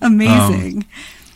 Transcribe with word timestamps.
amazing. 0.00 0.86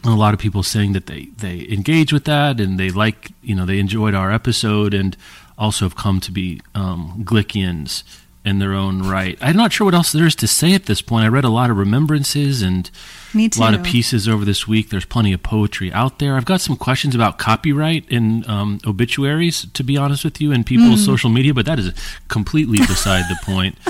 And 0.05 0.13
a 0.13 0.17
lot 0.17 0.33
of 0.33 0.39
people 0.41 0.63
saying 0.63 0.93
that 0.93 1.07
they 1.07 1.27
they 1.39 1.67
engage 1.69 2.13
with 2.13 2.25
that 2.25 2.61
and 2.61 2.79
they 2.79 2.91
like 2.91 3.33
you 3.43 3.55
know 3.55 3.67
they 3.67 3.79
enjoyed 3.81 4.15
our 4.15 4.31
episode 4.33 4.95
and 4.95 5.17
also 5.59 5.85
have 5.85 5.97
come 5.97 6.21
to 6.21 6.31
be 6.31 6.61
um, 6.77 7.23
Glickians 7.25 8.05
in 8.49 8.59
their 8.59 8.73
own 8.73 9.03
right. 9.03 9.37
I'm 9.41 9.57
not 9.57 9.73
sure 9.73 9.85
what 9.85 9.95
else 9.95 10.11
there 10.13 10.27
is 10.27 10.35
to 10.37 10.47
say 10.49 10.73
at 10.75 10.87
this 10.87 11.03
point. 11.03 11.25
I 11.25 11.29
read 11.29 11.45
a 11.45 11.49
lot 11.51 11.71
of 11.71 11.77
remembrances 11.77 12.63
and 12.63 12.91
a 13.35 13.49
lot 13.61 13.75
of 13.75 13.83
pieces 13.83 14.27
over 14.27 14.45
this 14.45 14.67
week. 14.67 14.89
There's 14.89 15.05
plenty 15.05 15.33
of 15.35 15.43
poetry 15.43 15.93
out 15.93 16.19
there. 16.19 16.35
I've 16.37 16.45
got 16.47 16.61
some 16.61 16.77
questions 16.77 17.15
about 17.15 17.39
copyright 17.39 18.09
in 18.09 18.49
um, 18.49 18.79
obituaries, 18.87 19.67
to 19.75 19.85
be 19.85 19.97
honest 19.97 20.25
with 20.25 20.41
you, 20.41 20.51
in 20.53 20.65
people's 20.65 21.01
Hmm. 21.01 21.07
social 21.13 21.31
media, 21.31 21.53
but 21.53 21.67
that 21.67 21.79
is 21.79 21.93
completely 22.29 22.79
beside 22.79 23.25
the 23.29 23.39
point. 23.45 23.77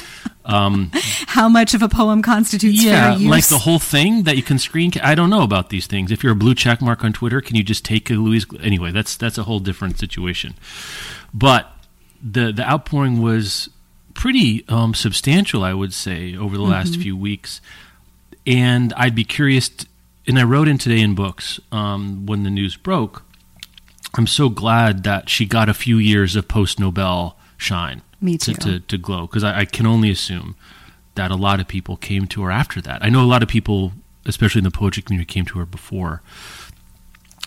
Um, 0.48 0.90
How 1.26 1.46
much 1.46 1.74
of 1.74 1.82
a 1.82 1.90
poem 1.90 2.22
constitutes 2.22 2.82
yeah, 2.82 3.10
fair 3.10 3.18
use? 3.20 3.30
like 3.30 3.46
the 3.48 3.58
whole 3.58 3.78
thing 3.78 4.22
that 4.22 4.38
you 4.38 4.42
can 4.42 4.58
screen. 4.58 4.90
I 5.02 5.14
don't 5.14 5.28
know 5.28 5.42
about 5.42 5.68
these 5.68 5.86
things. 5.86 6.10
If 6.10 6.22
you're 6.22 6.32
a 6.32 6.36
blue 6.44 6.54
check 6.54 6.80
mark 6.80 7.04
on 7.04 7.12
Twitter, 7.12 7.42
can 7.42 7.54
you 7.54 7.62
just 7.62 7.84
take 7.84 8.08
a 8.08 8.14
Louise? 8.14 8.46
Anyway, 8.62 8.90
that's 8.90 9.14
that's 9.18 9.36
a 9.36 9.42
whole 9.42 9.60
different 9.60 9.98
situation. 9.98 10.54
But 11.34 11.70
the 12.22 12.50
the 12.50 12.66
outpouring 12.66 13.20
was 13.20 13.68
pretty 14.18 14.64
um, 14.68 14.94
substantial, 14.94 15.62
I 15.62 15.72
would 15.72 15.94
say, 15.94 16.36
over 16.36 16.56
the 16.56 16.62
last 16.64 16.92
Mm-hmm. 16.92 17.02
few 17.02 17.16
weeks. 17.16 17.60
And 18.46 18.92
I'd 18.96 19.14
be 19.14 19.24
curious. 19.24 19.68
t- 19.68 19.86
and 20.26 20.38
I 20.38 20.42
wrote 20.42 20.66
in 20.68 20.76
today 20.76 21.00
in 21.00 21.14
books 21.14 21.60
um, 21.70 22.26
when 22.26 22.42
the 22.42 22.50
news 22.50 22.76
broke. 22.76 23.22
I'm 24.16 24.26
so 24.26 24.48
glad 24.48 25.04
that 25.04 25.28
she 25.30 25.46
got 25.46 25.68
a 25.68 25.74
few 25.74 25.98
years 25.98 26.34
of 26.36 26.48
post 26.48 26.80
Nobel 26.80 27.38
shine 27.56 28.02
Me 28.20 28.36
to, 28.38 28.54
too. 28.54 28.60
to, 28.60 28.80
to 28.80 28.98
glow 28.98 29.22
because 29.28 29.44
I, 29.44 29.60
I 29.60 29.64
can 29.64 29.86
only 29.86 30.10
assume 30.10 30.56
that 31.14 31.30
a 31.30 31.36
lot 31.36 31.60
of 31.60 31.68
people 31.68 31.96
came 31.96 32.26
to 32.26 32.42
her 32.42 32.50
after 32.50 32.80
that. 32.80 33.04
I 33.04 33.08
know 33.10 33.22
a 33.22 33.26
lot 33.34 33.42
of 33.42 33.48
people, 33.48 33.92
especially 34.26 34.58
in 34.60 34.64
the 34.64 34.70
poetry 34.70 35.02
community, 35.02 35.32
came 35.32 35.44
to 35.46 35.58
her 35.60 35.66
before, 35.66 36.22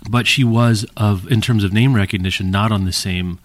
but 0.10 0.26
she 0.28 0.44
was 0.44 0.86
of 0.96 1.30
in 1.32 1.42
terms 1.42 1.64
of 1.64 1.74
name 1.74 1.96
recognition 1.96 2.50
not 2.52 2.72
on 2.72 2.86
the 2.86 2.94
same 2.94 3.40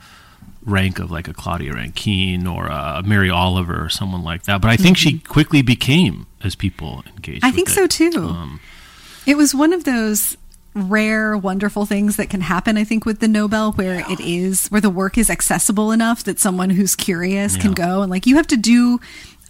rank 0.66 0.98
of 0.98 1.10
like 1.10 1.28
a 1.28 1.32
Claudia 1.32 1.72
Rankine 1.72 2.46
or 2.46 2.66
a 2.66 3.02
Mary 3.04 3.30
Oliver 3.30 3.84
or 3.84 3.88
someone 3.88 4.22
like 4.22 4.42
that. 4.42 4.60
But 4.60 4.70
I 4.70 4.76
think 4.76 4.98
she 4.98 5.20
quickly 5.20 5.62
became 5.62 6.26
as 6.42 6.54
people 6.54 7.04
engaged. 7.06 7.42
Mm-hmm. 7.42 7.46
I 7.46 7.50
think 7.52 7.68
it. 7.68 7.72
so 7.72 7.86
too. 7.86 8.18
Um, 8.18 8.60
it 9.26 9.36
was 9.36 9.54
one 9.54 9.72
of 9.72 9.84
those 9.84 10.36
rare, 10.74 11.36
wonderful 11.36 11.86
things 11.86 12.16
that 12.16 12.28
can 12.28 12.42
happen, 12.42 12.76
I 12.76 12.84
think, 12.84 13.06
with 13.06 13.20
the 13.20 13.28
Nobel, 13.28 13.72
where 13.72 14.04
it 14.10 14.20
is, 14.20 14.68
where 14.68 14.80
the 14.80 14.90
work 14.90 15.16
is 15.16 15.30
accessible 15.30 15.90
enough 15.90 16.24
that 16.24 16.38
someone 16.38 16.68
who's 16.68 16.94
curious 16.94 17.56
can 17.56 17.72
go 17.72 18.02
and, 18.02 18.10
like, 18.10 18.26
you 18.26 18.36
have 18.36 18.46
to 18.48 18.58
do 18.58 19.00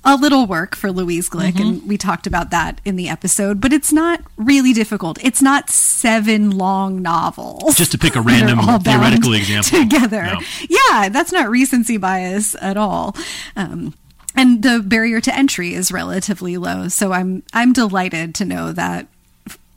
a 0.06 0.16
little 0.16 0.46
work 0.46 0.74
for 0.76 0.90
Louise 0.90 1.28
Glick, 1.28 1.52
Mm-hmm. 1.54 1.62
and 1.62 1.88
we 1.88 1.98
talked 1.98 2.26
about 2.26 2.50
that 2.50 2.80
in 2.84 2.96
the 2.96 3.08
episode, 3.10 3.60
but 3.60 3.72
it's 3.72 3.92
not 3.92 4.20
really 4.36 4.72
difficult. 4.72 5.18
It's 5.22 5.42
not 5.42 5.68
seven 5.68 6.50
long 6.56 7.02
novels. 7.02 7.74
Just 7.76 7.92
to 7.92 7.98
pick 7.98 8.16
a 8.16 8.20
random 8.22 8.60
theoretical 8.80 9.34
example. 9.34 9.78
Together. 9.80 10.22
No. 10.22 10.40
Yeah, 10.68 11.08
that's 11.10 11.32
not 11.32 11.50
recency 11.50 11.96
bias 11.98 12.54
at 12.60 12.76
all. 12.76 13.14
Um, 13.56 13.92
and 14.34 14.62
the 14.62 14.80
barrier 14.80 15.20
to 15.20 15.34
entry 15.34 15.74
is 15.74 15.90
relatively 15.90 16.56
low. 16.56 16.88
So 16.88 17.12
I'm 17.12 17.42
I'm 17.52 17.72
delighted 17.72 18.34
to 18.36 18.44
know 18.44 18.70
that 18.72 19.08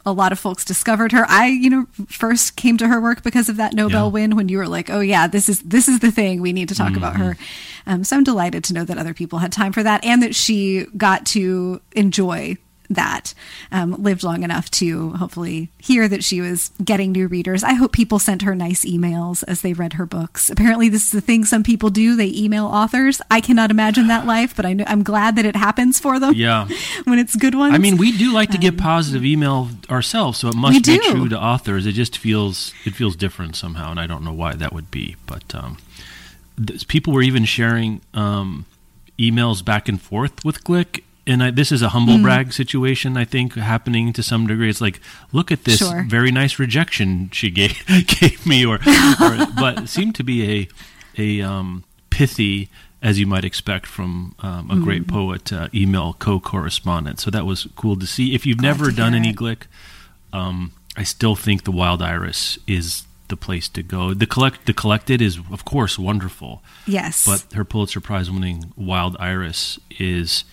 a 0.05 0.11
lot 0.13 0.31
of 0.31 0.39
folks 0.39 0.63
discovered 0.65 1.11
her. 1.11 1.25
I, 1.27 1.47
you 1.47 1.69
know, 1.69 1.85
first 2.07 2.55
came 2.55 2.77
to 2.77 2.87
her 2.87 3.01
work 3.01 3.21
because 3.23 3.49
of 3.49 3.57
that 3.57 3.73
Nobel 3.73 4.05
Yeah. 4.07 4.11
win 4.11 4.35
when 4.35 4.47
you 4.49 4.57
were 4.57 4.67
like, 4.67 4.89
"Oh 4.89 5.01
yeah, 5.01 5.27
this 5.27 5.49
is 5.49 5.61
this 5.61 5.87
is 5.87 5.99
the 5.99 6.11
thing 6.11 6.41
we 6.41 6.53
need 6.53 6.69
to 6.69 6.75
talk 6.75 6.95
about 6.95 7.17
her." 7.17 7.33
Mm-hmm. 7.35 7.89
Um, 7.91 8.03
so 8.03 8.15
I'm 8.17 8.23
delighted 8.23 8.63
to 8.65 8.73
know 8.73 8.85
that 8.85 8.97
other 8.97 9.13
people 9.13 9.39
had 9.39 9.51
time 9.51 9.71
for 9.73 9.83
that 9.83 10.03
and 10.05 10.21
that 10.23 10.35
she 10.35 10.85
got 10.95 11.25
to 11.27 11.81
enjoy 11.93 12.57
that. 12.89 13.33
Um, 13.71 14.01
lived 14.01 14.23
long 14.23 14.43
enough 14.43 14.69
to 14.71 15.11
hopefully 15.13 15.69
hear 15.77 16.07
that 16.07 16.23
she 16.23 16.41
was 16.41 16.71
getting 16.83 17.11
new 17.11 17.27
readers. 17.27 17.63
I 17.63 17.73
hope 17.73 17.91
people 17.91 18.19
sent 18.19 18.41
her 18.41 18.55
nice 18.55 18.83
emails 18.85 19.43
as 19.47 19.61
they 19.61 19.73
read 19.73 19.93
her 19.93 20.05
books. 20.05 20.49
Apparently, 20.49 20.89
this 20.89 21.05
is 21.05 21.11
the 21.11 21.21
thing 21.21 21.45
some 21.45 21.63
people 21.63 21.89
do. 21.89 22.15
They 22.15 22.31
email 22.35 22.65
authors. 22.65 23.21
I 23.29 23.41
cannot 23.41 23.71
imagine 23.71 24.07
that 24.07 24.25
life, 24.25 24.55
but 24.55 24.65
I 24.65 24.73
know, 24.73 24.85
I'm 24.87 25.03
glad 25.03 25.35
that 25.35 25.45
it 25.45 25.55
happens 25.55 25.99
for 25.99 26.19
them. 26.19 26.33
Yeah. 26.33 26.67
when 27.05 27.19
it's 27.19 27.35
good 27.35 27.55
ones. 27.55 27.73
I 27.73 27.77
mean, 27.77 27.97
we 27.97 28.17
do 28.17 28.33
like 28.33 28.49
to 28.51 28.57
get 28.57 28.77
positive 28.77 29.25
email 29.25 29.69
ourselves, 29.89 30.39
so 30.39 30.47
it 30.47 30.55
must 30.55 30.85
be 30.85 30.97
true 30.97 31.29
to 31.29 31.39
authors. 31.39 31.85
It 31.85 31.93
just 31.93 32.17
feels 32.17 32.73
it 32.85 32.95
feels 32.95 33.15
different 33.15 33.55
somehow, 33.55 33.91
and 33.91 33.99
I 33.99 34.07
don't 34.07 34.23
know 34.23 34.33
why 34.33 34.55
that 34.55 34.73
would 34.73 34.91
be. 34.91 35.15
But 35.25 35.53
um, 35.55 35.77
th- 36.65 36.87
people 36.87 37.13
were 37.13 37.21
even 37.21 37.45
sharing 37.45 38.01
um, 38.13 38.65
emails 39.17 39.63
back 39.63 39.89
and 39.89 40.01
forth 40.01 40.43
with 40.43 40.63
Glick, 40.63 41.03
and 41.29 41.43
I, 41.43 41.51
this 41.51 41.71
is 41.71 41.81
a 41.81 41.89
humble 41.89 42.15
Hmm. 42.17 42.23
brag 42.23 42.53
situation. 42.53 43.15
I 43.17 43.25
think 43.25 43.53
happening 43.55 44.11
to 44.13 44.23
some 44.23 44.47
degree. 44.47 44.69
It's 44.69 44.81
like, 44.81 44.99
look 45.31 45.51
at 45.51 45.63
this 45.63 45.77
Sure. 45.79 46.03
very 46.07 46.31
nice 46.31 46.59
rejection 46.59 47.29
she 47.31 47.49
gave 47.51 47.85
gave 48.19 48.45
me, 48.45 48.65
or, 48.65 48.75
or 48.75 49.47
but 49.57 49.87
seemed 49.87 50.15
to 50.15 50.23
be 50.23 50.37
a 50.51 50.67
a 51.17 51.41
um, 51.41 51.83
pithy. 52.09 52.69
As 53.01 53.17
you 53.17 53.25
might 53.25 53.45
expect 53.45 53.85
from 53.87 54.35
um, 54.39 54.69
a 54.69 54.75
great 54.75 55.03
Mm-hmm. 55.03 55.15
poet, 55.15 55.53
uh, 55.53 55.69
email 55.73 56.13
co-correspondent. 56.19 57.21
So 57.21 57.31
that 57.31 57.45
was 57.45 57.65
cool 57.77 57.95
to 57.97 58.05
see. 58.05 58.35
If 58.35 58.45
you've 58.45 58.59
never 58.59 58.91
done 58.91 59.13
any 59.15 59.29
it. 59.29 59.37
Glick, 59.37 59.61
um, 60.33 60.73
I 60.97 61.03
still 61.03 61.35
think 61.37 61.63
the 61.63 61.71
Wild 61.71 62.01
Iris 62.01 62.59
is 62.67 63.03
the 63.29 63.37
place 63.37 63.69
to 63.69 63.83
go. 63.83 64.13
The 64.13 64.25
collect, 64.27 64.65
the 64.65 64.73
collected 64.73 65.21
is 65.21 65.39
of 65.49 65.63
course 65.63 65.97
wonderful, 65.97 66.61
yes, 66.85 67.25
but 67.25 67.45
her 67.55 67.63
Pulitzer 67.63 68.01
Prize 68.01 68.29
winning 68.29 68.73
Wild 68.75 69.15
Iris 69.17 69.79
is, 69.97 70.43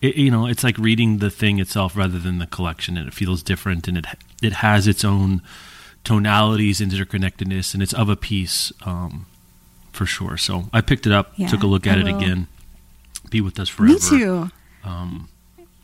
it, 0.00 0.16
you 0.16 0.30
know, 0.30 0.46
it's 0.46 0.62
like 0.64 0.78
reading 0.78 1.18
the 1.18 1.30
thing 1.30 1.58
itself 1.58 1.96
rather 1.96 2.18
than 2.18 2.38
the 2.38 2.46
collection, 2.46 2.96
and 2.96 3.06
it 3.08 3.14
feels 3.14 3.42
different, 3.42 3.88
and 3.88 3.96
it 3.98 4.06
it 4.42 4.52
has 4.54 4.86
its 4.86 5.04
own 5.04 5.42
tonalities, 6.04 6.80
interconnectedness, 6.80 7.74
and 7.74 7.82
it's 7.82 7.92
of 7.92 8.08
a 8.08 8.16
piece 8.16 8.72
um, 8.86 9.26
for 9.92 10.06
sure. 10.06 10.36
So 10.36 10.68
I 10.72 10.80
picked 10.80 11.06
it 11.06 11.12
up, 11.12 11.32
Yeah, 11.36 11.48
took 11.48 11.62
a 11.62 11.66
look 11.66 11.86
at 11.86 11.98
I 11.98 12.00
it 12.02 12.04
will. 12.12 12.16
again. 12.16 12.46
Be 13.30 13.40
with 13.40 13.58
us 13.60 13.68
forever. 13.68 13.92
me 13.94 13.98
too. 14.00 14.50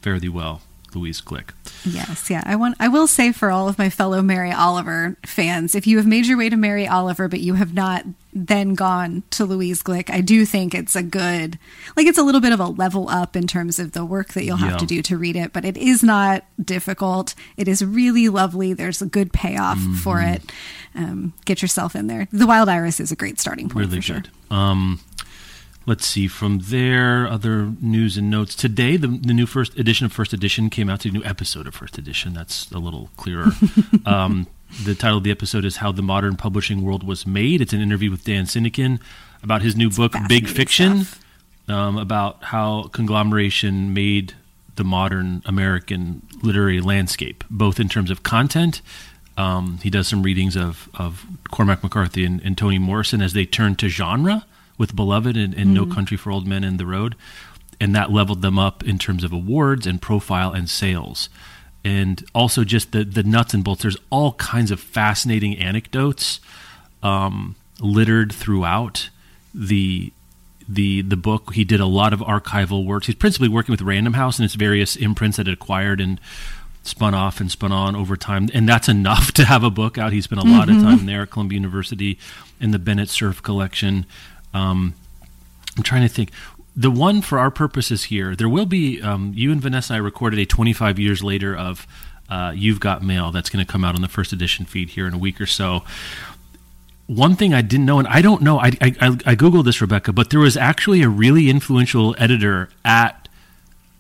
Fare 0.01 0.19
thee 0.21 0.29
well, 0.29 0.63
Louise 0.95 1.21
Glick. 1.21 1.51
Yes, 1.85 2.31
yeah. 2.31 2.43
I 2.47 2.57
want 2.57 2.77
I 2.81 2.89
will 2.89 3.07
say 3.07 3.31
for 3.33 3.51
all 3.51 3.69
of 3.69 3.79
my 3.79 3.91
fellow 3.91 4.23
Mary 4.23 4.51
Oliver 4.53 5.17
fans, 5.27 5.75
if 5.75 5.87
you 5.87 5.97
have 5.99 6.07
made 6.07 6.27
your 6.27 6.39
way 6.39 6.49
to 6.49 6.57
Mary 6.57 6.87
Oliver 6.89 7.29
but 7.29 7.41
you 7.41 7.55
have 7.55 7.75
not 7.75 8.05
then 8.33 8.75
gone 8.75 9.23
to 9.31 9.45
Louise 9.45 9.83
Glick, 9.83 10.11
I 10.11 10.21
do 10.21 10.45
think 10.47 10.75
it's 10.75 10.97
a 10.97 11.03
good 11.03 11.59
like 11.97 12.07
it's 12.07 12.19
a 12.19 12.23
little 12.23 12.41
bit 12.41 12.53
of 12.53 12.61
a 12.61 12.67
level 12.67 13.09
up 13.09 13.37
in 13.37 13.47
terms 13.47 13.79
of 13.79 13.93
the 13.93 14.05
work 14.05 14.33
that 14.33 14.45
you'll 14.45 14.57
have 14.57 14.73
Yeah. 14.73 14.77
to 14.79 14.87
do 14.87 15.03
to 15.03 15.17
read 15.19 15.37
it, 15.37 15.53
but 15.53 15.65
it 15.65 15.77
is 15.77 16.03
not 16.03 16.45
difficult. 16.63 17.35
It 17.57 17.69
is 17.69 17.85
really 17.85 18.29
lovely. 18.29 18.73
There's 18.73 19.03
a 19.03 19.07
good 19.07 19.33
payoff 19.33 19.79
for 20.03 20.17
Mm-hmm. 20.17 20.35
it. 20.35 20.53
Um, 20.97 21.33
get 21.45 21.61
yourself 21.61 21.95
in 21.97 22.07
there. 22.07 22.29
The 22.33 22.47
Wild 22.47 22.69
Iris 22.69 23.01
is 23.01 23.11
a 23.13 23.17
great 23.17 23.41
starting 23.41 23.69
point 23.69 23.87
really 23.87 23.97
for 23.99 24.03
sure. 24.03 24.23
Um, 24.51 25.01
let's 25.87 26.07
see 26.07 26.29
from 26.29 26.61
there. 26.61 27.27
Other 27.27 27.73
news 27.81 28.17
and 28.17 28.31
notes 28.31 28.55
today. 28.55 28.97
The, 28.97 29.09
the 29.09 29.35
new 29.35 29.47
first 29.47 29.79
edition 29.79 30.07
of 30.07 30.13
First 30.13 30.33
Edition 30.33 30.71
came 30.71 30.89
out. 30.89 31.01
to 31.01 31.09
a 31.09 31.13
new 31.13 31.25
episode 31.25 31.67
of 31.67 31.75
First 31.75 31.99
Edition. 31.99 32.35
That's 32.35 32.71
a 32.71 32.79
little 32.79 33.11
clearer. 33.17 33.53
um, 34.07 34.47
the 34.85 34.95
title 34.95 35.19
of 35.19 35.25
the 35.25 35.31
episode 35.31 35.65
is 35.65 35.77
"How 35.77 35.93
the 35.93 36.03
Modern 36.03 36.37
Publishing 36.37 36.83
World 36.83 37.07
Was 37.07 37.27
Made." 37.27 37.61
It's 37.61 37.73
an 37.73 37.81
interview 37.81 38.11
with 38.11 38.25
Dan 38.25 38.45
Sinykin 38.45 39.01
about 39.43 39.63
his 39.63 39.77
new 39.77 39.91
book, 39.91 40.15
Big 40.29 40.49
Fiction, 40.49 41.07
um, 41.69 41.99
about 41.99 42.43
how 42.45 42.85
conglomeration 42.93 43.93
made 43.93 44.35
the 44.77 44.85
modern 44.85 45.43
American 45.45 46.23
literary 46.43 46.81
landscape, 46.81 47.45
both 47.51 47.79
in 47.79 47.89
terms 47.89 48.11
of 48.11 48.23
content. 48.23 48.81
Um, 49.37 49.79
he 49.83 49.91
does 49.91 50.09
some 50.09 50.23
readings 50.23 50.57
of, 50.57 50.89
of 50.95 51.27
Cormac 51.51 51.83
McCarthy 51.83 52.25
and, 52.25 52.41
and, 52.43 52.57
Toni 52.57 52.79
Morrison 52.79 53.21
as 53.21 53.33
they 53.33 53.45
turn 53.45 53.75
to 53.77 53.89
genre 53.89 54.47
with 54.79 54.97
Beloved 54.97 55.37
and, 55.37 55.55
and 55.55 55.67
mm-hmm. 55.67 55.75
No 55.75 55.87
Country 55.87 56.17
for 56.17 56.31
Old 56.31 56.47
Men 56.47 56.65
and 56.65 56.79
The 56.79 56.87
Road. 56.87 57.15
And 57.81 57.95
that 57.95 58.13
leveled 58.13 58.43
them 58.43 58.59
up 58.59 58.85
in 58.85 58.99
terms 58.99 59.25
of 59.25 59.33
awards 59.33 59.87
and 59.87 60.01
profile 60.01 60.53
and 60.53 60.69
sales. 60.69 61.29
And 61.85 62.25
also 62.35 62.65
just 62.65 62.93
the, 62.93 63.05
the 63.05 63.23
nuts 63.23 63.53
and 63.53 63.63
bolts. 63.63 63.83
There's 63.83 63.97
all 64.11 64.33
kinds 64.35 64.71
of 64.71 64.81
fascinating 64.81 65.59
anecdotes 65.59 66.41
um, 67.03 67.57
littered 67.81 68.33
throughout 68.33 69.11
the 69.55 70.13
the 70.67 71.03
the 71.03 71.17
book. 71.17 71.53
He 71.55 71.65
did 71.65 71.81
a 71.81 71.87
lot 71.87 72.13
of 72.13 72.21
archival 72.21 72.87
works. 72.87 73.07
He's 73.07 73.17
principally 73.17 73.49
working 73.49 73.73
with 73.73 73.83
Random 73.83 74.15
House 74.15 74.39
and 74.39 74.45
its 74.45 74.55
various 74.55 74.97
imprints 74.97 75.37
that 75.37 75.47
it 75.47 75.53
acquired 75.53 76.01
and 76.01 76.19
spun 76.83 77.15
off 77.15 77.41
and 77.41 77.51
spun 77.51 77.73
on 77.73 77.97
over 77.97 78.17
time. 78.17 78.49
And 78.53 78.69
that's 78.69 78.89
enough 78.89 79.33
to 79.35 79.45
have 79.45 79.65
a 79.65 79.71
book 79.71 79.99
out. 79.99 80.13
He 80.13 80.21
spent 80.21 80.41
a 80.41 80.47
lot 80.47 80.69
mm-hmm. 80.69 80.79
of 80.79 80.99
time 80.99 81.07
there 81.07 81.23
at 81.23 81.31
Columbia 81.31 81.57
University 81.57 82.19
in 82.61 82.71
the 82.71 82.79
Bennett 82.79 83.09
Cerf 83.09 83.43
collection. 83.43 84.07
Um, 84.55 84.95
I'm 85.77 85.83
trying 85.83 86.03
to 86.03 86.09
think. 86.09 86.31
The 86.77 86.91
one 86.91 87.23
for 87.23 87.39
our 87.39 87.53
purposes 87.53 88.05
here, 88.05 88.35
there 88.35 88.49
will 88.49 88.67
be. 88.67 89.01
Um, 89.01 89.33
you 89.37 89.53
and 89.53 89.61
Vanessa 89.61 89.93
and 89.93 90.03
I 90.03 90.05
recorded 90.05 90.41
a 90.41 90.47
25 90.47 90.99
years 90.99 91.23
later 91.23 91.57
of 91.57 91.87
uh, 92.29 92.53
You've 92.55 92.81
Got 92.81 93.03
Mail 93.03 93.31
that's 93.31 93.49
going 93.49 93.65
to 93.65 93.71
come 93.71 93.85
out 93.85 93.95
on 93.95 94.03
the 94.03 94.09
first 94.09 94.33
edition 94.33 94.65
feed 94.65 94.91
here 94.91 95.07
in 95.07 95.15
a 95.15 95.19
week 95.19 95.41
or 95.41 95.47
so 95.47 95.85
one 97.07 97.37
thing 97.37 97.53
I 97.53 97.63
didn't 97.63 97.87
know, 97.87 97.99
and 97.99 98.09
I 98.09 98.23
don't 98.23 98.43
know, 98.43 98.59
I, 98.59 98.69
I, 98.81 98.91
I 99.27 99.35
googled 99.35 99.65
this, 99.65 99.81
Rebecca, 99.81 100.13
but 100.13 100.31
there 100.31 100.41
was 100.41 100.57
actually 100.57 101.03
a 101.03 101.09
really 101.09 101.51
influential 101.51 102.15
editor 102.19 102.71
at 102.85 103.29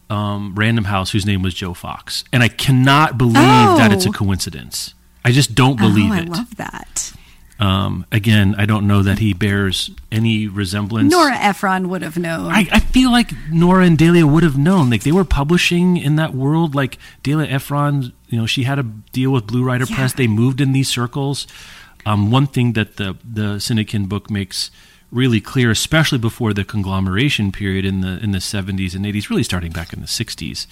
um, 0.08 0.54
Random 0.54 0.84
House 0.84 1.10
whose 1.10 1.26
name 1.26 1.42
was 1.42 1.54
Joe 1.54 1.74
Fox, 1.74 2.24
and 2.32 2.42
I 2.42 2.48
cannot 2.48 3.18
believe 3.18 3.36
oh. 3.36 3.76
that 3.76 3.92
it's 3.92 4.06
a 4.06 4.10
oh. 4.10 4.12
coincidence. 4.12 4.94
I 5.24 5.32
just 5.32 5.54
don't 5.54 5.78
believe 5.78 6.10
oh, 6.10 6.14
I 6.14 6.20
it. 6.20 6.28
I 6.28 6.32
love 6.32 6.56
that. 6.56 7.12
Um, 7.60 8.04
again, 8.10 8.56
I 8.58 8.66
don't 8.66 8.86
know 8.86 9.02
that 9.02 9.20
he 9.20 9.32
bears 9.32 9.90
any 10.10 10.48
resemblance. 10.48 11.12
Nora 11.12 11.36
Ephron 11.36 11.88
would 11.88 12.02
have 12.02 12.18
known. 12.18 12.50
I, 12.50 12.66
I, 12.72 12.80
feel 12.80 13.12
like 13.12 13.30
Nora 13.48 13.84
and 13.86 13.96
Delia 13.96 14.26
would 14.26 14.42
have 14.42 14.58
known. 14.58 14.90
Like 14.90 15.04
they 15.04 15.12
were 15.12 15.24
publishing 15.24 15.96
in 15.96 16.16
that 16.16 16.34
world. 16.34 16.74
Like 16.74 16.98
Delia 17.22 17.46
Ephron, 17.48 18.12
you 18.28 18.38
know, 18.38 18.46
she 18.46 18.64
had 18.64 18.80
a 18.80 18.82
deal 18.82 19.30
with 19.30 19.46
Blue 19.46 19.62
Rider 19.62 19.86
yeah. 19.88 19.94
Press. 19.94 20.12
They 20.14 20.26
moved 20.26 20.60
in 20.60 20.72
these 20.72 20.88
circles. 20.88 21.46
Um, 22.04 22.32
one 22.32 22.48
thing 22.48 22.72
that 22.72 22.96
the 22.96 23.16
the 23.24 23.56
Sinykin 23.56 24.08
book 24.08 24.30
makes 24.30 24.72
really 25.12 25.40
clear, 25.40 25.70
especially 25.70 26.18
before 26.18 26.52
the 26.52 26.64
conglomeration 26.64 27.52
period 27.52 27.84
in 27.84 28.00
the 28.00 28.18
in 28.22 28.32
the 28.32 28.38
70s 28.38 28.94
and 28.94 29.04
80s, 29.04 29.30
really 29.30 29.44
starting 29.44 29.70
back 29.70 29.92
in 29.92 30.00
the 30.00 30.06
60s. 30.06 30.66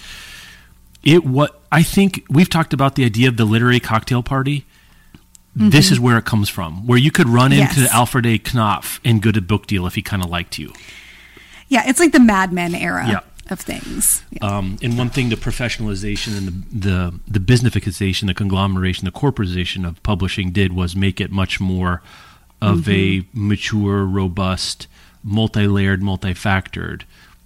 It 1.04 1.24
what 1.24 1.62
I 1.70 1.82
think 1.82 2.24
we've 2.28 2.50
talked 2.50 2.72
about 2.72 2.96
the 2.96 3.04
idea 3.04 3.28
of 3.28 3.36
the 3.36 3.44
literary 3.44 3.80
cocktail 3.80 4.22
party. 4.22 4.66
Mm-hmm. 5.56 5.70
This 5.70 5.90
is 5.90 6.00
where 6.00 6.16
it 6.16 6.24
comes 6.24 6.48
from, 6.48 6.86
where 6.86 6.98
you 6.98 7.10
could 7.10 7.28
run 7.28 7.52
yes. 7.52 7.76
into 7.76 7.92
Alfred 7.92 8.24
A. 8.24 8.38
Knopf 8.38 9.00
and 9.04 9.20
go 9.20 9.30
to 9.30 9.42
book 9.42 9.66
deal 9.66 9.86
if 9.86 9.94
he 9.94 10.02
kind 10.02 10.22
of 10.22 10.30
liked 10.30 10.58
you. 10.58 10.72
Yeah, 11.68 11.82
it's 11.86 12.00
like 12.00 12.12
the 12.12 12.20
Mad 12.20 12.52
Men 12.52 12.74
era. 12.74 13.06
Yeah 13.06 13.20
of 13.50 13.60
things. 13.60 14.24
Yeah. 14.30 14.46
Um, 14.46 14.78
and 14.82 14.96
one 14.98 15.10
thing, 15.10 15.28
the 15.28 15.36
professionalization 15.36 16.36
and 16.36 16.48
the, 16.48 16.78
the 16.88 17.20
the 17.28 17.38
businessification, 17.38 18.26
the 18.26 18.34
conglomeration, 18.34 19.04
the 19.04 19.12
corporatization 19.12 19.86
of 19.86 20.02
publishing 20.02 20.50
did 20.50 20.72
was 20.72 20.96
make 20.96 21.20
it 21.20 21.30
much 21.30 21.60
more 21.60 22.02
of 22.60 22.80
mm-hmm. 22.80 22.90
a 22.90 23.26
mature, 23.32 24.04
robust, 24.04 24.86
multi-layered, 25.22 26.02
multi-factored, 26.02 27.02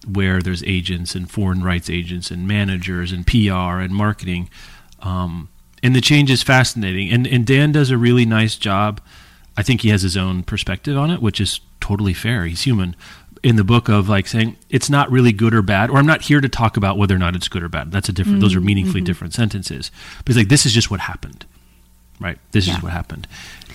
where 0.07 0.41
there's 0.41 0.63
agents 0.65 1.15
and 1.15 1.31
foreign 1.31 1.63
rights 1.63 1.91
agents 1.91 2.31
and 2.31 2.47
managers 2.47 3.13
and 3.13 3.27
PR 3.27 3.81
and 3.81 3.95
marketing. 3.95 4.49
Um, 5.01 5.49
and 5.83 5.95
the 5.95 6.01
change 6.01 6.31
is 6.31 6.43
fascinating. 6.43 7.11
And, 7.11 7.27
and 7.27 7.47
Dan 7.47 7.73
does 7.73 7.91
a 7.91 7.99
really 7.99 8.25
nice 8.25 8.57
job. 8.57 9.01
I 9.57 9.63
think 9.63 9.83
he 9.83 9.89
has 9.91 10.03
his 10.03 10.17
own 10.17 10.43
perspective 10.43 10.97
on 10.97 11.11
it, 11.11 11.23
which 11.23 11.41
is 11.41 11.61
totally 11.81 12.15
fair. 12.15 12.45
He's 12.47 12.63
human 12.63 12.97
in 13.43 13.57
the 13.57 13.65
book 13.65 13.89
of 13.89 14.09
like 14.09 14.27
saying 14.27 14.57
it's 14.71 14.91
not 14.91 15.11
really 15.11 15.33
good 15.33 15.55
or 15.55 15.63
bad, 15.63 15.91
or 15.91 15.99
I'm 15.99 16.07
not 16.07 16.23
here 16.23 16.41
to 16.41 16.49
talk 16.49 16.77
about 16.77 16.99
whether 16.99 17.15
or 17.15 17.19
not 17.19 17.37
it's 17.37 17.49
good 17.49 17.63
or 17.63 17.69
bad. 17.69 17.93
That's 17.93 18.09
a 18.09 18.13
different; 18.13 18.37
mm-hmm. 18.37 18.43
those 18.43 18.55
are 18.55 18.59
mm-hmm. 18.59 18.67
meaningfully 18.67 19.01
mm-hmm. 19.01 19.07
different 19.07 19.35
sentences. 19.35 19.91
But 20.19 20.31
it's 20.31 20.37
like 20.37 20.49
this 20.49 20.67
is 20.67 20.73
just 20.73 20.91
what 20.91 21.01
happened, 21.01 21.47
right? 22.21 22.39
This 22.51 22.67
yeah. 22.67 22.77
is 22.77 22.83
what 22.83 22.93
happened. 22.93 23.29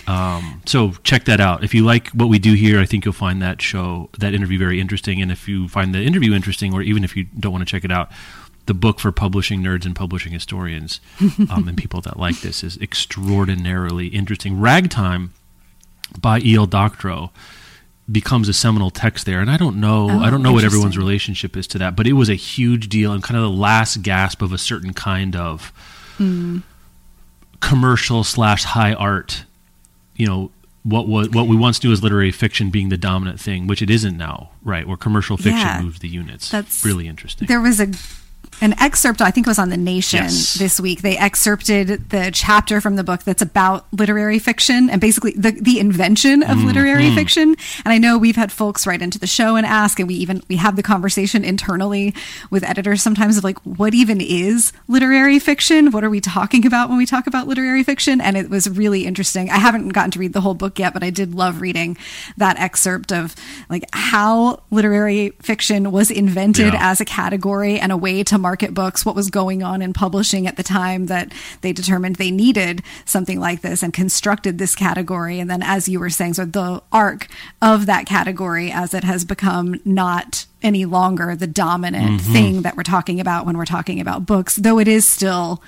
Um, 0.06 0.62
so 0.66 0.92
check 1.04 1.24
that 1.24 1.40
out. 1.40 1.62
If 1.62 1.74
you 1.74 1.84
like 1.84 2.08
what 2.08 2.26
we 2.26 2.38
do 2.38 2.54
here, 2.54 2.80
I 2.80 2.86
think 2.86 3.04
you'll 3.04 3.14
find 3.14 3.40
that 3.40 3.62
show, 3.62 4.10
that 4.18 4.34
interview, 4.34 4.58
very 4.58 4.80
interesting. 4.80 5.22
And 5.22 5.30
if 5.30 5.48
you 5.48 5.68
find 5.68 5.94
the 5.94 6.02
interview 6.02 6.34
interesting, 6.34 6.74
or 6.74 6.82
even 6.82 7.04
if 7.04 7.16
you 7.16 7.24
don't 7.38 7.52
want 7.52 7.66
to 7.66 7.70
check 7.70 7.84
it 7.84 7.92
out, 7.92 8.10
the 8.66 8.74
book 8.74 9.00
for 9.00 9.10
publishing 9.10 9.62
nerds 9.62 9.84
and 9.84 9.96
publishing 9.96 10.32
historians 10.32 11.00
um, 11.50 11.66
and 11.68 11.76
people 11.76 12.00
that 12.00 12.18
like 12.18 12.40
this 12.40 12.62
is 12.62 12.76
extraordinarily 12.78 14.08
interesting. 14.08 14.60
Ragtime 14.60 15.32
by 16.20 16.40
E.L. 16.40 16.66
Doctorow 16.66 17.32
becomes 18.10 18.48
a 18.48 18.52
seminal 18.52 18.90
text 18.90 19.26
there 19.26 19.40
and 19.40 19.48
i 19.48 19.56
don't 19.56 19.78
know 19.78 20.10
oh, 20.10 20.18
i 20.18 20.28
don't 20.28 20.42
know 20.42 20.52
what 20.52 20.64
everyone's 20.64 20.98
relationship 20.98 21.56
is 21.56 21.68
to 21.68 21.78
that 21.78 21.94
but 21.94 22.06
it 22.06 22.14
was 22.14 22.28
a 22.28 22.34
huge 22.34 22.88
deal 22.88 23.12
and 23.12 23.22
kind 23.22 23.36
of 23.36 23.44
the 23.44 23.56
last 23.56 24.02
gasp 24.02 24.42
of 24.42 24.52
a 24.52 24.58
certain 24.58 24.92
kind 24.92 25.36
of 25.36 25.72
mm. 26.18 26.62
commercial 27.60 28.24
slash 28.24 28.64
high 28.64 28.92
art 28.92 29.44
you 30.16 30.26
know 30.26 30.50
what 30.82 31.06
was 31.06 31.30
what 31.30 31.46
we 31.46 31.54
once 31.54 31.82
knew 31.82 31.92
as 31.92 32.02
literary 32.02 32.32
fiction 32.32 32.70
being 32.70 32.88
the 32.88 32.96
dominant 32.96 33.38
thing 33.38 33.68
which 33.68 33.80
it 33.80 33.88
isn't 33.88 34.16
now 34.16 34.50
right 34.64 34.88
where 34.88 34.96
commercial 34.96 35.36
fiction 35.36 35.60
yeah, 35.60 35.80
moves 35.80 36.00
the 36.00 36.08
units 36.08 36.50
that's 36.50 36.84
really 36.84 37.06
interesting 37.06 37.46
there 37.46 37.60
was 37.60 37.80
a 37.80 37.86
an 38.62 38.80
excerpt, 38.80 39.20
I 39.20 39.32
think 39.32 39.46
it 39.46 39.50
was 39.50 39.58
on 39.58 39.70
The 39.70 39.76
Nation 39.76 40.22
yes. 40.22 40.54
this 40.54 40.80
week. 40.80 41.02
They 41.02 41.18
excerpted 41.18 42.08
the 42.10 42.30
chapter 42.32 42.80
from 42.80 42.94
the 42.94 43.02
book 43.02 43.24
that's 43.24 43.42
about 43.42 43.92
literary 43.92 44.38
fiction 44.38 44.88
and 44.88 45.00
basically 45.00 45.32
the, 45.32 45.50
the 45.50 45.80
invention 45.80 46.44
of 46.44 46.58
mm, 46.58 46.66
literary 46.66 47.06
mm. 47.06 47.14
fiction. 47.16 47.56
And 47.84 47.92
I 47.92 47.98
know 47.98 48.18
we've 48.18 48.36
had 48.36 48.52
folks 48.52 48.86
write 48.86 49.02
into 49.02 49.18
the 49.18 49.26
show 49.26 49.56
and 49.56 49.66
ask, 49.66 49.98
and 49.98 50.06
we 50.06 50.14
even 50.14 50.42
we 50.48 50.56
have 50.56 50.76
the 50.76 50.82
conversation 50.82 51.44
internally 51.44 52.14
with 52.50 52.62
editors 52.62 53.02
sometimes 53.02 53.36
of 53.36 53.42
like, 53.42 53.58
what 53.64 53.94
even 53.94 54.20
is 54.20 54.72
literary 54.86 55.40
fiction? 55.40 55.90
What 55.90 56.04
are 56.04 56.10
we 56.10 56.20
talking 56.20 56.64
about 56.64 56.88
when 56.88 56.98
we 56.98 57.06
talk 57.06 57.26
about 57.26 57.48
literary 57.48 57.82
fiction? 57.82 58.20
And 58.20 58.36
it 58.36 58.48
was 58.48 58.70
really 58.70 59.06
interesting. 59.06 59.50
I 59.50 59.58
haven't 59.58 59.88
gotten 59.88 60.12
to 60.12 60.20
read 60.20 60.34
the 60.34 60.40
whole 60.40 60.54
book 60.54 60.78
yet, 60.78 60.94
but 60.94 61.02
I 61.02 61.10
did 61.10 61.34
love 61.34 61.60
reading 61.60 61.96
that 62.36 62.60
excerpt 62.60 63.12
of 63.12 63.34
like 63.68 63.84
how 63.92 64.62
literary 64.70 65.30
fiction 65.42 65.90
was 65.90 66.12
invented 66.12 66.74
yeah. 66.74 66.90
as 66.90 67.00
a 67.00 67.04
category 67.04 67.80
and 67.80 67.90
a 67.90 67.96
way 67.96 68.22
to 68.22 68.38
market 68.38 68.51
books, 68.74 69.04
what 69.04 69.14
was 69.14 69.30
going 69.30 69.62
on 69.62 69.82
in 69.82 69.92
publishing 69.92 70.46
at 70.46 70.56
the 70.56 70.62
time 70.62 71.06
that 71.06 71.32
they 71.60 71.72
determined 71.72 72.16
they 72.16 72.30
needed 72.30 72.82
something 73.04 73.38
like 73.38 73.62
this 73.62 73.82
and 73.82 73.92
constructed 73.92 74.58
this 74.58 74.74
category. 74.74 75.40
And 75.40 75.50
then, 75.50 75.62
as 75.62 75.88
you 75.88 76.00
were 76.00 76.10
saying, 76.10 76.34
so 76.34 76.44
the 76.44 76.82
arc 76.92 77.28
of 77.60 77.86
that 77.86 78.06
category 78.06 78.70
as 78.70 78.94
it 78.94 79.04
has 79.04 79.24
become 79.24 79.80
not 79.84 80.46
any 80.62 80.84
longer 80.84 81.34
the 81.34 81.46
dominant 81.46 82.20
mm-hmm. 82.20 82.32
thing 82.32 82.62
that 82.62 82.76
we're 82.76 82.82
talking 82.82 83.20
about 83.20 83.46
when 83.46 83.56
we're 83.56 83.64
talking 83.64 84.00
about 84.00 84.26
books, 84.26 84.56
though 84.56 84.78
it 84.78 84.88
is 84.88 85.04
still 85.04 85.62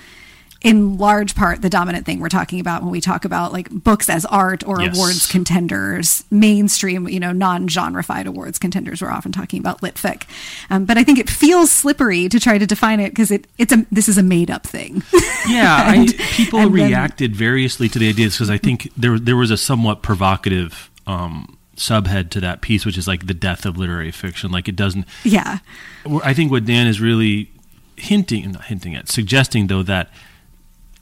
in 0.64 0.96
large 0.96 1.36
part 1.36 1.60
the 1.60 1.68
dominant 1.68 2.06
thing 2.06 2.18
we're 2.18 2.28
talking 2.30 2.58
about 2.58 2.82
when 2.82 2.90
we 2.90 3.00
talk 3.00 3.26
about 3.26 3.52
like 3.52 3.70
books 3.70 4.08
as 4.08 4.24
art 4.24 4.66
or 4.66 4.80
yes. 4.80 4.96
awards 4.96 5.30
contenders, 5.30 6.24
mainstream, 6.30 7.06
you 7.06 7.20
know, 7.20 7.32
non-genreified 7.32 8.24
awards 8.24 8.58
contenders. 8.58 9.02
We're 9.02 9.10
often 9.10 9.30
talking 9.30 9.60
about 9.60 9.82
litfic, 9.82 10.24
um, 10.70 10.86
but 10.86 10.96
I 10.96 11.04
think 11.04 11.18
it 11.18 11.28
feels 11.28 11.70
slippery 11.70 12.28
to 12.30 12.40
try 12.40 12.56
to 12.56 12.66
define 12.66 12.98
it 12.98 13.10
because 13.10 13.30
it 13.30 13.46
it's 13.58 13.72
a 13.72 13.86
this 13.92 14.08
is 14.08 14.18
a 14.18 14.22
made 14.22 14.50
up 14.50 14.66
thing. 14.66 15.02
Yeah, 15.46 15.92
and, 15.94 16.08
I, 16.08 16.12
people 16.32 16.70
reacted 16.70 17.32
then, 17.32 17.38
variously 17.38 17.90
to 17.90 17.98
the 17.98 18.08
ideas 18.08 18.34
because 18.34 18.48
I 18.48 18.56
think 18.56 18.90
there 18.96 19.18
there 19.18 19.36
was 19.36 19.50
a 19.50 19.58
somewhat 19.58 20.02
provocative. 20.02 20.90
Um, 21.06 21.58
subhead 21.76 22.30
to 22.30 22.40
that 22.40 22.60
piece, 22.60 22.86
which 22.86 22.96
is 22.96 23.06
like 23.06 23.26
the 23.26 23.34
death 23.34 23.66
of 23.66 23.76
literary 23.76 24.10
fiction. 24.10 24.50
Like 24.50 24.68
it 24.68 24.76
doesn't. 24.76 25.06
Yeah. 25.24 25.58
I 26.22 26.32
think 26.32 26.50
what 26.50 26.64
Dan 26.64 26.86
is 26.86 27.00
really 27.00 27.50
hinting, 27.96 28.52
not 28.52 28.64
hinting 28.64 28.94
at, 28.94 29.08
suggesting 29.08 29.66
though 29.66 29.82
that 29.82 30.08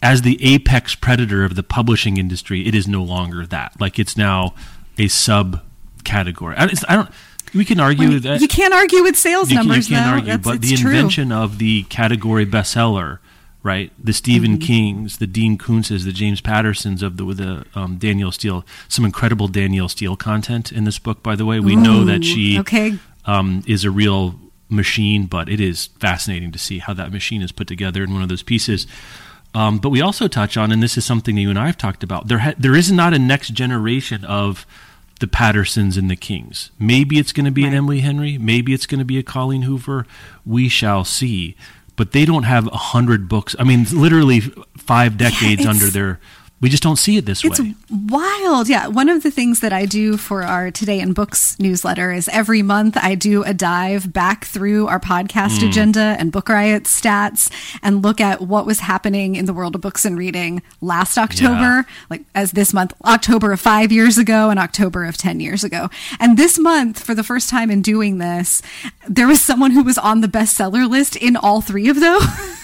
as 0.03 0.23
the 0.23 0.39
apex 0.45 0.95
predator 0.95 1.45
of 1.45 1.55
the 1.55 1.63
publishing 1.63 2.17
industry, 2.17 2.67
it 2.67 2.75
is 2.75 2.89
no 2.89 3.03
longer 3.03 3.47
that. 3.47 3.81
Like 3.81 3.99
it's 3.99 4.17
now 4.17 4.55
a 4.99 5.07
subcategory. 5.07 6.55
I, 6.59 6.93
I 6.93 6.97
don't. 6.97 7.11
We 7.55 7.65
can 7.65 7.81
argue 7.81 8.09
well, 8.09 8.21
that 8.21 8.41
you 8.41 8.49
can't 8.49 8.75
argue 8.75 9.03
with 9.03 9.17
sales 9.17 9.51
you, 9.51 9.57
numbers. 9.57 9.89
You 9.89 9.97
can't 9.97 10.15
argue, 10.15 10.33
That's, 10.33 10.45
but 10.45 10.63
the 10.63 10.75
invention 10.75 11.29
true. 11.29 11.37
of 11.37 11.59
the 11.59 11.83
category 11.85 12.47
bestseller, 12.47 13.19
right? 13.63 13.93
The 14.03 14.15
Stephen 14.15 14.53
mm-hmm. 14.53 14.67
Kings, 14.67 15.19
the 15.19 15.27
Dean 15.27 15.59
Koontzes, 15.59 16.05
the 16.05 16.13
James 16.13 16.41
Pattersons 16.41 17.03
of 17.03 17.17
the 17.17 17.25
the 17.27 17.67
um, 17.75 17.99
Danielle 17.99 18.33
Steel. 18.33 18.65
Some 18.89 19.05
incredible 19.05 19.49
Danielle 19.49 19.89
Steel 19.89 20.17
content 20.17 20.73
in 20.73 20.85
this 20.85 20.99
book, 20.99 21.23
by 21.23 21.37
the 21.37 21.45
way. 21.45 21.61
We 21.61 21.75
Ooh, 21.75 21.81
know 21.81 22.05
that 22.07 22.25
she 22.25 22.59
okay. 22.61 22.99
um, 23.27 23.63
is 23.67 23.85
a 23.85 23.91
real 23.91 24.35
machine, 24.71 25.27
but 25.27 25.49
it 25.49 25.61
is 25.61 25.89
fascinating 26.01 26.51
to 26.53 26.59
see 26.59 26.79
how 26.79 26.95
that 26.95 27.13
machine 27.13 27.43
is 27.43 27.53
put 27.53 27.69
together 27.69 28.03
in 28.03 28.13
one 28.15 28.23
of 28.23 28.31
those 28.31 28.43
pieces. 28.43 28.87
Um, 29.55 29.79
but 29.79 29.91
we 29.91 30.01
also 30.01 30.29
touch 30.29 30.57
on, 30.57 30.73
and 30.73 30.83
this 30.83 30.97
is 30.97 31.05
something 31.05 31.35
that 31.35 31.41
you 31.43 31.51
and 31.51 31.59
I 31.59 31.67
have 31.67 31.77
talked 31.77 32.03
about. 32.03 32.29
There, 32.29 32.39
ha- 32.39 32.55
there 32.59 32.75
is 32.75 32.91
not 32.91 33.13
a 33.13 33.19
next 33.19 33.51
generation 33.51 34.25
of 34.25 34.65
the 35.21 35.27
Pattersons 35.27 35.97
and 35.97 36.11
the 36.11 36.17
Kings. 36.17 36.71
Maybe 36.79 37.19
it's 37.19 37.33
going 37.33 37.45
to 37.45 37.51
be 37.53 37.63
right. 37.65 37.69
an 37.69 37.75
Emily 37.75 38.01
Henry. 38.01 38.39
Maybe 38.39 38.73
it's 38.73 38.87
going 38.87 38.99
to 38.99 39.05
be 39.05 39.19
a 39.19 39.23
Colleen 39.23 39.63
Hoover. 39.63 40.07
We 40.47 40.69
shall 40.69 41.05
see. 41.05 41.55
But 41.97 42.13
they 42.13 42.25
don't 42.25 42.45
have 42.45 42.67
a 42.69 42.77
hundred 42.77 43.29
books. 43.29 43.55
I 43.59 43.65
mean, 43.65 43.85
literally 43.93 44.41
five 44.77 45.17
decades 45.19 45.61
it's- 45.63 45.67
under 45.67 45.91
their. 45.91 46.19
We 46.63 46.69
just 46.69 46.83
don't 46.85 46.97
see 46.97 47.17
it 47.17 47.27
this 47.27 47.45
It's 47.45 47.59
way. 47.61 47.75
It's 47.91 47.91
wild. 47.91 48.69
Yeah. 48.69 48.87
One 48.87 49.09
of 49.09 49.25
the 49.25 49.33
things 49.33 49.59
that 49.61 49.73
I 49.73 49.85
do 49.85 50.17
for 50.17 50.45
our 50.45 50.71
Today 50.71 51.01
in 51.01 51.13
Books 51.13 51.59
newsletter 51.59 52.13
is 52.13 52.29
every 52.29 52.63
month 52.63 52.97
I 52.97 53.17
do 53.17 53.43
a 53.43 53.53
dive 53.53 54.13
back 54.13 54.45
through 54.45 54.87
our 54.87 55.01
podcast 55.01 55.59
Hmm. 55.61 55.67
agenda 55.69 56.17
and 56.21 56.31
Book 56.31 56.49
Riot 56.49 56.85
stats 56.85 57.51
and 57.83 58.01
look 58.01 58.21
at 58.21 58.41
what 58.41 58.65
was 58.65 58.79
happening 58.79 59.35
in 59.35 59.47
the 59.47 59.53
world 59.53 59.75
of 59.75 59.81
books 59.81 60.05
and 60.05 60.17
reading 60.17 60.63
last 60.81 61.19
October, 61.19 61.85
like 62.09 62.23
as 62.33 62.53
this 62.53 62.73
month, 62.73 62.93
October 63.05 63.51
of 63.51 63.61
five 63.61 63.91
years 63.91 64.17
ago 64.17 64.49
and 64.49 64.61
October 64.61 65.05
of 65.05 65.17
10 65.17 65.41
years 65.41 65.65
ago. 65.65 65.91
And 66.21 66.37
this 66.39 66.61
month, 66.61 67.03
for 67.03 67.15
the 67.17 67.25
first 67.25 67.51
time 67.51 67.73
in 67.73 67.83
doing 67.83 68.19
this, 68.19 68.63
there 69.09 69.27
was 69.27 69.41
someone 69.41 69.73
who 69.73 69.83
was 69.83 69.99
on 69.99 70.21
the 70.21 70.29
bestseller 70.29 70.89
list 70.89 71.17
in 71.17 71.35
all 71.35 71.61
three 71.61 71.89
of 71.89 71.99
those. 71.99 72.23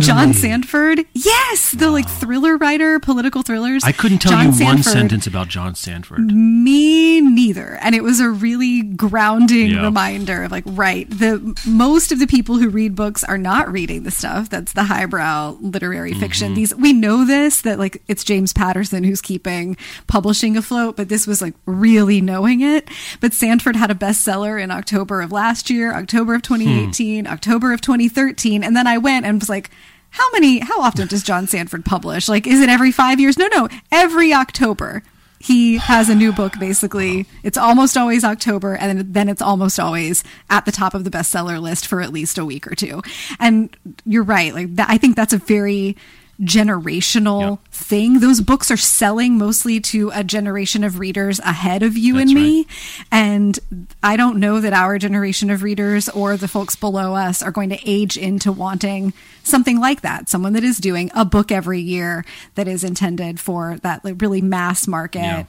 John 0.00 0.32
Sandford. 0.34 1.04
Yes, 1.12 1.72
the 1.72 1.90
like 1.90 2.08
thriller 2.08 2.56
writer, 2.56 2.98
political 3.00 3.42
thrillers. 3.42 3.82
I 3.84 3.92
couldn't 3.92 4.18
tell 4.18 4.32
John 4.32 4.52
you 4.56 4.64
one 4.64 4.82
sentence 4.82 5.26
about 5.26 5.48
John 5.48 5.74
Sandford. 5.74 6.20
Me 6.30 7.20
neither. 7.20 7.78
And 7.80 7.94
it 7.94 8.02
was 8.02 8.20
a 8.20 8.30
really 8.30 8.82
grounding 8.82 9.70
Yeah. 9.70 9.82
reminder 9.84 10.44
of 10.44 10.52
like, 10.52 10.64
right, 10.66 11.08
the 11.10 11.54
most 11.66 12.12
of 12.12 12.18
the 12.18 12.26
people 12.26 12.58
who 12.58 12.68
read 12.68 12.94
books 12.94 13.24
are 13.24 13.38
not 13.38 13.70
reading 13.70 14.02
the 14.04 14.10
stuff 14.10 14.48
that's 14.48 14.72
the 14.72 14.84
highbrow 14.84 15.56
literary 15.60 16.10
Mm-hmm. 16.12 16.20
fiction. 16.20 16.54
These 16.54 16.74
we 16.74 16.92
know 16.92 17.24
this 17.24 17.60
that 17.62 17.78
like 17.78 18.02
it's 18.08 18.24
James 18.24 18.52
Patterson 18.52 19.04
who's 19.04 19.20
keeping 19.20 19.76
publishing 20.06 20.56
afloat, 20.56 20.96
but 20.96 21.08
this 21.08 21.26
was 21.26 21.42
like 21.42 21.54
really 21.66 22.20
knowing 22.20 22.60
it. 22.60 22.88
But 23.20 23.32
Sandford 23.34 23.76
had 23.76 23.90
a 23.90 23.94
bestseller 23.94 24.62
in 24.62 24.70
October 24.70 25.20
of 25.20 25.32
last 25.32 25.70
year, 25.70 25.92
October 25.94 26.34
of 26.34 26.42
2018, 26.42 27.24
Hmm. 27.26 27.32
October 27.32 27.72
of 27.72 27.80
2013, 27.80 28.62
and 28.64 28.76
then 28.76 28.86
I 28.86 28.98
went 28.98 29.26
and 29.26 29.39
was 29.40 29.48
like 29.48 29.70
how 30.10 30.30
many 30.32 30.58
how 30.58 30.80
often 30.80 31.06
does 31.06 31.22
John 31.22 31.46
Sandford 31.46 31.84
publish? 31.84 32.28
Like 32.28 32.46
is 32.46 32.60
it 32.60 32.68
every 32.68 32.92
5 32.92 33.20
years? 33.20 33.38
No, 33.38 33.48
no, 33.48 33.68
every 33.90 34.32
October 34.32 35.02
he 35.40 35.78
has 35.78 36.10
a 36.10 36.14
new 36.14 36.32
book 36.32 36.52
basically 36.60 37.26
it's 37.42 37.56
almost 37.56 37.96
always 37.96 38.22
october 38.22 38.74
and 38.74 39.14
then 39.14 39.28
it's 39.28 39.40
almost 39.40 39.80
always 39.80 40.22
at 40.50 40.66
the 40.66 40.72
top 40.72 40.92
of 40.92 41.02
the 41.02 41.10
bestseller 41.10 41.60
list 41.60 41.86
for 41.86 42.02
at 42.02 42.12
least 42.12 42.36
a 42.36 42.44
week 42.44 42.66
or 42.66 42.74
two 42.74 43.02
and 43.38 43.74
you're 44.04 44.22
right 44.22 44.54
like 44.54 44.76
that, 44.76 44.88
i 44.90 44.98
think 44.98 45.16
that's 45.16 45.32
a 45.32 45.38
very 45.38 45.96
generational 46.40 47.50
Yep. 47.50 47.58
thing 47.70 48.20
those 48.20 48.40
books 48.40 48.70
are 48.70 48.76
selling 48.76 49.36
mostly 49.36 49.78
to 49.80 50.10
a 50.14 50.24
generation 50.24 50.82
of 50.84 50.98
readers 50.98 51.38
ahead 51.40 51.82
of 51.82 51.98
you 51.98 52.14
That's 52.14 52.30
and 52.30 52.34
me 52.40 52.66
and 53.12 53.58
i 54.02 54.16
don't 54.16 54.38
know 54.38 54.60
that 54.60 54.72
our 54.72 54.98
generation 54.98 55.50
of 55.50 55.62
readers 55.62 56.08
or 56.08 56.36
the 56.36 56.48
folks 56.48 56.76
below 56.76 57.14
us 57.14 57.42
are 57.42 57.50
going 57.50 57.68
to 57.70 57.78
age 57.88 58.16
into 58.16 58.52
wanting 58.52 59.12
something 59.42 59.78
like 59.80 60.00
that 60.00 60.28
someone 60.28 60.54
that 60.54 60.64
is 60.64 60.78
doing 60.78 61.10
a 61.14 61.24
book 61.24 61.52
every 61.52 61.80
year 61.80 62.24
that 62.54 62.66
is 62.68 62.84
intended 62.84 63.38
for 63.38 63.76
that 63.82 64.00
really 64.20 64.40
mass 64.40 64.86
market 64.86 65.20
Yeah. 65.20 65.44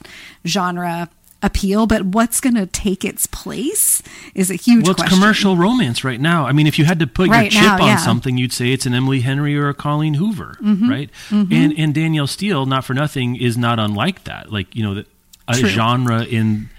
genre 0.45 1.09
appeal 1.43 1.87
but 1.87 2.03
what's 2.05 2.39
going 2.39 2.53
to 2.55 2.65
take 2.67 3.03
its 3.03 3.25
place 3.27 4.03
is 4.35 4.51
a 4.51 4.55
huge 4.55 4.83
Well, 4.83 4.91
it's 4.91 5.01
question 5.01 5.17
commercial 5.19 5.57
romance 5.57 6.03
right 6.03 6.19
now. 6.21 6.45
I 6.45 6.51
mean, 6.51 6.67
if 6.67 6.77
you 6.77 6.85
had 6.85 6.99
to 6.99 7.07
put 7.07 7.29
Right 7.29 7.51
your 7.51 7.61
chip 7.61 7.71
now, 7.79 7.81
on 7.81 7.87
yeah. 7.87 7.95
something, 7.97 8.37
you'd 8.37 8.53
say 8.53 8.71
it's 8.71 8.85
an 8.85 8.93
Emily 8.93 9.21
Henry 9.21 9.57
or 9.57 9.67
a 9.69 9.73
Colleen 9.73 10.13
Hoover, 10.15 10.57
Mm-hmm. 10.61 10.89
right? 10.89 11.09
And 11.31 11.73
and 11.77 11.93
Danielle 11.95 12.27
Steel, 12.27 12.65
not 12.65 12.85
for 12.85 12.93
nothing, 12.93 13.35
is 13.35 13.57
not 13.57 13.79
unlike 13.79 14.23
that. 14.25 14.51
Like 14.51 14.75
you 14.75 14.83
know, 14.83 14.93
the- 14.95 15.05
a 15.47 15.53
True. 15.55 15.69
genre 15.69 16.23
in 16.23 16.69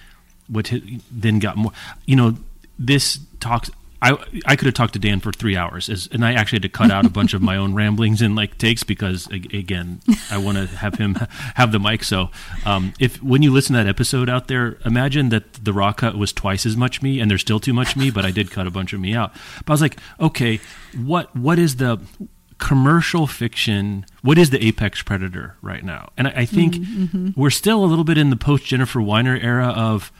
what 0.49 0.73
then 1.11 1.39
got 1.41 1.57
more. 1.57 1.73
You 2.07 2.17
know, 2.17 2.37
this 2.79 3.19
talks. 3.41 3.71
I 4.03 4.19
I 4.45 4.57
could 4.57 4.67
have 4.67 4.75
talked 4.75 4.95
to 4.95 4.99
Dan 4.99 5.21
for 5.21 5.33
three 5.33 5.57
hours, 5.57 5.89
as, 5.89 6.09
and 6.11 6.25
I 6.25 6.35
actually 6.35 6.57
had 6.57 6.63
to 6.63 6.69
cut 6.69 6.91
out 6.91 7.07
a 7.07 7.11
bunch 7.21 7.33
of 7.33 7.41
my 7.41 7.57
own 7.57 7.73
ramblings 7.73 8.21
and 8.21 8.35
like 8.35 8.59
takes 8.59 8.83
because 8.83 9.29
again, 9.29 10.01
I 10.31 10.39
want 10.39 10.59
to 10.59 10.67
have 10.67 10.97
him 10.97 11.15
have 11.55 11.73
the 11.73 11.79
mic. 11.79 12.03
So, 12.03 12.31
um, 12.67 12.93
if 12.99 13.23
when 13.23 13.43
you 13.43 13.53
listen 13.53 13.75
to 13.77 13.83
that 13.85 13.89
episode 13.89 14.29
out 14.29 14.49
there, 14.49 14.79
imagine 14.85 15.29
that 15.29 15.65
the 15.65 15.73
raw 15.73 15.93
cut 15.93 16.19
was 16.19 16.33
twice 16.33 16.67
as 16.67 16.77
much 16.77 17.01
me, 17.01 17.21
and 17.21 17.31
there's 17.31 17.41
still 17.41 17.61
too 17.61 17.73
much 17.73 17.97
me, 17.97 18.11
but 18.11 18.25
I 18.25 18.33
did 18.33 18.51
cut 18.51 18.67
a 18.67 18.71
bunch 18.71 18.93
of 18.93 19.01
me 19.01 19.15
out. 19.15 19.33
But 19.65 19.71
I 19.71 19.73
was 19.73 19.81
like, 19.81 19.99
okay, 20.19 20.61
what 20.97 21.35
what 21.37 21.59
is 21.59 21.77
the 21.77 22.01
commercial 22.59 23.27
fiction 23.27 24.07
what 24.21 24.39
is 24.39 24.51
the 24.51 24.65
apex 24.65 25.03
predator 25.03 25.57
right 25.63 25.83
now 25.83 26.11
and 26.17 26.29
i, 26.29 26.31
I 26.31 26.45
think 26.45 26.77
we're 27.35 27.51
still 27.51 27.85
a 27.85 27.87
little 27.87 28.05
bit 28.05 28.17
in 28.17 28.31
the 28.31 28.37
post 28.37 28.65
jennifer 28.67 29.01
weiner 29.01 29.37
era 29.37 29.67
of 29.67 30.13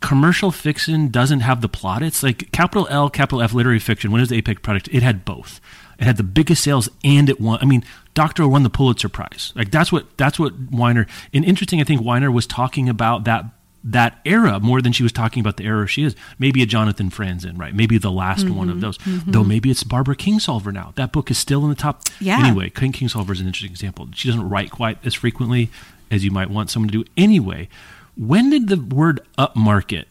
commercial 0.00 0.50
fiction 0.50 1.08
doesn't 1.08 1.40
have 1.40 1.60
the 1.60 1.68
plot. 1.68 2.02
It's 2.02 2.22
like 2.22 2.50
capital 2.52 2.86
L, 2.90 3.10
capital 3.10 3.42
F 3.42 3.52
literary 3.52 3.78
fiction. 3.78 4.10
When 4.10 4.20
it 4.20 4.22
was 4.22 4.30
the 4.30 4.36
Apex 4.36 4.60
product, 4.62 4.88
it 4.92 5.02
had 5.02 5.24
both. 5.24 5.60
It 5.98 6.04
had 6.04 6.16
the 6.16 6.22
biggest 6.22 6.64
sales 6.64 6.88
and 7.04 7.28
it 7.28 7.40
won. 7.40 7.58
I 7.60 7.66
mean, 7.66 7.84
Doctor 8.14 8.48
won 8.48 8.62
the 8.62 8.70
Pulitzer 8.70 9.10
Prize. 9.10 9.52
Like 9.54 9.70
that's 9.70 9.92
what 9.92 10.16
that's 10.16 10.38
what 10.38 10.54
Weiner. 10.70 11.06
And 11.34 11.44
interesting, 11.44 11.80
I 11.80 11.84
think 11.84 12.00
Weiner 12.02 12.30
was 12.30 12.46
talking 12.46 12.88
about 12.88 13.24
that 13.24 13.44
that 13.82 14.18
era 14.26 14.60
more 14.60 14.82
than 14.82 14.92
she 14.92 15.02
was 15.02 15.12
talking 15.12 15.40
about 15.40 15.56
the 15.56 15.64
era 15.64 15.86
she 15.86 16.02
is. 16.04 16.14
Maybe 16.38 16.62
a 16.62 16.66
Jonathan 16.66 17.08
Franzen, 17.10 17.58
right? 17.58 17.74
Maybe 17.74 17.96
the 17.98 18.10
last 18.10 18.48
one 18.48 18.68
Mm-hmm, 18.68 18.70
of 18.70 18.80
those. 18.80 18.98
Though 19.26 19.44
maybe 19.44 19.70
it's 19.70 19.84
Barbara 19.84 20.16
Kingsolver 20.16 20.72
now. 20.72 20.92
That 20.96 21.12
book 21.12 21.30
is 21.30 21.38
still 21.38 21.62
in 21.64 21.70
the 21.70 21.74
top. 21.76 22.02
Yeah. 22.18 22.38
Anyway, 22.44 22.68
King 22.70 22.92
Kingsolver 22.92 23.30
is 23.30 23.40
an 23.40 23.46
interesting 23.46 23.70
example. 23.70 24.08
She 24.14 24.28
doesn't 24.28 24.48
write 24.48 24.70
quite 24.70 24.98
as 25.04 25.14
frequently 25.14 25.70
as 26.10 26.24
you 26.24 26.30
might 26.30 26.50
want 26.50 26.68
someone 26.70 26.90
to 26.90 27.04
do. 27.04 27.10
Anyway, 27.16 27.68
when 28.16 28.50
did 28.50 28.68
the 28.68 28.76
word 28.80 29.20
upmarket 29.38 30.04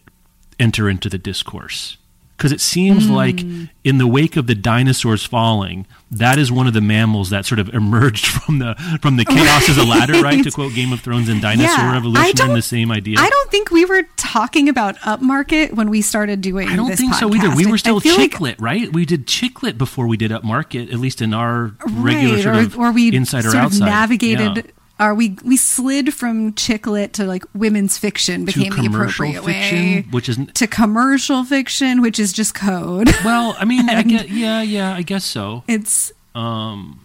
enter 0.60 0.90
into 0.90 1.10
the 1.10 1.18
discourse? 1.18 1.98
Because 2.38 2.54
it 2.54 2.62
seems 2.62 3.08
Hmm. 3.08 3.12
like 3.14 3.42
in 3.84 3.98
the 3.98 4.08
wake 4.08 4.38
of 4.38 4.48
the 4.48 4.56
dinosaurs 4.56 5.26
falling, 5.26 5.86
that 6.10 6.38
is 6.40 6.50
one 6.54 6.68
of 6.68 6.74
the 6.74 6.80
mammals 6.80 7.32
that 7.32 7.46
sort 7.46 7.60
of 7.60 7.68
emerged 7.74 8.28
from 8.28 8.60
the 8.60 8.76
from 9.02 9.18
the 9.18 9.26
chaos 9.26 9.68
as 9.68 9.78
a 9.78 9.84
ladder, 9.84 10.22
right? 10.22 10.42
To 10.46 10.50
quote 10.50 10.74
Game 10.74 10.94
of 10.94 11.02
Thrones 11.02 11.28
and 11.28 11.42
Dinosaur 11.42 11.76
Yeah, 11.84 11.90
I 11.90 11.94
Revolution, 11.96 12.48
and 12.48 12.56
the 12.56 12.62
same 12.62 12.92
idea. 12.94 13.18
I 13.20 13.30
don't 13.30 13.52
think 13.52 13.72
we 13.72 13.84
were 13.84 14.04
talking 14.16 14.70
about 14.70 14.96
upmarket 15.00 15.74
when 15.74 15.90
we 15.90 16.02
started 16.02 16.40
doing. 16.40 16.70
I 16.70 16.78
don't 16.78 16.96
think 16.96 17.14
so 17.16 17.34
either. 17.36 17.54
We 17.54 17.66
were 17.66 17.78
still 17.78 18.00
feel 18.00 18.16
like- 18.40 18.56
right? 18.62 18.92
We 18.94 19.06
did 19.06 19.28
chick 19.28 19.62
lit 19.62 19.78
before 19.78 20.08
we 20.08 20.16
did 20.16 20.32
upmarket, 20.32 20.94
at 20.94 21.00
least 21.00 21.22
in 21.22 21.34
our 21.34 21.74
regular 21.90 22.36
right, 22.36 22.44
sort 22.44 22.56
or, 22.56 22.60
of 22.62 22.78
or 22.80 22.92
we 22.94 23.14
inside 23.14 23.40
or 23.40 23.52
sort 23.52 23.56
outside. 23.66 23.82
of 23.84 23.90
navigated. 23.90 24.56
Yeah. 24.58 24.72
Or 25.00 25.16
we 25.16 25.38
we 25.46 25.56
slid 25.56 26.14
from 26.14 26.54
chick 26.56 26.86
lit 26.86 27.14
to 27.14 27.24
like 27.26 27.46
women's 27.54 27.98
fiction 27.98 28.42
to 28.42 28.46
became 28.48 28.70
the 28.72 28.76
commercial 28.90 29.26
appropriate 29.30 29.44
fiction, 29.46 29.78
way 29.78 30.06
which 30.12 30.28
is 30.28 30.38
to 30.56 30.68
commercial 30.68 31.46
fiction, 31.46 32.02
which 32.02 32.20
is 32.20 32.34
just 32.34 32.54
code. 32.54 33.10
well, 33.24 33.56
I 33.58 33.64
mean, 33.64 33.90
I 33.90 34.04
guess, 34.14 34.28
yeah, 34.30 34.62
yeah, 34.62 34.94
I 34.94 35.02
guess 35.04 35.24
so. 35.24 35.64
It's 35.70 36.12
Um, 36.36 37.00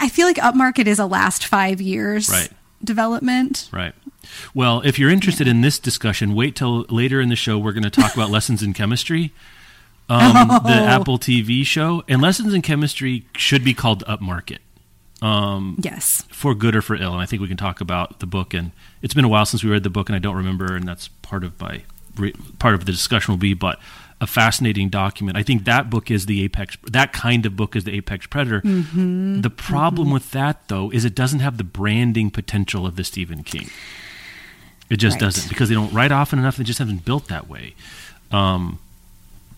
I 0.00 0.08
feel 0.08 0.26
like 0.26 0.36
upmarket 0.38 0.86
is 0.88 0.98
a 0.98 1.06
last 1.06 1.46
five 1.46 1.80
years 1.80 2.28
Right. 2.28 2.48
development. 2.82 3.68
Right. 3.70 3.94
Well, 4.52 4.80
if 4.84 4.98
you're 4.98 5.10
interested 5.10 5.46
in 5.46 5.60
this 5.60 5.78
discussion, 5.78 6.34
wait 6.34 6.56
till 6.56 6.86
later 6.90 7.20
in 7.20 7.28
the 7.28 7.36
show. 7.36 7.56
We're 7.58 7.72
going 7.72 7.82
to 7.84 7.90
talk 7.90 8.14
about 8.14 8.30
lessons 8.30 8.62
in 8.64 8.72
chemistry, 8.72 9.32
um, 10.08 10.48
the 10.48 10.70
Apple 10.88 11.18
TV 11.18 11.64
show, 11.64 12.02
and 12.08 12.20
lessons 12.20 12.52
in 12.52 12.62
chemistry 12.62 13.26
should 13.36 13.62
be 13.62 13.74
called 13.74 14.02
Upmarket 14.06 14.58
um, 15.24 15.76
Yes. 15.82 16.24
for 16.30 16.54
good 16.54 16.76
or 16.76 16.82
for 16.82 16.94
ill. 16.96 17.12
And 17.12 17.20
I 17.22 17.26
think 17.26 17.40
we 17.42 17.48
can 17.48 17.56
talk 17.56 17.80
about 17.80 18.20
the 18.20 18.26
book. 18.26 18.52
And 18.54 18.72
it's 19.02 19.14
been 19.14 19.24
a 19.24 19.28
while 19.28 19.46
since 19.46 19.64
we 19.64 19.70
read 19.70 19.82
the 19.82 19.90
book, 19.90 20.08
and 20.08 20.16
I 20.16 20.18
don't 20.18 20.36
remember. 20.36 20.74
And 20.76 20.86
that's 20.86 21.08
part 21.22 21.44
of 21.44 21.60
my 21.60 21.82
part 22.60 22.74
of 22.74 22.84
the 22.84 22.92
discussion 22.92 23.32
will 23.32 23.38
be, 23.38 23.54
but 23.54 23.80
a 24.20 24.26
fascinating 24.26 24.88
document. 24.88 25.36
I 25.36 25.42
think 25.42 25.64
that 25.64 25.90
book 25.90 26.10
is 26.10 26.26
the 26.26 26.44
apex. 26.44 26.76
That 26.84 27.12
kind 27.12 27.44
of 27.44 27.56
book 27.56 27.74
is 27.74 27.82
the 27.84 27.92
apex 27.92 28.26
predator. 28.28 28.60
The 28.62 29.50
problem 29.54 30.10
with 30.12 30.30
that, 30.30 30.68
though, 30.68 30.90
is 30.90 31.04
it 31.04 31.14
doesn't 31.16 31.40
have 31.40 31.56
the 31.58 31.64
branding 31.64 32.30
potential 32.30 32.86
of 32.86 32.94
the 32.94 33.02
Stephen 33.04 33.42
King. 33.42 33.68
It 34.90 34.98
just 34.98 35.14
Right. 35.14 35.20
doesn't 35.22 35.48
because 35.48 35.68
they 35.68 35.74
don't 35.74 35.92
write 35.92 36.12
often 36.12 36.38
enough. 36.38 36.56
They 36.56 36.62
just 36.64 36.78
haven't 36.78 37.04
built 37.04 37.26
that 37.28 37.48
way. 37.48 37.74
Um, 38.30 38.78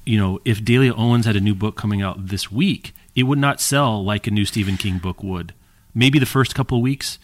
you 0.06 0.18
know, 0.18 0.38
if 0.44 0.64
Delia 0.64 0.94
Owens 0.94 1.26
had 1.26 1.36
a 1.36 1.40
new 1.40 1.54
book 1.54 1.76
coming 1.76 2.00
out 2.00 2.28
this 2.28 2.50
week, 2.50 2.94
it 3.14 3.24
would 3.24 3.38
not 3.38 3.60
sell 3.60 4.02
like 4.04 4.26
a 4.26 4.30
new 4.30 4.44
Stephen 4.44 4.76
King 4.76 4.98
book 4.98 5.22
would. 5.22 5.52
Maybe 5.94 6.18
the 6.18 6.26
first 6.26 6.54
couple 6.54 6.78
of 6.78 6.82
weeks, 6.82 7.18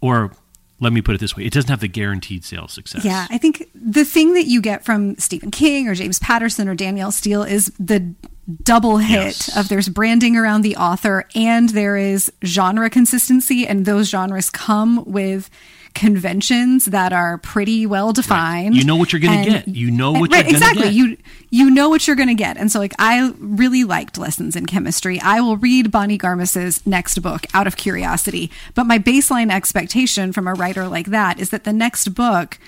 or 0.00 0.32
let 0.80 0.92
me 0.92 1.00
put 1.00 1.14
it 1.14 1.18
this 1.20 1.36
way: 1.36 1.44
it 1.44 1.52
doesn't 1.52 1.70
have 1.70 1.80
the 1.80 1.88
guaranteed 1.88 2.44
sales 2.44 2.72
success. 2.72 3.04
Yeah, 3.04 3.26
I 3.30 3.38
think 3.38 3.68
the 3.74 4.04
thing 4.04 4.34
that 4.34 4.46
you 4.46 4.60
get 4.60 4.84
from 4.84 5.16
Stephen 5.16 5.50
King 5.50 5.88
or 5.88 5.94
James 5.94 6.18
Patterson 6.18 6.68
or 6.68 6.74
Danielle 6.74 7.12
Steel 7.12 7.42
is 7.44 7.72
the 7.78 8.14
double 8.62 8.98
hit 8.98 9.10
Yes. 9.48 9.56
of 9.56 9.68
there's 9.68 9.88
branding 9.88 10.36
around 10.36 10.62
the 10.62 10.76
author 10.76 11.26
and 11.34 11.70
there 11.70 11.96
is 11.96 12.30
genre 12.44 12.90
consistency 12.90 13.66
and 13.66 13.86
those 13.86 14.10
genres 14.10 14.50
come 14.50 15.02
with 15.06 15.48
conventions 15.94 16.86
that 16.86 17.12
are 17.12 17.38
pretty 17.38 17.86
well 17.86 18.12
defined. 18.12 18.74
You 18.74 18.84
know 18.84 18.96
what 18.96 19.12
you're 19.12 19.20
gonna 19.20 19.44
get. 19.44 19.68
You 19.68 19.90
know 19.90 20.12
what 20.12 20.32
right, 20.32 20.44
you're 20.44 20.54
exactly. 20.54 20.84
get. 20.84 20.92
You 20.92 21.16
you 21.54 21.70
know 21.70 21.88
what 21.88 22.06
you're 22.08 22.16
going 22.16 22.28
to 22.28 22.34
get. 22.34 22.56
And 22.56 22.72
so 22.72 22.80
like 22.80 22.94
I 22.98 23.32
really 23.38 23.84
liked 23.84 24.18
Lessons 24.18 24.56
in 24.56 24.66
Chemistry. 24.66 25.20
I 25.20 25.40
will 25.40 25.56
read 25.56 25.92
Bonnie 25.92 26.18
Garmus's 26.18 26.84
next 26.84 27.22
book 27.22 27.46
out 27.54 27.68
of 27.68 27.76
curiosity, 27.76 28.50
but 28.74 28.84
my 28.88 28.98
baseline 28.98 29.52
expectation 29.52 30.32
from 30.32 30.48
a 30.48 30.54
writer 30.54 30.88
like 30.88 31.06
that 31.06 31.38
is 31.38 31.50
that 31.50 31.62
the 31.62 31.72
next 31.72 32.08
book 32.08 32.58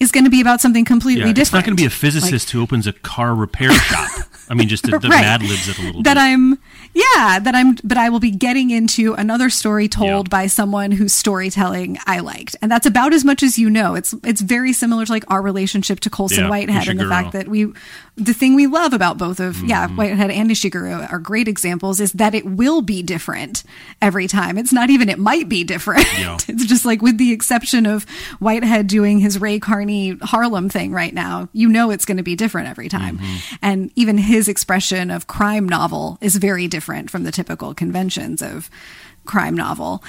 is 0.00 0.10
going 0.10 0.24
to 0.24 0.30
be 0.30 0.40
about 0.40 0.60
something 0.60 0.84
completely 0.84 1.20
Yeah, 1.20 1.26
different. 1.32 1.38
it's 1.40 1.52
not 1.52 1.64
going 1.64 1.76
to 1.76 1.80
be 1.80 1.86
a 1.86 1.90
physicist 1.90 2.50
who 2.50 2.60
opens 2.62 2.86
a 2.86 2.92
car 2.92 3.34
repair 3.34 3.72
shop. 3.72 4.10
I 4.48 4.54
mean, 4.54 4.68
just 4.68 4.82
the, 4.90 4.98
the 4.98 5.08
Right. 5.08 5.20
Mad 5.22 5.42
Libs 5.42 5.68
it 5.68 5.78
a 5.78 5.82
little 5.82 6.02
that 6.02 6.14
bit. 6.14 6.20
I'm 6.20 6.58
yeah 6.94 7.38
that 7.38 7.54
I'm 7.54 7.76
but 7.82 7.96
I 7.96 8.10
will 8.10 8.20
be 8.20 8.30
getting 8.30 8.70
into 8.70 9.14
another 9.14 9.48
story 9.48 9.88
told 9.88 10.26
Yeah. 10.26 10.30
by 10.30 10.46
someone 10.46 10.90
whose 10.90 11.14
storytelling 11.14 11.96
I 12.06 12.18
liked 12.20 12.54
and 12.60 12.70
that's 12.70 12.84
about 12.84 13.14
as 13.14 13.24
much 13.24 13.42
as 13.42 13.58
you 13.58 13.70
know 13.70 13.94
it's 13.94 14.14
it's 14.24 14.42
very 14.42 14.74
similar 14.74 15.06
to 15.06 15.12
like 15.12 15.24
our 15.28 15.40
relationship 15.40 16.00
to 16.00 16.10
Colson 16.10 16.44
Yeah, 16.44 16.50
Whitehead 16.50 16.88
and 16.88 17.00
the 17.00 17.08
fact 17.08 17.32
that 17.32 17.48
we 17.48 17.72
the 18.16 18.34
thing 18.34 18.54
we 18.54 18.66
love 18.66 18.92
about 18.92 19.16
both 19.16 19.40
of 19.40 19.62
yeah 19.62 19.86
Mm-hmm. 19.86 19.96
Whitehead 19.96 20.30
and 20.30 20.50
Ishiguro 20.50 21.10
are 21.10 21.18
great 21.18 21.48
examples 21.48 21.98
is 21.98 22.12
that 22.12 22.34
it 22.34 22.44
will 22.44 22.82
be 22.82 23.02
different 23.02 23.62
every 24.02 24.26
time 24.26 24.58
it's 24.58 24.72
not 24.72 24.90
even 24.90 25.08
it 25.08 25.18
might 25.18 25.48
be 25.48 25.64
different 25.64 26.06
Yeah. 26.18 26.36
it's 26.48 26.66
just 26.66 26.84
like 26.84 27.00
with 27.00 27.16
the 27.16 27.32
exception 27.32 27.86
of 27.86 28.04
Whitehead 28.38 28.86
doing 28.86 29.18
his 29.20 29.40
Ray 29.40 29.58
Harlem 30.22 30.68
thing 30.68 30.92
right 30.92 31.14
now, 31.14 31.48
you 31.52 31.68
know 31.68 31.90
it's 31.90 32.04
going 32.04 32.16
to 32.16 32.22
be 32.22 32.36
different 32.36 32.68
every 32.68 32.88
time. 32.88 33.18
Mm-hmm. 33.18 33.54
And 33.62 33.92
even 33.96 34.18
his 34.18 34.48
expression 34.48 35.10
of 35.10 35.26
crime 35.26 35.68
novel 35.68 36.18
is 36.20 36.36
very 36.36 36.68
different 36.68 37.10
from 37.10 37.24
the 37.24 37.32
typical 37.32 37.74
conventions 37.74 38.42
of 38.42 38.70
crime 39.24 39.54
novel. 39.54 40.02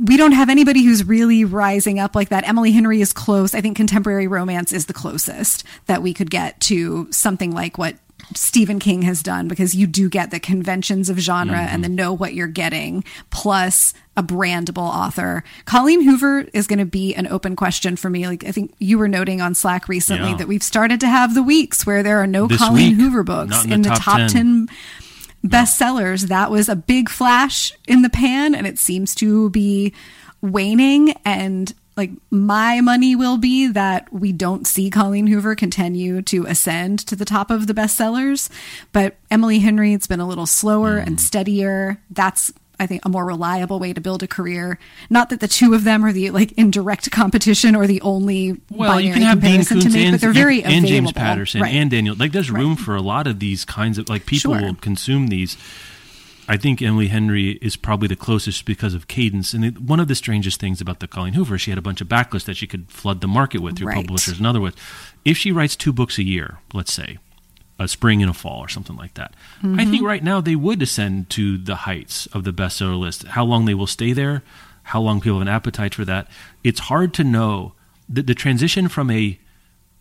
We 0.00 0.16
don't 0.16 0.32
have 0.32 0.48
anybody 0.48 0.84
who's 0.84 1.04
really 1.04 1.44
rising 1.44 1.98
up 1.98 2.14
like 2.14 2.28
that. 2.28 2.48
Emily 2.48 2.70
Henry 2.70 3.00
is 3.00 3.12
close. 3.12 3.54
I 3.54 3.60
think 3.60 3.76
contemporary 3.76 4.28
romance 4.28 4.72
is 4.72 4.86
the 4.86 4.92
closest 4.92 5.64
that 5.86 6.02
we 6.02 6.14
could 6.14 6.30
get 6.30 6.60
to 6.62 7.08
something 7.10 7.52
like 7.52 7.76
what 7.76 7.96
Stephen 8.34 8.78
King 8.78 9.02
has 9.02 9.22
done 9.22 9.48
because 9.48 9.74
you 9.74 9.86
do 9.86 10.08
get 10.08 10.30
the 10.30 10.40
conventions 10.40 11.08
of 11.08 11.18
genre 11.18 11.58
and 11.58 11.82
the 11.82 11.88
mm-hmm. 11.88 11.96
know 11.96 12.12
what 12.12 12.34
you're 12.34 12.46
getting, 12.46 13.04
plus 13.30 13.94
a 14.16 14.22
brandable 14.22 14.88
author. 14.88 15.42
Colleen 15.64 16.02
Hoover 16.02 16.40
is 16.52 16.66
going 16.66 16.78
to 16.78 16.84
be 16.84 17.14
an 17.14 17.26
open 17.26 17.56
question 17.56 17.96
for 17.96 18.10
me. 18.10 18.26
Like 18.26 18.44
I 18.44 18.52
think 18.52 18.74
you 18.78 18.98
were 18.98 19.08
noting 19.08 19.40
on 19.40 19.54
Slack 19.54 19.88
recently 19.88 20.30
Yeah. 20.30 20.36
that 20.36 20.48
we've 20.48 20.62
started 20.62 21.00
to 21.00 21.08
have 21.08 21.34
the 21.34 21.42
weeks 21.42 21.86
where 21.86 22.02
there 22.02 22.18
are 22.18 22.26
no 22.26 22.46
This 22.46 22.58
Colleen 22.58 22.96
week, 22.96 23.00
Hoover 23.00 23.22
books 23.22 23.64
in 23.64 23.72
in, 23.72 23.82
the 23.82 23.90
top 23.90 24.00
top 24.00 24.16
10. 24.18 24.28
10 24.28 24.68
bestsellers. 25.46 26.28
That 26.28 26.50
was 26.50 26.68
a 26.68 26.76
big 26.76 27.08
flash 27.08 27.72
in 27.86 28.02
the 28.02 28.10
pan 28.10 28.54
and 28.54 28.66
it 28.66 28.78
seems 28.78 29.14
to 29.16 29.50
be 29.50 29.94
waning 30.42 31.12
and 31.24 31.74
like 31.96 32.10
my 32.30 32.80
money 32.80 33.14
will 33.16 33.36
be 33.36 33.66
that 33.68 34.12
we 34.12 34.32
don't 34.32 34.66
see 34.66 34.90
Colleen 34.90 35.26
Hoover 35.26 35.54
continue 35.54 36.22
to 36.22 36.46
ascend 36.46 37.00
to 37.06 37.16
the 37.16 37.24
top 37.24 37.50
of 37.50 37.66
the 37.66 37.74
bestsellers, 37.74 38.48
but 38.92 39.16
Emily 39.30 39.58
Henry 39.58 39.92
it's 39.92 40.06
been 40.06 40.20
a 40.20 40.26
little 40.28 40.46
slower 40.46 40.98
Mm. 41.00 41.06
and 41.06 41.20
steadier. 41.20 42.00
That's 42.10 42.52
I 42.78 42.86
think 42.86 43.04
a 43.04 43.10
more 43.10 43.26
reliable 43.26 43.78
way 43.78 43.92
to 43.92 44.00
build 44.00 44.22
a 44.22 44.26
career. 44.26 44.78
Not 45.10 45.28
that 45.28 45.40
the 45.40 45.48
two 45.48 45.74
of 45.74 45.84
them 45.84 46.02
are 46.02 46.12
the 46.14 46.30
like 46.30 46.52
in 46.52 46.70
direct 46.70 47.10
competition 47.10 47.76
or 47.76 47.86
the 47.86 48.00
only 48.00 48.58
well, 48.70 48.98
you 48.98 49.12
can 49.12 49.20
have 49.20 49.40
Dean 49.42 49.50
comparison 49.62 49.76
to 49.80 49.82
Koontz 49.82 49.94
make, 49.94 50.04
and, 50.06 50.12
but 50.14 50.20
they're 50.22 50.32
very 50.32 50.64
and 50.64 50.86
James. 50.86 51.12
Patterson 51.12 51.60
Right. 51.60 51.74
and 51.74 51.90
Daniel. 51.90 52.16
Like, 52.16 52.32
there's 52.32 52.50
room 52.50 52.76
for 52.76 52.96
a 52.96 53.02
lot 53.02 53.26
of 53.26 53.38
these 53.38 53.66
kinds 53.66 53.98
of 53.98 54.08
like 54.08 54.24
people 54.24 54.54
Sure. 54.54 54.62
will 54.62 54.74
consume 54.76 55.26
these. 55.28 55.58
I 56.52 56.56
think 56.56 56.82
Emily 56.82 57.06
Henry 57.08 57.52
is 57.62 57.76
probably 57.76 58.08
the 58.08 58.16
closest 58.16 58.64
because 58.64 58.92
of 58.92 59.06
cadence. 59.06 59.54
And 59.54 59.64
it, 59.64 59.78
one 59.80 60.00
of 60.00 60.08
the 60.08 60.16
strangest 60.16 60.58
things 60.58 60.80
about 60.80 60.98
the 60.98 61.06
Colleen 61.06 61.34
Hoover, 61.34 61.56
she 61.58 61.70
had 61.70 61.78
a 61.78 61.82
bunch 61.82 62.00
of 62.00 62.08
backlists 62.08 62.44
that 62.46 62.56
she 62.56 62.66
could 62.66 62.90
flood 62.90 63.20
the 63.20 63.28
market 63.28 63.60
with 63.62 63.78
through 63.78 63.86
Right. 63.86 63.96
publishers 64.04 64.38
and 64.38 64.46
other 64.48 64.60
with. 64.60 64.74
If 65.24 65.36
she 65.38 65.52
writes 65.52 65.76
two 65.76 65.92
books 65.92 66.18
a 66.18 66.24
year, 66.24 66.58
let's 66.74 66.92
say, 66.92 67.18
a 67.78 67.86
spring 67.86 68.20
and 68.20 68.28
a 68.30 68.34
fall 68.34 68.58
or 68.58 68.68
something 68.68 68.96
like 68.96 69.14
that, 69.14 69.32
I 69.62 69.66
Mm-hmm. 69.66 69.90
think 69.92 70.04
right 70.04 70.24
now 70.24 70.40
they 70.40 70.56
would 70.56 70.82
ascend 70.82 71.30
to 71.30 71.56
the 71.56 71.76
heights 71.76 72.26
of 72.26 72.42
the 72.44 72.52
bestseller 72.52 72.98
list. 72.98 73.22
How 73.28 73.44
long 73.44 73.64
they 73.64 73.74
will 73.74 73.86
stay 73.86 74.12
there, 74.12 74.42
how 74.82 75.00
long 75.00 75.20
people 75.20 75.38
have 75.38 75.46
an 75.46 75.54
appetite 75.54 75.94
for 75.94 76.04
that, 76.04 76.26
it's 76.64 76.80
hard 76.80 77.14
to 77.14 77.22
know. 77.24 77.74
The, 78.08 78.22
the 78.22 78.34
transition 78.34 78.88
from 78.88 79.08
a 79.08 79.38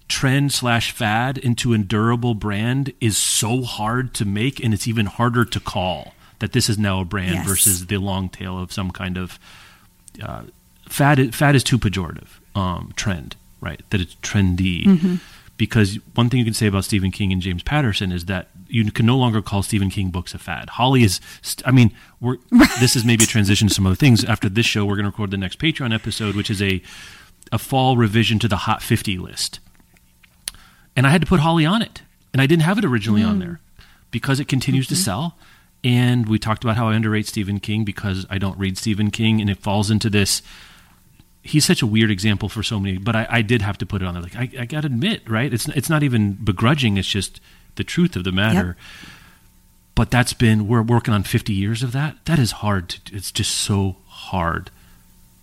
trend 0.08 0.52
slash 0.52 0.92
fad 0.92 1.38
into 1.38 1.74
a 1.74 1.78
durable 1.78 2.34
brand 2.34 2.92
is 3.00 3.16
so 3.18 3.62
hard 3.62 4.16
to 4.16 4.26
make 4.26 4.60
and 4.64 4.74
it's 4.74 4.88
even 4.88 5.06
harder 5.06 5.46
to 5.46 5.60
call 5.60 6.16
that 6.40 6.54
this 6.54 6.70
is 6.70 6.78
now 6.78 7.02
a 7.02 7.06
brand 7.06 7.36
Yes. 7.36 7.48
versus 7.48 7.86
the 7.88 7.98
long 7.98 8.30
tail 8.30 8.58
of 8.60 8.72
some 8.74 8.92
kind 8.92 9.18
of 9.18 9.38
uh, 10.24 10.44
fad 10.88 11.34
fad 11.36 11.56
is 11.56 11.64
too 11.64 11.78
pejorative 11.78 12.28
um, 12.56 12.92
trend 12.96 13.36
right 13.62 13.82
that 13.92 14.02
it's 14.02 14.16
trendy 14.16 15.20
because 15.58 16.00
one 16.16 16.30
thing 16.30 16.40
you 16.40 16.46
can 16.46 16.54
say 16.54 16.68
about 16.68 16.86
Stephen 16.86 17.12
King 17.12 17.32
and 17.34 17.42
James 17.42 17.64
Patterson 17.64 18.12
is 18.12 18.26
that 18.26 18.48
you 18.70 18.90
can 18.92 19.06
no 19.06 19.18
longer 19.18 19.42
call 19.42 19.62
Stephen 19.64 19.90
King 19.90 20.10
books 20.10 20.34
a 20.34 20.38
fad. 20.38 20.70
Holly 20.70 21.04
is, 21.04 21.20
st- 21.42 21.68
I 21.68 21.72
mean, 21.72 21.92
we're, 22.22 22.38
this 22.80 22.96
is 22.96 23.04
maybe 23.04 23.24
a 23.24 23.28
transition 23.28 23.68
to 23.68 23.74
some 23.74 23.86
other 23.88 23.96
things. 23.96 24.24
After 24.34 24.48
this 24.48 24.66
show, 24.68 24.86
we're 24.86 24.96
going 24.96 25.06
to 25.06 25.10
record 25.10 25.32
the 25.32 25.38
next 25.38 25.58
Patreon 25.60 25.94
episode, 25.94 26.36
which 26.36 26.50
is 26.50 26.62
a 26.62 26.82
a 27.52 27.58
fall 27.58 27.98
revision 27.98 28.38
to 28.40 28.48
the 28.48 28.58
Hot 28.58 28.82
50 28.84 29.18
list 29.18 29.60
and 30.96 31.08
I 31.08 31.10
had 31.10 31.22
to 31.22 31.28
put 31.28 31.40
Holly 31.40 31.66
on 31.66 31.82
it, 31.82 32.02
and 32.34 32.42
I 32.42 32.46
didn't 32.46 32.64
have 32.64 32.78
it 32.78 32.86
originally 32.86 33.24
on 33.24 33.40
there 33.40 33.60
because 34.12 34.40
it 34.40 34.48
continues 34.48 34.88
to 34.88 34.96
sell. 34.96 35.38
And 35.84 36.28
we 36.28 36.40
talked 36.40 36.64
about 36.64 36.76
how 36.76 36.90
I 36.90 36.96
underrate 36.96 37.28
Stephen 37.28 37.60
King 37.60 37.86
because 37.86 38.26
I 38.30 38.38
don't 38.38 38.58
read 38.58 38.78
Stephen 38.78 39.12
King, 39.12 39.40
and 39.40 39.50
it 39.50 39.60
falls 39.60 39.90
into 39.90 40.10
this. 40.10 40.42
He's 41.42 41.66
such 41.66 41.82
a 41.82 41.88
weird 41.88 42.12
example 42.12 42.50
for 42.50 42.64
so 42.64 42.80
many, 42.80 42.98
but 42.98 43.16
I, 43.16 43.28
I 43.30 43.42
did 43.42 43.62
have 43.62 43.78
to 43.78 43.86
put 43.86 44.02
it 44.02 44.06
on 44.06 44.14
there. 44.14 44.24
Like 44.24 44.36
I, 44.36 44.50
I 44.62 44.66
got 44.66 44.82
to 44.82 44.88
admit, 44.88 45.30
right? 45.30 45.54
It's 45.54 45.68
it's 45.70 45.90
not 45.90 46.04
even 46.04 46.34
begrudging; 46.34 46.98
it's 46.98 47.08
just 47.08 47.40
the 47.76 47.84
truth 47.84 48.16
of 48.16 48.26
the 48.26 48.32
matter. 48.32 48.76
But 49.96 50.12
that's 50.12 50.34
been 50.34 50.68
we're 50.68 50.82
working 50.82 51.14
on 51.14 51.24
50 51.24 51.54
years 51.54 51.84
of 51.84 51.92
that. 51.94 52.18
That 52.26 52.40
is 52.40 52.52
hard 52.52 52.90
to. 52.90 53.16
It's 53.16 53.32
just 53.32 53.52
so 53.52 53.98
hard 54.08 54.72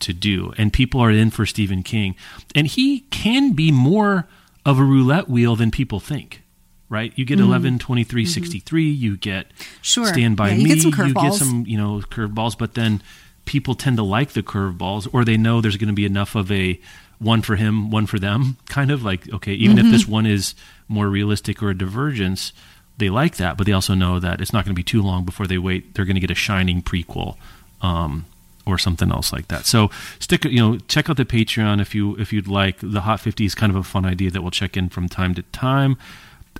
to 0.00 0.12
do. 0.12 0.52
And 0.56 0.72
people 0.72 1.00
are 1.00 1.10
in 1.10 1.30
for 1.30 1.46
Stephen 1.46 1.82
King. 1.82 2.14
And 2.54 2.66
he 2.66 3.00
can 3.10 3.52
be 3.52 3.70
more 3.70 4.26
of 4.64 4.78
a 4.78 4.84
roulette 4.84 5.28
wheel 5.28 5.56
than 5.56 5.70
people 5.70 6.00
think. 6.00 6.42
Right? 6.88 7.12
You 7.16 7.24
get 7.24 7.40
11, 7.40 7.80
23, 7.80 8.24
63, 8.24 8.84
you 8.88 9.16
get 9.16 9.48
Mm-hmm. 9.48 9.62
Sure. 9.82 10.06
Stand 10.06 10.36
By 10.36 10.50
Yeah, 10.50 10.56
Me, 10.56 10.62
you 10.62 10.68
get 10.76 10.82
some 10.82 10.92
curveballs. 10.92 11.22
you 11.24 11.30
get 11.30 11.34
some, 11.34 11.64
you 11.66 11.76
know, 11.76 11.98
curveballs, 12.00 12.56
but 12.56 12.74
then 12.74 13.02
people 13.44 13.74
tend 13.74 13.96
to 13.96 14.02
like 14.04 14.30
the 14.32 14.42
curveballs 14.42 15.08
or 15.12 15.24
they 15.24 15.36
know 15.36 15.60
there's 15.60 15.76
going 15.76 15.88
to 15.88 15.94
be 15.94 16.04
enough 16.06 16.34
of 16.36 16.50
a 16.52 16.80
one 17.18 17.42
for 17.42 17.56
him, 17.56 17.90
one 17.90 18.06
for 18.06 18.18
them 18.18 18.56
kind 18.68 18.90
of 18.90 19.02
like, 19.04 19.28
okay, 19.32 19.52
even 19.54 19.76
Mm-hmm. 19.78 19.86
if 19.86 19.92
this 19.92 20.06
one 20.06 20.26
is 20.26 20.54
more 20.88 21.08
realistic 21.08 21.60
or 21.62 21.70
a 21.70 21.76
divergence, 21.76 22.52
they 22.98 23.08
like 23.10 23.36
that, 23.36 23.56
but 23.56 23.66
they 23.66 23.72
also 23.72 23.94
know 23.94 24.20
that 24.20 24.40
it's 24.40 24.52
not 24.52 24.64
going 24.64 24.74
to 24.74 24.78
be 24.78 24.82
too 24.84 25.02
long 25.02 25.24
before 25.24 25.46
they 25.46 25.58
wait. 25.58 25.94
They're 25.94 26.04
going 26.04 26.14
to 26.14 26.20
get 26.20 26.30
a 26.30 26.34
shining 26.36 26.82
prequel. 26.82 27.36
Um, 27.82 28.26
or 28.68 28.78
something 28.78 29.12
else 29.12 29.32
like 29.32 29.46
that. 29.46 29.64
So 29.64 29.90
stick, 30.18 30.44
you 30.44 30.58
know, 30.58 30.78
check 30.88 31.08
out 31.08 31.16
the 31.16 31.24
Patreon 31.24 31.80
if 31.80 31.94
you 31.94 32.16
if 32.16 32.32
you'd 32.32 32.48
like. 32.48 32.78
The 32.82 33.02
Hot 33.02 33.20
50 33.20 33.44
is 33.44 33.54
kind 33.54 33.70
of 33.70 33.76
a 33.76 33.84
fun 33.84 34.04
idea 34.04 34.28
that 34.32 34.42
we'll 34.42 34.50
check 34.50 34.76
in 34.76 34.88
from 34.88 35.08
time 35.08 35.34
to 35.34 35.42
time. 35.42 35.96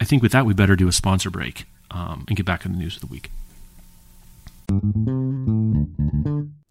I 0.00 0.04
think 0.04 0.22
with 0.22 0.32
that 0.32 0.46
we 0.46 0.54
better 0.54 0.76
do 0.76 0.88
a 0.88 0.92
sponsor 0.92 1.30
break 1.30 1.66
um, 1.90 2.24
and 2.28 2.37
get 2.37 2.46
back 2.46 2.64
in 2.64 2.72
the 2.72 2.78
news 2.78 2.96
of 2.96 3.02
the 3.02 3.06
week. 3.06 3.30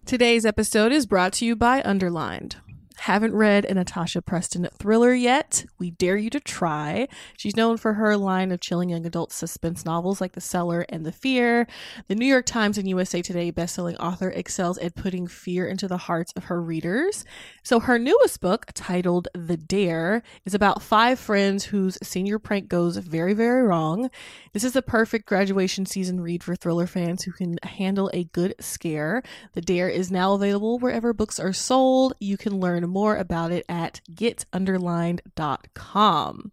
Today's 0.05 0.45
episode 0.45 0.91
is 0.91 1.05
brought 1.05 1.33
to 1.33 1.45
you 1.45 1.55
by 1.55 1.81
Underlined. 1.83 2.57
Haven't 2.97 3.35
read 3.35 3.65
a 3.65 3.73
Natasha 3.73 4.21
Preston 4.21 4.67
thriller 4.79 5.13
yet? 5.13 5.65
We 5.77 5.91
dare 5.91 6.17
you 6.17 6.29
to 6.31 6.39
try. 6.39 7.07
She's 7.37 7.55
known 7.55 7.77
for 7.77 7.93
her 7.93 8.15
line 8.17 8.51
of 8.51 8.61
chilling 8.61 8.89
young 8.89 9.05
adult 9.05 9.31
suspense 9.31 9.85
novels 9.85 10.21
like 10.21 10.31
The 10.31 10.41
Cellar 10.41 10.85
and 10.89 11.05
The 11.05 11.11
Fear. 11.11 11.67
The 12.07 12.15
New 12.15 12.25
York 12.25 12.45
Times 12.45 12.77
and 12.77 12.87
USA 12.87 13.21
Today 13.21 13.51
bestselling 13.51 13.99
author 13.99 14.29
excels 14.29 14.77
at 14.77 14.95
putting 14.95 15.27
fear 15.27 15.67
into 15.67 15.87
the 15.87 15.97
hearts 15.97 16.31
of 16.35 16.45
her 16.45 16.61
readers. 16.61 17.25
So 17.65 17.79
her 17.79 17.97
newest 17.97 18.41
book, 18.41 18.67
titled 18.75 19.27
The 19.33 19.57
Dare, 19.57 20.21
is 20.45 20.53
about 20.53 20.83
five 20.83 21.17
friends 21.17 21.65
whose 21.65 21.97
senior 22.03 22.37
prank 22.37 22.69
goes 22.69 22.97
very, 22.97 23.33
very 23.33 23.63
wrong. 23.63 24.11
This 24.53 24.63
is 24.63 24.73
the 24.73 24.83
perfect 24.83 25.25
graduation 25.25 25.87
season 25.87 26.21
read 26.21 26.43
for 26.43 26.55
thriller 26.55 26.85
fans 26.85 27.23
who 27.23 27.31
can 27.31 27.57
handle 27.63 28.11
a 28.13 28.25
good 28.25 28.53
scare. 28.59 29.23
The 29.53 29.61
Dare 29.61 29.89
is 29.89 30.11
now 30.11 30.33
available 30.33 30.77
wherever 30.77 31.11
books 31.11 31.39
are 31.39 31.53
sold. 31.53 32.13
You 32.19 32.37
can 32.37 32.59
learn 32.59 32.87
more 32.87 33.17
about 33.17 33.51
it 33.51 33.65
at 33.67 33.99
getunderlined.com. 34.13 36.51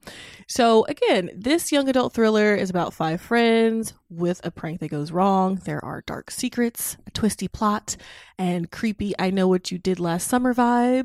So, 0.49 0.87
again, 0.87 1.29
this 1.37 1.71
young 1.71 1.91
adult 1.91 2.15
thriller 2.15 2.55
is 2.55 2.71
about 2.71 2.95
five 2.95 3.21
friends 3.21 3.93
with 4.09 4.41
a 4.45 4.51
prank 4.51 4.81
that 4.81 4.89
goes 4.89 5.13
wrong. 5.13 5.61
There 5.65 5.85
are 5.85 6.03
dark 6.07 6.31
secrets, 6.31 6.97
a 7.07 7.11
twisty 7.11 7.49
plot, 7.49 7.99
and 8.39 8.71
creepy 8.71 9.13
I 9.19 9.29
know 9.31 9.49
what 9.49 9.71
you 9.71 9.77
did 9.79 10.01
last 10.01 10.29
summer 10.29 10.55
vibes. 10.55 11.02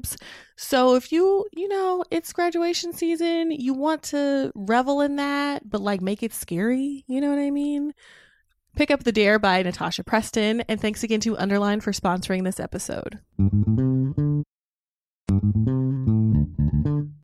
So 0.55 0.95
if 0.95 1.12
you, 1.12 1.45
you 1.53 1.67
know, 1.67 2.03
it's 2.12 2.33
graduation 2.33 2.93
season, 2.93 3.51
you 3.51 3.73
want 3.73 4.03
to 4.03 4.51
revel 4.55 5.01
in 5.01 5.15
that, 5.17 5.69
but 5.69 5.81
like 5.81 6.01
make 6.01 6.23
it 6.23 6.33
scary, 6.33 7.03
you 7.07 7.21
know 7.21 7.29
what 7.29 7.39
I 7.39 7.51
mean? 7.51 7.93
Pick 8.75 8.91
up 8.91 9.03
The 9.03 9.12
Dare 9.12 9.39
by 9.39 9.63
Natasha 9.63 10.03
Preston, 10.03 10.62
and 10.62 10.79
thanks 10.79 11.03
again 11.03 11.19
to 11.21 11.38
Underline 11.38 11.81
for 11.81 11.91
sponsoring 11.91 12.43
this 12.43 12.60
episode. 12.60 13.19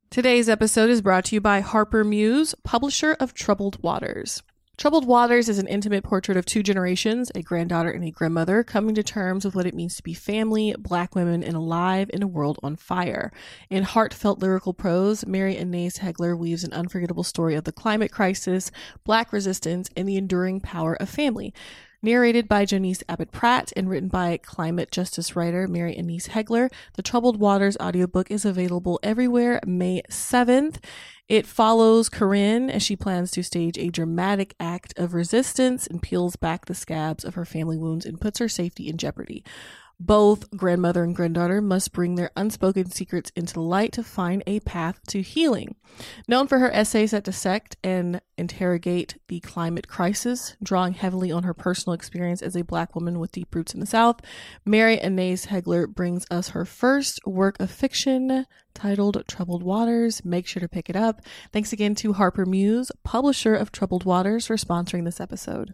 Today's 0.09 0.49
episode 0.49 0.89
is 0.89 1.01
brought 1.01 1.25
to 1.25 1.35
you 1.35 1.41
by 1.41 1.59
Harper 1.59 2.03
Muse, 2.03 2.55
publisher 2.63 3.15
of 3.19 3.33
Troubled 3.33 3.81
Waters. 3.83 4.41
Troubled 4.75 5.05
Waters 5.05 5.49
is 5.49 5.59
an 5.59 5.67
intimate 5.67 6.03
portrait 6.03 6.35
of 6.35 6.47
two 6.47 6.63
generations, 6.63 7.31
a 7.35 7.43
granddaughter 7.43 7.91
and 7.91 8.03
a 8.03 8.09
grandmother, 8.09 8.63
coming 8.63 8.95
to 8.95 9.03
terms 9.03 9.45
with 9.45 9.53
what 9.53 9.67
it 9.67 9.75
means 9.75 9.95
to 9.95 10.03
be 10.03 10.15
family, 10.15 10.73
black 10.79 11.13
women, 11.13 11.43
and 11.43 11.55
alive 11.55 12.09
in 12.11 12.23
a 12.23 12.27
world 12.27 12.57
on 12.63 12.75
fire. 12.75 13.31
In 13.69 13.83
heartfelt 13.83 14.39
lyrical 14.39 14.73
prose, 14.73 15.27
Mary 15.27 15.55
Annaïse 15.55 15.99
Heglar 15.99 16.35
weaves 16.35 16.63
an 16.63 16.73
unforgettable 16.73 17.23
story 17.23 17.53
of 17.53 17.65
the 17.65 17.71
climate 17.71 18.11
crisis, 18.11 18.71
black 19.03 19.31
resistance, 19.31 19.91
and 19.95 20.09
the 20.09 20.17
enduring 20.17 20.59
power 20.59 20.95
of 20.95 21.07
family. 21.07 21.53
Narrated 22.05 22.49
by 22.49 22.65
Janice 22.65 23.01
Abbott 23.07 23.31
Pratt 23.31 23.71
and 23.77 23.89
written 23.89 24.09
by 24.09 24.35
climate 24.35 24.91
justice 24.91 25.37
writer 25.37 25.69
Mary 25.69 25.95
Annaïse 25.95 26.27
Heglar, 26.27 26.69
the 26.95 27.01
Troubled 27.01 27.39
Waters 27.39 27.77
audiobook 27.77 28.29
is 28.29 28.43
available 28.43 28.99
everywhere 29.01 29.61
May 29.65 30.01
7th. 30.11 30.83
It 31.29 31.47
follows 31.47 32.09
Corinne 32.09 32.69
as 32.69 32.83
she 32.83 32.97
plans 32.97 33.31
to 33.31 33.41
stage 33.41 33.77
a 33.77 33.87
dramatic 33.87 34.53
act 34.59 34.93
of 34.99 35.13
resistance 35.13 35.87
and 35.87 36.01
peels 36.01 36.35
back 36.35 36.65
the 36.65 36.75
scabs 36.75 37.23
of 37.23 37.35
her 37.35 37.45
family 37.45 37.77
wounds 37.77 38.05
and 38.05 38.19
puts 38.19 38.39
her 38.39 38.49
safety 38.49 38.89
in 38.89 38.97
jeopardy. 38.97 39.41
Both 40.05 40.51
grandmother 40.51 41.01
and 41.05 41.15
granddaughter 41.15 41.61
must 41.61 41.93
bring 41.93 42.15
their 42.15 42.29
unspoken 42.35 42.91
secrets 42.91 43.31
into 43.37 43.61
light 43.61 43.93
to 43.93 44.03
find 44.03 44.43
a 44.45 44.59
path 44.59 44.99
to 45.07 45.21
healing. 45.21 45.75
Known 46.27 46.47
for 46.47 46.59
her 46.59 46.69
essays 46.73 47.11
that 47.11 47.23
dissect 47.23 47.77
and 47.85 48.19
interrogate 48.37 49.17
the 49.29 49.39
climate 49.39 49.87
crisis, 49.87 50.57
drawing 50.61 50.91
heavily 50.91 51.31
on 51.31 51.43
her 51.43 51.53
personal 51.53 51.93
experience 51.93 52.41
as 52.41 52.57
a 52.57 52.65
black 52.65 52.95
woman 52.95 53.17
with 53.17 53.31
deep 53.31 53.55
roots 53.55 53.73
in 53.73 53.79
the 53.79 53.85
South, 53.85 54.19
Mary 54.65 54.97
Annaïse 54.97 55.47
Heglar 55.47 55.87
brings 55.87 56.25
us 56.29 56.49
her 56.49 56.65
first 56.65 57.21
work 57.25 57.57
of 57.61 57.71
fiction 57.71 58.45
titled 58.73 59.23
Troubled 59.25 59.63
Waters. 59.63 60.25
Make 60.25 60.47
sure 60.47 60.59
to 60.59 60.67
pick 60.67 60.89
it 60.89 60.97
up. 60.97 61.21
Thanks 61.53 61.71
again 61.71 61.95
to 61.95 62.11
Harper 62.11 62.45
Muse, 62.45 62.91
publisher 63.05 63.55
of 63.55 63.71
Troubled 63.71 64.03
Waters, 64.03 64.47
for 64.47 64.57
sponsoring 64.57 65.05
this 65.05 65.21
episode. 65.21 65.73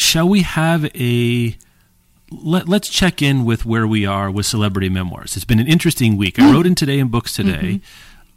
shall 0.00 0.28
we 0.28 0.42
have 0.42 0.84
a 0.96 1.56
let, 2.30 2.68
us 2.68 2.88
check 2.88 3.22
in 3.22 3.44
with 3.44 3.66
where 3.66 3.86
we 3.86 4.06
are 4.06 4.30
with 4.30 4.46
celebrity 4.46 4.88
memoirs. 4.88 5.36
It's 5.36 5.44
been 5.44 5.58
an 5.58 5.66
interesting 5.66 6.16
week. 6.16 6.38
I 6.38 6.52
wrote 6.52 6.66
in 6.66 6.74
today 6.74 6.98
in 6.98 7.08
books 7.08 7.34
today 7.34 7.80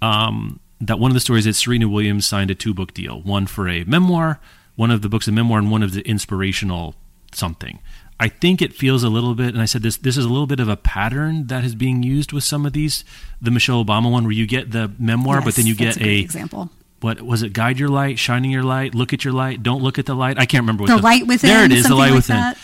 mm-hmm. 0.02 0.06
um, 0.06 0.60
that 0.82 1.00
one 1.00 1.12
of 1.12 1.14
the 1.14 1.20
stories 1.20 1.46
that 1.46 1.54
Serena 1.54 1.88
Williams 1.88 2.26
signed 2.26 2.50
a 2.50 2.56
two 2.56 2.74
book 2.74 2.94
deal, 2.94 3.22
one 3.22 3.46
for 3.46 3.70
a 3.70 3.84
memoir, 3.84 4.40
one 4.76 4.92
of 4.92 5.02
the 5.02 5.10
books 5.10 5.28
a 5.28 5.32
memoir, 5.32 5.60
and 5.60 5.70
one 5.70 5.84
of 5.84 5.94
the 5.94 6.02
inspirational 6.02 6.96
something. 7.34 7.80
I 8.20 8.30
think 8.30 8.62
it 8.62 8.74
feels 8.74 9.04
a 9.04 9.10
little 9.10 9.36
bit, 9.36 9.54
and 9.54 9.62
I 9.62 9.66
said 9.66 9.82
this. 9.82 9.98
This 9.98 10.18
is 10.18 10.26
a 10.26 10.30
little 10.30 10.48
bit 10.48 10.60
of 10.60 10.70
a 10.70 10.78
pattern 10.78 11.48
that 11.48 11.64
is 11.64 11.76
being 11.76 12.04
used 12.04 12.32
with 12.32 12.44
some 12.44 12.66
of 12.66 12.74
these. 12.74 13.04
The 13.42 13.52
Michelle 13.52 13.84
Obama 13.84 14.12
one, 14.12 14.24
where 14.24 14.34
you 14.34 14.48
get 14.48 14.72
the 14.72 14.92
memoir, 14.98 15.38
yes, 15.38 15.46
but 15.46 15.56
then 15.56 15.66
you 15.66 15.76
get 15.76 15.98
a, 15.98 16.08
a 16.08 16.20
example 16.20 16.70
what 17.04 17.22
was 17.22 17.44
it? 17.44 17.54
Guide 17.54 17.80
your 17.80 17.90
light, 17.90 18.18
shining 18.18 18.50
your 18.52 18.64
light, 18.64 18.96
look 18.96 19.14
at 19.14 19.24
your 19.24 19.34
light, 19.34 19.62
don't 19.62 19.84
look 19.84 20.00
at 20.00 20.06
the 20.06 20.16
light. 20.16 20.38
I 20.40 20.46
can't 20.46 20.64
remember 20.64 20.84
what 20.84 20.90
the, 20.90 20.98
the 20.98 21.02
light 21.02 21.28
within. 21.28 21.50
There 21.50 21.66
it 21.66 21.72
is, 21.72 21.88
the 21.88 21.96
light 21.96 22.12
like 22.12 22.16
within. 22.16 22.38
That. 22.38 22.58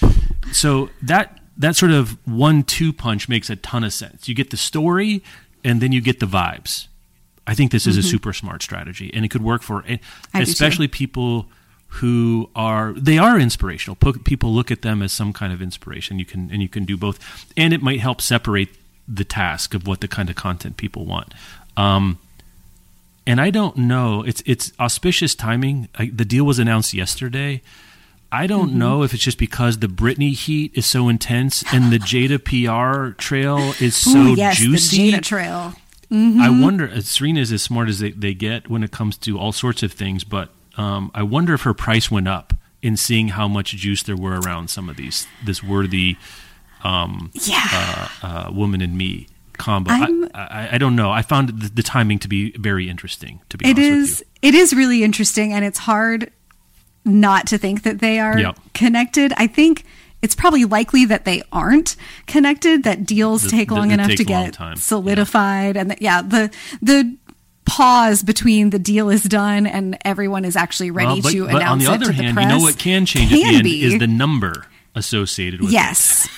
So 0.53 0.89
that 1.03 1.39
that 1.57 1.75
sort 1.75 1.91
of 1.91 2.17
one-two 2.25 2.93
punch 2.93 3.27
makes 3.27 3.49
a 3.49 3.57
ton 3.57 3.83
of 3.83 3.93
sense. 3.93 4.27
You 4.29 4.35
get 4.35 4.49
the 4.49 4.57
story, 4.57 5.21
and 5.63 5.81
then 5.81 5.91
you 5.91 6.01
get 6.01 6.19
the 6.19 6.25
vibes. 6.25 6.87
I 7.45 7.53
think 7.53 7.71
this 7.71 7.85
is 7.85 7.97
mm-hmm. 7.97 8.05
a 8.05 8.09
super 8.09 8.33
smart 8.33 8.63
strategy, 8.63 9.11
and 9.13 9.25
it 9.25 9.29
could 9.29 9.43
work 9.43 9.61
for 9.61 9.83
especially 10.33 10.87
people 10.87 11.47
who 11.93 12.49
are 12.55 12.93
they 12.93 13.17
are 13.17 13.39
inspirational. 13.39 13.95
People 14.23 14.53
look 14.53 14.71
at 14.71 14.83
them 14.83 15.01
as 15.01 15.11
some 15.11 15.33
kind 15.33 15.51
of 15.51 15.61
inspiration. 15.61 16.19
You 16.19 16.25
can 16.25 16.49
and 16.51 16.61
you 16.61 16.69
can 16.69 16.85
do 16.85 16.95
both, 16.95 17.19
and 17.57 17.73
it 17.73 17.81
might 17.81 17.99
help 17.99 18.21
separate 18.21 18.69
the 19.07 19.23
task 19.25 19.73
of 19.73 19.87
what 19.87 20.01
the 20.01 20.07
kind 20.07 20.29
of 20.29 20.35
content 20.35 20.77
people 20.77 21.05
want. 21.05 21.33
Um, 21.75 22.19
and 23.29 23.39
I 23.39 23.51
don't 23.51 23.77
know. 23.77 24.23
It's 24.23 24.41
it's 24.47 24.73
auspicious 24.79 25.35
timing. 25.35 25.87
I, 25.93 26.07
the 26.11 26.25
deal 26.25 26.45
was 26.45 26.57
announced 26.57 26.95
yesterday. 26.95 27.61
I 28.31 28.47
don't 28.47 28.69
mm-hmm. 28.69 28.79
know 28.79 29.03
if 29.03 29.13
it's 29.13 29.23
just 29.23 29.37
because 29.37 29.77
the 29.77 29.87
Britney 29.87 30.33
heat 30.33 30.71
is 30.73 30.87
so 30.87 31.09
intense 31.09 31.63
and 31.71 31.91
the 31.91 31.99
Jada 31.99 32.39
PR 32.43 33.13
trail 33.21 33.73
is 33.79 33.95
so 33.95 34.17
Ooh, 34.17 34.33
yes, 34.33 34.57
juicy. 34.57 35.11
The 35.11 35.17
Jada 35.17 35.21
trail. 35.21 35.73
Mm-hmm. 36.11 36.41
I 36.41 36.49
wonder. 36.49 36.89
Uh, 36.89 37.01
Serena 37.01 37.41
is 37.41 37.51
as 37.51 37.61
smart 37.61 37.87
as 37.87 37.99
they, 37.99 38.11
they 38.11 38.33
get 38.33 38.67
when 38.67 38.81
it 38.81 38.89
comes 38.89 39.15
to 39.19 39.37
all 39.37 39.51
sorts 39.51 39.83
of 39.83 39.93
things, 39.93 40.23
but 40.23 40.49
um, 40.75 41.11
I 41.13 41.21
wonder 41.21 41.53
if 41.53 41.61
her 41.61 41.75
price 41.75 42.09
went 42.09 42.27
up 42.27 42.55
in 42.81 42.97
seeing 42.97 43.27
how 43.29 43.47
much 43.47 43.75
juice 43.75 44.01
there 44.01 44.17
were 44.17 44.39
around 44.39 44.71
some 44.71 44.89
of 44.89 44.95
these 44.97 45.27
this 45.45 45.61
worthy 45.61 46.17
um, 46.83 47.29
yeah. 47.33 47.59
uh, 47.71 48.07
uh, 48.23 48.51
woman 48.51 48.81
and 48.81 48.97
me 48.97 49.27
combo. 49.59 49.91
I, 49.91 50.29
I, 50.33 50.69
I, 50.73 50.77
don't 50.79 50.95
know. 50.95 51.11
I 51.11 51.21
found 51.21 51.49
the, 51.49 51.69
the, 51.69 51.83
timing 51.83 52.17
to 52.19 52.27
be 52.27 52.51
very 52.57 52.89
interesting. 52.89 53.41
To 53.49 53.57
be 53.57 53.65
honest. 53.65 53.79
it 53.79 53.83
is 53.83 54.25
it 54.41 54.55
is 54.55 54.73
really 54.73 55.03
interesting, 55.03 55.53
and 55.53 55.63
it's 55.63 55.79
hard 55.79 56.31
not 57.05 57.45
to 57.47 57.57
think 57.57 57.83
that 57.83 57.99
they 57.99 58.19
are 58.19 58.39
yep. 58.39 58.57
connected. 58.73 59.33
I 59.37 59.47
think 59.47 59.85
it's 60.21 60.35
probably 60.35 60.65
likely 60.65 61.05
that 61.05 61.25
they 61.25 61.43
aren't 61.51 61.95
connected. 62.25 62.83
That 62.83 63.05
deals 63.05 63.43
the, 63.43 63.49
take 63.49 63.69
long 63.69 63.91
enough 63.91 64.15
to 64.15 64.23
get 64.23 64.57
solidified, 64.77 65.75
yeah. 65.75 65.81
and 65.81 65.91
that, 65.91 66.01
yeah, 66.01 66.21
the 66.21 66.51
the 66.81 67.15
pause 67.65 68.23
between 68.23 68.71
the 68.71 68.79
deal 68.79 69.09
is 69.09 69.21
done 69.23 69.67
and 69.67 69.95
everyone 70.03 70.43
is 70.43 70.55
actually 70.55 70.89
ready 70.89 71.07
well, 71.07 71.21
but, 71.21 71.31
to 71.31 71.45
but 71.45 71.55
announce 71.57 71.71
on 71.71 71.77
the 71.79 71.87
other 71.87 72.11
it 72.11 72.15
to 72.15 72.23
hand, 72.23 72.29
the 72.29 72.33
press. 72.33 72.51
You 72.51 72.57
know 72.57 72.63
what 72.63 72.79
can 72.79 73.05
change 73.05 73.29
can 73.29 73.39
at 73.39 73.49
the 73.49 73.55
end 73.55 73.63
be. 73.63 73.83
is 73.83 73.99
the 73.99 74.07
number 74.07 74.65
associated 74.95 75.61
with 75.61 75.71
yes. 75.71 76.25
it. 76.25 76.31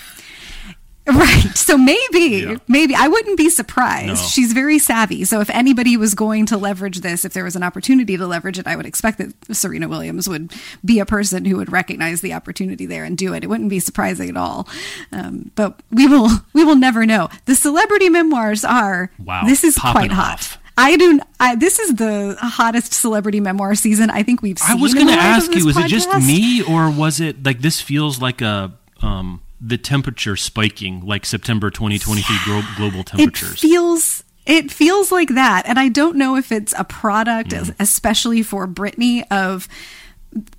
Right. 1.07 1.55
So 1.55 1.77
maybe, 1.77 2.19
yeah. 2.19 2.57
maybe 2.67 2.93
I 2.95 3.07
wouldn't 3.07 3.37
be 3.37 3.49
surprised. 3.49 4.07
No. 4.07 4.15
She's 4.15 4.53
very 4.53 4.77
savvy. 4.77 5.25
So 5.25 5.41
if 5.41 5.49
anybody 5.49 5.97
was 5.97 6.13
going 6.13 6.45
to 6.47 6.57
leverage 6.57 7.01
this, 7.01 7.25
if 7.25 7.33
there 7.33 7.43
was 7.43 7.55
an 7.55 7.63
opportunity 7.63 8.17
to 8.17 8.27
leverage 8.27 8.59
it, 8.59 8.67
I 8.67 8.75
would 8.75 8.85
expect 8.85 9.17
that 9.17 9.55
Serena 9.55 9.87
Williams 9.89 10.29
would 10.29 10.53
be 10.85 10.99
a 10.99 11.05
person 11.05 11.45
who 11.45 11.57
would 11.57 11.71
recognize 11.71 12.21
the 12.21 12.33
opportunity 12.33 12.85
there 12.85 13.03
and 13.03 13.17
do 13.17 13.33
it. 13.33 13.43
It 13.43 13.47
wouldn't 13.47 13.69
be 13.69 13.79
surprising 13.79 14.29
at 14.29 14.37
all. 14.37 14.67
Um, 15.11 15.51
but 15.55 15.81
we 15.91 16.07
will, 16.07 16.29
we 16.53 16.63
will 16.63 16.75
never 16.75 17.05
know. 17.05 17.29
The 17.45 17.55
celebrity 17.55 18.09
memoirs 18.09 18.63
are. 18.63 19.11
Wow. 19.17 19.45
This 19.45 19.63
is 19.63 19.75
Popping 19.75 20.09
quite 20.09 20.11
hot. 20.11 20.33
Off. 20.33 20.57
I 20.77 20.97
do. 20.97 21.19
I, 21.39 21.55
this 21.55 21.79
is 21.79 21.95
the 21.95 22.37
hottest 22.39 22.93
celebrity 22.93 23.39
memoir 23.39 23.75
season 23.75 24.09
I 24.09 24.23
think 24.23 24.41
we've 24.41 24.57
seen. 24.57 24.77
I 24.77 24.81
was 24.81 24.93
going 24.93 25.07
to 25.07 25.13
ask 25.13 25.53
you, 25.53 25.65
was 25.65 25.75
podcast. 25.75 25.85
it 25.85 25.89
just 25.89 26.27
me, 26.27 26.63
or 26.63 26.89
was 26.89 27.19
it 27.19 27.43
like 27.43 27.59
this 27.59 27.81
feels 27.81 28.21
like 28.21 28.41
a 28.41 28.71
um, 29.01 29.41
the 29.61 29.77
temperature 29.77 30.35
spiking 30.35 31.05
like 31.05 31.25
September 31.25 31.69
2023 31.69 32.35
yeah. 32.47 32.73
global 32.75 33.03
temperatures. 33.03 33.53
It 33.53 33.59
feels 33.59 34.23
it 34.45 34.71
feels 34.71 35.11
like 35.11 35.29
that 35.29 35.63
and 35.67 35.77
I 35.77 35.87
don't 35.87 36.17
know 36.17 36.35
if 36.35 36.51
it's 36.51 36.73
a 36.77 36.83
product 36.83 37.51
mm. 37.51 37.75
especially 37.79 38.41
for 38.41 38.67
Britney 38.67 39.23
of 39.29 39.67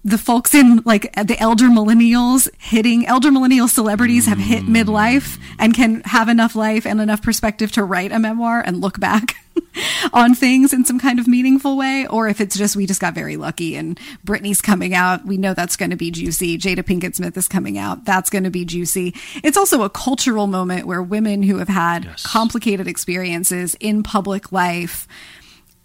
the 0.05 0.19
folks 0.19 0.55
in 0.55 0.83
like 0.85 1.13
the 1.15 1.39
elder 1.39 1.67
millennials 1.67 2.49
hitting 2.59 3.07
elder 3.07 3.31
millennial 3.31 3.69
celebrities 3.69 4.27
have 4.27 4.39
hit 4.39 4.65
mm. 4.65 4.85
midlife 4.85 5.39
and 5.59 5.75
can 5.75 6.03
have 6.03 6.29
enough 6.29 6.55
life 6.55 6.87
and 6.87 7.01
enough 7.01 7.23
perspective 7.23 7.73
to 7.73 7.83
write 7.83 8.13
a 8.13 8.19
memoir 8.19 8.61
and 8.61 8.81
look 8.81 9.01
back 9.01 9.37
on 10.13 10.35
things 10.35 10.73
in 10.73 10.85
some 10.85 10.99
kind 10.99 11.19
of 11.19 11.27
meaningful 11.27 11.77
way, 11.77 12.07
or 12.09 12.29
if 12.29 12.41
it's 12.41 12.57
just 12.57 12.77
we 12.77 12.87
just 12.87 13.01
got 13.01 13.15
very 13.15 13.37
lucky 13.37 13.77
and 13.77 13.99
Britney's 14.25 14.61
coming 14.61 14.95
out, 14.95 15.25
we 15.25 15.37
know 15.37 15.55
that's 15.55 15.77
going 15.77 15.91
to 15.91 15.97
be 15.97 16.11
juicy. 16.11 16.59
Jada 16.59 16.83
Pinkett 16.83 17.15
Smith 17.15 17.37
is 17.37 17.49
coming 17.49 17.79
out, 17.79 18.05
that's 18.05 18.31
going 18.31 18.45
to 18.45 18.51
be 18.51 18.65
juicy. 18.65 19.15
It's 19.43 19.57
also 19.57 19.83
a 19.83 19.91
cultural 19.91 20.47
moment 20.47 20.87
where 20.87 21.03
women 21.03 21.43
who 21.43 21.59
have 21.59 21.69
had 21.69 22.05
Yes. 22.05 22.27
complicated 22.27 22.89
experiences 22.89 23.77
in 23.81 24.03
public 24.03 24.53
life 24.53 25.07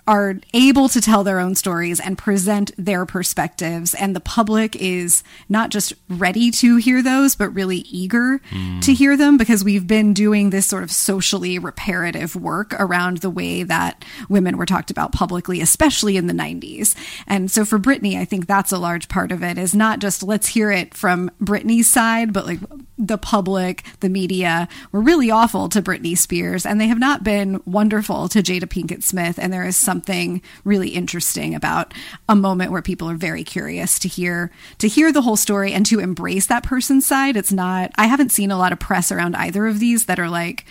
are 0.07 0.39
able 0.53 0.89
to 0.89 1.01
tell 1.01 1.23
their 1.23 1.39
own 1.39 1.55
stories 1.55 1.99
and 1.99 2.17
present 2.17 2.71
their 2.77 3.05
perspectives. 3.05 3.93
And 3.93 4.15
the 4.15 4.21
public 4.21 4.75
is 4.75 5.23
not 5.49 5.69
just 5.69 5.93
ready 6.09 6.51
to 6.51 6.77
hear 6.77 7.01
those 7.01 7.35
but 7.35 7.49
really 7.49 7.79
eager 7.89 8.39
hmm. 8.49 8.79
to 8.79 8.93
hear 8.93 9.17
them 9.17 9.37
because 9.37 9.63
we've 9.63 9.87
been 9.87 10.13
doing 10.13 10.49
this 10.49 10.65
sort 10.65 10.83
of 10.83 10.91
socially 10.91 11.59
reparative 11.59 12.35
work 12.35 12.73
around 12.79 13.17
the 13.17 13.29
way 13.29 13.63
that 13.63 14.03
women 14.29 14.57
were 14.57 14.65
talked 14.65 14.91
about 14.91 15.11
publicly 15.11 15.61
especially 15.61 16.17
in 16.17 16.27
the 16.27 16.33
90s 16.33 16.95
and 17.27 17.51
so 17.51 17.65
for 17.65 17.79
Britney 17.79 18.17
I 18.17 18.25
think 18.25 18.47
that's 18.47 18.71
a 18.71 18.77
large 18.77 19.09
part 19.09 19.31
of 19.31 19.43
it 19.43 19.57
is 19.57 19.75
not 19.75 19.99
just 19.99 20.23
let's 20.23 20.47
hear 20.47 20.71
it 20.71 20.93
from 20.93 21.29
Britney's 21.41 21.87
side 21.87 22.33
but 22.33 22.45
like 22.45 22.59
the 22.97 23.17
public 23.17 23.83
the 23.99 24.09
media 24.09 24.67
were 24.91 25.01
really 25.01 25.29
awful 25.29 25.69
to 25.69 25.81
Britney 25.81 26.17
Spears 26.17 26.65
and 26.65 26.79
they 26.79 26.87
have 26.87 26.99
not 26.99 27.23
been 27.23 27.61
wonderful 27.65 28.27
to 28.29 28.41
Jada 28.41 28.65
Pinkett 28.65 29.03
Smith 29.03 29.37
and 29.39 29.51
there 29.51 29.65
is 29.65 29.77
something 29.97 30.41
really 30.63 30.89
interesting 30.89 31.55
about 31.55 31.91
a 32.29 32.35
moment 32.35 32.71
where 32.71 32.83
people 32.83 33.09
are 33.09 33.15
very 33.15 33.43
curious 33.43 33.97
to 33.97 34.07
hear 34.07 34.51
to 34.77 34.87
hear 34.87 35.11
the 35.11 35.21
whole 35.23 35.35
story 35.35 35.73
and 35.73 35.87
to 35.87 35.99
embrace 35.99 36.45
that 36.45 36.61
person's 36.61 37.03
side 37.03 37.35
it's 37.35 37.51
not 37.51 37.89
I 37.95 38.05
haven't 38.05 38.31
seen 38.31 38.51
a 38.51 38.57
lot 38.59 38.71
of 38.71 38.79
press 38.79 39.11
around 39.11 39.35
either 39.35 39.65
of 39.65 39.79
these 39.79 40.05
that 40.05 40.19
are 40.19 40.29
like 40.29 40.65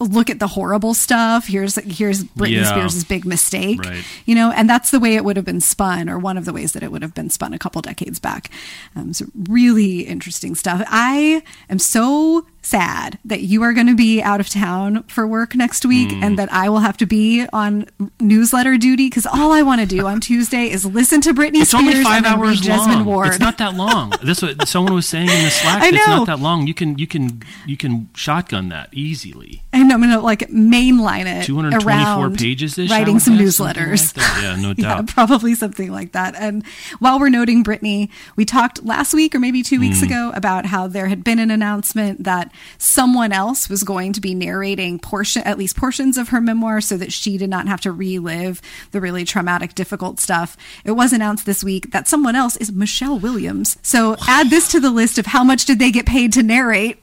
look 0.00 0.30
at 0.30 0.38
the 0.40 0.46
horrible 0.48 0.94
stuff 0.94 1.48
here's 1.48 1.74
here's 1.98 2.24
Britney 2.24 2.52
Yeah. 2.62 2.70
Spears' 2.70 3.04
big 3.04 3.24
mistake 3.26 3.78
Right. 3.84 4.02
you 4.24 4.34
know 4.34 4.50
and 4.50 4.68
that's 4.70 4.90
the 4.90 4.98
way 4.98 5.16
it 5.16 5.24
would 5.24 5.36
have 5.36 5.44
been 5.44 5.60
spun 5.60 6.08
or 6.08 6.18
one 6.18 6.38
of 6.38 6.46
the 6.46 6.52
ways 6.54 6.72
that 6.72 6.82
it 6.82 6.90
would 6.90 7.02
have 7.02 7.14
been 7.14 7.28
spun 7.28 7.52
a 7.52 7.58
couple 7.58 7.82
decades 7.82 8.18
back 8.18 8.50
um, 8.96 9.12
so 9.12 9.26
really 9.48 10.00
interesting 10.00 10.54
stuff 10.54 10.82
i 10.88 11.42
am 11.68 11.78
so 11.78 12.46
sad 12.62 13.18
that 13.24 13.40
you 13.42 13.62
are 13.62 13.72
going 13.72 13.86
to 13.88 13.94
be 13.96 14.22
out 14.22 14.40
of 14.40 14.48
town 14.48 15.02
for 15.04 15.26
work 15.26 15.54
next 15.54 15.84
week 15.84 16.10
Mm. 16.10 16.22
and 16.22 16.38
that 16.38 16.52
i 16.52 16.68
will 16.68 16.78
have 16.80 16.96
to 16.98 17.06
be 17.06 17.44
on 17.52 17.86
newsletter 18.20 18.76
duty 18.78 19.06
because 19.08 19.26
all 19.26 19.52
i 19.52 19.62
want 19.62 19.80
to 19.80 19.86
do 19.86 20.06
on 20.06 20.20
tuesday 20.20 20.70
is 20.70 20.84
listen 20.86 21.20
to 21.20 21.32
britney 21.34 21.62
It's 21.62 21.70
spears 21.70 21.82
only 21.94 22.02
five 22.04 22.24
and 22.24 22.26
hours 22.26 22.60
jesmyn 22.60 22.86
long. 22.96 23.04
ward 23.04 23.26
It's 23.28 23.38
not 23.40 23.58
that 23.58 23.74
long. 23.74 24.12
This 24.22 24.40
what 24.42 24.66
someone 24.68 24.94
was 24.94 25.06
saying 25.08 25.28
in 25.28 25.44
the 25.44 25.50
Slack. 25.50 25.82
I 25.82 25.88
It's 25.88 26.06
know. 26.06 26.18
not 26.18 26.26
that 26.28 26.38
long. 26.38 26.66
You 26.66 26.74
can 26.74 26.96
you 26.98 27.06
can 27.06 27.42
you 27.66 27.76
can 27.76 28.08
shotgun 28.14 28.68
that 28.70 28.88
easily. 28.92 29.62
and 29.72 29.92
i'm 29.92 30.00
going 30.00 30.12
to 30.12 30.20
like 30.20 30.48
mainline 30.50 31.26
it 31.26 31.44
224 31.44 32.30
pages 32.30 32.78
writing 32.90 33.18
some 33.18 33.36
newsletters 33.36 34.16
like 34.16 34.42
yeah, 34.42 34.56
no 34.56 34.68
Yeah, 34.76 34.96
doubt. 34.96 35.08
probably 35.08 35.54
something 35.54 35.90
like 35.90 36.12
that. 36.12 36.34
And 36.36 36.64
while 37.00 37.18
we're 37.18 37.28
noting 37.28 37.62
Britney, 37.64 38.08
we 38.36 38.44
talked 38.44 38.84
last 38.84 39.12
week 39.14 39.34
or 39.34 39.38
maybe 39.40 39.62
two 39.62 39.76
Mm. 39.76 39.80
weeks 39.80 40.02
ago 40.02 40.30
about 40.34 40.66
how 40.66 40.86
there 40.86 41.08
had 41.08 41.24
been 41.24 41.38
an 41.38 41.50
announcement 41.50 42.22
that 42.24 42.51
someone 42.78 43.32
else 43.32 43.68
was 43.68 43.82
going 43.82 44.12
to 44.12 44.20
be 44.20 44.34
narrating 44.34 44.98
portion, 44.98 45.42
at 45.42 45.58
least 45.58 45.76
portions 45.76 46.16
of 46.18 46.28
her 46.30 46.40
memoir, 46.40 46.80
so 46.80 46.96
that 46.96 47.12
she 47.12 47.38
did 47.38 47.50
not 47.50 47.68
have 47.68 47.80
to 47.82 47.92
relive 47.92 48.60
the 48.90 49.00
really 49.00 49.24
traumatic, 49.24 49.74
difficult 49.74 50.20
stuff. 50.20 50.56
It 50.84 50.92
was 50.92 51.12
announced 51.12 51.46
this 51.46 51.62
week 51.64 51.92
that 51.92 52.08
someone 52.08 52.36
else 52.36 52.56
is 52.56 52.72
Michelle 52.72 53.18
Williams. 53.18 53.76
So 53.82 54.16
add 54.26 54.50
this 54.50 54.68
to 54.72 54.80
the 54.80 54.90
list 54.90 55.18
of 55.18 55.26
how 55.26 55.44
much 55.44 55.64
did 55.64 55.78
they 55.78 55.90
get 55.90 56.06
paid 56.06 56.32
to 56.34 56.42
narrate. 56.42 56.98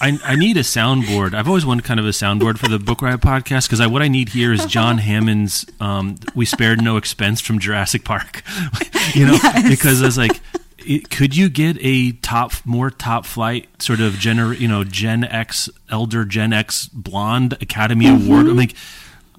I, 0.00 0.18
I 0.24 0.36
need 0.36 0.56
a 0.58 0.60
soundboard. 0.60 1.32
I've 1.34 1.48
always 1.48 1.64
wanted 1.64 1.84
kind 1.84 1.98
of 1.98 2.04
a 2.04 2.10
soundboard 2.10 2.58
for 2.58 2.68
the 2.68 2.78
Book 2.78 3.00
Riot 3.00 3.20
podcast 3.20 3.66
because 3.66 3.80
I, 3.80 3.86
what 3.86 4.02
I 4.02 4.08
need 4.08 4.28
here 4.28 4.52
is 4.52 4.66
John 4.66 4.98
Hammond's 4.98 5.64
um, 5.80 6.16
"We 6.34 6.44
spared 6.44 6.82
no 6.82 6.98
expense" 6.98 7.40
from 7.40 7.58
Jurassic 7.58 8.04
Park. 8.04 8.42
you 9.14 9.24
know, 9.26 9.32
Yes. 9.42 9.68
because 9.70 10.02
I 10.02 10.06
was 10.06 10.18
like, 10.18 10.38
it, 10.86 11.10
could 11.10 11.36
you 11.36 11.48
get 11.48 11.76
a 11.80 12.12
top, 12.12 12.52
more 12.64 12.90
top 12.90 13.26
flight 13.26 13.68
sort 13.82 14.00
of 14.00 14.14
gener, 14.14 14.58
you 14.58 14.68
know, 14.68 14.84
Gen 14.84 15.24
X, 15.24 15.68
elder 15.90 16.24
Gen 16.24 16.52
X 16.52 16.88
blonde 16.88 17.54
Academy 17.60 18.08
Award? 18.08 18.46
Mm-hmm. 18.46 18.50
I'm 18.50 18.56
like. 18.56 18.74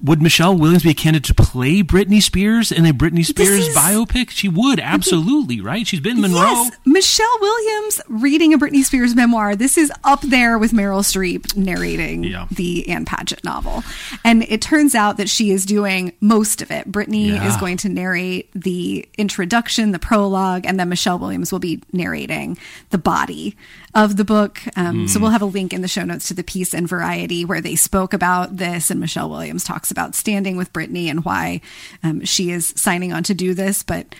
Would 0.02 0.20
Michelle 0.20 0.56
Williams 0.56 0.82
be 0.82 0.90
a 0.90 0.94
candidate 0.94 1.24
to 1.24 1.34
play 1.34 1.82
Britney 1.82 2.22
Spears 2.22 2.70
in 2.70 2.84
a 2.84 2.92
Britney 2.92 3.24
Spears 3.24 3.66
is- 3.68 3.76
biopic? 3.76 4.30
She 4.30 4.48
would, 4.48 4.78
absolutely, 4.78 5.60
right? 5.60 5.86
She's 5.86 6.00
been 6.00 6.20
Monroe. 6.20 6.40
Yes, 6.42 6.72
Michelle 6.84 7.38
Williams 7.40 8.00
reading 8.08 8.52
a 8.52 8.58
Britney 8.58 8.84
Spears 8.84 9.14
memoir. 9.14 9.56
This 9.56 9.78
is 9.78 9.90
up 10.04 10.20
there 10.20 10.58
with 10.58 10.72
Meryl 10.72 11.00
Streep 11.02 11.56
narrating 11.56 12.24
Yeah. 12.24 12.46
the 12.50 12.88
Ann 12.88 13.04
Patchett 13.06 13.42
novel. 13.42 13.82
And 14.24 14.42
it 14.44 14.60
turns 14.60 14.94
out 14.94 15.16
that 15.16 15.28
she 15.30 15.50
is 15.50 15.64
doing 15.64 16.12
most 16.20 16.60
of 16.60 16.70
it. 16.70 16.90
Britney 16.92 17.28
Yeah. 17.28 17.46
is 17.48 17.56
going 17.56 17.78
to 17.78 17.88
narrate 17.88 18.50
the 18.54 19.08
introduction, 19.16 19.92
the 19.92 19.98
prologue, 19.98 20.66
and 20.66 20.78
then 20.78 20.88
Michelle 20.90 21.18
Williams 21.18 21.50
will 21.52 21.58
be 21.58 21.80
narrating 21.92 22.58
the 22.90 22.98
body 22.98 23.56
of 23.96 24.16
the 24.16 24.24
book. 24.24 24.60
Um, 24.76 25.08
So 25.08 25.18
we'll 25.18 25.30
have 25.30 25.42
a 25.42 25.46
link 25.46 25.72
in 25.72 25.80
the 25.80 25.88
show 25.88 26.04
notes 26.04 26.28
to 26.28 26.34
the 26.34 26.44
piece 26.44 26.74
in 26.74 26.86
Variety 26.86 27.44
where 27.44 27.62
they 27.62 27.74
spoke 27.74 28.12
about 28.12 28.58
this, 28.58 28.90
and 28.90 29.00
Michelle 29.00 29.30
Williams 29.30 29.64
talks 29.64 29.90
about 29.90 30.14
standing 30.14 30.56
with 30.56 30.72
Britney 30.72 31.06
and 31.06 31.24
why 31.24 31.62
um, 32.04 32.24
she 32.24 32.50
is 32.50 32.74
signing 32.76 33.12
on 33.12 33.22
to 33.24 33.34
do 33.34 33.54
this. 33.54 33.82
But 33.82 34.14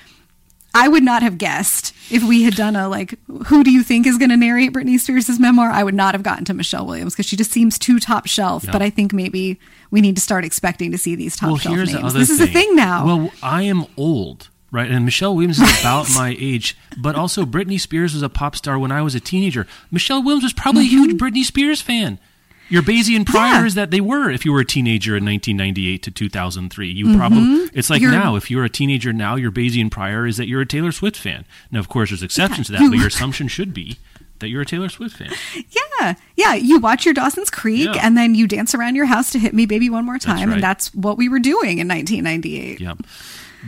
I 0.74 0.88
would 0.88 1.02
not 1.02 1.22
have 1.22 1.38
guessed 1.38 1.94
if 2.10 2.22
we 2.22 2.42
had 2.42 2.54
done 2.54 2.74
a 2.74 2.88
like, 2.88 3.18
who 3.46 3.62
do 3.62 3.70
you 3.70 3.82
think 3.82 4.06
is 4.06 4.18
going 4.18 4.30
to 4.30 4.36
narrate 4.36 4.72
Britney 4.72 4.98
Spears' 4.98 5.38
memoir? 5.38 5.70
I 5.70 5.82
would 5.84 5.94
not 5.94 6.14
have 6.14 6.22
gotten 6.22 6.44
to 6.46 6.54
Michelle 6.54 6.86
Williams 6.86 7.14
because 7.14 7.26
she 7.26 7.36
just 7.36 7.50
seems 7.52 7.78
too 7.78 7.98
top 8.00 8.26
shelf. 8.26 8.64
Yeah. 8.64 8.72
But 8.72 8.82
I 8.82 8.90
think 8.90 9.12
maybe 9.12 9.60
we 9.90 10.00
need 10.00 10.16
to 10.16 10.22
start 10.22 10.44
expecting 10.44 10.90
to 10.92 10.98
see 10.98 11.14
these 11.14 11.36
top 11.36 11.48
well, 11.48 11.58
shelf 11.58 11.76
here's 11.76 11.92
names. 11.94 12.14
This 12.14 12.30
is 12.30 12.40
a 12.40 12.46
thing 12.46 12.76
now. 12.76 13.06
Well, 13.06 13.30
I 13.42 13.62
am 13.62 13.86
old, 13.96 14.48
right? 14.76 14.90
And 14.90 15.04
Michelle 15.04 15.34
Williams 15.34 15.58
is 15.58 15.80
about 15.80 16.06
my 16.14 16.36
age, 16.38 16.76
but 16.96 17.16
also 17.16 17.44
Britney 17.44 17.80
Spears 17.80 18.12
was 18.14 18.22
a 18.22 18.28
pop 18.28 18.54
star 18.54 18.78
when 18.78 18.92
I 18.92 19.02
was 19.02 19.14
a 19.14 19.20
teenager. 19.20 19.66
Michelle 19.90 20.22
Williams 20.22 20.44
was 20.44 20.52
probably 20.52 20.82
a 20.82 20.88
huge 20.88 21.18
Britney 21.18 21.42
Spears 21.44 21.80
fan. 21.80 22.18
Your 22.68 22.82
Bayesian 22.82 23.24
prior 23.24 23.52
Mm-hmm. 23.54 23.60
Yeah. 23.62 23.66
is 23.66 23.74
that 23.76 23.90
they 23.92 24.00
were 24.00 24.28
if 24.28 24.44
you 24.44 24.52
were 24.52 24.58
a 24.60 24.64
teenager 24.64 25.16
in 25.16 25.24
1998 25.24 26.02
to 26.02 26.10
2003. 26.10 26.90
You 26.90 27.16
probably 27.16 27.40
it's 27.72 27.88
like 27.88 28.02
Mm-hmm. 28.02 28.10
You're- 28.12 28.24
now 28.24 28.34
if 28.36 28.50
you're 28.50 28.64
a 28.64 28.68
teenager 28.68 29.12
now, 29.12 29.36
your 29.36 29.52
Bayesian 29.52 29.88
prior 29.90 30.26
is 30.26 30.36
that 30.36 30.48
you're 30.48 30.60
a 30.62 30.66
Taylor 30.66 30.90
Swift 30.92 31.16
fan. 31.16 31.44
Now, 31.70 31.78
of 31.78 31.88
course, 31.88 32.10
there's 32.10 32.22
exceptions 32.24 32.66
to 32.66 32.72
that, 32.72 32.80
but 32.90 32.98
your 32.98 33.06
assumption 33.06 33.46
should 33.48 33.72
be 33.72 33.98
that 34.40 34.48
you're 34.48 34.62
a 34.62 34.66
Taylor 34.66 34.88
Swift 34.88 35.16
fan. 35.16 35.32
yeah, 36.00 36.14
yeah. 36.34 36.54
You 36.54 36.78
watch 36.80 37.04
your 37.04 37.14
Dawson's 37.14 37.50
Creek 37.50 37.88
Yeah. 37.94 38.04
and 38.04 38.18
then 38.18 38.34
you 38.34 38.46
dance 38.48 38.74
around 38.74 38.96
your 38.96 39.06
house 39.06 39.30
to 39.30 39.38
hit 39.38 39.54
me, 39.54 39.64
baby, 39.64 39.88
one 39.88 40.04
more 40.04 40.18
time, 40.18 40.48
right. 40.48 40.54
and 40.56 40.62
that's 40.62 40.92
what 40.92 41.16
we 41.16 41.28
were 41.28 41.38
doing 41.38 41.78
in 41.78 41.86
1998. 41.88 42.80
Yep. 42.80 42.98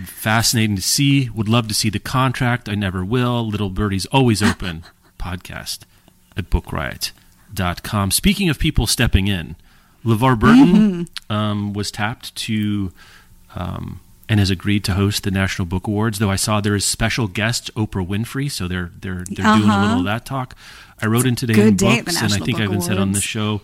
Fascinating 0.06 0.76
to 0.76 0.82
see. 0.82 1.28
Would 1.30 1.48
love 1.48 1.68
to 1.68 1.74
see 1.74 1.90
the 1.90 1.98
contract. 1.98 2.68
I 2.68 2.74
never 2.74 3.04
will. 3.04 3.46
Little 3.46 3.70
Birdie's 3.70 4.06
always 4.06 4.42
open. 4.42 4.84
Podcast 5.18 5.80
at 6.37 6.48
bookriot.com. 6.50 8.11
Speaking 8.12 8.48
of 8.48 8.58
people 8.58 8.87
stepping 8.87 9.26
in, 9.26 9.56
LeVar 10.04 10.38
Burton 10.38 11.08
um, 11.28 11.72
was 11.72 11.90
tapped 11.90 12.34
to 12.37 12.92
um, 13.56 14.00
and 14.28 14.38
has 14.38 14.50
agreed 14.50 14.84
to 14.84 14.94
host 14.94 15.24
the 15.24 15.30
National 15.30 15.66
Book 15.66 15.87
Awards. 15.88 16.18
Though 16.20 16.30
I 16.30 16.37
saw 16.37 16.61
there 16.61 16.76
is 16.76 16.84
special 16.84 17.26
guest 17.26 17.74
Oprah 17.74 18.06
Winfrey, 18.06 18.50
so 18.50 18.68
they're 18.68 18.92
they're 19.00 19.24
they're 19.24 19.56
doing 19.56 19.68
a 19.68 19.72
Uh-huh. 19.72 19.82
little 19.82 19.98
of 20.00 20.04
that 20.04 20.24
talk. 20.24 20.54
I 21.02 21.06
wrote 21.06 21.26
in 21.26 21.34
today 21.34 21.54
Good 21.54 21.66
in 21.68 21.76
day 21.76 21.98
at 21.98 22.04
the 22.04 22.12
books, 22.12 22.22
and 22.22 22.32
I 22.32 22.38
think 22.38 22.58
I 22.58 22.66
Book 22.66 22.70
even 22.70 22.80
said 22.82 22.98
on 22.98 23.12
the 23.12 23.20
show 23.20 23.61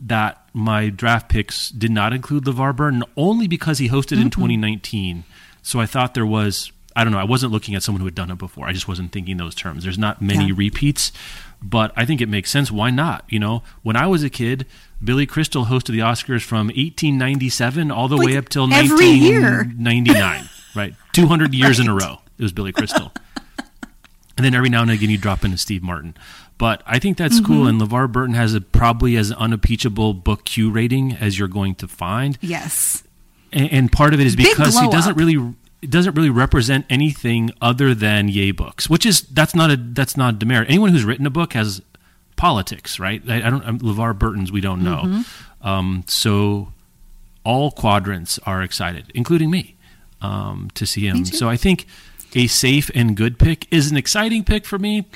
that 0.00 0.44
my 0.52 0.90
draft 0.90 1.28
picks 1.28 1.70
did 1.70 1.90
not 1.90 2.12
include 2.12 2.44
LeVar 2.44 2.76
Burton 2.76 3.02
only 3.16 3.48
because 3.48 3.78
he 3.78 3.88
hosted 3.88 4.20
in 4.20 4.30
2019. 4.30 5.24
So 5.62 5.80
I 5.80 5.86
thought 5.86 6.14
there 6.14 6.26
was, 6.26 6.72
I 6.96 7.04
don't 7.04 7.12
know, 7.12 7.18
I 7.18 7.24
wasn't 7.24 7.52
looking 7.52 7.74
at 7.74 7.82
someone 7.82 8.00
who 8.00 8.06
had 8.06 8.14
done 8.14 8.30
it 8.30 8.38
before. 8.38 8.66
I 8.66 8.72
just 8.72 8.88
wasn't 8.88 9.12
thinking 9.12 9.36
those 9.36 9.54
terms. 9.54 9.84
There's 9.84 9.98
not 9.98 10.20
many 10.22 10.46
Yeah. 10.46 10.54
repeats, 10.56 11.12
but 11.62 11.92
I 11.96 12.04
think 12.04 12.20
it 12.20 12.28
makes 12.28 12.50
sense. 12.50 12.70
Why 12.70 12.90
not? 12.90 13.24
You 13.28 13.38
know, 13.38 13.62
when 13.82 13.96
I 13.96 14.06
was 14.06 14.22
a 14.22 14.30
kid, 14.30 14.66
Billy 15.02 15.26
Crystal 15.26 15.66
hosted 15.66 15.92
the 15.92 15.98
Oscars 16.00 16.42
from 16.42 16.68
1897 16.68 17.90
all 17.90 18.08
the 18.08 18.16
Like, 18.16 18.26
way 18.26 18.36
up 18.36 18.48
till 18.48 18.66
1999, 18.68 20.48
right? 20.74 20.94
200 21.12 21.54
years 21.54 21.78
in 21.78 21.88
a 21.88 21.94
row. 21.94 22.20
It 22.38 22.42
was 22.42 22.52
Billy 22.52 22.72
Crystal. 22.72 23.12
And 24.36 24.44
then 24.44 24.54
every 24.54 24.68
now 24.68 24.82
and 24.82 24.90
again 24.90 25.10
you 25.10 25.18
drop 25.18 25.44
in 25.44 25.52
a 25.52 25.58
Steve 25.58 25.82
Martin. 25.82 26.14
But 26.58 26.82
I 26.86 26.98
think 26.98 27.16
that's 27.16 27.40
cool. 27.40 27.66
Mm-hmm. 27.66 27.80
And 27.82 27.90
LeVar 27.90 28.10
Burton 28.12 28.34
has 28.34 28.54
a 28.54 28.60
probably 28.60 29.16
as 29.16 29.30
unimpeachable 29.32 30.14
book 30.14 30.44
Q 30.44 30.70
rating 30.70 31.12
as 31.12 31.38
you're 31.38 31.48
going 31.48 31.74
to 31.76 31.88
find. 31.88 32.36
Yes. 32.40 33.02
And, 33.52 33.72
and 33.72 33.92
part 33.92 34.14
of 34.14 34.20
it 34.20 34.26
is 34.26 34.36
because 34.36 34.78
he 34.78 34.88
doesn't 34.88 35.12
up. 35.12 35.18
really 35.18 35.54
it 35.80 35.90
doesn't 35.90 36.14
really 36.14 36.30
represent 36.30 36.86
anything 36.90 37.50
other 37.60 37.94
than 37.94 38.28
yay 38.28 38.50
books, 38.50 38.90
which 38.90 39.06
is 39.06 39.22
that's 39.22 39.54
not 39.54 39.70
a 39.70 39.76
that's 39.76 40.16
not 40.16 40.34
a 40.34 40.36
demerit. 40.38 40.68
Anyone 40.68 40.90
who's 40.90 41.04
written 41.04 41.26
a 41.26 41.30
book 41.30 41.52
has 41.52 41.82
politics, 42.36 42.98
right? 42.98 43.22
I, 43.28 43.36
I 43.46 43.50
don't 43.50 43.64
um, 43.66 43.78
LeVar 43.78 44.18
Burton's 44.18 44.50
we 44.50 44.60
don't 44.60 44.82
know. 44.82 45.02
Mm-hmm. 45.04 45.66
Um, 45.66 46.04
so 46.06 46.72
all 47.44 47.70
quadrants 47.70 48.38
are 48.40 48.62
excited, 48.62 49.10
including 49.14 49.50
me, 49.50 49.76
um, 50.20 50.70
to 50.74 50.86
see 50.86 51.06
him. 51.06 51.24
So 51.24 51.48
I 51.48 51.56
think 51.56 51.86
a 52.34 52.46
safe 52.46 52.90
and 52.94 53.16
good 53.16 53.38
pick 53.38 53.66
is 53.72 53.90
an 53.90 53.96
exciting 53.96 54.44
pick 54.44 54.64
for 54.64 54.78
me. 54.78 55.06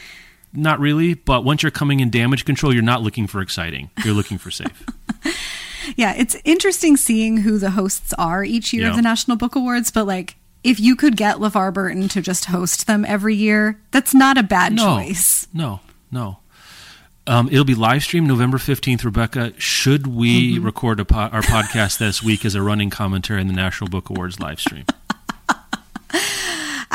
Not 0.55 0.81
really, 0.81 1.15
but 1.15 1.45
once 1.45 1.63
you're 1.63 1.71
coming 1.73 2.01
in 2.01 2.11
damage 2.11 2.45
control, 2.45 2.75
you're 2.75 2.83
not 2.83 3.03
looking 3.03 3.27
for 3.27 3.41
exciting. 3.41 3.91
You're 4.05 4.15
looking 4.15 4.39
for 4.39 4.51
safe. 4.51 4.85
Yeah, 5.97 6.15
it's 6.17 6.37
interesting 6.45 6.97
seeing 6.97 7.39
who 7.39 7.59
the 7.59 7.71
hosts 7.71 8.13
are 8.19 8.45
each 8.45 8.73
year 8.73 8.83
Yeah. 8.85 8.91
of 8.91 8.97
the 8.97 9.03
National 9.03 9.37
Book 9.37 9.55
Awards, 9.57 9.91
but 9.91 10.07
like 10.07 10.37
if 10.65 10.79
you 10.79 10.95
could 10.97 11.17
get 11.17 11.37
LeVar 11.37 11.73
Burton 11.75 12.09
to 12.09 12.21
just 12.23 12.45
host 12.47 12.87
them 12.87 13.05
every 13.05 13.35
year, 13.35 13.81
that's 13.91 14.15
not 14.15 14.39
a 14.39 14.43
bad 14.43 14.73
no, 14.75 14.97
choice. 14.97 15.49
No, 15.53 15.81
no. 16.11 16.39
Um, 17.27 17.49
it'll 17.53 17.65
be 17.65 17.75
live 17.77 18.03
streamed 18.03 18.27
November 18.29 18.59
15th. 18.59 19.05
Rebecca, 19.05 19.53
should 19.59 20.07
we 20.09 20.55
Mm-hmm. 20.57 20.65
record 20.65 21.01
a 21.01 21.05
po- 21.05 21.17
our 21.33 21.43
podcast 21.43 21.99
this 21.99 22.23
week 22.23 22.45
as 22.45 22.55
a 22.57 22.63
running 22.63 22.91
commentary 22.91 23.41
in 23.41 23.47
the 23.47 23.53
National 23.53 23.89
Book 23.89 24.11
Awards 24.11 24.41
live 24.41 24.59
stream? 24.61 24.85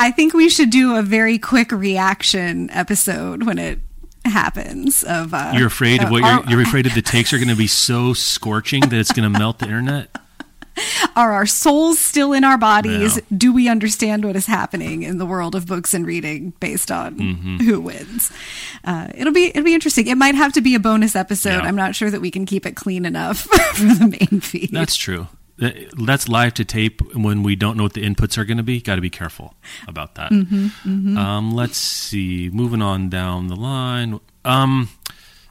I 0.00 0.12
think 0.12 0.32
we 0.32 0.48
should 0.48 0.70
do 0.70 0.94
a 0.96 1.02
very 1.02 1.38
quick 1.38 1.72
reaction 1.72 2.70
episode 2.70 3.44
when 3.44 3.58
it 3.58 3.80
happens 4.28 5.02
of 5.04 5.34
uh 5.34 5.52
You're 5.54 5.66
afraid 5.66 6.02
of 6.02 6.10
what 6.10 6.22
you're, 6.22 6.50
you're 6.50 6.62
afraid 6.68 6.86
of 6.86 6.94
the 6.94 7.02
takes 7.14 7.32
are 7.32 7.38
going 7.38 7.48
to 7.48 7.56
be 7.56 7.66
so 7.66 8.12
scorching 8.14 8.80
that 8.82 8.92
it's 8.94 9.12
going 9.12 9.30
to 9.32 9.38
melt 9.38 9.58
the 9.58 9.66
internet. 9.66 10.10
are 11.16 11.32
our 11.32 11.44
souls 11.46 11.98
still 11.98 12.32
in 12.32 12.44
our 12.44 12.56
bodies? 12.56 13.16
No. 13.16 13.22
Do 13.36 13.52
we 13.52 13.68
understand 13.68 14.24
what 14.24 14.36
is 14.36 14.46
happening 14.46 15.02
in 15.02 15.18
the 15.18 15.26
world 15.26 15.56
of 15.56 15.66
books 15.66 15.92
and 15.92 16.06
reading 16.06 16.52
based 16.60 16.92
on 16.92 17.16
Mm-hmm. 17.18 17.56
who 17.58 17.80
wins? 17.80 18.30
Uh, 18.84 19.08
it'll 19.14 19.32
be 19.32 19.46
it'll 19.46 19.64
be 19.64 19.74
interesting. 19.74 20.06
It 20.06 20.16
might 20.16 20.36
have 20.36 20.52
to 20.52 20.60
be 20.60 20.76
a 20.76 20.78
bonus 20.80 21.16
episode. 21.16 21.50
Yeah. 21.50 21.60
I'm 21.62 21.74
not 21.76 21.96
sure 21.96 22.10
that 22.10 22.20
we 22.20 22.30
can 22.30 22.46
keep 22.46 22.64
it 22.64 22.76
clean 22.76 23.04
enough 23.06 23.38
for 23.74 23.82
the 23.84 24.16
main 24.20 24.40
feed. 24.40 24.70
That's 24.72 24.94
true. 24.94 25.26
That- 25.58 25.76
That's 26.06 26.28
live 26.28 26.54
to 26.54 26.64
tape 26.64 27.02
when 27.14 27.42
we 27.42 27.56
don't 27.56 27.76
know 27.76 27.82
what 27.84 27.92
the 27.94 28.02
inputs 28.04 28.38
are 28.38 28.44
going 28.44 28.56
to 28.58 28.62
be. 28.62 28.80
Got 28.80 28.94
to 28.96 29.00
be 29.00 29.10
careful 29.10 29.54
about 29.86 30.14
that. 30.14 30.30
Um, 31.18 31.52
let's 31.52 31.76
see. 31.78 32.48
Moving 32.52 32.80
on 32.82 33.08
down 33.08 33.48
the 33.48 33.56
line. 33.56 34.20
Um, 34.44 34.88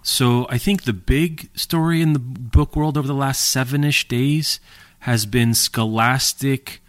so 0.03 0.47
I 0.49 0.57
think 0.57 0.83
the 0.83 0.93
big 0.93 1.49
story 1.55 2.01
in 2.01 2.13
the 2.13 2.19
book 2.19 2.75
world 2.75 2.97
over 2.97 3.07
the 3.07 3.13
last 3.13 3.49
seven 3.49 3.83
ish 3.83 4.07
days 4.07 4.59
has 4.99 5.25
been 5.25 5.53
Scholastic 5.53 6.81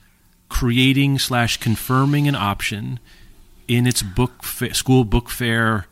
creating 0.49 1.19
slash 1.19 1.57
confirming 1.59 2.27
an 2.29 2.35
option 2.37 3.01
in 3.67 3.87
its 3.87 4.01
book 4.03 4.43
fa- 4.43 4.73
school 4.73 5.05
book 5.05 5.29
fair 5.29 5.87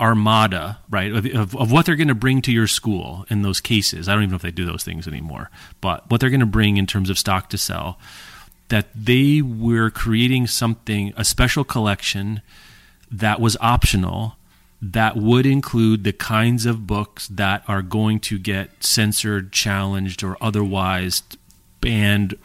armada, 0.00 0.78
right, 0.88 1.12
of, 1.12 1.26
of, 1.26 1.56
of 1.56 1.70
what 1.70 1.86
they're 1.86 1.96
going 1.96 2.08
to 2.08 2.14
bring 2.14 2.40
to 2.42 2.52
your 2.52 2.66
school 2.66 3.26
in 3.28 3.42
those 3.42 3.60
cases. 3.60 4.08
I 4.08 4.14
don't 4.14 4.22
even 4.22 4.30
know 4.30 4.36
if 4.36 4.42
they 4.42 4.50
do 4.50 4.64
those 4.64 4.84
things 4.84 5.06
anymore, 5.06 5.50
but 5.80 6.08
what 6.10 6.20
they're 6.20 6.30
going 6.30 6.40
to 6.40 6.46
bring 6.46 6.76
in 6.76 6.86
terms 6.86 7.10
of 7.10 7.18
stock 7.18 7.50
to 7.50 7.58
sell, 7.58 7.98
that 8.68 8.86
they 8.94 9.42
were 9.42 9.90
creating 9.90 10.46
something, 10.46 11.12
a 11.16 11.24
special 11.24 11.64
collection 11.64 12.40
that 13.10 13.40
was 13.40 13.56
optional 13.60 14.36
that 14.82 15.16
would 15.16 15.44
include 15.44 16.04
the 16.04 16.12
kinds 16.12 16.64
of 16.64 16.86
books 16.86 17.28
that 17.28 17.62
are 17.68 17.82
going 17.82 18.18
to 18.18 18.38
get 18.38 18.82
censored, 18.82 19.52
challenged, 19.52 20.22
or 20.22 20.36
otherwise 20.40 21.22
banned 21.80 22.36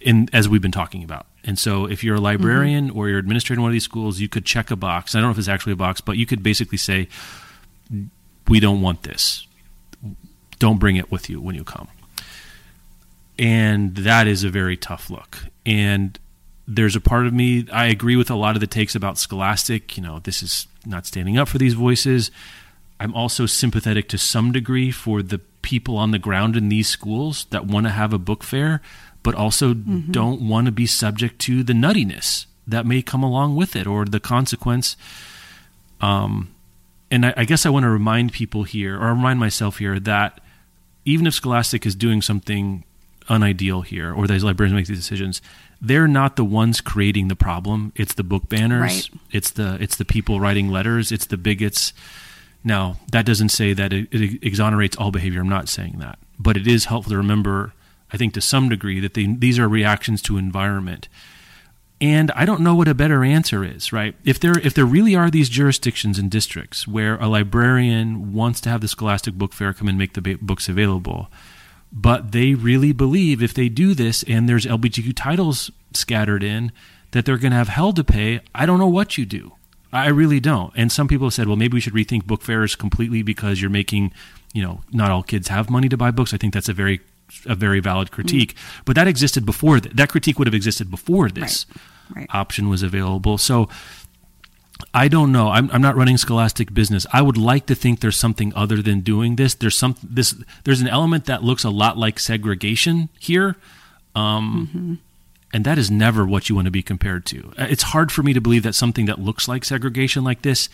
in 0.00 0.28
as 0.32 0.48
we've 0.48 0.62
been 0.62 0.72
talking 0.72 1.04
about. 1.04 1.26
And 1.46 1.58
so 1.58 1.86
if 1.86 2.02
you're 2.02 2.16
a 2.16 2.18
mm-hmm. 2.18 2.24
librarian 2.24 2.90
or 2.90 3.08
you're 3.08 3.18
administrating 3.18 3.62
one 3.62 3.70
of 3.70 3.72
these 3.72 3.84
schools, 3.84 4.20
you 4.20 4.28
could 4.28 4.44
check 4.44 4.70
a 4.70 4.76
box. 4.76 5.14
I 5.14 5.18
don't 5.18 5.28
know 5.28 5.32
if 5.32 5.38
it's 5.38 5.48
actually 5.48 5.72
a 5.72 5.76
box, 5.76 6.00
but 6.00 6.16
you 6.16 6.26
could 6.26 6.42
basically 6.42 6.78
say 6.78 7.08
we 8.48 8.60
don't 8.60 8.82
want 8.82 9.04
this. 9.04 9.46
Don't 10.58 10.78
bring 10.78 10.96
it 10.96 11.10
with 11.10 11.30
you 11.30 11.40
when 11.40 11.54
you 11.54 11.64
come. 11.64 11.88
And 13.38 13.94
that 13.96 14.26
is 14.26 14.44
a 14.44 14.50
very 14.50 14.76
tough 14.76 15.10
look. 15.10 15.38
And 15.64 16.18
there's 16.66 16.96
a 16.96 17.00
part 17.00 17.26
of 17.26 17.32
me 17.32 17.66
I 17.72 17.86
agree 17.86 18.16
with 18.16 18.30
a 18.30 18.34
lot 18.34 18.56
of 18.56 18.60
the 18.60 18.66
takes 18.66 18.94
about 18.94 19.18
Scholastic, 19.18 19.96
you 19.96 20.02
know, 20.02 20.18
this 20.20 20.42
is 20.42 20.66
not 20.84 21.06
standing 21.06 21.38
up 21.38 21.48
for 21.48 21.58
these 21.58 21.74
voices. 21.74 22.30
I'm 22.98 23.14
also 23.14 23.46
sympathetic 23.46 24.08
to 24.08 24.18
some 24.18 24.52
degree 24.52 24.90
for 24.90 25.22
the 25.22 25.38
people 25.62 25.96
on 25.96 26.12
the 26.12 26.18
ground 26.18 26.56
in 26.56 26.68
these 26.68 26.88
schools 26.88 27.46
that 27.50 27.66
want 27.66 27.84
to 27.84 27.90
have 27.90 28.12
a 28.12 28.18
book 28.18 28.42
fair, 28.42 28.80
but 29.26 29.34
also 29.34 29.74
don't 29.74 30.40
want 30.40 30.66
to 30.66 30.70
be 30.70 30.86
subject 30.86 31.40
to 31.40 31.64
the 31.64 31.72
nuttiness 31.72 32.46
that 32.64 32.86
may 32.86 33.02
come 33.02 33.24
along 33.24 33.56
with 33.56 33.74
it 33.74 33.84
or 33.84 34.04
the 34.04 34.20
consequence. 34.20 34.96
Um, 36.00 36.54
and 37.10 37.26
I, 37.26 37.34
I 37.38 37.44
guess 37.44 37.66
I 37.66 37.70
want 37.70 37.82
to 37.82 37.90
remind 37.90 38.32
people 38.32 38.62
here, 38.62 38.94
or 38.94 39.08
remind 39.08 39.40
myself 39.40 39.78
here, 39.78 39.98
that 39.98 40.40
even 41.04 41.26
if 41.26 41.34
Scholastic 41.34 41.84
is 41.84 41.96
doing 41.96 42.22
something 42.22 42.84
unideal 43.28 43.82
here, 43.82 44.14
or 44.14 44.28
these 44.28 44.44
librarians 44.44 44.76
make 44.76 44.86
these 44.86 44.96
decisions, 44.96 45.42
they're 45.80 46.06
not 46.06 46.36
the 46.36 46.44
ones 46.44 46.80
creating 46.80 47.26
the 47.26 47.34
problem. 47.34 47.92
It's 47.96 48.14
the 48.14 48.22
book 48.22 48.48
banners. 48.48 49.10
Right. 49.10 49.10
It's 49.32 49.50
the 49.50 49.76
it's 49.80 49.96
the 49.96 50.04
people 50.04 50.38
writing 50.38 50.68
letters. 50.68 51.10
It's 51.10 51.26
the 51.26 51.36
bigots. 51.36 51.92
Now 52.62 52.98
that 53.10 53.26
doesn't 53.26 53.48
say 53.48 53.72
that 53.72 53.92
it, 53.92 54.06
it 54.12 54.38
exonerates 54.44 54.96
all 54.96 55.10
behavior. 55.10 55.40
I'm 55.40 55.48
not 55.48 55.68
saying 55.68 55.96
that, 55.98 56.16
but 56.38 56.56
it 56.56 56.68
is 56.68 56.84
helpful 56.84 57.10
to 57.10 57.16
remember. 57.16 57.72
I 58.16 58.18
think 58.18 58.32
to 58.32 58.40
some 58.40 58.70
degree 58.70 58.98
that 59.00 59.12
they, 59.12 59.26
these 59.26 59.58
are 59.58 59.68
reactions 59.68 60.22
to 60.22 60.38
environment. 60.38 61.06
And 62.00 62.30
I 62.30 62.46
don't 62.46 62.62
know 62.62 62.74
what 62.74 62.88
a 62.88 62.94
better 62.94 63.22
answer 63.22 63.62
is, 63.62 63.92
right? 63.92 64.14
If 64.24 64.40
there 64.40 64.58
if 64.58 64.72
there 64.72 64.86
really 64.86 65.14
are 65.14 65.30
these 65.30 65.50
jurisdictions 65.50 66.18
and 66.18 66.30
districts 66.30 66.88
where 66.88 67.16
a 67.16 67.28
librarian 67.28 68.32
wants 68.32 68.62
to 68.62 68.70
have 68.70 68.80
the 68.80 68.88
Scholastic 68.88 69.34
Book 69.34 69.52
Fair 69.52 69.74
come 69.74 69.86
and 69.86 69.98
make 69.98 70.14
the 70.14 70.38
books 70.40 70.66
available, 70.66 71.28
but 71.92 72.32
they 72.32 72.54
really 72.54 72.92
believe 72.92 73.42
if 73.42 73.52
they 73.52 73.68
do 73.68 73.92
this 73.92 74.22
and 74.22 74.48
there's 74.48 74.64
LGBTQ 74.64 75.12
titles 75.14 75.70
scattered 75.92 76.42
in 76.42 76.72
that 77.10 77.26
they're 77.26 77.36
going 77.36 77.52
to 77.52 77.58
have 77.58 77.68
hell 77.68 77.92
to 77.92 78.04
pay, 78.04 78.40
I 78.54 78.64
don't 78.64 78.78
know 78.78 78.88
what 78.88 79.18
you 79.18 79.26
do. 79.26 79.52
I 79.92 80.08
really 80.08 80.40
don't. 80.40 80.72
And 80.74 80.90
some 80.90 81.06
people 81.06 81.26
have 81.26 81.34
said, 81.34 81.48
well, 81.48 81.56
maybe 81.56 81.74
we 81.74 81.80
should 81.80 81.94
rethink 81.94 82.24
book 82.24 82.40
fairs 82.40 82.76
completely 82.76 83.22
because 83.22 83.60
you're 83.60 83.70
making, 83.70 84.12
you 84.54 84.62
know, 84.62 84.80
not 84.90 85.10
all 85.10 85.22
kids 85.22 85.48
have 85.48 85.68
money 85.68 85.90
to 85.90 85.98
buy 85.98 86.10
books. 86.10 86.32
I 86.32 86.38
think 86.38 86.54
that's 86.54 86.70
a 86.70 86.74
very 86.74 87.00
a 87.46 87.54
very 87.54 87.80
valid 87.80 88.10
critique. 88.10 88.54
But 88.84 88.94
that 88.96 89.08
existed 89.08 89.44
before 89.46 89.80
th- 89.80 89.94
that 89.94 90.08
critique 90.08 90.38
would 90.38 90.46
have 90.48 90.54
existed 90.54 90.90
before 90.90 91.28
this 91.30 91.66
Right. 92.14 92.28
option 92.32 92.68
was 92.68 92.82
available. 92.84 93.36
So 93.36 93.68
I 94.94 95.08
don't 95.08 95.32
know. 95.32 95.48
I'm, 95.48 95.70
I'm 95.72 95.80
not 95.82 95.96
running 95.96 96.18
Scholastic 96.18 96.72
business. 96.74 97.06
I 97.12 97.22
would 97.22 97.36
like 97.38 97.66
to 97.66 97.74
think 97.74 98.00
there's 98.00 98.16
something 98.16 98.52
other 98.54 98.82
than 98.82 99.00
doing 99.00 99.36
this. 99.36 99.54
There's 99.54 99.76
some 99.76 99.96
this. 100.02 100.34
There's 100.64 100.80
an 100.82 100.88
element 100.88 101.24
that 101.24 101.42
looks 101.42 101.64
a 101.64 101.70
lot 101.70 101.96
like 101.96 102.18
segregation 102.18 103.08
here, 103.18 103.56
um, 104.14 105.00
and 105.52 105.64
that 105.64 105.78
is 105.78 105.90
never 105.90 106.26
what 106.26 106.48
you 106.48 106.54
want 106.54 106.66
to 106.66 106.70
be 106.70 106.82
compared 106.82 107.24
to. 107.26 107.52
Uh, 107.58 107.64
It's 107.70 107.84
hard 107.84 108.12
for 108.12 108.22
me 108.22 108.32
to 108.34 108.40
believe 108.40 108.62
that 108.64 108.74
something 108.74 109.06
that 109.06 109.18
looks 109.18 109.48
like 109.48 109.64
segregation 109.64 110.22
like 110.24 110.42
this 110.42 110.68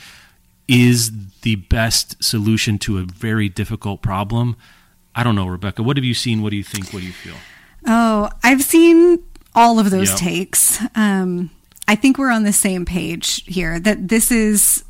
is 0.68 1.12
the 1.42 1.54
best 1.56 2.22
solution 2.22 2.78
to 2.78 2.98
a 2.98 3.02
very 3.04 3.48
difficult 3.48 4.02
problem. 4.02 4.56
I 5.14 5.22
don't 5.22 5.34
know, 5.34 5.46
Rebecca. 5.46 5.82
What 5.82 5.96
have 5.96 6.04
you 6.04 6.14
seen? 6.14 6.42
What 6.42 6.50
do 6.50 6.56
you 6.56 6.64
think? 6.64 6.92
What 6.92 7.00
do 7.00 7.06
you 7.06 7.12
feel? 7.12 7.34
Oh, 7.86 8.30
I've 8.42 8.62
seen 8.62 9.18
all 9.54 9.78
of 9.78 9.90
those 9.90 10.10
Yep. 10.10 10.18
takes. 10.18 10.78
Um, 10.94 11.50
I 11.88 11.96
think 11.96 12.16
we're 12.16 12.30
on 12.30 12.44
the 12.44 12.52
same 12.52 12.84
page 12.84 13.42
here 13.46 13.78
that 13.80 14.08
this 14.08 14.30
is 14.30 14.84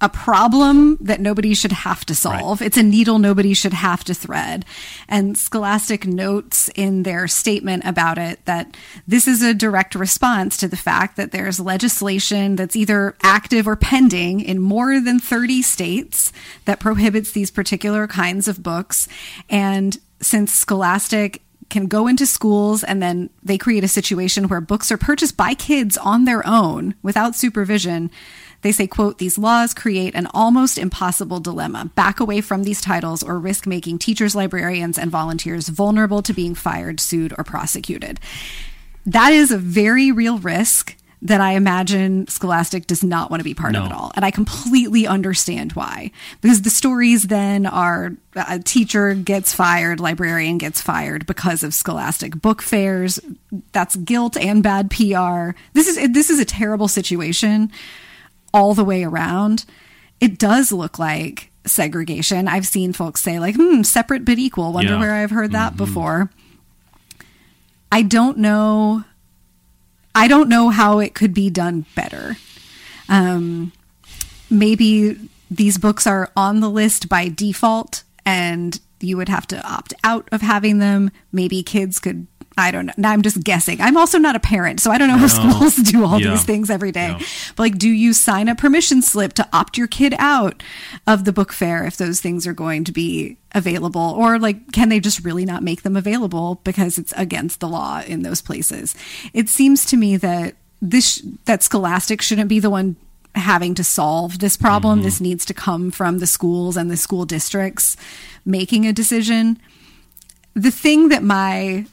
a 0.00 0.08
problem 0.10 0.98
that 1.00 1.20
nobody 1.20 1.54
should 1.54 1.72
have 1.72 2.04
to 2.04 2.14
solve. 2.14 2.60
It's 2.60 2.76
a 2.76 2.82
needle 2.82 3.18
nobody 3.18 3.54
should 3.54 3.72
have 3.72 4.04
to 4.04 4.14
thread. 4.14 4.66
And 5.08 5.38
Scholastic 5.38 6.06
notes 6.06 6.68
in 6.74 7.02
their 7.02 7.26
statement 7.26 7.84
about 7.86 8.18
it 8.18 8.44
that 8.44 8.76
this 9.08 9.26
is 9.26 9.42
a 9.42 9.54
direct 9.54 9.94
response 9.94 10.58
to 10.58 10.68
the 10.68 10.76
fact 10.76 11.16
that 11.16 11.32
there's 11.32 11.58
legislation 11.58 12.56
that's 12.56 12.76
either 12.76 13.16
active 13.22 13.66
or 13.66 13.74
pending 13.74 14.40
in 14.40 14.60
more 14.60 15.00
than 15.00 15.18
30 15.18 15.62
states 15.62 16.30
that 16.66 16.78
prohibits 16.78 17.32
these 17.32 17.50
particular 17.50 18.06
kinds 18.06 18.48
of 18.48 18.62
books. 18.62 19.08
And 19.48 19.98
since 20.20 20.52
Scholastic 20.52 21.40
can 21.70 21.86
go 21.86 22.06
into 22.06 22.26
schools 22.26 22.84
and 22.84 23.02
then 23.02 23.30
they 23.42 23.58
create 23.58 23.82
a 23.82 23.88
situation 23.88 24.48
where 24.48 24.60
books 24.60 24.92
are 24.92 24.98
purchased 24.98 25.36
by 25.36 25.54
kids 25.54 25.96
on 25.96 26.24
their 26.24 26.46
own 26.46 26.94
without 27.02 27.34
supervision 27.34 28.10
they 28.62 28.72
say 28.72 28.86
quote 28.86 29.18
these 29.18 29.38
laws 29.38 29.74
create 29.74 30.14
an 30.14 30.26
almost 30.32 30.78
impossible 30.78 31.40
dilemma 31.40 31.90
back 31.94 32.20
away 32.20 32.40
from 32.40 32.64
these 32.64 32.80
titles 32.80 33.22
or 33.22 33.38
risk 33.38 33.66
making 33.66 33.98
teachers 33.98 34.34
librarians 34.34 34.98
and 34.98 35.10
volunteers 35.10 35.68
vulnerable 35.68 36.22
to 36.22 36.32
being 36.32 36.54
fired 36.54 37.00
sued 37.00 37.32
or 37.38 37.44
prosecuted 37.44 38.20
that 39.06 39.32
is 39.32 39.50
a 39.50 39.58
very 39.58 40.10
real 40.10 40.38
risk 40.38 40.96
that 41.22 41.40
I 41.40 41.52
imagine 41.52 42.26
Scholastic 42.28 42.86
does 42.86 43.02
not 43.02 43.30
want 43.30 43.40
to 43.40 43.44
be 43.44 43.54
part 43.54 43.74
of 43.74 43.86
at 43.86 43.92
all. 43.92 44.12
And 44.14 44.24
I 44.24 44.30
completely 44.30 45.06
understand 45.06 45.72
why. 45.72 46.10
Because 46.40 46.62
the 46.62 46.70
stories 46.70 47.24
then 47.24 47.66
are 47.66 48.12
uh, 48.34 48.44
a 48.48 48.58
teacher 48.58 49.14
gets 49.14 49.52
fired, 49.52 49.98
librarian 49.98 50.58
gets 50.58 50.80
fired 50.80 51.26
because 51.26 51.62
of 51.62 51.72
Scholastic 51.72 52.40
book 52.40 52.60
fairs. 52.60 53.18
That's 53.72 53.96
guilt 53.96 54.36
and 54.36 54.62
bad 54.62 54.90
PR. 54.90 55.58
This 55.72 55.88
is 55.88 56.12
this 56.12 56.28
is 56.30 56.38
a 56.38 56.44
terrible 56.44 56.88
situation 56.88 57.72
all 58.56 58.72
the 58.74 58.84
way 58.84 59.04
around. 59.04 59.64
It 60.20 60.38
does 60.38 60.72
look 60.72 60.98
like 60.98 61.50
segregation. 61.66 62.48
I've 62.48 62.66
seen 62.66 62.92
folks 62.94 63.20
say 63.22 63.38
like, 63.38 63.54
"Hmm, 63.56 63.82
separate 63.82 64.24
but 64.24 64.38
equal." 64.38 64.72
Wonder 64.72 64.92
Yeah. 64.94 64.98
where 65.00 65.14
I've 65.14 65.30
heard 65.30 65.52
that 65.52 65.76
before. 65.76 66.30
I 67.92 68.02
don't 68.02 68.38
know 68.38 69.04
I 70.14 70.28
don't 70.28 70.48
know 70.48 70.70
how 70.70 70.98
it 71.00 71.12
could 71.14 71.34
be 71.34 71.50
done 71.50 71.84
better. 71.94 72.38
Um, 73.06 73.72
maybe 74.48 75.18
these 75.50 75.76
books 75.76 76.06
are 76.06 76.30
on 76.34 76.60
the 76.60 76.70
list 76.70 77.10
by 77.10 77.28
default 77.28 78.02
and 78.24 78.80
you 79.00 79.18
would 79.18 79.28
have 79.28 79.46
to 79.48 79.62
opt 79.70 79.92
out 80.02 80.26
of 80.32 80.40
having 80.40 80.78
them. 80.78 81.10
Maybe 81.32 81.62
kids 81.62 81.98
could 81.98 82.26
I 82.58 82.70
don't 82.70 82.86
know. 82.86 82.92
Now 82.96 83.10
I'm 83.10 83.20
just 83.22 83.42
guessing. 83.44 83.80
I'm 83.82 83.96
also 83.98 84.18
not 84.18 84.34
a 84.34 84.40
parent, 84.40 84.80
so 84.80 84.90
I 84.90 84.96
don't 84.96 85.08
know 85.08 85.18
how 85.18 85.26
schools 85.26 85.76
do 85.76 86.04
all 86.04 86.18
Yeah. 86.20 86.30
these 86.30 86.44
things 86.44 86.70
every 86.70 86.90
day. 86.90 87.08
Yeah. 87.08 87.18
But 87.54 87.58
like, 87.58 87.78
do 87.78 87.88
you 87.88 88.12
sign 88.14 88.48
a 88.48 88.54
permission 88.54 89.02
slip 89.02 89.34
to 89.34 89.48
opt 89.52 89.76
your 89.76 89.86
kid 89.86 90.14
out 90.18 90.62
of 91.06 91.24
the 91.26 91.32
book 91.32 91.52
fair 91.52 91.84
if 91.84 91.96
those 91.98 92.20
things 92.20 92.46
are 92.46 92.54
going 92.54 92.84
to 92.84 92.92
be 92.92 93.36
available? 93.52 94.14
Or 94.16 94.38
like, 94.38 94.72
can 94.72 94.88
they 94.88 95.00
just 95.00 95.22
really 95.24 95.44
not 95.44 95.62
make 95.62 95.82
them 95.82 95.96
available 95.96 96.60
because 96.64 96.96
it's 96.96 97.12
against 97.16 97.60
the 97.60 97.68
law 97.68 98.00
in 98.06 98.22
those 98.22 98.40
places? 98.40 98.94
It 99.34 99.50
seems 99.50 99.84
to 99.86 99.96
me 99.98 100.16
that 100.16 100.54
this, 100.80 101.22
that 101.44 101.62
Scholastic 101.62 102.22
shouldn't 102.22 102.48
be 102.48 102.58
the 102.58 102.70
one 102.70 102.96
having 103.34 103.74
to 103.74 103.84
solve 103.84 104.38
this 104.38 104.56
problem. 104.56 105.00
Mm-hmm. 105.00 105.04
This 105.04 105.20
needs 105.20 105.44
to 105.44 105.52
come 105.52 105.90
from 105.90 106.20
the 106.20 106.26
schools 106.26 106.78
and 106.78 106.90
the 106.90 106.96
school 106.96 107.26
districts 107.26 107.98
making 108.46 108.86
a 108.86 108.94
decision 108.94 109.58
the 110.54 110.70
thing 110.70 111.10
that 111.10 111.22
my 111.22 111.84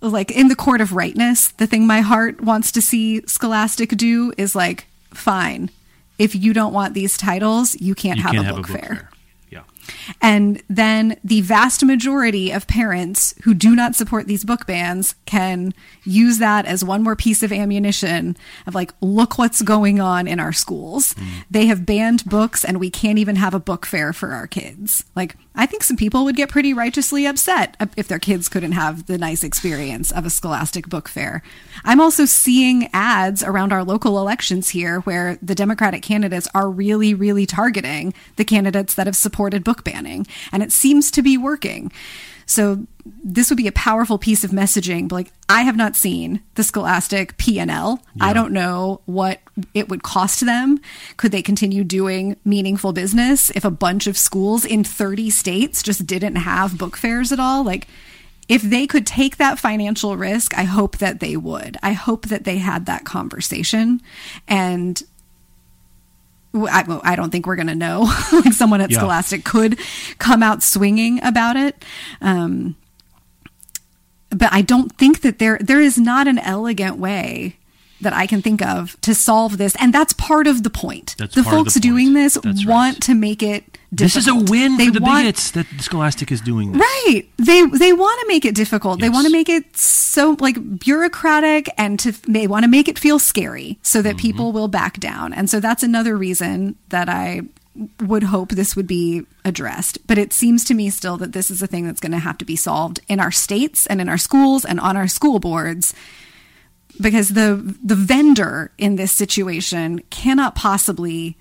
like 0.00 0.30
in 0.30 0.48
the 0.48 0.56
court 0.56 0.80
of 0.80 0.92
rightness 0.92 1.48
the 1.48 1.66
thing 1.66 1.86
my 1.86 2.00
heart 2.00 2.40
wants 2.40 2.70
to 2.72 2.80
see 2.80 3.20
scholastic 3.26 3.90
do 3.90 4.32
is 4.38 4.54
like 4.54 4.86
fine 5.12 5.70
if 6.18 6.34
you 6.34 6.52
don't 6.52 6.72
want 6.72 6.94
these 6.94 7.16
titles 7.16 7.80
you 7.80 7.94
can't, 7.94 8.16
You 8.18 8.22
have, 8.24 8.32
can't 8.32 8.44
a, 8.44 8.46
have 8.46 8.56
book 8.56 8.68
a 8.68 8.72
book 8.72 8.80
fair. 8.80 8.94
fair. 8.96 9.10
Yeah. 9.50 9.62
And 10.20 10.62
then 10.68 11.16
the 11.24 11.40
vast 11.40 11.84
majority 11.84 12.50
of 12.50 12.66
parents 12.66 13.34
who 13.44 13.54
do 13.54 13.74
not 13.74 13.94
support 13.94 14.26
these 14.26 14.44
book 14.44 14.66
bans 14.66 15.14
can 15.26 15.72
use 16.04 16.38
that 16.38 16.66
as 16.66 16.84
one 16.84 17.02
more 17.02 17.16
piece 17.16 17.42
of 17.42 17.52
ammunition 17.52 18.36
of 18.66 18.74
like, 18.74 18.92
look 19.00 19.38
what's 19.38 19.62
going 19.62 20.00
on 20.00 20.26
in 20.28 20.38
our 20.40 20.52
schools. 20.52 21.14
Mm. 21.14 21.26
They 21.50 21.66
have 21.66 21.86
banned 21.86 22.24
books 22.26 22.64
and 22.64 22.78
we 22.78 22.90
can't 22.90 23.18
even 23.18 23.36
have 23.36 23.54
a 23.54 23.60
book 23.60 23.86
fair 23.86 24.12
for 24.12 24.32
our 24.32 24.46
kids. 24.46 25.04
Like, 25.16 25.36
I 25.58 25.66
think 25.66 25.82
some 25.82 25.96
people 25.96 26.24
would 26.24 26.36
get 26.36 26.48
pretty 26.48 26.72
righteously 26.72 27.26
upset 27.26 27.76
if 27.96 28.06
their 28.06 28.20
kids 28.20 28.48
couldn't 28.48 28.72
have 28.72 29.06
the 29.06 29.18
nice 29.18 29.42
experience 29.42 30.12
of 30.12 30.24
a 30.24 30.30
scholastic 30.30 30.88
book 30.88 31.08
fair. 31.08 31.42
I'm 31.84 32.00
also 32.00 32.26
seeing 32.26 32.88
ads 32.92 33.42
around 33.42 33.72
our 33.72 33.82
local 33.82 34.20
elections 34.20 34.68
here 34.68 35.00
where 35.00 35.36
the 35.42 35.56
Democratic 35.56 36.02
candidates 36.02 36.46
are 36.54 36.70
really, 36.70 37.12
really 37.12 37.44
targeting 37.44 38.14
the 38.36 38.44
candidates 38.44 38.94
that 38.94 39.08
have 39.08 39.16
supported 39.16 39.64
book 39.64 39.82
banning. 39.82 40.28
And 40.52 40.62
it 40.62 40.70
seems 40.70 41.10
to 41.10 41.22
be 41.22 41.36
working. 41.36 41.90
So 42.46 42.86
this 43.22 43.50
would 43.50 43.56
be 43.56 43.66
a 43.66 43.72
powerful 43.72 44.18
piece 44.18 44.44
of 44.44 44.50
messaging. 44.50 45.08
But 45.08 45.14
like, 45.16 45.32
I 45.48 45.62
have 45.62 45.76
not 45.76 45.96
seen 45.96 46.40
the 46.54 46.62
Scholastic 46.62 47.36
P&L. 47.36 48.02
I 48.20 48.32
don't 48.32 48.52
know 48.52 49.00
what 49.06 49.40
it 49.74 49.88
would 49.88 50.02
cost 50.02 50.44
them. 50.44 50.80
Could 51.16 51.32
they 51.32 51.42
continue 51.42 51.84
doing 51.84 52.36
meaningful 52.44 52.92
business 52.92 53.50
if 53.50 53.64
a 53.64 53.70
bunch 53.70 54.06
of 54.06 54.18
schools 54.18 54.64
in 54.64 54.84
30 54.84 55.30
states 55.30 55.82
just 55.82 56.06
didn't 56.06 56.36
have 56.36 56.78
book 56.78 56.96
fairs 56.96 57.32
at 57.32 57.40
all? 57.40 57.64
Like, 57.64 57.86
if 58.48 58.62
they 58.62 58.86
could 58.86 59.06
take 59.06 59.36
that 59.36 59.58
financial 59.58 60.16
risk, 60.16 60.56
I 60.56 60.62
hope 60.62 60.98
that 60.98 61.20
they 61.20 61.36
would. 61.36 61.76
I 61.82 61.92
hope 61.92 62.28
that 62.28 62.44
they 62.44 62.58
had 62.58 62.86
that 62.86 63.04
conversation. 63.04 64.00
And 64.46 65.02
I, 66.54 67.00
I 67.04 67.14
don't 67.14 67.30
think 67.30 67.46
we're 67.46 67.56
going 67.56 67.68
to 67.68 67.74
know. 67.74 68.10
like 68.32 68.52
someone 68.54 68.80
at 68.80 68.90
Yeah. 68.90 68.98
Scholastic 68.98 69.44
could 69.44 69.78
come 70.18 70.42
out 70.42 70.62
swinging 70.62 71.22
about 71.22 71.56
it. 71.56 71.84
Um, 72.20 72.76
but 74.30 74.52
I 74.52 74.62
don't 74.62 74.96
think 74.96 75.20
that 75.22 75.38
there 75.38 75.58
there 75.60 75.80
is 75.80 75.98
not 75.98 76.26
an 76.26 76.38
elegant 76.38 76.98
way 76.98 77.56
that 78.00 78.12
I 78.12 78.26
can 78.26 78.42
think 78.42 78.62
of 78.62 79.00
to 79.00 79.14
solve 79.14 79.58
this, 79.58 79.74
and 79.80 79.92
that's 79.92 80.12
part 80.12 80.46
of 80.46 80.62
the 80.62 80.70
point. 80.70 81.16
That's 81.18 81.34
the 81.34 81.42
folks 81.42 81.74
the 81.74 81.80
doing 81.80 82.14
this 82.14 82.34
That's 82.34 82.64
right. 82.64 82.72
want 82.72 83.02
to 83.04 83.14
make 83.14 83.42
it. 83.42 83.64
Difficult. 83.90 83.98
This 83.98 84.16
is 84.16 84.28
a 84.28 84.52
win 84.52 84.76
They 84.76 84.88
for 84.88 84.92
the 84.92 85.00
want- 85.00 85.24
bigots 85.24 85.50
that 85.52 85.66
Scholastic 85.80 86.30
is 86.30 86.42
doing 86.42 86.72
this. 86.72 86.80
Right. 86.80 87.22
They 87.38 87.64
they 87.64 87.94
want 87.94 88.20
to 88.20 88.28
make 88.28 88.44
it 88.44 88.54
difficult. 88.54 89.00
They 89.00 89.08
want 89.08 89.26
to 89.26 89.32
make 89.32 89.48
it 89.48 89.78
so 89.78 90.36
like 90.40 90.78
bureaucratic 90.78 91.70
and 91.78 91.98
to 92.00 92.12
they 92.30 92.46
want 92.46 92.64
to 92.64 92.68
make 92.68 92.86
it 92.86 92.98
feel 92.98 93.18
scary 93.18 93.78
so 93.80 94.02
that 94.02 94.10
mm-hmm. 94.10 94.18
people 94.18 94.52
will 94.52 94.68
back 94.68 95.00
down. 95.00 95.32
And 95.32 95.48
so 95.48 95.58
that's 95.58 95.82
another 95.82 96.18
reason 96.18 96.76
that 96.90 97.08
I 97.08 97.42
would 98.00 98.24
hope 98.24 98.50
this 98.50 98.74
would 98.76 98.86
be 98.86 99.22
addressed. 99.44 100.04
But 100.06 100.18
it 100.18 100.32
seems 100.32 100.64
to 100.64 100.74
me 100.74 100.90
still 100.90 101.16
that 101.18 101.32
this 101.32 101.50
is 101.50 101.62
a 101.62 101.66
thing 101.66 101.86
that's 101.86 102.00
going 102.00 102.12
to 102.12 102.18
have 102.18 102.38
to 102.38 102.44
be 102.44 102.56
solved 102.56 103.00
in 103.08 103.20
our 103.20 103.30
states 103.30 103.86
and 103.86 104.00
in 104.00 104.08
our 104.08 104.18
schools 104.18 104.64
and 104.64 104.80
on 104.80 104.96
our 104.96 105.06
school 105.08 105.38
boards 105.38 105.94
because 107.00 107.28
the 107.30 107.76
the 107.84 107.94
vendor 107.94 108.72
in 108.78 108.96
this 108.96 109.12
situation 109.12 110.00
cannot 110.10 110.54
possibly 110.56 111.36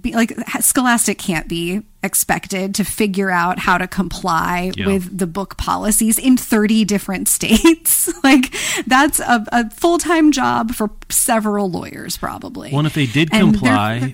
be 0.00 0.14
like 0.14 0.32
Scholastic 0.60 1.18
can't 1.18 1.46
be 1.46 1.82
expected 2.02 2.74
to 2.76 2.84
figure 2.84 3.30
out 3.30 3.58
how 3.58 3.76
to 3.76 3.86
comply 3.86 4.72
Yeah. 4.76 4.86
with 4.86 5.18
the 5.18 5.26
book 5.26 5.58
policies 5.58 6.18
in 6.18 6.36
30 6.38 6.84
different 6.86 7.28
states. 7.36 8.10
like 8.24 8.54
that's 8.86 9.20
a, 9.20 9.44
a 9.52 9.70
full-time 9.70 10.32
job 10.32 10.72
for 10.74 10.90
several 11.10 11.70
lawyers 11.70 12.16
probably. 12.16 12.70
Well, 12.70 12.80
and 12.80 12.86
if 12.86 12.94
they 12.94 13.06
did 13.06 13.28
And 13.32 13.54
they're- 13.54 13.60
comply, 13.60 13.98
they're- 14.00 14.12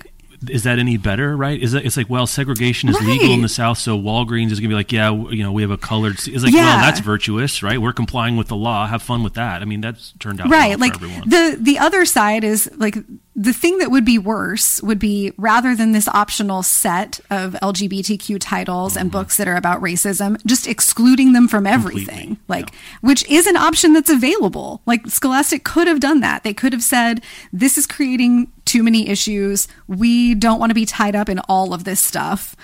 is 0.49 0.63
that 0.63 0.79
any 0.79 0.97
better? 0.97 1.35
Right? 1.35 1.61
Is 1.61 1.71
that 1.73 1.85
it's 1.85 1.97
like 1.97 2.09
well, 2.09 2.27
segregation 2.27 2.89
is 2.89 2.99
legal 3.01 3.31
in 3.31 3.41
the 3.41 3.49
South, 3.49 3.77
so 3.77 3.97
Walgreens 3.97 4.51
is 4.51 4.59
going 4.59 4.69
to 4.69 4.73
be 4.73 4.75
like, 4.75 4.91
yeah, 4.91 5.11
you 5.11 5.43
know, 5.43 5.51
we 5.51 5.61
have 5.61 5.71
a 5.71 5.77
colored. 5.77 6.13
It's 6.13 6.27
like, 6.43 6.53
Yeah. 6.53 6.63
well, 6.65 6.77
that's 6.79 6.99
virtuous, 6.99 7.61
right? 7.63 7.79
We're 7.81 7.93
complying 7.93 8.37
with 8.37 8.47
the 8.47 8.55
law. 8.55 8.87
Have 8.87 9.01
fun 9.03 9.23
with 9.23 9.33
that. 9.35 9.61
I 9.61 9.65
mean, 9.65 9.81
that's 9.81 10.13
turned 10.19 10.41
out 10.41 10.49
right 10.49 10.69
well 10.69 10.79
like 10.79 10.97
for 10.99 11.05
everyone. 11.05 11.29
the 11.29 11.57
the 11.59 11.79
other 11.79 12.05
side 12.05 12.43
is 12.43 12.69
like 12.77 12.97
the 13.35 13.53
thing 13.53 13.77
that 13.79 13.91
would 13.91 14.05
be 14.05 14.17
worse 14.17 14.81
would 14.81 14.99
be 14.99 15.33
rather 15.37 15.75
than 15.75 15.91
this 15.91 16.07
optional 16.07 16.63
set 16.63 17.19
of 17.29 17.53
lgbtq 17.61 18.37
titles 18.39 18.95
and 18.95 19.11
books 19.11 19.37
that 19.37 19.47
are 19.47 19.57
about 19.57 19.81
racism 19.81 20.43
just 20.45 20.67
excluding 20.67 21.33
them 21.33 21.47
from 21.47 21.67
everything 21.67 21.95
Mm-hmm. 21.95 22.15
Completely, 22.15 22.37
like 22.47 22.73
which 23.01 23.27
is 23.29 23.47
an 23.47 23.57
option 23.57 23.93
that's 23.93 24.09
available. 24.09 24.81
Like 24.85 25.07
scholastic 25.07 25.63
could 25.63 25.87
have 25.87 25.99
done 25.99 26.21
that. 26.21 26.43
They 26.43 26.53
could 26.53 26.73
have 26.73 26.83
said 26.83 27.23
this 27.51 27.77
is 27.77 27.87
creating 27.87 28.51
too 28.65 28.83
many 28.83 29.09
issues. 29.09 29.67
We 29.87 30.35
don't 30.35 30.59
want 30.59 30.71
to 30.71 30.75
be 30.75 30.85
tied 30.85 31.15
up 31.15 31.29
in 31.29 31.39
all 31.39 31.73
of 31.73 31.83
this 31.83 31.99
stuff. 31.99 32.55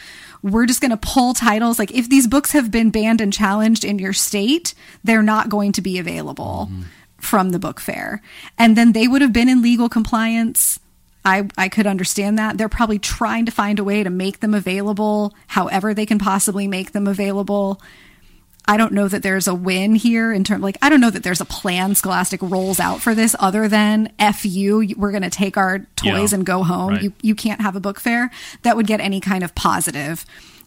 We're 0.44 0.66
just 0.66 0.82
going 0.82 0.92
to 0.92 0.98
pull 0.98 1.34
titles. 1.34 1.78
Like 1.78 1.92
if 1.92 2.10
these 2.10 2.28
books 2.28 2.52
have 2.54 2.72
been 2.72 2.90
banned 2.90 3.22
and 3.22 3.32
challenged 3.32 3.84
in 3.84 4.00
your 4.00 4.14
state 4.14 4.74
they're 5.04 5.24
not 5.24 5.50
going 5.50 5.72
to 5.74 5.82
be 5.82 5.98
available 5.98 6.70
from 7.22 7.52
the 7.52 7.60
book 7.60 7.80
fair. 7.80 8.22
And 8.58 8.76
then 8.76 8.92
they 8.92 9.08
would 9.08 9.22
have 9.22 9.32
been 9.34 9.48
in 9.50 9.62
legal 9.62 9.88
compliance. 9.90 10.80
I, 11.24 11.48
I 11.58 11.70
could 11.70 11.86
understand 11.86 12.40
that. 12.40 12.58
They're 12.58 12.68
probably 12.68 12.98
trying 13.00 13.46
to 13.46 13.52
find 13.52 13.78
a 13.78 13.84
way 13.84 14.04
to 14.04 14.10
make 14.10 14.40
them 14.40 14.54
available 14.54 15.34
however 15.48 15.94
they 15.94 16.06
can 16.06 16.18
possibly 16.18 16.68
make 16.68 16.92
them 16.94 17.06
available. 17.08 17.80
I 18.68 18.78
don't 18.78 18.94
know 18.94 19.08
that 19.08 19.24
there's 19.24 19.48
a 19.48 19.56
win 19.56 19.96
here 19.96 20.32
in 20.32 20.44
terms 20.44 20.64
like 20.64 20.78
I 20.82 20.90
don't 20.90 21.02
know 21.02 21.10
that 21.10 21.24
there's 21.24 21.42
a 21.42 21.46
plan 21.46 21.96
Scholastic 21.96 22.42
rolls 22.42 22.80
out 22.80 23.02
for 23.02 23.14
this 23.16 23.36
other 23.40 23.68
than 23.68 24.12
F 24.20 24.46
you 24.46 24.94
we're 24.98 25.12
going 25.12 25.24
to 25.24 25.32
take 25.32 25.58
our 25.58 25.80
toys 25.96 26.32
Yeah, 26.32 26.36
and 26.38 26.46
go 26.46 26.64
home. 26.64 26.90
Right. 26.94 27.02
you 27.04 27.14
you 27.22 27.36
can't 27.36 27.62
have 27.62 27.76
a 27.76 27.80
book 27.80 28.00
fair. 28.00 28.32
That 28.62 28.76
would 28.76 28.88
get 28.88 29.00
any 29.00 29.20
kind 29.20 29.44
of 29.44 29.56
positive 29.56 30.26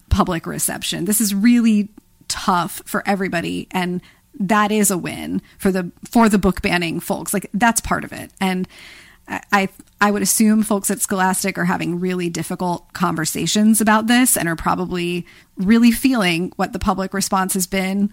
public 0.09 0.45
reception. 0.47 1.05
This 1.05 1.21
is 1.21 1.35
really 1.35 1.89
tough 2.29 2.83
for 2.85 3.03
everybody 3.07 3.69
and 3.71 4.01
that 4.41 4.73
is 4.73 4.91
a 4.91 4.99
win 4.99 5.41
for 5.59 5.71
the 5.71 5.91
for 6.11 6.29
the 6.29 6.39
book 6.39 6.61
banning 6.63 7.01
folks 7.01 7.33
like 7.33 7.49
that's 7.55 7.81
part 7.81 8.05
of 8.05 8.13
it 8.13 8.31
and 8.41 8.67
I- 9.27 9.69
I 10.03 10.11
would 10.11 10.21
assume 10.21 10.63
folks 10.63 10.91
at 10.91 11.01
Scholastic 11.01 11.57
are 11.57 11.65
having 11.65 11.99
really 11.99 12.29
difficult 12.29 12.93
conversations 12.93 13.81
about 13.81 14.07
this 14.07 14.37
and 14.37 14.47
are 14.49 14.57
probably 14.57 15.25
really 15.57 15.93
feeling 15.93 16.53
what 16.57 16.75
the 16.75 16.79
public 16.79 17.15
response 17.15 17.55
has 17.55 17.67
been. 17.67 18.11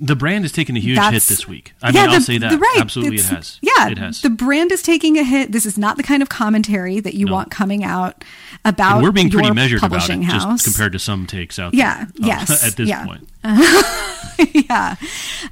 The 0.00 0.14
brand 0.16 0.44
is 0.44 0.52
taking 0.52 0.76
a 0.76 0.80
huge 0.80 0.98
hit 0.98 1.22
this 1.24 1.46
week. 1.48 1.72
I 1.82 1.90
Yeah, 1.90 2.06
mean, 2.06 2.14
I'll 2.14 2.20
say 2.20 2.38
that 2.38 2.50
the- 2.50 2.58
right, 2.58 2.76
absolutely, 2.78 3.16
it 3.18 3.24
has. 3.26 3.58
Yeah, 3.60 3.88
it 3.88 3.98
has. 3.98 4.22
The 4.22 4.30
brand 4.30 4.70
is 4.72 4.82
taking 4.82 5.18
a 5.18 5.24
hit. 5.24 5.50
This 5.52 5.66
is 5.66 5.76
not 5.76 5.96
the 5.96 6.02
kind 6.02 6.22
of 6.22 6.28
commentary 6.28 7.00
that 7.00 7.14
you 7.14 7.26
No. 7.26 7.32
want 7.32 7.50
coming 7.50 7.82
out 7.84 8.24
about. 8.64 8.94
and 8.96 9.02
we're 9.02 9.12
being 9.12 9.30
pretty 9.30 9.50
measured 9.52 9.82
about 9.82 10.08
it, 10.08 10.22
house. 10.24 10.62
just 10.62 10.64
compared 10.64 10.92
to 10.92 10.98
some 10.98 11.26
takes 11.26 11.58
out 11.58 11.74
Yeah, 11.74 12.06
there. 12.14 12.24
uh, 12.24 12.26
yes, 12.26 12.64
at 12.66 12.76
this 12.76 12.88
yeah. 12.88 13.04
point. 13.06 13.28
yeah. 14.68 14.94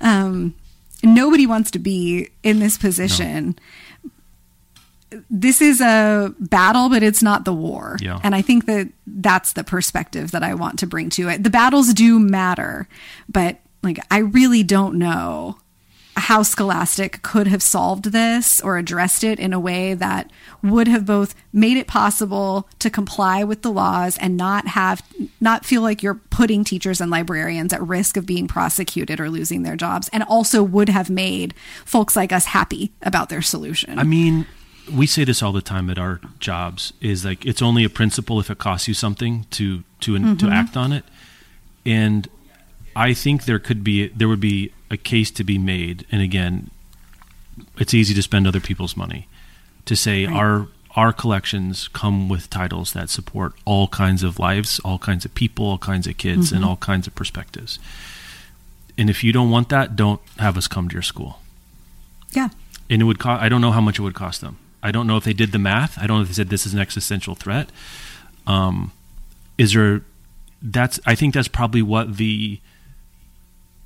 Um, 0.00 0.54
nobody 1.02 1.46
wants 1.46 1.70
to 1.72 1.78
be 1.78 2.28
in 2.42 2.58
this 2.60 2.78
position. 2.78 3.58
This 5.30 5.62
is 5.62 5.80
a 5.80 6.34
battle, 6.40 6.88
but 6.88 7.02
it's 7.02 7.22
not 7.22 7.44
the 7.44 7.52
war. 7.52 7.96
Yeah. 8.00 8.18
And 8.22 8.34
I 8.34 8.42
think 8.42 8.66
that 8.66 8.88
that's 9.06 9.52
the 9.52 9.62
perspective 9.64 10.32
that 10.32 10.42
I 10.42 10.54
want 10.54 10.78
to 10.80 10.86
bring 10.86 11.10
to 11.10 11.28
it. 11.28 11.42
The 11.44 11.50
battles 11.50 11.94
do 11.94 12.18
matter, 12.18 12.88
but 13.28 13.60
like, 13.86 14.04
I 14.10 14.18
really 14.18 14.62
don't 14.62 14.98
know 14.98 15.58
how 16.16 16.42
Scholastic 16.42 17.20
could 17.22 17.46
have 17.46 17.62
solved 17.62 18.06
this 18.06 18.60
or 18.62 18.78
addressed 18.78 19.22
it 19.22 19.38
in 19.38 19.52
a 19.52 19.60
way 19.60 19.92
that 19.92 20.30
would 20.62 20.88
have 20.88 21.04
both 21.04 21.34
made 21.52 21.76
it 21.76 21.86
possible 21.86 22.68
to 22.78 22.88
comply 22.88 23.44
with 23.44 23.60
the 23.60 23.70
laws 23.70 24.16
and 24.16 24.34
not 24.34 24.66
have 24.68 25.02
not 25.40 25.66
feel 25.66 25.82
like 25.82 26.02
you're 26.02 26.14
putting 26.14 26.64
teachers 26.64 27.02
and 27.02 27.10
librarians 27.10 27.72
at 27.72 27.82
risk 27.82 28.16
of 28.16 28.24
being 28.24 28.48
prosecuted 28.48 29.20
or 29.20 29.28
losing 29.28 29.62
their 29.62 29.76
jobs 29.76 30.08
and 30.10 30.22
also 30.22 30.62
would 30.62 30.88
have 30.88 31.10
made 31.10 31.52
folks 31.84 32.16
like 32.16 32.32
us 32.32 32.46
happy 32.46 32.92
about 33.02 33.28
their 33.28 33.42
solution. 33.42 33.98
I 33.98 34.04
mean, 34.04 34.46
we 34.90 35.06
say 35.06 35.24
this 35.24 35.42
all 35.42 35.52
the 35.52 35.60
time 35.60 35.90
at 35.90 35.98
our 35.98 36.20
jobs 36.38 36.94
is 37.02 37.26
like 37.26 37.44
it's 37.44 37.60
only 37.60 37.84
a 37.84 37.90
principle 37.90 38.40
if 38.40 38.50
it 38.50 38.56
costs 38.56 38.88
you 38.88 38.94
something 38.94 39.44
to 39.50 39.84
to 40.00 40.12
mm-hmm. 40.12 40.36
to 40.36 40.48
act 40.48 40.78
on 40.78 40.92
it. 40.92 41.04
And 41.84 42.26
I 42.96 43.12
think 43.12 43.44
there 43.44 43.58
could 43.58 43.84
be 43.84 44.08
there 44.08 44.26
would 44.26 44.40
be 44.40 44.72
a 44.90 44.96
case 44.96 45.30
to 45.32 45.44
be 45.44 45.58
made, 45.58 46.06
and 46.10 46.22
again, 46.22 46.70
it's 47.76 47.92
easy 47.92 48.14
to 48.14 48.22
spend 48.22 48.46
other 48.46 48.60
people's 48.60 48.96
money 48.96 49.28
to 49.84 49.94
say 49.94 50.24
right. 50.24 50.34
our 50.34 50.68
our 50.96 51.12
collections 51.12 51.88
come 51.88 52.30
with 52.30 52.48
titles 52.48 52.94
that 52.94 53.10
support 53.10 53.52
all 53.66 53.86
kinds 53.86 54.22
of 54.22 54.38
lives, 54.38 54.80
all 54.80 54.98
kinds 54.98 55.26
of 55.26 55.34
people, 55.34 55.66
all 55.66 55.78
kinds 55.78 56.06
of 56.06 56.16
kids, 56.16 56.46
mm-hmm. 56.46 56.56
and 56.56 56.64
all 56.64 56.76
kinds 56.76 57.06
of 57.06 57.14
perspectives. 57.14 57.78
And 58.96 59.10
if 59.10 59.22
you 59.22 59.30
don't 59.30 59.50
want 59.50 59.68
that, 59.68 59.94
don't 59.94 60.22
have 60.38 60.56
us 60.56 60.66
come 60.66 60.88
to 60.88 60.94
your 60.94 61.02
school. 61.02 61.40
Yeah. 62.32 62.48
And 62.88 63.02
it 63.02 63.04
would 63.04 63.18
cost. 63.18 63.42
I 63.42 63.50
don't 63.50 63.60
know 63.60 63.72
how 63.72 63.82
much 63.82 63.98
it 63.98 64.02
would 64.02 64.14
cost 64.14 64.40
them. 64.40 64.56
I 64.82 64.90
don't 64.90 65.06
know 65.06 65.18
if 65.18 65.24
they 65.24 65.34
did 65.34 65.52
the 65.52 65.58
math. 65.58 65.98
I 65.98 66.06
don't 66.06 66.16
know 66.16 66.22
if 66.22 66.28
they 66.28 66.34
said 66.34 66.48
this 66.48 66.64
is 66.64 66.72
an 66.72 66.80
existential 66.80 67.34
threat. 67.34 67.68
Um, 68.46 68.92
is 69.58 69.74
there? 69.74 70.00
That's. 70.62 70.98
I 71.04 71.14
think 71.14 71.34
that's 71.34 71.48
probably 71.48 71.82
what 71.82 72.16
the 72.16 72.58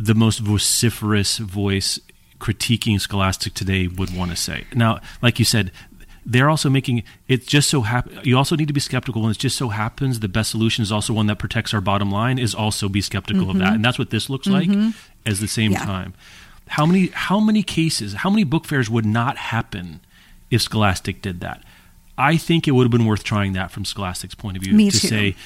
the 0.00 0.14
most 0.14 0.38
vociferous 0.38 1.36
voice 1.36 2.00
critiquing 2.38 2.98
Scholastic 2.98 3.52
today 3.52 3.86
would 3.86 4.16
want 4.16 4.30
to 4.30 4.36
say. 4.36 4.64
Now, 4.74 4.98
like 5.20 5.38
you 5.38 5.44
said, 5.44 5.70
they're 6.24 6.48
also 6.48 6.70
making 6.70 7.02
it 7.28 7.46
just 7.46 7.68
so 7.68 7.82
happen. 7.82 8.18
You 8.22 8.38
also 8.38 8.56
need 8.56 8.68
to 8.68 8.74
be 8.74 8.80
skeptical 8.80 9.20
when 9.20 9.30
it 9.30 9.38
just 9.38 9.58
so 9.58 9.68
happens 9.68 10.20
the 10.20 10.28
best 10.28 10.50
solution 10.50 10.82
is 10.82 10.90
also 10.90 11.12
one 11.12 11.26
that 11.26 11.38
protects 11.38 11.74
our 11.74 11.82
bottom 11.82 12.10
line. 12.10 12.38
Is 12.38 12.54
also 12.54 12.88
be 12.88 13.02
skeptical 13.02 13.42
mm-hmm. 13.42 13.50
of 13.50 13.58
that, 13.58 13.64
mm-hmm. 13.66 13.74
and 13.76 13.84
that's 13.84 13.98
what 13.98 14.10
this 14.10 14.30
looks 14.30 14.48
mm-hmm. 14.48 14.84
like. 14.84 14.94
As 15.26 15.40
the 15.40 15.48
same 15.48 15.72
yeah. 15.72 15.84
time, 15.84 16.14
how 16.68 16.86
many 16.86 17.08
how 17.08 17.40
many 17.40 17.62
cases, 17.62 18.14
how 18.14 18.30
many 18.30 18.44
book 18.44 18.64
fairs 18.64 18.88
would 18.88 19.06
not 19.06 19.36
happen 19.36 20.00
if 20.50 20.62
Scholastic 20.62 21.20
did 21.20 21.40
that? 21.40 21.62
I 22.16 22.36
think 22.36 22.68
it 22.68 22.72
would 22.72 22.84
have 22.84 22.90
been 22.90 23.06
worth 23.06 23.24
trying 23.24 23.54
that 23.54 23.70
from 23.70 23.84
Scholastic's 23.84 24.34
point 24.34 24.56
of 24.56 24.62
view 24.62 24.74
Me 24.74 24.90
to 24.90 24.98
too. 24.98 25.08
say 25.08 25.36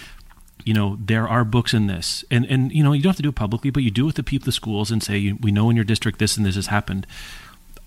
you 0.65 0.75
know 0.75 0.99
there 1.01 1.29
are 1.29 1.45
books 1.45 1.75
in 1.75 1.87
this. 1.87 2.25
And 2.31 2.45
and 2.47 2.73
you 2.73 2.83
know 2.83 2.93
you 2.93 3.03
don't 3.03 3.11
have 3.11 3.17
to 3.17 3.23
do 3.23 3.29
it 3.29 3.35
publicly 3.35 3.71
but 3.71 3.83
you 3.83 3.91
do 3.91 4.05
it 4.05 4.07
with 4.07 4.17
the 4.17 4.23
people 4.23 4.47
the 4.47 4.53
schools 4.53 4.91
and 4.91 5.03
say 5.03 5.33
we 5.33 5.53
know 5.53 5.71
in 5.71 5.77
your 5.77 5.85
district 5.85 6.19
this 6.19 6.37
and 6.37 6.45
this 6.45 6.57
has 6.57 6.69
happened. 6.69 7.07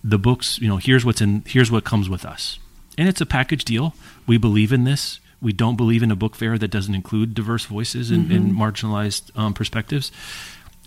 The 0.03 0.19
books 0.19 0.59
you 0.59 0.67
know 0.67 0.77
here's 0.77 1.05
what's 1.05 1.21
in 1.21 1.43
here's 1.47 1.71
what 1.71 1.83
comes 1.83 2.09
with 2.09 2.25
us. 2.25 2.59
And 2.97 3.07
it's 3.07 3.21
a 3.21 3.25
package 3.25 3.63
deal. 3.63 3.93
We 4.25 4.37
believe 4.37 4.73
in 4.73 4.83
this. 4.83 5.19
We 5.39 5.53
don't 5.53 5.75
believe 5.75 6.01
in 6.01 6.09
a 6.09 6.15
book 6.15 6.35
fair 6.35 6.57
that 6.57 6.69
doesn't 6.71 6.95
include 6.95 7.35
diverse 7.35 7.65
voices 7.65 8.09
and, 8.09 8.25
mm-hmm. 8.25 8.35
and 8.35 8.55
marginalized 8.55 9.29
um, 9.37 9.53
perspectives. 9.53 10.11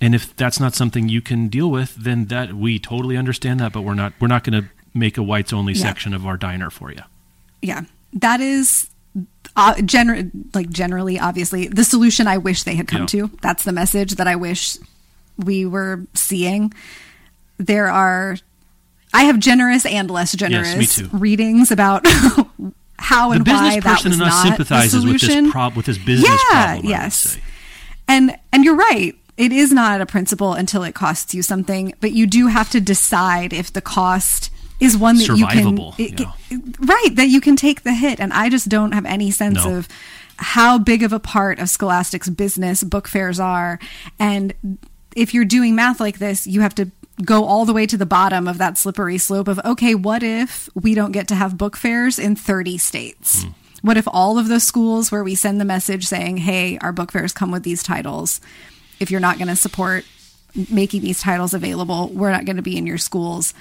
And 0.01 0.13
if 0.13 0.35
that's 0.35 0.59
not 0.59 0.75
something 0.75 1.09
you 1.09 1.21
can 1.21 1.49
deal 1.49 1.71
with 1.71 1.95
then 1.95 2.27
that 2.27 2.55
we 2.55 2.79
totally 2.79 3.17
understand 3.17 3.61
that 3.61 3.73
but 3.73 3.83
we're 3.83 3.95
not 3.95 4.13
we're 4.21 4.29
not 4.29 4.45
going 4.45 4.63
to 4.63 4.69
make 4.93 5.17
a 5.19 5.23
whites 5.23 5.53
only 5.53 5.75
yeah. 5.75 5.83
section 5.83 6.15
of 6.15 6.27
our 6.27 6.37
diner 6.37 6.71
for 6.71 6.91
you 6.91 7.03
yeah. 7.63 7.83
That 8.13 8.41
is 8.41 8.91
uh, 9.57 9.75
gener- 9.75 10.31
like 10.55 10.71
generally, 10.71 11.19
obviously, 11.19 11.69
the 11.69 11.85
solution 11.85 12.27
I 12.27 12.39
wish 12.39 12.63
they 12.63 12.75
had 12.75 12.89
come 12.89 13.03
yeah. 13.03 13.07
to. 13.07 13.31
That's 13.43 13.65
the 13.65 13.73
message 13.73 14.13
that 14.13 14.27
I 14.27 14.37
wish 14.37 14.79
we 15.37 15.67
were 15.67 16.07
seeing. 16.15 16.73
There 17.59 17.89
are, 17.89 18.37
I 19.13 19.25
have 19.25 19.39
generous 19.39 19.85
and 19.85 20.11
less 20.11 20.33
generous 20.33 20.99
yes, 20.99 21.13
readings 21.13 21.71
about 21.71 22.07
how 22.99 23.33
and 23.33 23.47
why 23.47 23.81
that 23.81 24.05
was 24.05 24.19
not 24.19 24.47
sympathizes 24.47 24.93
the 24.93 25.01
solution. 25.01 25.29
with 25.29 25.45
this 25.45 25.53
prob- 25.53 25.77
with 25.77 25.87
this 25.87 25.99
business 25.99 26.41
yeah, 26.51 26.65
problem. 26.67 26.87
Yes, 26.87 27.39
and 28.07 28.37
and 28.53 28.65
you're 28.65 28.77
right. 28.77 29.15
It 29.37 29.53
is 29.53 29.73
not 29.73 30.03
a 30.03 30.07
principle 30.07 30.53
until 30.53 30.83
it 30.83 30.95
costs 30.95 31.35
you 31.35 31.43
something, 31.43 31.95
but 32.01 32.13
you 32.13 32.27
do 32.27 32.49
have 32.49 32.69
to 32.71 32.81
decide 32.81 33.55
if 33.55 33.73
the 33.73 33.81
cost 33.81 34.51
is 34.81 34.97
one 34.97 35.17
that 35.17 35.37
you 35.37 35.47
can 35.47 35.79
it, 35.99 36.19
yeah. 36.19 36.33
right 36.81 37.11
that 37.15 37.29
you 37.29 37.41
can 37.41 37.55
take 37.55 37.83
the 37.83 37.93
hit 37.93 38.19
and 38.19 38.33
i 38.33 38.49
just 38.49 38.69
don't 38.69 38.93
have 38.93 39.05
any 39.05 39.31
sense 39.31 39.65
no. 39.65 39.77
of 39.77 39.89
how 40.37 40.79
big 40.79 41.03
of 41.03 41.13
a 41.13 41.21
part 41.21 41.59
of 41.59 41.69
scholastic's 41.69 42.29
business 42.29 42.83
book 42.83 43.07
fairs 43.07 43.39
are 43.39 43.79
and 44.19 44.55
if 45.15 45.35
you're 45.35 45.45
doing 45.45 45.75
math 45.75 46.01
like 46.01 46.19
this 46.19 46.47
you 46.47 46.61
have 46.63 46.75
to 46.75 46.91
go 47.25 47.45
all 47.45 47.67
the 47.67 47.73
way 47.73 47.87
to 47.87 47.97
the 47.97 48.07
bottom 48.07 48.49
of 48.49 48.59
that 48.59 48.79
slippery 48.79 49.19
slope 49.19 49.49
of 49.49 49.61
okay 49.65 49.95
what 49.95 50.23
if 50.23 50.69
we 50.75 50.95
don't 50.95 51.13
get 51.13 51.29
to 51.29 51.35
have 51.35 51.59
book 51.59 51.77
fairs 51.77 52.19
in 52.19 52.35
30 52.35 52.79
states 52.79 53.43
hmm. 53.43 53.51
what 53.83 53.97
if 53.97 54.09
all 54.09 54.39
of 54.39 54.49
those 54.49 54.65
schools 54.65 55.13
where 55.13 55.23
we 55.23 55.35
send 55.35 55.61
the 55.61 55.65
message 55.65 56.07
saying 56.07 56.39
hey 56.39 56.79
our 56.79 56.93
book 56.93 57.13
fairs 57.13 57.33
come 57.33 57.51
with 57.51 57.63
these 57.63 57.83
titles 57.83 58.41
if 58.99 59.11
you're 59.11 59.21
not 59.21 59.37
going 59.37 59.49
to 59.49 59.57
support 59.57 60.05
making 60.71 61.03
these 61.03 61.21
titles 61.21 61.53
available 61.53 62.09
we're 62.09 62.33
not 62.33 62.47
going 62.47 62.57
to 62.57 62.63
be 62.63 62.77
in 62.77 62.87
your 62.87 62.99
schools 62.99 63.53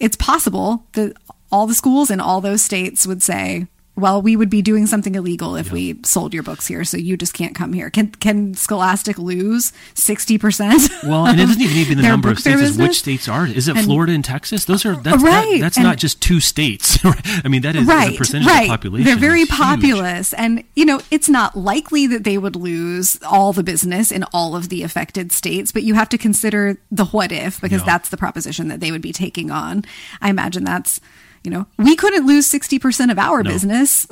it's 0.00 0.16
possible 0.16 0.86
that 0.92 1.16
all 1.50 1.66
the 1.66 1.74
schools 1.74 2.10
in 2.10 2.20
all 2.20 2.40
those 2.40 2.62
states 2.62 3.06
would 3.06 3.22
say, 3.22 3.66
well, 3.96 4.20
we 4.20 4.34
would 4.34 4.50
be 4.50 4.60
doing 4.60 4.86
something 4.86 5.14
illegal 5.14 5.54
if 5.54 5.68
yeah. 5.68 5.72
we 5.72 6.00
sold 6.02 6.34
your 6.34 6.42
books 6.42 6.66
here, 6.66 6.84
so 6.84 6.96
you 6.96 7.16
just 7.16 7.32
can't 7.32 7.54
come 7.54 7.72
here. 7.72 7.90
Can 7.90 8.08
can 8.08 8.54
Scholastic 8.54 9.18
lose 9.18 9.72
sixty 9.94 10.36
percent? 10.36 10.82
Well, 11.04 11.26
and 11.26 11.38
it 11.38 11.46
doesn't 11.46 11.62
even 11.62 11.76
need 11.76 11.88
the 11.88 12.02
number 12.08 12.30
of 12.30 12.38
states. 12.38 12.60
Is 12.60 12.78
which 12.78 12.98
states 12.98 13.28
are? 13.28 13.46
Is 13.46 13.68
it 13.68 13.76
and, 13.76 13.84
Florida 13.84 14.12
and 14.12 14.24
Texas? 14.24 14.64
Those 14.64 14.84
are 14.84 14.96
that's 14.96 15.22
right. 15.22 15.52
That, 15.52 15.60
that's 15.60 15.76
and, 15.76 15.84
not 15.84 15.98
just 15.98 16.20
two 16.20 16.40
states. 16.40 16.98
I 17.04 17.48
mean, 17.48 17.62
that 17.62 17.76
is, 17.76 17.86
right, 17.86 18.14
a 18.14 18.18
percentage 18.18 18.48
right. 18.48 18.62
of 18.62 18.68
the 18.68 18.70
population. 18.70 19.04
They're 19.04 19.16
very 19.16 19.46
populous, 19.46 20.32
and 20.32 20.64
you 20.74 20.84
know 20.84 21.00
it's 21.10 21.28
not 21.28 21.56
likely 21.56 22.06
that 22.08 22.24
they 22.24 22.38
would 22.38 22.56
lose 22.56 23.22
all 23.22 23.52
the 23.52 23.62
business 23.62 24.10
in 24.10 24.24
all 24.32 24.56
of 24.56 24.70
the 24.70 24.82
affected 24.82 25.30
states. 25.30 25.70
But 25.70 25.84
you 25.84 25.94
have 25.94 26.08
to 26.08 26.18
consider 26.18 26.78
the 26.90 27.04
what 27.06 27.30
if 27.30 27.60
because 27.60 27.82
yeah. 27.82 27.86
that's 27.86 28.08
the 28.08 28.16
proposition 28.16 28.68
that 28.68 28.80
they 28.80 28.90
would 28.90 29.02
be 29.02 29.12
taking 29.12 29.50
on. 29.50 29.84
I 30.20 30.30
imagine 30.30 30.64
that's 30.64 31.00
you 31.44 31.50
know, 31.50 31.66
we 31.76 31.94
couldn't 31.94 32.26
lose 32.26 32.50
60% 32.50 33.12
of 33.12 33.18
our 33.18 33.42
no. 33.42 33.50
business 33.50 34.06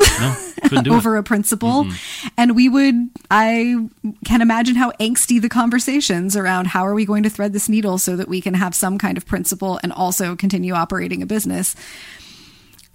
no, 0.70 0.82
over 0.94 1.16
it. 1.16 1.20
a 1.20 1.22
principle. 1.22 1.84
Mm-hmm. 1.84 2.28
And 2.36 2.54
we 2.54 2.68
would, 2.68 3.08
I 3.30 3.88
can 4.24 4.42
imagine 4.42 4.76
how 4.76 4.92
angsty 4.92 5.40
the 5.40 5.48
conversations 5.48 6.36
around 6.36 6.68
how 6.68 6.86
are 6.86 6.94
we 6.94 7.06
going 7.06 7.22
to 7.22 7.30
thread 7.30 7.54
this 7.54 7.70
needle 7.70 7.96
so 7.96 8.16
that 8.16 8.28
we 8.28 8.42
can 8.42 8.54
have 8.54 8.74
some 8.74 8.98
kind 8.98 9.16
of 9.16 9.26
principle 9.26 9.80
and 9.82 9.92
also 9.92 10.36
continue 10.36 10.74
operating 10.74 11.22
a 11.22 11.26
business 11.26 11.74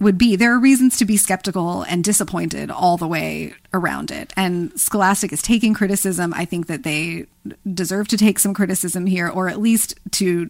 would 0.00 0.16
be. 0.16 0.36
There 0.36 0.52
are 0.54 0.58
reasons 0.58 0.96
to 0.98 1.04
be 1.04 1.16
skeptical 1.16 1.82
and 1.82 2.04
disappointed 2.04 2.70
all 2.70 2.96
the 2.96 3.08
way 3.08 3.54
around 3.74 4.10
it. 4.10 4.32
And 4.36 4.78
Scholastic 4.78 5.32
is 5.32 5.42
taking 5.42 5.74
criticism. 5.74 6.32
I 6.34 6.44
think 6.44 6.68
that 6.68 6.84
they 6.84 7.26
deserve 7.72 8.08
to 8.08 8.16
take 8.16 8.38
some 8.38 8.54
criticism 8.54 9.06
here, 9.06 9.28
or 9.28 9.48
at 9.48 9.60
least 9.60 9.98
to 10.12 10.48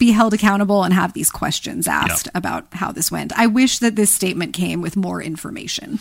be 0.00 0.10
held 0.10 0.32
accountable 0.34 0.82
and 0.82 0.92
have 0.94 1.12
these 1.12 1.30
questions 1.30 1.86
asked 1.86 2.26
yeah. 2.26 2.32
about 2.34 2.66
how 2.72 2.90
this 2.90 3.12
went. 3.12 3.38
I 3.38 3.46
wish 3.46 3.78
that 3.78 3.94
this 3.94 4.10
statement 4.10 4.54
came 4.54 4.80
with 4.80 4.96
more 4.96 5.22
information 5.22 6.00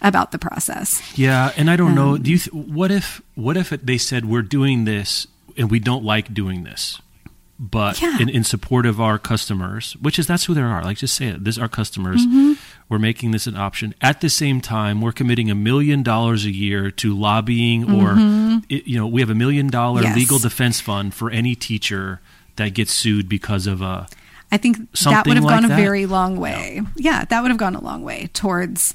about 0.00 0.30
the 0.30 0.38
process. 0.38 1.02
Yeah, 1.18 1.52
and 1.56 1.68
I 1.68 1.76
don't 1.76 1.90
um, 1.90 1.94
know. 1.96 2.16
Do 2.16 2.30
you? 2.30 2.38
Th- 2.38 2.54
what 2.54 2.90
if? 2.90 3.20
What 3.34 3.58
if 3.58 3.70
they 3.70 3.98
said 3.98 4.24
we're 4.24 4.42
doing 4.42 4.84
this 4.84 5.26
and 5.58 5.70
we 5.70 5.80
don't 5.80 6.04
like 6.04 6.32
doing 6.32 6.62
this, 6.62 7.02
but 7.58 8.00
yeah. 8.00 8.18
in, 8.20 8.28
in, 8.28 8.44
support 8.44 8.86
of 8.86 9.00
our 9.00 9.18
customers, 9.18 9.96
which 10.00 10.18
is 10.18 10.28
that's 10.28 10.44
who 10.44 10.54
they 10.54 10.60
are. 10.60 10.84
Like 10.84 10.98
just 10.98 11.16
say 11.16 11.26
it. 11.26 11.44
This 11.44 11.58
our 11.58 11.68
customers. 11.68 12.24
Mm-hmm. 12.24 12.52
We're 12.88 12.98
making 12.98 13.32
this 13.32 13.46
an 13.46 13.56
option. 13.56 13.94
At 14.00 14.20
the 14.20 14.28
same 14.28 14.60
time, 14.60 15.00
we're 15.00 15.12
committing 15.12 15.50
a 15.50 15.54
million 15.56 16.02
dollars 16.04 16.44
a 16.44 16.50
year 16.50 16.90
to 16.92 17.16
lobbying, 17.16 17.86
mm-hmm. 17.86 18.00
or 18.00 18.62
you 18.68 18.96
know, 18.96 19.08
we 19.08 19.20
have 19.20 19.30
a 19.30 19.34
million 19.34 19.66
dollar 19.66 20.02
yes. 20.02 20.16
legal 20.16 20.38
defense 20.38 20.80
fund 20.80 21.14
for 21.14 21.30
any 21.30 21.56
teacher 21.56 22.20
that 22.60 22.74
gets 22.74 22.92
sued 22.92 23.28
because 23.28 23.66
of 23.66 23.82
a. 23.82 24.06
I 24.52 24.56
think 24.56 24.92
that 24.92 25.26
would 25.26 25.36
have 25.36 25.44
like 25.44 25.60
gone 25.60 25.68
that. 25.68 25.78
a 25.78 25.82
very 25.82 26.06
long 26.06 26.36
way. 26.36 26.80
Yeah. 26.96 27.18
yeah, 27.18 27.24
that 27.24 27.40
would 27.42 27.50
have 27.50 27.58
gone 27.58 27.74
a 27.74 27.80
long 27.80 28.02
way 28.02 28.28
towards 28.32 28.94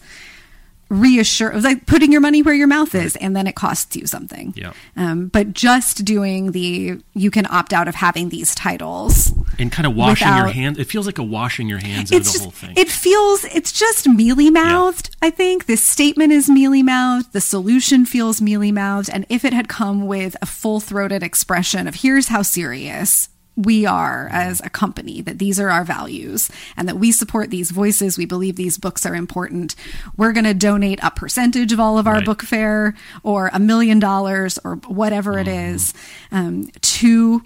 reassure 0.90 1.60
like 1.62 1.88
putting 1.88 2.12
your 2.12 2.22
money 2.22 2.44
where 2.44 2.54
your 2.54 2.68
mouth 2.68 2.94
is 2.94 3.16
and 3.16 3.36
then 3.36 3.48
it 3.48 3.56
costs 3.56 3.96
you 3.96 4.06
something 4.06 4.54
yeah 4.56 4.72
um, 4.96 5.28
but 5.30 5.52
just 5.52 6.06
doing 6.06 6.52
the 6.52 7.02
you 7.16 7.32
can 7.32 7.48
opt 7.48 7.74
out 7.74 7.88
of 7.88 7.96
having 7.96 8.30
these 8.30 8.54
titles 8.54 9.34
and 9.58 9.72
kind 9.72 9.88
of 9.88 9.96
washing 9.96 10.28
without, 10.28 10.38
your 10.46 10.54
hands 10.54 10.78
it 10.78 10.86
feels 10.86 11.08
like 11.08 11.18
a 11.18 11.24
washing 11.24 11.68
your 11.68 11.80
hands 11.80 12.12
of 12.12 12.20
the 12.20 12.32
just, 12.32 12.40
whole 12.40 12.52
thing 12.52 12.72
it 12.78 12.88
feels 12.88 13.44
it's 13.46 13.72
just 13.72 14.08
mealy 14.08 14.52
mouthed 14.52 15.10
yeah. 15.10 15.28
i 15.28 15.32
think 15.32 15.66
this 15.66 15.82
statement 15.82 16.32
is 16.32 16.52
mealy 16.52 16.84
mouthed 16.84 17.34
the 17.34 17.42
solution 17.42 18.06
feels 18.06 18.40
mealy 18.40 18.72
mouthed 18.72 19.10
and 19.12 19.26
if 19.28 19.44
it 19.44 19.54
had 19.54 19.68
come 19.68 20.06
with 20.06 20.38
a 20.40 20.46
full 20.46 20.80
throated 20.80 21.24
expression 21.24 21.88
of 21.88 21.96
here's 21.96 22.28
how 22.28 22.44
serious 22.44 23.30
we 23.56 23.86
are 23.86 24.28
as 24.32 24.62
a 24.62 24.70
company, 24.70 25.22
that 25.22 25.40
these 25.40 25.60
are 25.60 25.70
our 25.70 25.84
values 25.84 26.50
and 26.76 26.88
that 26.88 26.98
we 26.98 27.12
support 27.12 27.50
these 27.50 27.72
voices. 27.72 28.18
We 28.18 28.26
believe 28.26 28.56
these 28.56 28.78
books 28.78 29.06
are 29.06 29.16
important. 29.16 29.76
We're 30.18 30.34
going 30.34 30.46
to 30.46 30.54
donate 30.54 31.00
a 31.02 31.12
percentage 31.12 31.72
of 31.72 31.80
all 31.80 31.98
of 31.98 32.08
our 32.08 32.16
right. 32.16 32.26
book 32.26 32.44
fair 32.44 32.96
or 33.24 33.50
a 33.54 33.60
million 33.60 34.00
dollars 34.00 34.60
or 34.64 34.76
whatever 34.88 35.34
mm-hmm. 35.34 35.48
it 35.50 35.74
is 35.74 35.94
um, 36.32 36.70
to 36.82 37.44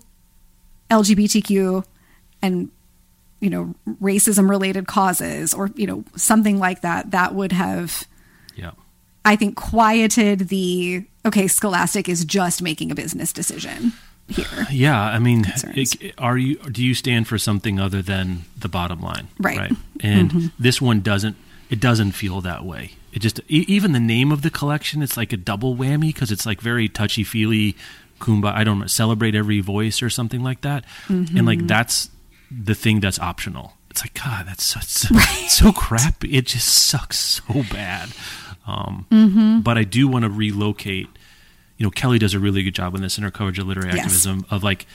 LGBTQ 0.89 1.85
and 2.41 2.71
you 3.39 3.49
know 3.49 3.73
racism 4.01 4.49
related 4.49 4.87
causes 4.87 5.53
or 5.53 5.69
you 5.75 5.87
know 5.87 6.03
something 6.15 6.59
like 6.59 6.81
that 6.81 7.11
that 7.11 7.33
would 7.33 7.51
have 7.51 8.05
Yeah. 8.55 8.71
I 9.23 9.35
think 9.35 9.55
quieted 9.55 10.49
the 10.49 11.05
okay 11.25 11.47
Scholastic 11.47 12.09
is 12.09 12.25
just 12.25 12.61
making 12.61 12.91
a 12.91 12.95
business 12.95 13.31
decision 13.31 13.93
here. 14.29 14.67
Yeah, 14.71 15.01
I 15.01 15.19
mean, 15.19 15.45
it- 15.75 16.13
are 16.17 16.37
you? 16.37 16.57
Do 16.57 16.83
you 16.83 16.93
stand 16.93 17.27
for 17.27 17.37
something 17.37 17.79
other 17.79 18.01
than 18.01 18.45
the 18.57 18.69
bottom 18.69 19.01
line? 19.01 19.27
Right. 19.39 19.71
And 20.01 20.31
mm-hmm. 20.31 20.47
this 20.57 20.81
one 20.81 21.01
doesn't. 21.01 21.35
It 21.69 21.79
doesn't 21.79 22.13
feel 22.13 22.41
that 22.41 22.65
way. 22.65 22.93
It 23.11 23.19
just 23.19 23.41
even 23.47 23.91
the 23.91 23.99
name 23.99 24.31
of 24.31 24.41
the 24.41 24.49
collection. 24.49 25.01
It's 25.01 25.17
like 25.17 25.33
a 25.33 25.37
double 25.37 25.75
whammy 25.75 26.13
because 26.13 26.31
it's 26.31 26.45
like 26.45 26.61
very 26.61 26.87
touchy 26.87 27.23
feely, 27.23 27.75
kumbaya. 28.19 28.53
I 28.53 28.63
don't 28.63 28.79
know, 28.79 28.87
celebrate 28.87 29.35
every 29.35 29.59
voice 29.59 30.01
or 30.01 30.09
something 30.09 30.43
like 30.43 30.61
that. 30.61 30.85
And 31.07 31.45
like 31.45 31.59
mm-hmm. 31.59 31.67
that's 31.67 32.09
the 32.51 32.75
thing 32.75 32.99
that's 32.99 33.19
optional. 33.19 33.73
It's 33.89 34.01
like 34.01 34.13
God, 34.13 34.47
that's 34.47 34.63
so, 34.63 34.79
so, 34.81 35.15
so 35.47 35.71
crappy. 35.71 36.33
It 36.35 36.45
just 36.45 36.67
sucks 36.67 37.17
so 37.17 37.63
bad. 37.71 38.09
Um, 38.67 39.07
mm-hmm. 39.11 39.59
But 39.61 39.77
I 39.77 39.83
do 39.83 40.07
want 40.07 40.23
to 40.23 40.29
relocate 40.29 41.07
you 41.79 41.85
know, 41.85 41.89
Kelly 41.89 42.19
does 42.19 42.35
a 42.35 42.39
really 42.39 42.61
good 42.61 42.75
job 42.75 42.93
in 42.93 43.01
this 43.01 43.17
in 43.17 43.23
her 43.23 43.31
coverage 43.31 43.57
of 43.57 43.65
literary 43.65 43.89
Yes. 43.95 44.01
activism 44.05 44.45
of 44.51 44.63
like 44.63 44.85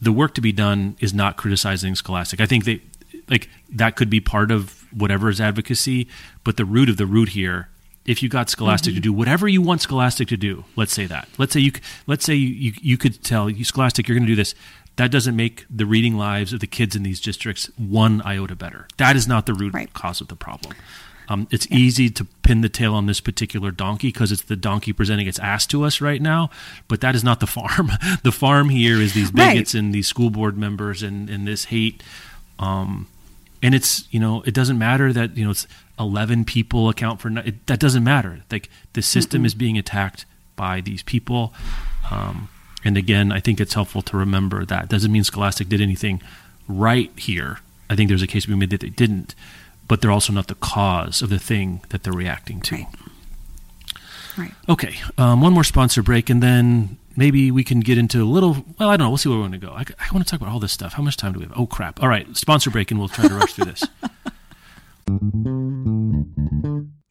the 0.00 0.12
work 0.12 0.34
to 0.34 0.40
be 0.40 0.52
done 0.52 0.96
is 1.00 1.12
not 1.12 1.36
criticizing 1.36 1.94
Scholastic. 1.94 2.40
I 2.40 2.46
think 2.46 2.64
they 2.64 2.80
like 3.28 3.50
that 3.70 3.96
could 3.96 4.08
be 4.08 4.20
part 4.20 4.50
of 4.50 4.86
whatever 4.92 5.28
is 5.28 5.40
advocacy, 5.40 6.08
but 6.44 6.56
the 6.56 6.64
root 6.64 6.88
of 6.88 6.96
the 6.96 7.06
root 7.06 7.30
here, 7.30 7.68
if 8.06 8.22
you 8.22 8.28
got 8.28 8.48
Scholastic 8.48 8.94
to 8.94 9.00
mm-hmm. 9.00 9.02
do 9.02 9.12
whatever 9.12 9.48
you 9.48 9.60
want 9.60 9.80
Scholastic 9.82 10.28
to 10.28 10.36
do, 10.36 10.64
let's 10.76 10.92
say 10.92 11.06
that. 11.06 11.28
Let's 11.38 11.52
say 11.52 11.60
you 11.60 11.72
let's 12.06 12.24
say 12.24 12.34
you 12.34 12.48
you, 12.48 12.72
you 12.80 12.96
could 12.98 13.22
tell 13.22 13.50
you 13.50 13.64
Scholastic 13.64 14.06
you're 14.08 14.16
going 14.16 14.26
to 14.26 14.32
do 14.32 14.36
this. 14.36 14.54
That 14.96 15.10
doesn't 15.10 15.34
make 15.34 15.64
the 15.70 15.86
reading 15.86 16.16
lives 16.18 16.52
of 16.52 16.60
the 16.60 16.66
kids 16.66 16.94
in 16.94 17.02
these 17.02 17.20
districts 17.20 17.70
one 17.78 18.22
iota 18.22 18.54
better. 18.54 18.86
That 18.98 19.16
is 19.16 19.26
not 19.26 19.46
the 19.46 19.54
root 19.54 19.72
Right. 19.74 19.92
cause 19.92 20.20
of 20.20 20.28
the 20.28 20.36
problem. 20.36 20.74
Um, 21.28 21.46
it's 21.50 21.66
easy 21.70 22.10
to 22.10 22.24
pin 22.42 22.60
the 22.62 22.68
tail 22.68 22.94
on 22.94 23.06
this 23.06 23.20
particular 23.20 23.70
donkey 23.70 24.08
because 24.08 24.32
it's 24.32 24.42
the 24.42 24.56
donkey 24.56 24.92
presenting 24.92 25.26
its 25.26 25.38
ass 25.38 25.66
to 25.68 25.84
us 25.84 26.00
right 26.00 26.20
now, 26.20 26.50
but 26.88 27.00
that 27.00 27.14
is 27.14 27.22
not 27.24 27.40
the 27.40 27.46
farm. 27.58 27.90
the 28.22 28.32
farm 28.32 28.68
here 28.68 29.00
is 29.00 29.14
these 29.14 29.32
Right. 29.32 29.52
bigots 29.54 29.74
and 29.74 29.94
these 29.94 30.06
school 30.08 30.30
board 30.30 30.56
members 30.58 31.02
and, 31.02 31.30
and 31.30 31.46
this 31.46 31.66
hate. 31.66 32.02
Um, 32.58 33.06
and 33.62 33.74
it's 33.74 34.08
you 34.12 34.18
know 34.20 34.42
it 34.42 34.52
doesn't 34.54 34.78
matter 34.78 35.12
that 35.12 35.36
you 35.36 35.44
know 35.44 35.50
it's 35.52 35.66
11 35.98 36.44
people 36.44 36.88
account 36.88 37.20
for 37.20 37.28
it, 37.38 37.64
that 37.68 37.78
doesn't 37.78 38.02
matter 38.02 38.40
like 38.50 38.68
the 38.94 39.02
system 39.02 39.44
is 39.44 39.54
being 39.54 39.78
attacked 39.78 40.24
by 40.56 40.80
these 40.80 41.02
people 41.04 41.54
um, 42.10 42.48
and 42.84 42.96
again 42.96 43.30
i 43.30 43.38
think 43.38 43.60
it's 43.60 43.74
helpful 43.74 44.02
to 44.02 44.16
remember 44.16 44.64
that 44.64 44.88
doesn't 44.88 45.12
mean 45.12 45.22
scholastic 45.22 45.68
did 45.68 45.80
anything 45.80 46.20
right 46.66 47.12
here 47.16 47.60
i 47.88 47.94
think 47.94 48.08
there's 48.08 48.22
a 48.22 48.26
case 48.26 48.46
be 48.46 48.54
made 48.56 48.70
that 48.70 48.80
they 48.80 48.88
didn't 48.90 49.34
but 49.92 50.00
they're 50.00 50.10
also 50.10 50.32
not 50.32 50.46
the 50.46 50.54
cause 50.54 51.20
of 51.20 51.28
the 51.28 51.38
thing 51.38 51.82
that 51.90 52.02
they're 52.02 52.14
reacting 52.14 52.62
to 52.62 52.76
Right. 52.76 52.86
Right. 54.38 54.54
okay 54.66 54.94
um, 55.18 55.42
one 55.42 55.52
more 55.52 55.64
sponsor 55.64 56.02
break 56.02 56.30
and 56.30 56.42
then 56.42 56.96
maybe 57.14 57.50
we 57.50 57.62
can 57.62 57.80
get 57.80 57.98
into 57.98 58.22
a 58.22 58.24
little 58.24 58.64
well 58.78 58.88
i 58.88 58.96
don't 58.96 59.04
know 59.04 59.10
we'll 59.10 59.18
see 59.18 59.28
where 59.28 59.36
we 59.36 59.42
want 59.42 59.52
to 59.52 59.58
go 59.58 59.72
i, 59.72 59.84
I 60.00 60.10
want 60.14 60.26
to 60.26 60.30
talk 60.30 60.40
about 60.40 60.50
all 60.50 60.60
this 60.60 60.72
stuff 60.72 60.94
how 60.94 61.02
much 61.02 61.18
time 61.18 61.34
do 61.34 61.40
we 61.40 61.44
have 61.44 61.52
oh 61.54 61.66
crap 61.66 62.02
all 62.02 62.08
right 62.08 62.26
sponsor 62.34 62.70
break 62.70 62.90
and 62.90 62.98
we'll 62.98 63.10
try 63.10 63.28
to 63.28 63.34
rush 63.34 63.52
through 63.52 63.66
this 63.66 63.84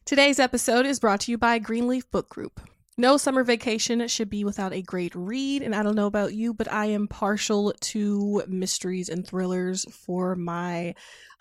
Today's 0.04 0.40
episode 0.40 0.84
is 0.84 0.98
brought 0.98 1.20
to 1.20 1.30
you 1.30 1.38
by 1.38 1.60
Greenleaf 1.60 2.10
Book 2.10 2.28
Group. 2.28 2.60
No 2.98 3.16
summer 3.16 3.42
vacation 3.44 4.06
should 4.08 4.28
be 4.28 4.44
without 4.44 4.74
a 4.74 4.82
great 4.82 5.14
read, 5.14 5.62
and 5.62 5.74
I 5.74 5.82
don't 5.82 5.94
know 5.94 6.06
about 6.06 6.34
you, 6.34 6.52
but 6.52 6.70
I 6.70 6.86
am 6.86 7.08
partial 7.08 7.72
to 7.80 8.42
mysteries 8.46 9.08
and 9.08 9.26
thrillers 9.26 9.86
for 9.90 10.36
my 10.36 10.94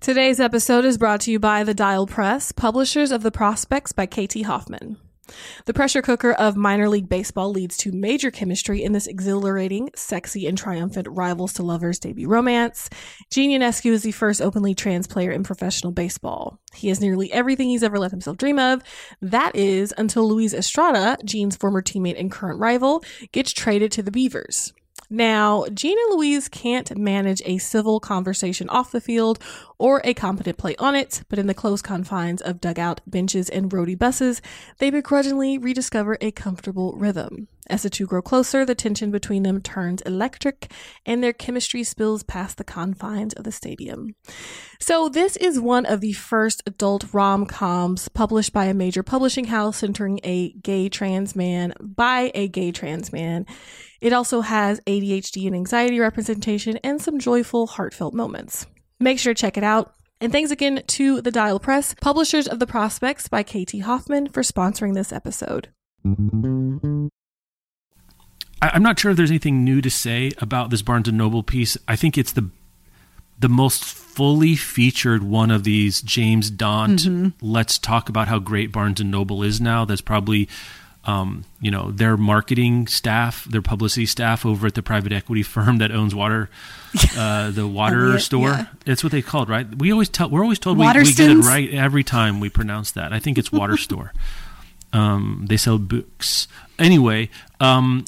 Today's 0.00 0.40
episode 0.40 0.84
is 0.84 0.96
brought 0.96 1.20
to 1.22 1.30
you 1.30 1.38
by 1.38 1.64
The 1.64 1.74
Dial 1.74 2.06
Press, 2.06 2.52
publishers 2.52 3.10
of 3.10 3.22
The 3.22 3.30
Prospects 3.30 3.92
by 3.92 4.06
KT 4.06 4.42
Hoffman. 4.42 4.96
The 5.66 5.74
pressure 5.74 6.00
cooker 6.00 6.32
of 6.32 6.56
minor 6.56 6.88
league 6.88 7.08
baseball 7.08 7.50
leads 7.50 7.76
to 7.78 7.92
major 7.92 8.30
chemistry 8.30 8.82
in 8.82 8.92
this 8.92 9.06
exhilarating, 9.06 9.90
sexy, 9.94 10.46
and 10.46 10.56
triumphant 10.56 11.08
rivals 11.10 11.52
to 11.54 11.62
lovers 11.62 11.98
debut 11.98 12.28
romance. 12.28 12.88
Gene 13.30 13.58
Ionescu 13.60 13.90
is 13.90 14.02
the 14.02 14.12
first 14.12 14.40
openly 14.40 14.74
trans 14.74 15.06
player 15.06 15.30
in 15.30 15.42
professional 15.42 15.92
baseball. 15.92 16.60
He 16.72 16.88
has 16.88 17.00
nearly 17.00 17.32
everything 17.32 17.68
he's 17.68 17.82
ever 17.82 17.98
let 17.98 18.10
himself 18.10 18.36
dream 18.36 18.58
of. 18.58 18.82
That 19.20 19.54
is 19.56 19.92
until 19.98 20.28
Luis 20.28 20.54
Estrada, 20.54 21.18
Gene's 21.24 21.56
former 21.56 21.82
teammate 21.82 22.18
and 22.18 22.30
current 22.30 22.60
rival, 22.60 23.02
gets 23.32 23.52
traded 23.52 23.92
to 23.92 24.02
the 24.02 24.10
Beavers. 24.10 24.72
Now, 25.10 25.64
and 25.70 26.10
Luis 26.10 26.48
can't 26.48 26.96
manage 26.98 27.40
a 27.46 27.56
civil 27.58 27.98
conversation 27.98 28.68
off 28.68 28.92
the 28.92 29.00
field 29.00 29.38
or 29.78 30.02
a 30.04 30.12
competent 30.12 30.58
play 30.58 30.76
on 30.76 30.94
it, 30.94 31.22
but 31.30 31.38
in 31.38 31.46
the 31.46 31.54
close 31.54 31.80
confines 31.80 32.42
of 32.42 32.60
dugout 32.60 33.00
benches 33.06 33.48
and 33.48 33.70
roadie 33.70 33.98
buses, 33.98 34.42
they 34.78 34.90
begrudgingly 34.90 35.56
rediscover 35.56 36.18
a 36.20 36.30
comfortable 36.30 36.92
rhythm. 36.92 37.48
As 37.70 37.82
the 37.82 37.90
two 37.90 38.06
grow 38.06 38.22
closer, 38.22 38.64
the 38.64 38.74
tension 38.74 39.10
between 39.10 39.42
them 39.42 39.60
turns 39.60 40.00
electric 40.02 40.70
and 41.04 41.22
their 41.22 41.32
chemistry 41.32 41.82
spills 41.84 42.22
past 42.22 42.56
the 42.56 42.64
confines 42.64 43.34
of 43.34 43.44
the 43.44 43.52
stadium. 43.52 44.14
So, 44.80 45.08
this 45.08 45.36
is 45.36 45.60
one 45.60 45.84
of 45.84 46.00
the 46.00 46.12
first 46.12 46.62
adult 46.66 47.12
rom 47.12 47.44
coms 47.46 48.08
published 48.08 48.52
by 48.52 48.66
a 48.66 48.74
major 48.74 49.02
publishing 49.02 49.46
house 49.46 49.78
centering 49.78 50.20
a 50.24 50.52
gay 50.52 50.88
trans 50.88 51.36
man 51.36 51.74
by 51.80 52.30
a 52.34 52.48
gay 52.48 52.72
trans 52.72 53.12
man. 53.12 53.44
It 54.00 54.12
also 54.12 54.40
has 54.40 54.80
ADHD 54.80 55.46
and 55.46 55.54
anxiety 55.54 55.98
representation 56.00 56.78
and 56.84 57.02
some 57.02 57.18
joyful, 57.18 57.66
heartfelt 57.66 58.14
moments. 58.14 58.66
Make 59.00 59.18
sure 59.18 59.34
to 59.34 59.40
check 59.40 59.56
it 59.56 59.64
out. 59.64 59.94
And 60.20 60.32
thanks 60.32 60.50
again 60.50 60.82
to 60.84 61.20
the 61.20 61.30
Dial 61.30 61.60
Press, 61.60 61.94
publishers 62.00 62.48
of 62.48 62.58
The 62.58 62.66
Prospects 62.66 63.28
by 63.28 63.42
KT 63.44 63.82
Hoffman, 63.82 64.28
for 64.28 64.42
sponsoring 64.42 64.94
this 64.94 65.12
episode. 65.12 65.68
I, 68.60 68.70
I'm 68.74 68.82
not 68.82 68.98
sure 68.98 69.10
if 69.10 69.16
there's 69.16 69.30
anything 69.30 69.64
new 69.64 69.80
to 69.80 69.90
say 69.90 70.32
about 70.38 70.70
this 70.70 70.82
Barnes 70.82 71.08
and 71.08 71.18
Noble 71.18 71.42
piece. 71.42 71.76
I 71.86 71.96
think 71.96 72.18
it's 72.18 72.32
the 72.32 72.50
the 73.40 73.48
most 73.48 73.84
fully 73.84 74.56
featured 74.56 75.22
one 75.22 75.50
of 75.50 75.62
these 75.62 76.02
James 76.02 76.50
Daunt. 76.50 77.06
Let's 77.40 77.78
talk 77.78 78.08
about 78.08 78.26
how 78.28 78.40
great 78.40 78.72
Barnes 78.72 79.00
and 79.00 79.10
Noble 79.12 79.44
is 79.44 79.60
now. 79.60 79.84
That's 79.84 80.00
probably 80.00 80.48
um, 81.04 81.44
you 81.60 81.70
know 81.70 81.90
their 81.92 82.16
marketing 82.16 82.86
staff, 82.88 83.44
their 83.44 83.62
publicity 83.62 84.06
staff 84.06 84.44
over 84.44 84.66
at 84.66 84.74
the 84.74 84.82
private 84.82 85.12
equity 85.12 85.42
firm 85.44 85.78
that 85.78 85.92
owns 85.92 86.14
water, 86.14 86.50
uh, 87.16 87.50
the 87.50 87.66
water 87.66 88.06
Elliott, 88.06 88.22
store. 88.22 88.48
yeah. 88.48 88.66
That's 88.84 89.02
what 89.04 89.12
they 89.12 89.22
called, 89.22 89.48
right? 89.48 89.66
We 89.76 89.92
always 89.92 90.08
tell. 90.08 90.28
We're 90.30 90.42
always 90.42 90.58
told 90.58 90.78
we, 90.78 90.86
we 90.86 91.12
get 91.12 91.30
it 91.30 91.38
right 91.38 91.72
every 91.72 92.04
time 92.04 92.40
we 92.40 92.48
pronounce 92.50 92.90
that. 92.92 93.12
I 93.12 93.20
think 93.20 93.38
it's 93.38 93.52
water 93.52 93.76
store. 93.78 94.12
Um, 94.92 95.46
they 95.48 95.56
sell 95.56 95.78
books. 95.78 96.48
Anyway, 96.78 97.30
um, 97.60 98.04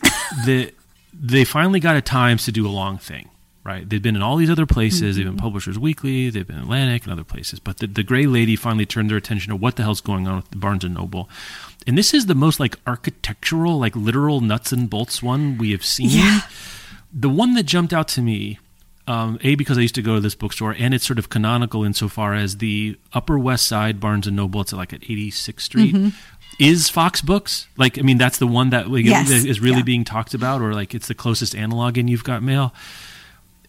the 0.47 0.73
they 1.13 1.45
finally 1.45 1.81
got 1.81 1.97
a 1.97 2.01
Times 2.01 2.45
to 2.45 2.53
do 2.53 2.67
a 2.67 2.71
long 2.71 2.99
thing. 2.99 3.29
Right, 3.63 3.87
they've 3.89 4.03
been 4.03 4.17
in 4.17 4.23
all 4.23 4.37
these 4.37 4.49
other 4.49 4.65
places. 4.65 5.17
They've 5.17 5.27
been 5.27 5.37
Publishers 5.37 5.79
Weekly. 5.79 6.31
They've 6.31 6.47
been 6.47 6.59
Atlantic 6.59 7.05
and 7.05 7.13
other 7.13 7.25
places. 7.25 7.61
But 7.61 7.77
the, 7.77 7.87
the 7.87 8.03
Gray 8.03 8.25
Lady 8.27 8.57
finally 8.57 8.87
turned 8.87 9.11
their 9.11 9.19
attention 9.19 9.51
to 9.51 9.57
what 9.57 9.77
the 9.77 9.83
hell's 9.83 10.01
going 10.01 10.27
on 10.27 10.37
with 10.37 10.59
Barnes 10.59 10.83
and 10.83 10.95
Noble, 10.95 11.29
and 11.87 11.97
this 11.99 12.15
is 12.15 12.25
the 12.25 12.35
most 12.35 12.59
like 12.59 12.77
architectural, 12.87 13.79
like 13.79 13.95
literal 13.95 14.41
nuts 14.41 14.73
and 14.73 14.89
bolts 14.89 15.23
one 15.23 15.59
we 15.59 15.73
have 15.73 15.85
seen. 15.85 16.09
Yeah. 16.09 16.41
The 17.13 17.29
one 17.29 17.53
that 17.55 17.65
jumped 17.65 17.93
out 17.93 18.09
to 18.09 18.23
me 18.23 18.59
Um, 19.07 19.39
a 19.43 19.57
because 19.57 19.77
I 19.77 19.83
used 19.83 19.97
to 19.97 20.03
go 20.03 20.15
to 20.15 20.21
this 20.21 20.35
bookstore, 20.37 20.75
and 20.79 20.95
it's 20.95 21.05
sort 21.07 21.19
of 21.19 21.29
canonical 21.29 21.85
insofar 21.85 22.35
as 22.35 22.59
the 22.59 22.97
Upper 23.13 23.39
West 23.39 23.67
Side 23.67 23.99
Barnes 24.01 24.27
and 24.27 24.37
Noble. 24.37 24.61
It's 24.63 24.73
like 24.73 24.93
at 24.95 25.01
86th 25.03 25.61
Street. 25.61 25.95
Mm-hmm. 25.95 26.09
Is 26.61 26.89
Fox 26.91 27.21
Books 27.23 27.67
like? 27.77 27.99
I 27.99 28.03
mean, 28.03 28.19
that's 28.19 28.39
the 28.39 28.47
one 28.47 28.71
that 28.71 28.91
like, 28.91 29.05
Yes. 29.05 29.31
is 29.31 29.61
really 29.61 29.79
Yeah. 29.79 29.83
being 29.83 30.05
talked 30.05 30.35
about, 30.35 30.61
or 30.61 30.75
like 30.75 30.95
it's 30.95 31.09
the 31.09 31.15
closest 31.15 31.55
analog 31.57 31.97
in 31.99 32.07
You've 32.07 32.23
Got 32.25 32.43
Mail. 32.43 32.75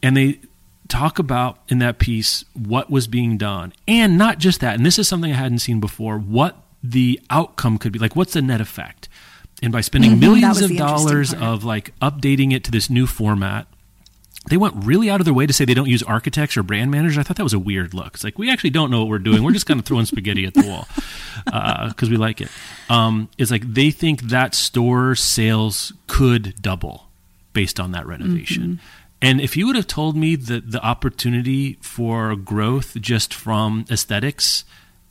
And 0.03 0.17
they 0.17 0.39
talk 0.87 1.17
about 1.19 1.59
in 1.69 1.79
that 1.79 1.99
piece 1.99 2.43
what 2.53 2.89
was 2.91 3.07
being 3.07 3.37
done, 3.37 3.71
and 3.87 4.17
not 4.17 4.39
just 4.39 4.59
that. 4.59 4.75
And 4.75 4.85
this 4.85 4.99
is 4.99 5.07
something 5.07 5.31
I 5.31 5.35
hadn't 5.35 5.59
seen 5.59 5.79
before. 5.79 6.17
What 6.17 6.57
the 6.83 7.19
outcome 7.29 7.77
could 7.77 7.91
be 7.93 7.99
like? 7.99 8.15
What's 8.15 8.33
the 8.33 8.41
net 8.41 8.59
effect? 8.59 9.07
And 9.63 9.71
by 9.71 9.81
spending 9.81 10.15
Mhm, 10.15 10.19
millions 10.19 10.59
of 10.61 10.75
dollars 10.75 11.33
part. 11.33 11.43
of 11.45 11.63
like 11.63 11.93
updating 12.01 12.51
it 12.51 12.63
to 12.65 12.71
this 12.71 12.89
new 12.89 13.05
format 13.07 13.67
they 14.49 14.57
went 14.57 14.73
really 14.77 15.09
out 15.09 15.21
of 15.21 15.25
their 15.25 15.33
way 15.33 15.45
to 15.45 15.53
say 15.53 15.65
they 15.65 15.73
don't 15.73 15.89
use 15.89 16.01
architects 16.03 16.57
or 16.57 16.63
brand 16.63 16.89
managers. 16.89 17.17
I 17.17 17.23
thought 17.23 17.37
that 17.37 17.43
was 17.43 17.53
a 17.53 17.59
weird 17.59 17.93
look. 17.93 18.15
It's 18.15 18.23
like 18.23 18.39
we 18.39 18.49
actually 18.49 18.71
don't 18.71 18.89
know 18.89 18.99
what 18.99 19.09
we're 19.09 19.19
doing. 19.19 19.43
We're 19.43 19.51
just 19.51 19.67
kind 19.67 19.79
of 19.79 19.85
throwing 19.85 20.05
spaghetti 20.05 20.45
at 20.45 20.55
the 20.55 20.67
wall 20.67 20.87
because 21.89 22.09
we 22.09 22.17
like 22.17 22.41
it. 22.41 22.49
Um, 22.89 23.29
it's 23.37 23.51
like 23.51 23.61
they 23.73 23.91
think 23.91 24.23
that 24.23 24.55
store 24.55 25.15
sales 25.15 25.93
could 26.07 26.55
double 26.61 27.07
based 27.53 27.79
on 27.79 27.91
that 27.91 28.07
renovation. 28.07 28.79
And 29.21 29.39
if 29.39 29.55
you 29.55 29.67
would 29.67 29.75
have 29.75 29.87
told 29.87 30.17
me 30.17 30.35
that 30.35 30.71
the 30.71 30.83
opportunity 30.83 31.77
for 31.81 32.35
growth 32.35 32.99
just 32.99 33.33
from 33.35 33.85
aesthetics 33.91 34.65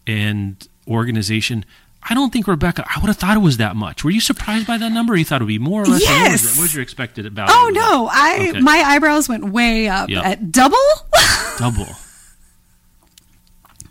and 0.07 0.67
organization, 0.89 1.65
I 2.03 2.15
don't 2.15 2.33
think 2.33 2.47
Rebecca. 2.49 2.85
I 2.89 2.99
would 3.01 3.09
have 3.09 3.17
thought 3.19 3.37
it 3.37 3.41
was 3.41 3.59
that 3.59 3.77
much. 3.77 4.03
Were 4.05 4.11
you 4.11 4.21
surprised 4.21 4.67
by 4.67 4.79
that 4.79 4.91
number? 4.91 5.13
Or 5.13 5.17
you 5.17 5.25
thought 5.25 5.41
it 5.43 5.45
would 5.45 5.49
be 5.49 5.59
more 5.59 5.83
or 5.83 5.87
less? 5.87 6.03
Or 6.03 6.13
What 6.13 6.31
was, 6.33 6.43
Yes. 6.43 6.57
what 6.57 6.63
was 6.63 6.75
your 6.75 6.83
expected 6.83 7.31
value? 7.33 7.53
Oh 7.55 7.71
no, 7.75 8.09
I 8.11 8.49
Okay. 8.51 8.61
my 8.61 8.79
eyebrows 8.87 9.29
went 9.29 9.45
way 9.53 9.87
up 9.89 10.09
Yep. 10.09 10.25
at 10.25 10.51
double. 10.53 10.79
double. 11.59 11.87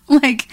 like 0.07 0.47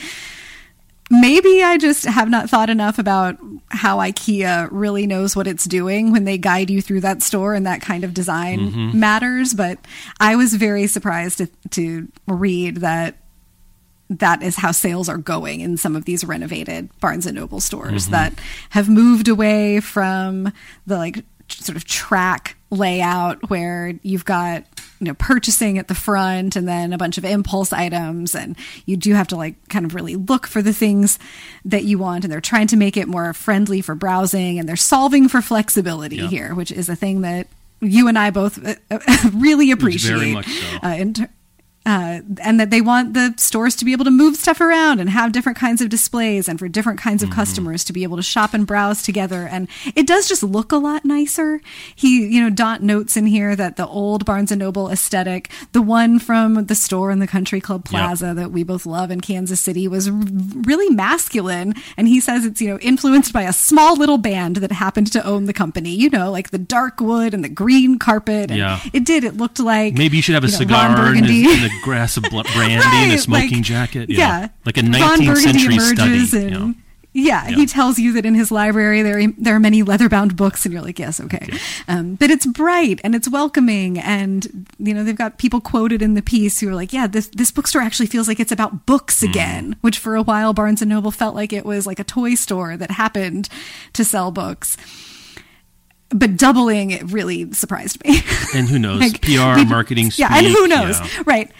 maybe 1.10 1.62
I 1.62 1.78
just 1.78 2.04
have 2.04 2.28
not 2.28 2.50
thought 2.50 2.68
enough 2.68 2.98
about 2.98 3.38
how 3.68 3.98
IKEA 3.98 4.68
really 4.70 5.06
knows 5.06 5.34
what 5.36 5.46
it's 5.46 5.64
doing 5.64 6.10
when 6.12 6.24
they 6.24 6.36
guide 6.36 6.68
you 6.68 6.82
through 6.82 7.00
that 7.02 7.22
store 7.22 7.54
and 7.54 7.64
that 7.66 7.80
kind 7.80 8.04
of 8.04 8.12
design 8.12 8.58
Mm-hmm. 8.70 8.98
matters. 9.00 9.54
But 9.54 9.78
I 10.20 10.36
was 10.36 10.54
very 10.54 10.86
surprised 10.86 11.38
to, 11.38 11.46
to 11.70 12.08
read 12.26 12.78
that 12.78 13.16
that 14.10 14.42
is 14.42 14.56
how 14.56 14.70
sales 14.72 15.08
are 15.08 15.18
going 15.18 15.60
in 15.60 15.76
some 15.76 15.96
of 15.96 16.04
these 16.04 16.24
renovated 16.24 16.88
Barnes 17.00 17.26
and 17.26 17.36
Noble 17.36 17.60
stores 17.60 18.04
Mm-hmm. 18.04 18.12
that 18.12 18.34
have 18.70 18.88
moved 18.88 19.28
away 19.28 19.80
from 19.80 20.52
the 20.86 20.96
like 20.96 21.24
sort 21.48 21.76
of 21.76 21.84
track 21.84 22.56
layout 22.70 23.48
where 23.50 23.94
you've 24.02 24.24
got 24.24 24.64
you 24.98 25.06
know 25.06 25.14
purchasing 25.14 25.78
at 25.78 25.86
the 25.88 25.94
front 25.94 26.56
and 26.56 26.66
then 26.66 26.92
a 26.92 26.98
bunch 26.98 27.18
of 27.18 27.24
impulse 27.24 27.72
items 27.72 28.34
and 28.34 28.56
you 28.86 28.96
do 28.96 29.14
have 29.14 29.28
to 29.28 29.36
like 29.36 29.54
kind 29.68 29.84
of 29.84 29.94
really 29.94 30.16
look 30.16 30.46
for 30.46 30.62
the 30.62 30.72
things 30.72 31.18
that 31.64 31.84
you 31.84 31.98
want 31.98 32.24
and 32.24 32.32
they're 32.32 32.40
trying 32.40 32.66
to 32.66 32.76
make 32.76 32.96
it 32.96 33.06
more 33.06 33.32
friendly 33.32 33.80
for 33.80 33.94
browsing 33.94 34.58
and 34.58 34.68
they're 34.68 34.74
solving 34.74 35.28
for 35.28 35.40
flexibility 35.40 36.16
Yeah. 36.16 36.28
here 36.28 36.54
which 36.54 36.72
is 36.72 36.88
a 36.88 36.96
thing 36.96 37.20
that 37.20 37.46
you 37.80 38.08
and 38.08 38.18
I 38.18 38.30
both 38.30 38.58
uh, 38.66 38.74
really 39.34 39.70
appreciate 39.70 40.32
much 40.32 40.46
so. 40.48 40.76
uh, 40.82 40.88
in 40.94 41.12
ter- 41.14 41.28
uh, 41.86 42.20
and 42.42 42.60
that 42.60 42.70
they 42.70 42.80
want 42.82 43.14
the 43.14 43.32
stores 43.38 43.74
to 43.76 43.84
be 43.84 43.92
able 43.92 44.04
to 44.04 44.10
move 44.10 44.36
stuff 44.36 44.60
around 44.60 45.00
and 45.00 45.08
have 45.08 45.32
different 45.32 45.56
kinds 45.56 45.80
of 45.80 45.88
displays 45.88 46.48
and 46.48 46.58
for 46.58 46.68
different 46.68 46.98
kinds 47.00 47.22
Mm-hmm. 47.22 47.30
of 47.32 47.36
customers 47.36 47.84
to 47.84 47.92
be 47.94 48.02
able 48.02 48.16
to 48.18 48.22
shop 48.22 48.52
and 48.52 48.66
browse 48.66 49.00
together. 49.02 49.48
And 49.50 49.68
it 49.94 50.06
does 50.06 50.28
just 50.28 50.42
look 50.42 50.70
a 50.72 50.76
lot 50.76 51.04
nicer. 51.04 51.60
He 51.94 52.26
you 52.26 52.42
know 52.42 52.50
Daunt 52.50 52.82
notes 52.82 53.16
in 53.16 53.24
here 53.26 53.56
that 53.56 53.76
the 53.76 53.86
old 53.86 54.24
barnes 54.26 54.52
and 54.52 54.58
noble 54.58 54.90
aesthetic 54.90 55.48
the 55.72 55.80
one 55.80 56.18
from 56.18 56.66
the 56.66 56.74
store 56.74 57.10
in 57.10 57.20
the 57.20 57.26
country 57.26 57.60
club 57.60 57.84
plaza 57.86 58.34
that 58.34 58.50
we 58.50 58.64
both 58.64 58.84
love 58.84 59.10
in 59.10 59.20
kansas 59.20 59.60
city 59.60 59.86
was 59.88 60.08
r- 60.08 60.14
really 60.14 60.94
masculine. 60.94 61.74
And 61.96 62.08
he 62.08 62.20
says 62.20 62.44
it's 62.44 62.60
you 62.60 62.68
know 62.68 62.78
influenced 62.80 63.32
by 63.32 63.42
a 63.44 63.52
small 63.52 63.96
little 63.96 64.18
band 64.18 64.56
that 64.56 64.72
happened 64.72 65.12
to 65.12 65.24
own 65.24 65.44
the 65.46 65.52
company 65.54 65.90
you 65.94 66.10
know 66.10 66.30
like 66.30 66.50
the 66.50 66.58
dark 66.58 67.00
wood 67.00 67.32
and 67.32 67.42
the 67.44 67.48
green 67.48 67.98
carpet. 67.98 68.50
And 68.50 68.58
Yeah. 68.58 68.80
it 68.92 69.04
did. 69.04 69.24
It 69.24 69.36
looked 69.36 69.60
like 69.60 69.94
Maybe 69.94 70.16
you 70.18 70.22
should 70.22 70.34
have 70.34 70.44
a 70.44 70.48
you 70.48 70.52
know, 70.52 70.58
cigar 70.58 71.14
and 71.14 71.26
a, 71.76 71.78
and 71.78 71.82
a 71.84 71.84
glass 71.84 72.16
of 72.16 72.22
brandy 72.54 72.74
and 72.84 73.12
a 73.12 73.18
smoking 73.18 73.50
like- 73.58 73.62
jacket. 73.62 74.10
Yeah, 74.10 74.48
like 74.64 74.76
a 74.76 74.82
19th 74.82 75.26
Burgundy 75.26 75.40
century 75.40 75.78
study. 75.78 76.02
emerges 76.12 76.32
you 76.32 76.40
and- 76.40 76.50
know. 76.50 76.74
Yeah, 77.18 77.48
Yeah. 77.48 77.56
he 77.56 77.64
tells 77.64 77.98
you 77.98 78.12
that 78.12 78.26
in 78.26 78.34
his 78.34 78.50
library 78.50 79.00
there 79.00 79.26
there 79.38 79.54
are 79.56 79.58
many 79.60 79.82
leather-bound 79.82 80.36
books, 80.36 80.66
and 80.66 80.72
you're 80.74 80.82
like, 80.82 80.98
yes, 80.98 81.18
okay. 81.18 81.48
Um, 81.88 82.16
but 82.16 82.30
it's 82.30 82.44
bright 82.44 83.00
and 83.02 83.14
it's 83.14 83.26
welcoming, 83.26 83.98
and 83.98 84.66
you 84.78 84.92
know 84.92 85.02
they've 85.02 85.16
got 85.16 85.38
people 85.38 85.62
quoted 85.62 86.02
in 86.02 86.12
the 86.12 86.20
piece 86.20 86.60
who 86.60 86.68
are 86.68 86.74
like, 86.74 86.92
yeah, 86.92 87.06
this 87.06 87.28
this 87.28 87.50
bookstore 87.50 87.80
actually 87.80 88.04
feels 88.08 88.28
like 88.28 88.38
it's 88.38 88.52
about 88.52 88.84
books 88.84 89.20
Hmm. 89.20 89.30
again, 89.30 89.76
which 89.80 89.98
for 89.98 90.14
a 90.14 90.22
while 90.22 90.52
Barnes 90.52 90.82
and 90.82 90.90
Noble 90.90 91.10
felt 91.10 91.34
like 91.34 91.54
it 91.54 91.64
was 91.64 91.86
like 91.86 91.98
a 91.98 92.04
toy 92.04 92.34
store 92.34 92.76
that 92.76 92.90
happened 92.90 93.48
to 93.94 94.04
sell 94.04 94.30
books. 94.30 94.76
But 96.10 96.36
doubling 96.36 96.92
it 96.92 97.02
really 97.10 97.52
surprised 97.52 98.02
me. 98.04 98.20
And 98.54 98.68
who 98.68 98.78
knows? 98.78 99.00
Like, 99.06 99.20
PR, 99.22 99.56
we- 99.56 99.64
marketing 99.64 100.10
Yeah, 100.16 100.28
and 100.32 100.46
who 100.46 100.66
knows? 100.68 101.00
yeah. 101.00 101.22
Right. 101.26 101.50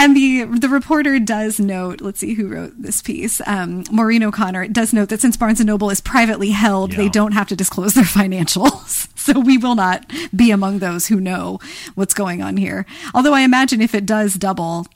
And 0.00 0.16
the 0.16 0.44
the 0.44 0.68
reporter 0.68 1.18
does 1.18 1.58
note. 1.58 2.00
Let's 2.00 2.20
see 2.20 2.34
who 2.34 2.46
wrote 2.46 2.72
this 2.80 3.02
piece. 3.02 3.40
Um, 3.48 3.82
Maureen 3.90 4.22
O'Connor 4.22 4.68
does 4.68 4.92
note 4.92 5.08
that 5.08 5.20
since 5.20 5.36
Barnes 5.36 5.58
and 5.58 5.66
Noble 5.66 5.90
is 5.90 6.00
privately 6.00 6.50
held, 6.50 6.92
they 6.92 7.08
don't 7.08 7.32
have 7.32 7.48
to 7.48 7.56
disclose 7.56 7.94
their 7.94 8.04
financials. 8.20 9.08
So 9.18 9.40
we 9.40 9.58
will 9.58 9.74
not 9.74 10.08
be 10.34 10.52
among 10.52 10.78
those 10.78 11.08
who 11.08 11.18
know 11.20 11.58
what's 11.96 12.14
going 12.14 12.40
on 12.42 12.56
here. 12.56 12.86
Although 13.12 13.34
I 13.34 13.40
imagine 13.40 13.82
if 13.82 13.92
it 13.92 14.06
does 14.06 14.34
double, 14.34 14.86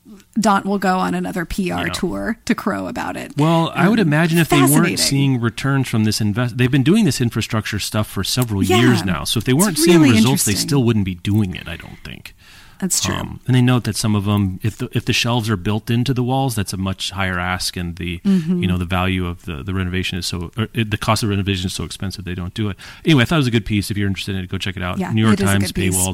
Daunt 0.41 0.65
will 0.65 0.79
go 0.79 0.99
on 0.99 1.15
another 1.15 1.45
PR 1.45 1.61
Yeah. 1.87 1.89
tour 1.93 2.39
to 2.47 2.55
crow 2.55 2.87
about 2.87 3.17
it. 3.17 3.35
Well, 3.37 3.71
I 3.75 3.89
would 3.89 4.01
Um, 4.01 4.09
imagine 4.09 4.39
if 4.39 4.49
they 4.49 4.63
weren't 4.63 4.99
seeing 4.99 5.41
returns 5.41 5.89
from 5.89 6.05
this 6.05 6.21
invest, 6.23 6.57
they've 6.57 6.71
been 6.71 6.83
doing 6.83 7.05
this 7.05 7.21
infrastructure 7.21 7.79
stuff 7.79 8.07
for 8.09 8.25
several 8.25 8.63
Yeah. 8.63 8.79
years 8.81 9.05
now. 9.05 9.25
So 9.25 9.39
if 9.39 9.45
they 9.45 9.53
weren't 9.53 9.79
seeing 9.79 10.01
results, 10.01 10.45
they 10.45 10.55
still 10.55 10.83
wouldn't 10.85 11.05
be 11.05 11.17
doing 11.17 11.55
it. 11.55 11.69
I 11.69 11.77
don't 11.77 11.99
think. 12.03 12.35
That's 12.79 13.01
true. 13.01 13.15
Um, 13.15 13.39
and 13.47 13.55
they 13.55 13.63
note 13.63 13.85
that 13.85 13.95
some 13.95 14.17
of 14.17 14.25
them, 14.25 14.59
if 14.65 14.77
the 14.79 14.89
if 14.93 15.05
the 15.05 15.13
shelves 15.13 15.49
are 15.49 15.57
built 15.57 15.89
into 15.89 16.13
the 16.13 16.23
walls, 16.25 16.57
that's 16.57 16.73
a 16.73 16.77
much 16.77 17.11
higher 17.13 17.39
ask, 17.39 17.77
and 17.77 17.95
the 17.95 18.19
Mm-hmm. 18.25 18.61
you 18.61 18.67
know 18.67 18.77
the 18.77 18.85
value 18.87 19.25
of 19.27 19.45
the, 19.45 19.63
the 19.63 19.73
renovation 19.73 20.19
is 20.19 20.27
so 20.27 20.51
it, 20.75 20.91
the 20.91 20.97
cost 20.97 21.23
of 21.23 21.29
renovation 21.29 21.67
is 21.67 21.75
so 21.75 21.85
expensive 21.85 22.25
they 22.25 22.35
don't 22.35 22.55
do 22.55 22.71
it. 22.71 22.77
Anyway, 23.05 23.23
I 23.23 23.25
thought 23.27 23.37
it 23.37 23.39
was 23.39 23.47
a 23.47 23.53
good 23.53 23.67
piece. 23.67 23.91
If 23.93 23.97
you're 23.97 24.09
interested 24.09 24.35
in 24.35 24.43
it, 24.43 24.49
go 24.51 24.59
check 24.59 24.77
it 24.77 24.83
out. 24.83 24.99
Yeah, 24.99 25.13
New 25.13 25.21
York 25.23 25.35
it 25.35 25.45
is 25.45 25.51
a 25.51 25.53
Times 25.53 25.71
piece. 25.73 26.09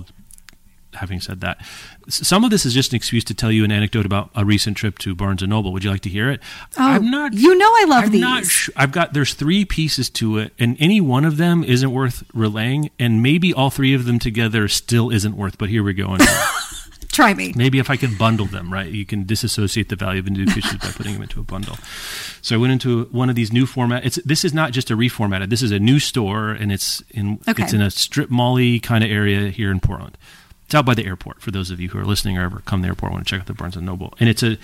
Having 0.95 1.21
said 1.21 1.41
that, 1.43 1.61
some 2.09 2.45
of 2.45 2.51
this 2.51 2.65
is 2.67 2.75
just 2.75 2.93
an 2.93 2.97
excuse 2.97 3.23
to 3.25 3.35
tell 3.35 3.53
you 3.53 3.65
an 3.65 3.71
anecdote 3.73 4.07
about 4.07 4.31
a 4.35 4.45
recent 4.45 4.77
trip 4.77 4.99
to 5.01 5.15
Barnes 5.15 5.43
and 5.43 5.51
Noble. 5.51 5.73
Would 5.73 5.85
you 5.85 5.91
like 5.91 6.01
to 6.03 6.09
hear 6.09 6.31
it? 6.31 6.41
Oh, 6.79 6.83
I'm 6.83 7.11
not. 7.11 7.35
you 7.35 7.55
know 7.57 7.71
I 7.77 7.85
love 7.89 8.05
I'm 8.05 8.11
these. 8.13 8.21
not. 8.21 8.45
Sh- 8.47 8.71
I've 8.77 8.93
got. 8.93 9.13
There's 9.13 9.35
three 9.35 9.65
pieces 9.65 10.09
to 10.11 10.39
it, 10.39 10.53
and 10.59 10.77
any 10.81 11.01
one 11.01 11.25
of 11.25 11.37
them 11.37 11.63
isn't 11.65 11.91
worth 11.93 12.25
relaying, 12.35 12.91
and 12.99 13.23
maybe 13.23 13.53
all 13.53 13.71
three 13.71 13.95
of 13.95 14.05
them 14.07 14.19
together 14.19 14.69
still 14.69 15.11
isn't 15.11 15.37
worth. 15.37 15.59
But 15.59 15.69
here 15.69 15.83
we 15.83 15.93
go. 15.95 16.17
Try 17.11 17.35
me. 17.35 17.53
Maybe 17.57 17.81
if 17.81 17.91
I 17.91 17.97
can 17.97 18.17
bundle 18.17 18.47
them, 18.47 18.73
right? 18.73 18.89
You 18.89 19.05
can 19.05 19.25
disassociate 19.27 19.89
the 19.89 19.97
value 19.97 20.21
of 20.21 20.29
individual 20.29 20.63
pieces 20.63 20.77
by 20.79 20.93
putting 20.93 21.15
them 21.15 21.23
into 21.23 21.41
a 21.41 21.43
bundle. 21.43 21.77
So 22.43 22.55
I 22.55 22.59
went 22.59 22.73
into 22.73 23.07
one 23.07 23.29
of 23.29 23.35
these 23.35 23.53
new 23.53 23.67
format. 23.67 24.05
It's 24.07 24.17
this 24.25 24.45
is 24.45 24.55
not 24.55 24.71
just 24.73 24.91
a 24.91 24.97
reformatted. 24.97 25.51
This 25.51 25.63
is 25.63 25.73
a 25.73 25.81
new 25.81 25.99
store, 25.99 26.51
and 26.51 26.71
it's 26.71 27.03
in 27.11 27.41
Okay. 27.49 27.65
it's 27.65 27.73
in 27.73 27.81
a 27.81 27.91
strip 27.91 28.31
mally 28.31 28.79
kind 28.79 29.03
of 29.03 29.11
area 29.11 29.49
here 29.51 29.73
in 29.73 29.81
Portland. 29.81 30.17
It's 30.69 30.75
out 30.75 30.85
by 30.85 30.93
the 30.93 31.07
airport. 31.07 31.41
For 31.41 31.51
those 31.51 31.71
of 31.71 31.81
you 31.81 31.89
who 31.89 31.99
are 31.99 32.05
listening 32.05 32.37
or 32.37 32.43
ever 32.43 32.61
come 32.67 32.81
to 32.81 32.83
the 32.83 32.89
airport, 32.89 33.13
want 33.13 33.27
to 33.27 33.31
check 33.31 33.41
out 33.41 33.47
the 33.47 33.55
Barnes 33.55 33.75
and 33.75 33.87
Noble, 33.87 34.13
and 34.21 34.29
it's 34.29 34.43
a 34.43 34.59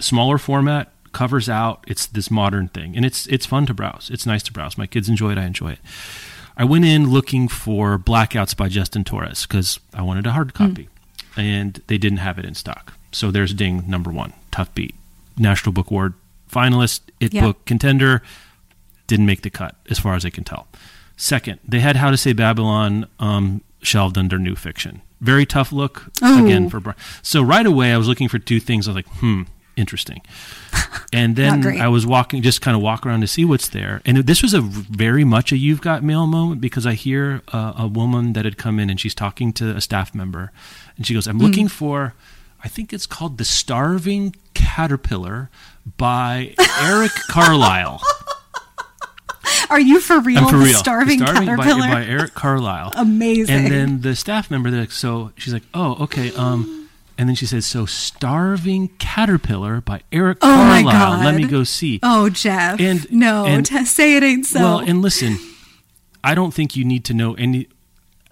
smaller 0.00 0.38
format, 0.38 0.90
covers 1.12 1.46
out. 1.46 1.84
It's 1.86 2.06
this 2.06 2.30
modern 2.30 2.68
thing, 2.68 2.96
and 2.96 3.04
it's 3.04 3.26
it's 3.26 3.44
fun 3.44 3.66
to 3.66 3.74
browse. 3.74 4.08
It's 4.10 4.24
nice 4.24 4.42
to 4.44 4.52
browse. 4.52 4.78
My 4.78 4.86
kids 4.86 5.10
enjoy 5.10 5.32
it. 5.32 5.36
I 5.38 5.44
enjoy 5.44 5.72
it. 5.72 5.78
I 6.56 6.64
went 6.64 6.86
in 6.86 7.10
looking 7.10 7.48
for 7.48 7.98
Blackouts 7.98 8.56
by 8.56 8.68
Justin 8.68 9.04
Torres 9.04 9.44
because 9.46 9.78
I 9.92 10.00
wanted 10.00 10.26
a 10.26 10.32
hard 10.32 10.54
copy, 10.54 10.88
and 11.36 11.82
they 11.86 11.98
didn't 11.98 12.18
have 12.20 12.38
it 12.38 12.46
in 12.46 12.54
stock. 12.54 12.94
So 13.12 13.30
there's 13.30 13.52
ding 13.52 13.84
number 13.86 14.10
one, 14.10 14.32
tough 14.52 14.74
beat, 14.74 14.94
National 15.36 15.74
Book 15.74 15.90
Award 15.90 16.14
finalist, 16.50 17.00
it 17.20 17.34
Yeah. 17.34 17.42
book 17.42 17.64
contender, 17.66 18.22
didn't 19.06 19.26
make 19.26 19.42
the 19.42 19.50
cut 19.50 19.76
as 19.90 19.98
far 19.98 20.14
as 20.14 20.24
I 20.24 20.30
can 20.30 20.44
tell. 20.44 20.66
Second, 21.18 21.60
they 21.68 21.80
had 21.80 21.96
How 21.96 22.10
to 22.10 22.16
Say 22.16 22.32
Babylon 22.32 23.06
um, 23.18 23.60
shelved 23.82 24.16
under 24.16 24.38
new 24.38 24.54
fiction. 24.56 25.02
Very 25.22 25.46
tough 25.46 25.72
look 25.72 26.10
Oh. 26.20 26.44
again 26.44 26.68
for 26.68 26.80
Bri- 26.80 26.94
so 27.22 27.42
right 27.42 27.64
away 27.64 27.92
I 27.94 27.96
was 27.96 28.08
looking 28.08 28.28
for 28.28 28.38
two 28.38 28.60
things. 28.60 28.86
I 28.86 28.90
was 28.90 28.96
like, 28.96 29.08
hmm, 29.20 29.42
interesting. 29.76 30.20
And 31.14 31.36
then 31.36 31.66
I 31.80 31.88
was 31.88 32.06
walking, 32.06 32.42
just 32.42 32.60
kind 32.62 32.74
of 32.74 32.82
walk 32.82 33.04
around 33.06 33.20
to 33.20 33.26
see 33.26 33.44
what's 33.44 33.68
there. 33.68 34.00
And 34.06 34.16
this 34.18 34.42
was 34.42 34.54
a 34.54 34.60
very 34.62 35.24
much 35.24 35.52
a 35.52 35.56
you've 35.58 35.80
got 35.82 36.02
mail 36.02 36.26
moment 36.26 36.60
because 36.62 36.86
I 36.86 36.94
hear 36.94 37.42
uh, 37.52 37.72
a 37.76 37.86
woman 37.86 38.32
that 38.32 38.44
had 38.46 38.56
come 38.56 38.78
in 38.78 38.88
and 38.90 38.98
she's 38.98 39.14
talking 39.14 39.52
to 39.54 39.76
a 39.76 39.80
staff 39.80 40.14
member, 40.14 40.52
and 40.96 41.06
she 41.06 41.12
goes, 41.14 41.26
"I'm 41.26 41.38
looking 41.38 41.68
for." 41.68 42.14
I 42.64 42.68
think 42.68 42.92
it's 42.94 43.06
called 43.06 43.36
The 43.38 43.44
Starving 43.44 44.34
Caterpillar 44.54 45.50
by 45.98 46.54
Eric 46.80 47.12
Carlisle. 47.28 48.00
Are 49.72 49.80
you 49.80 50.00
for 50.00 50.20
real? 50.20 50.38
I'm 50.38 50.48
for 50.48 50.58
the 50.58 50.64
real. 50.66 50.74
Starving, 50.74 51.18
The 51.18 51.26
Starving 51.26 51.48
caterpillar. 51.48 51.88
by 51.88 52.04
Eric 52.04 52.34
Carlisle. 52.34 52.92
Amazing. 52.96 53.54
And 53.56 53.72
then 53.72 54.00
the 54.02 54.14
staff 54.14 54.50
member, 54.50 54.70
they're 54.70 54.80
like, 54.80 54.92
so 54.92 55.32
she's 55.36 55.52
like, 55.52 55.64
oh, 55.74 56.04
okay. 56.04 56.32
Um, 56.34 56.88
And 57.18 57.28
then 57.28 57.36
she 57.36 57.46
says, 57.46 57.66
"So 57.66 57.84
Starving 57.86 58.88
Caterpillar 58.98 59.80
by 59.82 60.00
Eric 60.10 60.38
Oh 60.40 60.64
my 60.64 60.82
Carlisle. 60.82 61.24
Let 61.24 61.34
me 61.34 61.44
go 61.46 61.62
see." 61.62 62.00
Oh, 62.02 62.30
Jeff. 62.30 62.80
And- 62.80 63.10
no, 63.12 63.44
and- 63.44 63.64
t- 63.66 63.84
say 63.84 64.16
it 64.16 64.22
ain't 64.22 64.46
so. 64.46 64.60
Well, 64.60 64.78
and 64.80 65.02
listen, 65.02 65.38
I 66.24 66.34
don't 66.34 66.52
think 66.54 66.74
you 66.74 66.84
need 66.84 67.04
to 67.04 67.14
know 67.14 67.34
any. 67.34 67.68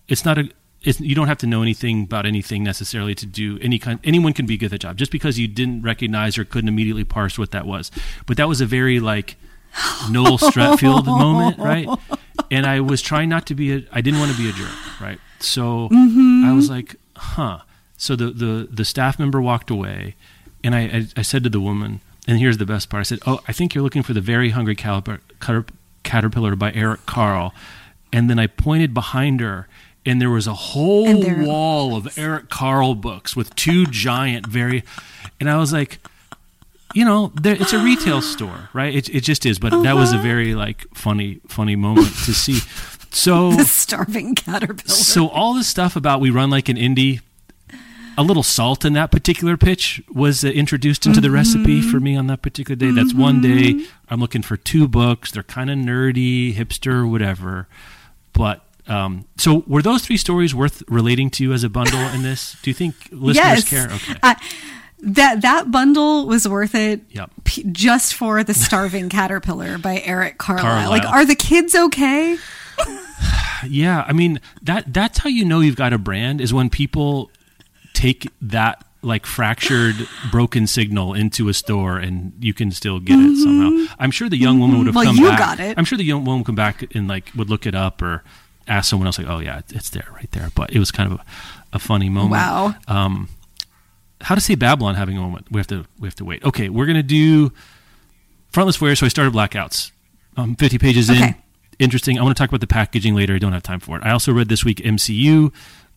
It's 0.08 0.24
not 0.24 0.38
a. 0.38 0.48
It's, 0.82 0.98
you 0.98 1.14
don't 1.14 1.28
have 1.28 1.36
to 1.38 1.46
know 1.46 1.60
anything 1.60 2.04
about 2.04 2.24
anything 2.24 2.64
necessarily 2.64 3.14
to 3.16 3.26
do 3.26 3.58
any 3.60 3.78
kind. 3.78 4.00
Anyone 4.02 4.32
can 4.32 4.46
be 4.46 4.56
good 4.56 4.66
at 4.66 4.70
the 4.72 4.78
job 4.78 4.96
just 4.96 5.12
because 5.12 5.38
you 5.38 5.46
didn't 5.46 5.82
recognize 5.82 6.38
or 6.38 6.44
couldn't 6.44 6.68
immediately 6.68 7.04
parse 7.04 7.38
what 7.38 7.50
that 7.50 7.66
was. 7.66 7.90
But 8.26 8.38
that 8.38 8.48
was 8.48 8.62
a 8.62 8.66
very 8.66 8.98
like 8.98 9.36
Noel 10.10 10.38
Streatfeild 10.38 11.06
moment, 11.06 11.58
right? 11.58 11.88
And 12.50 12.66
I 12.66 12.80
was 12.80 13.02
trying 13.02 13.28
not 13.28 13.46
to 13.46 13.54
be 13.54 13.72
a. 13.72 13.82
I 13.92 14.00
didn't 14.00 14.20
want 14.20 14.32
to 14.32 14.38
be 14.38 14.48
a 14.48 14.52
jerk, 14.52 15.00
right? 15.00 15.18
So 15.38 15.88
mm-hmm. 15.88 16.44
I 16.44 16.52
was 16.52 16.70
like, 16.70 16.96
huh. 17.16 17.60
So 17.96 18.16
the 18.16 18.30
the 18.30 18.68
the 18.70 18.84
staff 18.84 19.18
member 19.18 19.40
walked 19.40 19.70
away, 19.70 20.16
and 20.64 20.74
I 20.74 20.80
I, 20.80 21.06
I 21.18 21.22
said 21.22 21.44
to 21.44 21.50
the 21.50 21.60
woman, 21.60 22.00
and 22.26 22.38
here's 22.38 22.58
the 22.58 22.66
best 22.66 22.88
part. 22.88 23.00
I 23.00 23.04
said, 23.04 23.20
"Oh, 23.26 23.40
I 23.46 23.52
think 23.52 23.74
you're 23.74 23.84
looking 23.84 24.02
for 24.02 24.12
the 24.12 24.20
Very 24.20 24.50
Hungry 24.50 24.74
Caliber, 24.74 25.20
Cater- 25.40 25.66
Caterpillar 26.02 26.56
by 26.56 26.72
Eric 26.72 27.06
Carle," 27.06 27.54
and 28.12 28.28
then 28.28 28.38
I 28.38 28.46
pointed 28.46 28.94
behind 28.94 29.40
her. 29.40 29.68
And 30.06 30.18
there 30.18 30.30
was 30.30 30.46
a 30.46 30.54
whole 30.54 31.06
And 31.06 31.22
there 31.22 31.42
it 31.42 31.46
wall 31.46 31.94
of 31.94 32.18
Eric 32.18 32.48
Carle 32.48 32.94
books 32.94 33.36
with 33.36 33.54
two 33.54 33.84
giant, 33.84 34.46
very, 34.46 34.82
and 35.38 35.50
I 35.50 35.58
was 35.58 35.74
like, 35.74 35.98
you 36.94 37.04
know, 37.04 37.32
there, 37.40 37.54
it's 37.54 37.72
a 37.72 37.78
retail 37.82 38.20
store, 38.34 38.68
right? 38.72 38.94
It, 38.94 39.08
it 39.08 39.20
just 39.22 39.46
is. 39.46 39.58
But 39.58 39.82
that 39.82 39.94
was 39.94 40.12
a 40.12 40.16
Uh-huh. 40.16 40.22
very 40.22 40.54
like 40.54 40.86
funny, 40.94 41.40
funny 41.48 41.76
moment 41.76 42.08
to 42.24 42.34
see. 42.34 42.60
So, 43.10 43.52
the 43.56 43.64
starving 43.64 44.34
caterpillar. 44.34 44.88
so 44.88 45.28
all 45.28 45.54
this 45.54 45.66
stuff 45.68 45.96
about 45.96 46.20
we 46.20 46.30
run 46.30 46.50
like 46.50 46.68
an 46.68 46.76
indie, 46.76 47.20
a 48.18 48.22
little 48.22 48.42
salt 48.42 48.84
in 48.84 48.92
that 48.94 49.10
particular 49.10 49.56
pitch 49.56 50.02
was 50.12 50.44
uh, 50.44 50.48
introduced 50.48 51.06
into 51.06 51.20
the 51.20 51.30
recipe 51.30 51.80
for 51.80 51.98
me 52.00 52.16
on 52.16 52.26
that 52.26 52.42
particular 52.42 52.76
day. 52.76 52.90
That's 52.90 53.14
one 53.14 53.40
day 53.40 53.86
I'm 54.08 54.20
looking 54.20 54.42
for 54.42 54.56
two 54.56 54.86
books. 54.88 55.30
They're 55.32 55.42
kind 55.42 55.70
of 55.70 55.78
nerdy, 55.78 56.54
hipster, 56.54 57.08
whatever. 57.08 57.66
But 58.32 58.64
um, 58.88 59.24
so 59.38 59.64
were 59.66 59.80
those 59.82 60.02
three 60.02 60.16
stories 60.16 60.54
worth 60.54 60.82
relating 60.88 61.30
to 61.30 61.44
you 61.44 61.52
as 61.52 61.64
a 61.64 61.70
bundle 61.70 62.00
in 62.00 62.22
this? 62.22 62.56
Do 62.62 62.68
you 62.70 62.74
think 62.74 62.94
listeners 63.10 63.34
yes. 63.36 63.68
care? 63.68 63.90
Okay. 63.90 64.34
That 65.02 65.42
that 65.42 65.70
bundle 65.70 66.26
was 66.26 66.46
worth 66.48 66.74
it 66.74 67.00
Yep. 67.10 67.30
p- 67.44 67.64
just 67.72 68.14
for 68.14 68.42
the 68.44 68.54
starving 68.54 69.08
caterpillar 69.16 69.78
by 69.78 70.00
Eric 70.04 70.38
Carlisle. 70.38 70.64
Carlisle. 70.64 70.90
Like, 70.90 71.04
are 71.04 71.24
the 71.24 71.34
kids 71.36 71.74
okay? 71.74 72.36
Yeah, 73.68 74.04
I 74.08 74.14
mean 74.14 74.40
that 74.62 74.92
that's 74.92 75.18
how 75.18 75.28
you 75.28 75.44
know 75.44 75.60
you've 75.60 75.76
got 75.76 75.92
a 75.92 75.98
brand 75.98 76.40
is 76.40 76.54
when 76.54 76.70
people 76.70 77.30
take 77.92 78.26
that 78.40 78.82
like 79.02 79.26
fractured 79.26 79.96
broken 80.30 80.66
signal 80.66 81.12
into 81.12 81.48
a 81.50 81.54
store 81.54 81.98
and 81.98 82.32
you 82.40 82.54
can 82.54 82.70
still 82.70 83.00
get 83.00 83.18
it 83.18 83.36
somehow. 83.36 83.86
I'm 83.98 84.10
sure 84.10 84.30
the 84.30 84.38
young 84.38 84.60
woman 84.60 84.78
would 84.78 84.86
have 84.86 84.94
Mm-hmm. 84.94 85.04
Well, 85.06 85.14
come 85.14 85.24
you 85.24 85.28
back. 85.30 85.38
got 85.38 85.60
it. 85.60 85.76
I'm 85.78 85.84
sure 85.84 85.98
the 85.98 86.04
young 86.04 86.24
woman 86.24 86.38
would 86.40 86.46
come 86.46 86.54
back 86.54 86.94
and 86.94 87.06
like 87.06 87.30
would 87.36 87.50
look 87.50 87.66
it 87.66 87.74
up 87.74 88.00
or 88.00 88.24
ask 88.66 88.88
someone 88.88 89.06
else 89.06 89.18
like, 89.18 89.28
"Oh 89.28 89.40
yeah, 89.40 89.60
it's 89.68 89.90
there 89.90 90.08
right 90.14 90.30
there." 90.32 90.48
But 90.54 90.72
it 90.72 90.78
was 90.78 90.90
kind 90.90 91.12
of 91.12 91.18
a, 91.20 91.24
a 91.74 91.78
funny 91.78 92.08
moment. 92.08 92.32
Wow. 92.32 92.74
Um 92.88 93.28
how 94.20 94.34
to 94.34 94.40
say 94.40 94.54
Babylon 94.54 94.94
having 94.94 95.16
a 95.16 95.20
moment. 95.20 95.46
We 95.50 95.58
have 95.58 95.66
to 95.68 95.86
we 95.98 96.08
have 96.08 96.14
to 96.16 96.24
wait. 96.24 96.44
Okay, 96.44 96.68
we're 96.68 96.86
going 96.86 96.96
to 96.96 97.02
do 97.02 97.52
frontless 98.50 98.80
wear 98.80 98.94
so 98.94 99.06
I 99.06 99.08
started 99.08 99.32
blackouts. 99.32 99.90
Um 100.36 100.56
50 100.56 100.78
pages 100.78 101.10
in 101.10 101.34
interesting. 101.80 102.18
I 102.18 102.22
want 102.22 102.36
to 102.36 102.40
talk 102.40 102.50
about 102.50 102.60
the 102.60 102.66
packaging 102.66 103.14
later. 103.14 103.34
I 103.34 103.38
don't 103.38 103.52
have 103.52 103.62
time 103.62 103.80
for 103.80 103.96
it. 103.96 104.04
I 104.04 104.10
also 104.10 104.32
read 104.32 104.48
this 104.48 104.64
week 104.64 104.78
MCU, 104.78 105.52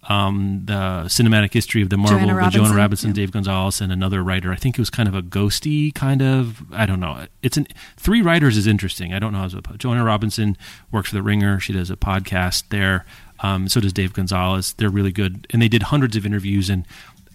um, 0.09 0.61
the 0.65 1.03
cinematic 1.05 1.53
history 1.53 1.82
of 1.82 1.89
the 1.89 1.97
Marvel, 1.97 2.19
Joanna 2.19 2.36
Robinson, 2.36 2.63
Jonah 2.63 2.76
Robinson, 2.76 3.09
yeah. 3.09 3.15
Dave 3.15 3.32
Gonzalez, 3.32 3.82
and 3.82 3.91
another 3.91 4.24
writer. 4.24 4.51
I 4.51 4.55
think 4.55 4.76
it 4.76 4.82
was 4.82 4.89
kind 4.89 5.07
of 5.07 5.13
a 5.13 5.21
ghosty 5.21 5.93
kind 5.93 6.21
of. 6.21 6.63
I 6.71 6.86
don't 6.86 6.99
know. 6.99 7.28
It's 7.43 7.57
an 7.57 7.67
three 7.97 8.21
writers 8.21 8.57
is 8.57 8.65
interesting. 8.65 9.13
I 9.13 9.19
don't 9.19 9.34
know 9.34 9.39
how 9.39 9.47
to. 9.49 9.61
Joanna 9.78 10.03
Robinson 10.03 10.57
works 10.91 11.09
for 11.09 11.15
the 11.15 11.24
Ringer. 11.24 11.59
She 11.59 11.74
does 11.74 11.91
a 11.91 11.95
podcast 11.95 12.63
there. 12.69 13.05
Um, 13.39 13.67
so 13.67 13.82
does 13.82 13.93
Dave 13.93 14.13
Gonzalez. 14.13 14.74
They're 14.74 14.89
really 14.89 15.11
good, 15.11 15.47
and 15.49 15.61
they 15.61 15.67
did 15.67 15.84
hundreds 15.84 16.15
of 16.15 16.26
interviews 16.26 16.69
and. 16.69 16.86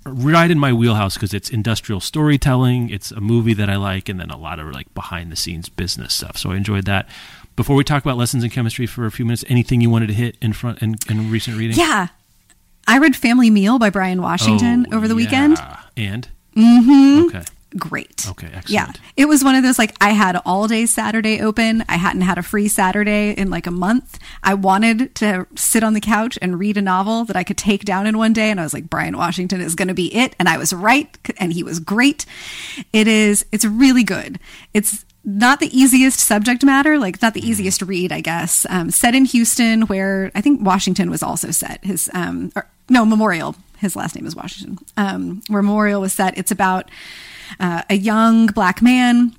Right 0.05 0.51
in 0.51 0.59
my 0.59 0.73
wheelhouse 0.73 1.15
because 1.15 1.35
it's 1.35 1.51
industrial 1.51 2.01
storytelling. 2.01 2.91
It's 2.91 3.11
a 3.11 3.21
movie 3.21 3.55
that 3.55 3.69
I 3.69 3.77
like, 3.77 4.09
and 4.09 4.19
then 4.19 4.31
a 4.31 4.37
lot 4.39 4.59
of 4.59 4.71
like 4.73 4.93
behind 4.95 5.31
the 5.31 5.37
scenes 5.37 5.69
business 5.69 6.15
stuff. 6.15 6.37
So 6.37 6.53
I 6.53 6.57
enjoyed 6.57 6.85
that. 6.87 7.09
Before 7.57 7.75
we 7.77 7.83
talk 7.85 8.05
about 8.05 8.17
lessons 8.17 8.45
in 8.45 8.51
chemistry 8.51 8.87
for 8.87 9.05
a 9.05 9.11
few 9.11 9.25
minutes, 9.25 9.45
anything 9.49 9.81
you 9.81 9.91
wanted 9.91 10.07
to 10.07 10.15
hit 10.15 10.37
in 10.41 10.53
front 10.53 10.81
in, 10.81 10.97
in 11.09 11.31
recent 11.31 11.57
reading? 11.59 11.77
Yeah. 11.77 12.09
I 12.87 12.99
read 12.99 13.17
Family 13.17 13.51
Meal 13.51 13.79
by 13.79 13.91
Bryan 13.91 14.23
Washington 14.23 14.87
Oh, 14.93 14.97
over 14.97 15.09
the 15.09 15.15
yeah. 15.15 15.17
weekend. 15.17 15.59
And 15.97 16.29
mm-hmm. 16.57 17.27
okay, 17.27 17.45
Great. 17.77 18.27
Okay, 18.27 18.47
excellent. 18.47 18.71
Yeah. 18.71 18.93
It 19.16 19.27
was 19.27 19.45
one 19.45 19.55
of 19.55 19.62
those 19.62 19.79
like 19.79 19.95
I 20.01 20.11
had 20.11 20.41
all 20.47 20.66
day 20.69 20.87
Saturday 20.87 21.41
open. 21.41 21.85
I 21.87 21.97
hadn't 21.97 22.23
had 22.23 22.39
a 22.39 22.43
free 22.43 22.66
Saturday 22.66 23.33
in 23.33 23.51
like 23.51 23.66
a 23.66 23.71
month. 23.71 24.19
I 24.43 24.55
wanted 24.55 25.14
to 25.16 25.47
sit 25.55 25.83
on 25.83 25.93
the 25.93 26.01
couch 26.01 26.39
and 26.41 26.59
read 26.59 26.79
a 26.79 26.83
novel 26.83 27.25
that 27.27 27.37
I 27.37 27.45
could 27.45 27.59
take 27.59 27.85
down 27.85 28.07
in 28.07 28.16
one 28.16 28.33
day 28.33 28.51
and 28.51 28.59
I 28.59 28.62
was 28.62 28.73
like 28.73 28.89
Bryan 28.89 29.19
Washington 29.19 29.61
is 29.61 29.75
going 29.75 29.89
to 29.89 29.95
be 29.95 30.14
it 30.14 30.35
and 30.39 30.49
I 30.49 30.57
was 30.57 30.73
right 30.73 31.14
and 31.37 31.53
he 31.53 31.62
was 31.62 31.79
great. 31.79 32.25
It 32.95 33.07
is 33.07 33.45
it's 33.53 33.66
really 33.66 34.03
good. 34.03 34.39
It's 34.73 35.05
not 35.25 35.61
the 35.61 35.79
easiest 35.79 36.21
subject 36.21 36.64
matter, 36.64 36.99
like 36.99 37.21
not 37.21 37.35
the 37.35 37.47
easiest 37.47 37.83
read, 37.83 38.12
I 38.12 38.23
guess. 38.23 38.64
Um, 38.71 38.91
set 38.91 39.14
in 39.14 39.27
Houston, 39.27 39.83
where 39.83 40.31
I 40.35 40.41
think 40.41 40.64
Washington 40.64 41.11
was 41.11 41.23
also 41.23 41.51
set. 41.51 41.85
His 41.85 42.09
um, 42.14 42.51
or, 42.57 42.66
no 42.89 43.05
Memorial. 43.05 43.55
His 43.77 43.95
last 43.95 44.16
name 44.16 44.27
is 44.27 44.35
Washington. 44.35 44.79
Um, 44.97 45.43
where 45.49 45.62
Memorial 45.62 46.01
was 46.01 46.14
set. 46.14 46.39
It's 46.39 46.51
about 46.51 46.91
uh, 47.61 47.83
a 47.89 47.95
young 47.95 48.47
black 48.47 48.83
man 48.83 49.33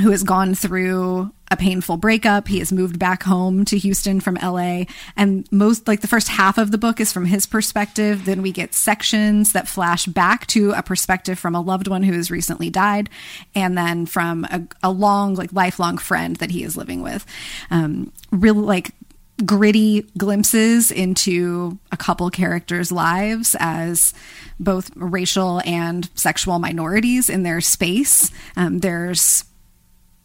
who 0.00 0.10
has 0.10 0.22
gone 0.22 0.54
through 0.54 1.30
a 1.50 1.56
painful 1.56 1.96
breakup. 1.96 2.48
He 2.48 2.58
has 2.58 2.72
moved 2.72 2.98
back 2.98 3.22
home 3.22 3.64
to 3.66 3.78
Houston 3.78 4.20
from 4.20 4.34
LA. 4.34 4.84
And 5.16 5.46
most, 5.52 5.86
like 5.86 6.00
the 6.00 6.08
first 6.08 6.28
half 6.28 6.58
of 6.58 6.70
the 6.70 6.78
book 6.78 7.00
is 7.00 7.12
from 7.12 7.24
his 7.24 7.46
perspective. 7.46 8.24
Then 8.24 8.42
we 8.42 8.50
get 8.50 8.74
sections 8.74 9.52
that 9.52 9.68
flash 9.68 10.06
back 10.06 10.46
to 10.48 10.72
a 10.72 10.82
perspective 10.82 11.38
from 11.38 11.54
a 11.54 11.60
loved 11.60 11.88
one 11.88 12.02
who 12.02 12.12
has 12.14 12.30
recently 12.30 12.68
died. 12.68 13.08
And 13.54 13.78
then 13.78 14.06
from 14.06 14.44
a, 14.46 14.62
a 14.82 14.90
long, 14.90 15.34
like 15.34 15.52
lifelong 15.52 15.98
friend 15.98 16.36
that 16.36 16.50
he 16.50 16.64
is 16.64 16.76
living 16.76 17.02
with. 17.02 17.24
Um, 17.70 18.12
really 18.32 18.60
like 18.60 18.90
gritty 19.44 20.02
glimpses 20.16 20.90
into 20.90 21.78
a 21.92 21.96
couple 21.96 22.30
characters' 22.30 22.90
lives 22.90 23.54
as 23.60 24.14
both 24.58 24.90
racial 24.96 25.60
and 25.66 26.08
sexual 26.14 26.58
minorities 26.58 27.28
in 27.28 27.42
their 27.42 27.60
space. 27.60 28.30
Um, 28.56 28.78
there's 28.78 29.44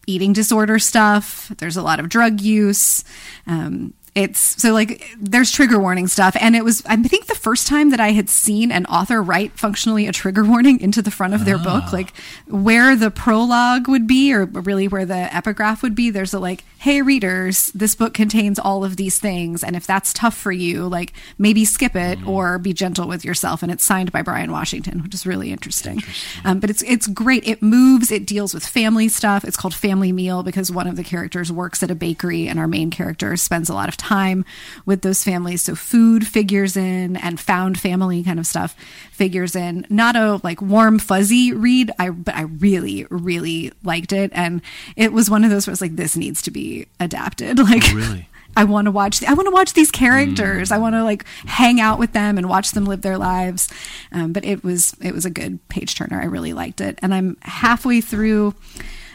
eating 0.07 0.33
disorder 0.33 0.79
stuff. 0.79 1.51
There's 1.57 1.77
a 1.77 1.81
lot 1.81 1.99
of 1.99 2.09
drug 2.09 2.41
use. 2.41 3.03
Um, 3.45 3.93
it's 4.13 4.61
so 4.61 4.73
like 4.73 5.09
there's 5.17 5.51
trigger 5.51 5.79
warning 5.79 6.07
stuff, 6.07 6.35
and 6.39 6.53
it 6.53 6.65
was 6.65 6.83
I 6.85 6.97
think 6.97 7.27
the 7.27 7.35
first 7.35 7.67
time 7.67 7.91
that 7.91 8.01
I 8.01 8.11
had 8.11 8.29
seen 8.29 8.69
an 8.69 8.85
author 8.87 9.23
write 9.23 9.57
functionally 9.57 10.05
a 10.05 10.11
trigger 10.11 10.43
warning 10.47 10.81
into 10.81 11.01
the 11.01 11.11
front 11.11 11.33
of 11.33 11.45
their 11.45 11.57
book, 11.57 11.93
like 11.93 12.13
where 12.47 12.95
the 12.97 13.09
prologue 13.09 13.87
would 13.87 14.07
be, 14.07 14.33
or 14.33 14.45
really 14.45 14.89
where 14.89 15.05
the 15.05 15.33
epigraph 15.33 15.81
would 15.81 15.95
be. 15.95 16.09
There's 16.09 16.33
a 16.33 16.39
like, 16.39 16.65
hey 16.79 17.01
readers, 17.01 17.67
this 17.67 17.95
book 17.95 18.13
contains 18.13 18.59
all 18.59 18.83
of 18.83 18.97
these 18.97 19.17
things, 19.17 19.63
and 19.63 19.77
if 19.77 19.87
that's 19.87 20.11
tough 20.11 20.35
for 20.35 20.51
you, 20.51 20.89
like 20.89 21.13
maybe 21.37 21.63
skip 21.63 21.95
it 21.95 22.21
or 22.27 22.59
be 22.59 22.73
gentle 22.73 23.07
with 23.07 23.23
yourself. 23.23 23.63
And 23.63 23.71
it's 23.71 23.85
signed 23.85 24.11
by 24.11 24.21
Bryan 24.21 24.51
Washington, 24.51 25.03
which 25.03 25.13
is 25.13 25.25
really 25.25 25.53
interesting. 25.53 26.01
Um, 26.43 26.59
but 26.59 26.69
it's 26.69 26.81
it's 26.81 27.07
great. 27.07 27.47
It 27.47 27.61
moves. 27.61 28.11
It 28.11 28.25
deals 28.25 28.53
with 28.53 28.65
family 28.65 29.07
stuff. 29.07 29.45
It's 29.45 29.55
called 29.55 29.73
Family 29.73 30.11
Meal 30.11 30.43
because 30.43 30.69
one 30.69 30.87
of 30.87 30.97
the 30.97 31.03
characters 31.03 31.49
works 31.49 31.81
at 31.81 31.89
a 31.89 31.95
bakery, 31.95 32.49
and 32.49 32.59
our 32.59 32.67
main 32.67 32.89
character 32.89 33.37
spends 33.37 33.69
a 33.69 33.73
lot 33.73 33.87
of 33.87 34.00
time 34.01 34.43
with 34.85 35.01
those 35.01 35.23
families. 35.23 35.61
So 35.61 35.75
food 35.75 36.27
figures 36.27 36.75
in, 36.75 37.15
and 37.17 37.39
found 37.39 37.79
family 37.79 38.23
kind 38.23 38.39
of 38.39 38.47
stuff 38.47 38.75
figures 39.11 39.55
in. 39.55 39.85
Not 39.89 40.15
a 40.15 40.41
like 40.43 40.61
warm 40.61 40.99
fuzzy 40.99 41.53
read, 41.53 41.91
I 41.99 42.09
but 42.09 42.35
I 42.35 42.41
really 42.41 43.05
really 43.09 43.71
liked 43.83 44.11
it, 44.11 44.31
and 44.33 44.61
it 44.95 45.13
was 45.13 45.29
one 45.29 45.43
of 45.43 45.49
those 45.49 45.67
where 45.67 45.71
it's 45.71 45.81
like 45.81 45.95
this 45.95 46.17
needs 46.17 46.41
to 46.43 46.51
be 46.51 46.87
adapted. 46.99 47.59
Like 47.71 47.93
really? 47.93 48.27
I 48.55 48.65
want 48.65 48.85
to 48.85 48.91
watch. 48.91 49.23
I 49.23 49.33
want 49.33 49.47
to 49.47 49.51
watch 49.51 49.73
these 49.73 49.91
characters. 49.91 50.71
I 50.71 50.77
want 50.77 50.95
to 50.95 51.03
like 51.03 51.25
hang 51.45 51.79
out 51.79 51.99
with 51.99 52.11
them 52.11 52.37
and 52.37 52.49
watch 52.49 52.71
them 52.71 52.85
live 52.85 53.01
their 53.01 53.17
lives. 53.17 53.69
Um, 54.11 54.33
but 54.33 54.43
it 54.43 54.63
was 54.63 54.95
it 55.01 55.13
was 55.13 55.25
a 55.25 55.29
good 55.29 55.65
page 55.69 55.95
turner. 55.95 56.21
I 56.21 56.25
really 56.25 56.53
liked 56.53 56.81
it, 56.81 56.99
and 57.01 57.13
I'm 57.13 57.37
halfway 57.43 58.01
through 58.01 58.55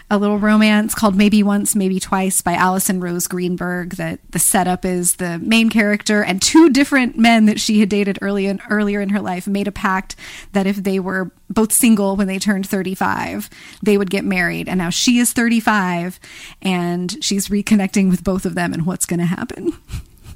a 0.09 0.18
little 0.18 0.38
romance 0.38 0.94
called 0.94 1.16
Maybe 1.16 1.42
Once, 1.42 1.74
Maybe 1.74 1.98
Twice 1.98 2.40
by 2.40 2.52
Alison 2.52 3.00
Rose 3.00 3.26
Greenberg. 3.26 3.96
That 3.96 4.20
the 4.30 4.38
setup 4.38 4.84
is 4.84 5.16
the 5.16 5.38
main 5.40 5.68
character 5.68 6.22
and 6.22 6.40
two 6.40 6.70
different 6.70 7.18
men 7.18 7.46
that 7.46 7.59
she 7.59 7.80
had 7.80 7.88
dated 7.88 8.18
early 8.22 8.46
in, 8.46 8.61
earlier 8.70 9.00
in 9.00 9.09
her 9.09 9.20
life 9.20 9.46
made 9.48 9.66
a 9.66 9.72
pact 9.72 10.14
that 10.52 10.66
if 10.66 10.76
they 10.76 11.00
were 11.00 11.32
both 11.50 11.72
single 11.72 12.14
when 12.16 12.28
they 12.28 12.38
turned 12.38 12.68
35, 12.68 13.50
they 13.82 13.98
would 13.98 14.11
get 14.11 14.24
married. 14.24 14.68
And 14.68 14.78
now 14.78 14.90
she 14.90 15.18
is 15.18 15.32
35 15.32 16.20
and 16.62 17.22
she's 17.24 17.48
reconnecting 17.48 18.09
with 18.11 18.22
both 18.22 18.46
of 18.46 18.54
them 18.54 18.72
and 18.72 18.86
what's 18.86 19.07
going 19.07 19.20
to 19.20 19.26
happen. 19.26 19.72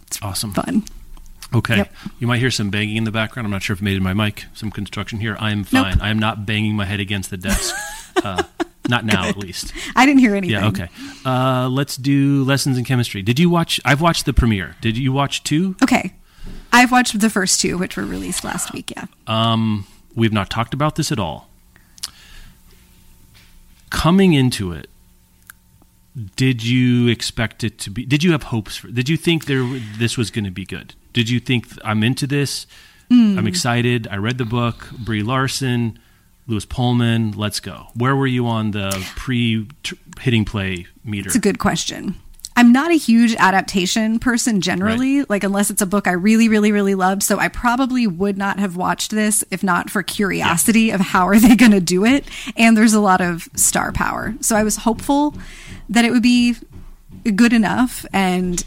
It's 0.07 0.19
awesome. 0.23 0.53
Fun. 0.53 0.83
Okay. 1.55 1.77
Yep. 1.77 1.93
You 2.19 2.27
might 2.27 2.41
hear 2.41 2.51
some 2.51 2.69
banging 2.69 2.97
in 2.97 3.05
the 3.05 3.13
background. 3.13 3.47
I'm 3.47 3.53
not 3.53 3.63
sure 3.63 3.75
if 3.75 3.81
it 3.81 3.85
made 3.85 3.93
it 3.93 3.99
in 3.99 4.03
my 4.03 4.13
mic. 4.13 4.47
Some 4.55 4.73
construction 4.73 5.21
here. 5.21 5.37
I 5.39 5.53
am 5.53 5.59
Nope. 5.59 5.85
fine. 5.85 6.01
I 6.01 6.11
am 6.11 6.19
not 6.19 6.45
banging 6.47 6.75
my 6.75 6.85
head 6.85 6.99
against 6.99 7.31
the 7.31 7.37
desk. 7.37 7.73
uh, 8.25 8.43
not 8.91 9.05
now, 9.05 9.25
at 9.27 9.37
least. 9.47 9.73
I 9.97 10.05
didn't 10.07 10.21
hear 10.21 10.35
anything. 10.35 10.61
Yeah. 10.61 10.69
Okay. 10.69 10.89
Uh, 11.25 11.69
let's 11.69 11.97
do 11.97 12.45
lessons 12.45 12.77
in 12.77 12.85
chemistry. 12.85 13.23
Did 13.23 13.39
you 13.39 13.49
watch? 13.49 13.81
I've 13.85 14.01
watched 14.01 14.27
the 14.27 14.33
premiere. 14.33 14.77
Did 14.81 14.99
you 14.99 15.13
watch 15.13 15.43
two? 15.45 15.77
Okay. 15.83 16.15
I've 16.73 16.93
watched 16.93 17.19
the 17.19 17.31
first 17.31 17.61
two, 17.61 17.79
which 17.79 17.97
were 17.97 18.05
released 18.05 18.45
last 18.45 18.73
week. 18.73 18.93
Yeah. 18.97 19.07
Um, 19.27 19.87
we've 20.15 20.33
not 20.33 20.51
talked 20.51 20.75
about 20.75 20.97
this 20.97 21.11
at 21.11 21.19
all. 21.19 21.49
Coming 23.91 24.35
into 24.35 24.71
it, 24.73 24.89
did 26.37 26.63
you 26.65 27.09
expect 27.09 27.65
it 27.65 27.79
to 27.81 27.91
be? 27.91 28.05
Did 28.05 28.23
you 28.23 28.33
have 28.33 28.45
hopes 28.45 28.77
for? 28.77 28.89
Did 28.89 29.09
you 29.09 29.17
think 29.17 29.47
there 29.47 29.65
this 29.99 30.17
was 30.17 30.31
going 30.31 30.45
to 30.45 30.51
be 30.51 30.65
good? 30.65 30.95
Did 31.13 31.29
you 31.29 31.41
think 31.41 31.67
I'm 31.85 32.03
into 32.05 32.27
this? 32.27 32.67
I'm 33.13 33.49
excited. 33.49 34.07
I 34.09 34.19
read 34.19 34.39
the 34.39 34.45
book. 34.45 34.91
Brie 34.97 35.25
Larson, 35.25 35.99
Lewis 36.47 36.65
Pullman. 36.65 37.33
Let's 37.33 37.61
go. 37.61 37.89
Where 37.95 38.17
were 38.17 38.27
you 38.27 38.47
on 38.47 38.73
the 38.73 38.91
pre 39.17 39.69
hitting 40.21 40.45
play 40.45 40.87
meter? 41.05 41.29
It's 41.29 41.37
a 41.37 41.41
good 41.41 41.59
question. 41.59 42.17
I'm 42.57 42.73
not 42.73 42.91
a 42.91 42.95
huge 42.95 43.35
adaptation 43.37 44.19
person 44.19 44.61
generally, 44.61 45.23
like 45.25 45.45
unless 45.45 45.71
it's 45.71 45.81
a 45.81 45.87
book 45.87 46.07
I 46.07 46.13
really, 46.13 46.49
really, 46.49 46.73
really 46.73 46.95
loved. 46.95 47.23
So 47.23 47.39
I 47.39 47.49
probably 47.49 48.07
would 48.07 48.37
not 48.37 48.59
have 48.59 48.77
watched 48.77 49.13
this 49.13 49.43
if 49.51 49.63
not 49.63 49.89
for 49.89 50.03
curiosity 50.03 50.91
of 50.91 51.01
how 51.01 51.27
are 51.29 51.39
they 51.39 51.57
going 51.57 51.73
to 51.73 51.81
do 51.81 52.05
it. 52.05 52.25
And 52.57 52.77
there's 52.77 52.93
a 52.93 53.01
lot 53.01 53.21
of 53.21 53.49
star 53.55 53.93
power. 53.93 54.35
So 54.41 54.57
I 54.57 54.65
was 54.65 54.77
hopeful 54.77 55.35
that 55.89 56.05
it 56.05 56.11
would 56.11 56.23
be 56.23 56.57
good 57.35 57.53
enough 57.53 58.05
and 58.13 58.63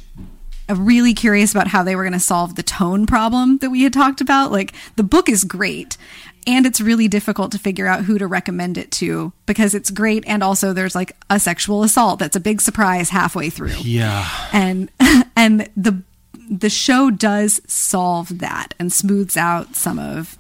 really 0.70 1.14
curious 1.14 1.52
about 1.52 1.68
how 1.68 1.84
they 1.84 1.96
were 1.96 2.04
going 2.04 2.14
to 2.14 2.20
solve 2.20 2.56
the 2.56 2.64
tone 2.64 3.06
problem 3.06 3.58
that 3.60 3.70
we 3.70 3.84
had 3.84 3.94
talked 3.94 4.22
about. 4.22 4.52
Like 4.52 4.74
the 4.96 5.04
book 5.04 5.30
is 5.30 5.44
great 5.44 5.98
and 6.46 6.66
it's 6.66 6.82
really 6.82 7.08
difficult 7.08 7.52
to 7.52 7.60
figure 7.60 7.88
out 7.88 8.04
who 8.04 8.18
to 8.18 8.28
recommend 8.28 8.78
it 8.78 8.92
to 8.92 9.34
because 9.46 9.74
it's 9.74 9.90
great 9.90 10.24
and 10.28 10.44
also 10.44 10.74
there's 10.74 10.96
like 10.96 11.16
a 11.30 11.40
sexual 11.40 11.84
assault 11.84 12.20
that's 12.20 12.36
a 12.36 12.40
big 12.40 12.62
surprise 12.62 13.10
halfway 13.10 13.50
through. 13.50 13.76
yeah. 13.82 14.28
And 14.52 14.90
and 15.36 15.70
the 15.76 16.02
the 16.50 16.70
show 16.70 17.10
does 17.10 17.62
solve 17.68 18.40
that 18.40 18.74
and 18.80 18.92
smooths 18.92 19.38
out 19.38 19.76
some 19.76 19.98
of 19.98 20.38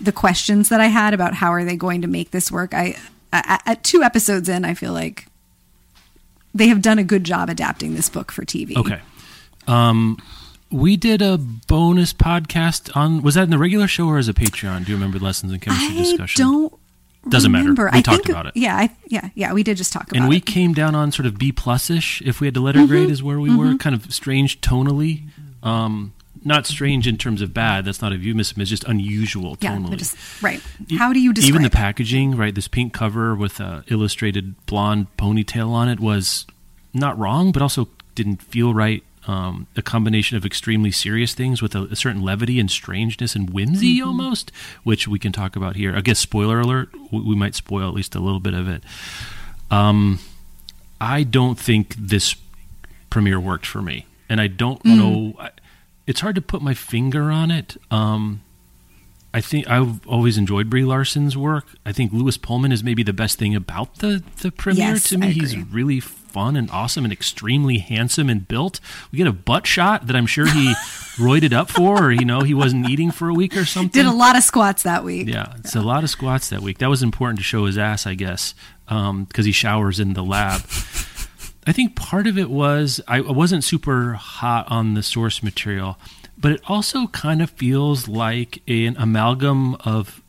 the 0.00 0.12
questions 0.12 0.68
that 0.70 0.80
I 0.80 0.86
had 0.86 1.14
about 1.14 1.34
how 1.34 1.52
are 1.52 1.64
they 1.64 1.76
going 1.76 2.02
to 2.02 2.08
make 2.08 2.30
this 2.30 2.50
work. 2.50 2.74
I 2.74 2.96
at, 3.32 3.62
at 3.64 3.84
two 3.84 4.02
episodes 4.02 4.48
in, 4.48 4.64
I 4.64 4.74
feel 4.74 4.92
like 4.92 5.26
they 6.54 6.68
have 6.68 6.82
done 6.82 6.98
a 6.98 7.04
good 7.04 7.24
job 7.24 7.48
adapting 7.48 7.94
this 7.94 8.08
book 8.08 8.32
for 8.32 8.44
TV. 8.44 8.76
Okay. 8.76 9.00
Um, 9.66 10.18
we 10.72 10.96
did 10.96 11.22
a 11.22 11.38
bonus 11.38 12.12
podcast 12.12 12.94
on. 12.96 13.22
Was 13.22 13.34
that 13.34 13.44
in 13.44 13.50
the 13.50 13.58
regular 13.58 13.86
show 13.86 14.06
or 14.08 14.18
as 14.18 14.28
a 14.28 14.34
Patreon? 14.34 14.84
Do 14.84 14.90
you 14.92 14.96
remember 14.96 15.18
lessons 15.18 15.52
in 15.52 15.60
chemistry 15.60 15.96
I 15.96 16.02
discussion? 16.02 16.42
don't 16.44 16.74
Doesn't 17.28 17.52
matter. 17.52 17.72
We 17.72 17.88
I 17.92 18.00
talked 18.02 18.24
think, 18.24 18.28
about 18.30 18.46
it. 18.46 18.52
Yeah, 18.56 18.76
I, 18.76 18.90
yeah, 19.06 19.28
yeah. 19.34 19.52
We 19.52 19.62
did 19.62 19.76
just 19.76 19.92
talk 19.92 20.04
about 20.04 20.16
it. 20.16 20.18
and 20.20 20.28
we 20.28 20.38
it. 20.38 20.46
came 20.46 20.72
down 20.74 20.94
on 20.94 21.12
sort 21.12 21.26
of 21.26 21.38
B 21.38 21.52
plus 21.52 21.90
ish. 21.90 22.20
If 22.22 22.40
we 22.40 22.46
had 22.46 22.54
to 22.54 22.60
letter 22.60 22.86
grade, 22.86 23.04
Mm-hmm. 23.04 23.12
is 23.12 23.22
where 23.22 23.38
we 23.40 23.54
were. 23.54 23.76
Kind 23.76 23.94
of 23.94 24.12
strange 24.12 24.60
tonally. 24.60 25.22
Um, 25.62 26.14
not 26.44 26.66
strange 26.66 27.06
in 27.06 27.16
terms 27.18 27.40
of 27.40 27.54
bad. 27.54 27.84
That's 27.84 28.02
not 28.02 28.12
a 28.12 28.16
euphemism. 28.16 28.60
It's 28.60 28.70
just 28.70 28.82
unusual 28.84 29.56
tonally. 29.56 29.90
but 29.90 29.98
just 30.00 30.16
right. 30.42 30.60
How 30.98 31.12
do 31.12 31.20
you 31.20 31.32
describe 31.32 31.50
Even 31.50 31.62
the 31.62 31.70
packaging, 31.70 32.36
right? 32.36 32.52
This 32.52 32.66
pink 32.66 32.92
cover 32.92 33.36
with 33.36 33.60
a 33.60 33.84
illustrated 33.88 34.56
blonde 34.66 35.06
ponytail 35.16 35.68
on 35.68 35.88
it 35.88 36.00
was 36.00 36.44
not 36.92 37.16
wrong, 37.16 37.52
but 37.52 37.62
also 37.62 37.88
didn't 38.16 38.42
feel 38.42 38.74
right. 38.74 39.04
Um, 39.28 39.68
a 39.76 39.82
combination 39.82 40.36
of 40.36 40.44
extremely 40.44 40.90
serious 40.90 41.32
things 41.32 41.62
with 41.62 41.76
a, 41.76 41.82
a 41.84 41.94
certain 41.96 42.22
levity 42.22 42.58
and 42.58 42.68
strangeness 42.68 43.36
and 43.36 43.50
whimsy, 43.50 43.98
Mm-hmm. 43.98 44.08
almost, 44.08 44.50
which 44.82 45.06
we 45.06 45.18
can 45.20 45.30
talk 45.30 45.54
about 45.54 45.76
here. 45.76 45.94
I 45.96 46.00
guess 46.00 46.18
spoiler 46.18 46.58
alert. 46.60 46.88
We, 47.12 47.20
we 47.20 47.36
might 47.36 47.54
spoil 47.54 47.86
at 47.88 47.94
least 47.94 48.16
a 48.16 48.20
little 48.20 48.40
bit 48.40 48.52
of 48.54 48.68
it. 48.68 48.82
Um, 49.70 50.18
I 51.00 51.22
don't 51.22 51.58
think 51.58 51.94
this 51.96 52.34
premiere 53.10 53.38
worked 53.40 53.66
for 53.66 53.80
me, 53.82 54.06
and 54.28 54.40
I 54.40 54.48
don't 54.48 54.82
Mm. 54.82 54.96
know. 54.96 55.36
I, 55.38 55.50
it's 56.06 56.20
hard 56.20 56.34
to 56.34 56.42
put 56.42 56.60
my 56.62 56.74
finger 56.74 57.30
on 57.30 57.50
it. 57.52 57.76
Um, 57.92 58.40
I 59.32 59.40
think 59.40 59.68
I've 59.70 60.04
always 60.06 60.36
enjoyed 60.36 60.68
Brie 60.68 60.84
Larson's 60.84 61.36
work. 61.36 61.66
I 61.86 61.92
think 61.92 62.12
Lewis 62.12 62.36
Pullman 62.36 62.72
is 62.72 62.82
maybe 62.82 63.02
the 63.02 63.12
best 63.14 63.38
thing 63.38 63.54
about 63.54 63.98
the 63.98 64.22
the 64.42 64.50
premiere 64.50 64.88
Yes, 64.94 65.04
to 65.10 65.16
me. 65.18 65.32
He's 65.32 65.56
really 65.56 66.00
fun 66.32 66.56
and 66.56 66.70
awesome 66.70 67.04
and 67.04 67.12
extremely 67.12 67.78
handsome 67.78 68.28
and 68.28 68.46
built. 68.46 68.80
We 69.10 69.18
get 69.18 69.26
a 69.26 69.32
butt 69.32 69.66
shot 69.66 70.06
that 70.06 70.16
I'm 70.16 70.26
sure 70.26 70.46
he 70.46 70.74
roided 71.16 71.52
up 71.52 71.70
for, 71.70 72.06
or 72.06 72.12
you 72.12 72.24
know 72.24 72.40
he 72.40 72.54
wasn't 72.54 72.88
eating 72.88 73.10
for 73.10 73.28
a 73.28 73.34
week 73.34 73.56
or 73.56 73.64
something. 73.64 74.02
Did 74.02 74.10
a 74.10 74.14
lot 74.14 74.36
of 74.36 74.42
squats 74.42 74.82
that 74.84 75.04
week. 75.04 75.28
Yeah, 75.28 75.54
it's 75.58 75.76
a 75.76 75.82
lot 75.82 76.04
of 76.04 76.10
squats 76.10 76.48
that 76.48 76.60
week. 76.60 76.78
That 76.78 76.90
was 76.90 77.02
important 77.02 77.38
to 77.38 77.44
show 77.44 77.66
his 77.66 77.78
ass, 77.78 78.06
I 78.06 78.14
guess, 78.14 78.54
um, 78.88 79.24
because 79.24 79.44
he 79.44 79.52
showers 79.52 80.00
in 80.00 80.14
the 80.14 80.24
lab. 80.24 80.62
I 81.64 81.72
think 81.72 81.94
part 81.94 82.26
of 82.26 82.38
it 82.38 82.50
was 82.50 83.00
I 83.06 83.20
wasn't 83.20 83.62
super 83.62 84.14
hot 84.14 84.66
on 84.68 84.94
the 84.94 85.02
source 85.02 85.42
material, 85.42 85.96
but 86.36 86.52
it 86.52 86.60
also 86.66 87.06
kind 87.08 87.40
of 87.40 87.50
feels 87.50 88.08
like 88.08 88.62
an 88.66 88.96
amalgam 88.98 89.76
of 89.76 90.22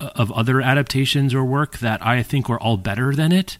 of 0.00 0.30
other 0.32 0.60
adaptations 0.60 1.34
or 1.34 1.44
work 1.44 1.78
that 1.78 2.04
I 2.04 2.22
think 2.22 2.48
were 2.48 2.60
all 2.60 2.76
better 2.76 3.14
than 3.14 3.32
it. 3.32 3.56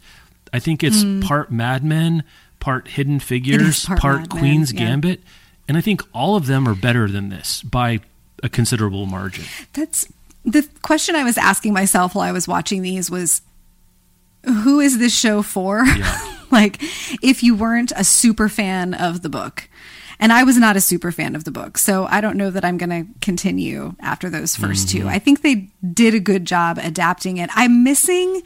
I 0.55 0.61
think 0.61 0.84
it's 0.84 1.02
hmm. 1.02 1.20
part 1.20 1.50
Mad 1.50 1.82
Men, 1.82 2.22
part 2.61 2.86
Hidden 2.86 3.18
Figures, 3.18 3.84
part 3.84 4.00
part, 4.00 4.20
Mad 4.20 4.32
Men, 4.34 4.40
Queen's 4.40 4.72
yeah. 4.72 4.78
Gambit, 4.78 5.20
and 5.66 5.76
I 5.76 5.80
think 5.80 6.00
all 6.14 6.36
of 6.36 6.46
them 6.46 6.68
are 6.68 6.76
better 6.76 7.09
than 7.09 7.28
this 7.28 7.61
by 7.62 7.98
a 8.40 8.48
considerable 8.48 9.05
margin. 9.05 9.44
That's 9.72 10.07
the 10.44 10.68
question 10.82 11.16
I 11.16 11.24
was 11.24 11.36
asking 11.36 11.72
myself 11.72 12.14
while 12.14 12.28
I 12.28 12.30
was 12.30 12.46
watching 12.46 12.82
these 12.82 13.11
was 13.11 13.42
who 14.44 14.78
is 14.78 14.98
this 14.98 15.18
show 15.18 15.42
for? 15.42 15.84
Yeah. 15.84 16.36
like 16.52 16.78
if 17.20 17.42
you 17.42 17.57
weren't 17.57 17.92
a 17.96 18.05
super 18.05 18.48
fan 18.48 18.94
of 18.94 19.22
the 19.22 19.28
book. 19.28 19.68
And 20.20 20.32
I 20.32 20.44
was 20.44 20.57
not 20.57 20.76
a 20.76 20.80
super 20.80 21.11
fan 21.11 21.34
of 21.34 21.42
the 21.42 21.50
book. 21.50 21.76
So 21.76 22.07
I 22.07 22.20
don't 22.20 22.36
know 22.36 22.48
that 22.50 22.64
I'm 22.64 22.78
going 22.78 22.90
to 22.90 23.12
continue 23.20 23.96
after 23.98 24.30
those 24.30 24.57
1st 24.57 24.88
two. 24.88 24.98
Mm-hmm. 25.00 25.09
I 25.09 25.18
think 25.18 25.42
they 25.42 25.70
did 25.92 26.14
a 26.14 26.20
good 26.20 26.44
job 26.44 26.78
adapting 26.78 27.38
it. 27.38 27.50
I'm 27.52 27.82
missing 27.82 28.42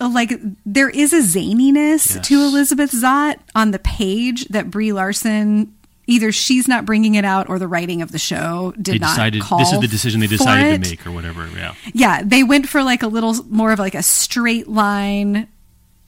like 0.00 0.32
there 0.64 0.88
is 0.88 1.12
a 1.12 1.18
zaniness 1.20 2.14
Yes. 2.14 2.28
to 2.28 2.40
Elizabeth 2.42 2.92
Zott 2.92 3.36
on 3.54 3.70
the 3.72 3.78
page 3.78 4.46
that 4.48 4.70
Brie 4.70 4.92
Larson 4.92 5.74
either 6.06 6.32
she's 6.32 6.66
not 6.66 6.86
bringing 6.86 7.16
it 7.16 7.24
out 7.24 7.48
or 7.50 7.58
the 7.58 7.68
writing 7.68 8.00
of 8.00 8.12
the 8.12 8.18
show 8.18 8.72
did 8.80 8.94
they 8.94 8.98
not 8.98 9.32
call 9.42 9.58
this 9.58 9.72
is 9.72 9.80
the 9.80 9.86
decision 9.88 10.20
they 10.20 10.26
decided 10.26 10.82
to 10.82 10.90
make 10.90 11.06
or 11.06 11.10
whatever 11.10 11.46
yeah 11.54 11.74
Yeah, 11.92 12.22
they 12.24 12.42
went 12.44 12.66
for 12.68 12.82
like 12.82 13.02
a 13.02 13.08
little 13.08 13.34
more 13.50 13.72
of 13.72 13.78
like 13.78 13.94
a 13.94 14.02
straight 14.02 14.68
line, 14.68 15.48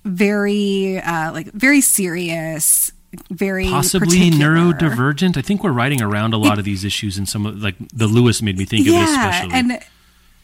very 0.04 0.98
uh 1.00 1.32
like 1.32 1.52
very 1.52 1.80
serious, 1.80 2.92
very 3.30 3.66
possibly 3.66 4.06
particular. 4.08 4.54
neurodivergent 4.56 5.36
i 5.36 5.42
think 5.42 5.62
we're 5.64 5.72
writing 5.72 6.00
around 6.00 6.32
a 6.32 6.38
lot 6.38 6.58
of 6.58 6.64
these 6.64 6.84
issues 6.84 7.18
and 7.18 7.28
some 7.28 7.44
of 7.44 7.60
like 7.60 7.74
the 7.92 8.06
lewis 8.06 8.40
made 8.40 8.56
me 8.56 8.64
think 8.64 8.86
of 8.86 8.94
it 8.94 9.02
especially 9.02 9.52
and 9.54 9.78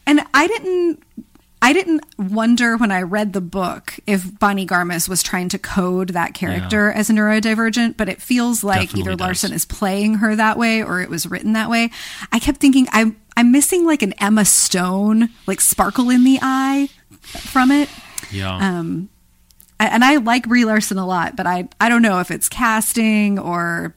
and 0.09 0.21
I 0.33 0.47
didn't 0.47 1.03
I 1.61 1.73
didn't 1.73 2.03
wonder 2.17 2.77
when 2.77 2.91
I 2.91 3.01
read 3.01 3.33
the 3.33 3.41
book 3.41 3.99
if 4.05 4.37
Bonnie 4.39 4.67
Garmus 4.67 5.09
was 5.09 5.23
trying 5.23 5.49
to 5.49 5.57
code 5.57 6.09
that 6.09 6.33
character 6.35 6.91
as 6.91 7.09
a 7.09 7.13
neurodivergent, 7.13 7.97
but 7.97 8.07
it 8.07 8.21
feels 8.21 8.63
like 8.63 8.81
Definitely 8.81 9.01
either 9.01 9.11
does. 9.17 9.19
Larson 9.19 9.53
is 9.53 9.65
playing 9.65 10.15
her 10.15 10.35
that 10.35 10.57
way 10.57 10.83
or 10.83 11.01
it 11.01 11.09
was 11.09 11.25
written 11.25 11.53
that 11.53 11.69
way. 11.69 11.89
I 12.31 12.39
kept 12.39 12.59
thinking 12.59 12.87
I'm 12.91 13.17
I'm 13.35 13.51
missing 13.51 13.85
like 13.85 14.01
an 14.03 14.13
Emma 14.13 14.45
Stone 14.45 15.29
like 15.47 15.59
sparkle 15.59 16.09
in 16.09 16.23
the 16.23 16.39
eye 16.41 16.89
from 17.21 17.71
it. 17.71 17.89
yeah 18.31 18.55
Um, 18.55 19.09
and 19.79 20.03
I 20.03 20.17
like 20.17 20.47
Brie 20.47 20.65
Larson 20.65 20.97
a 20.99 21.05
lot, 21.07 21.35
but 21.35 21.47
I 21.47 21.69
I 21.81 21.89
don't 21.89 22.01
know 22.03 22.19
if 22.19 22.29
it's 22.31 22.49
casting 22.49 23.39
or 23.39 23.95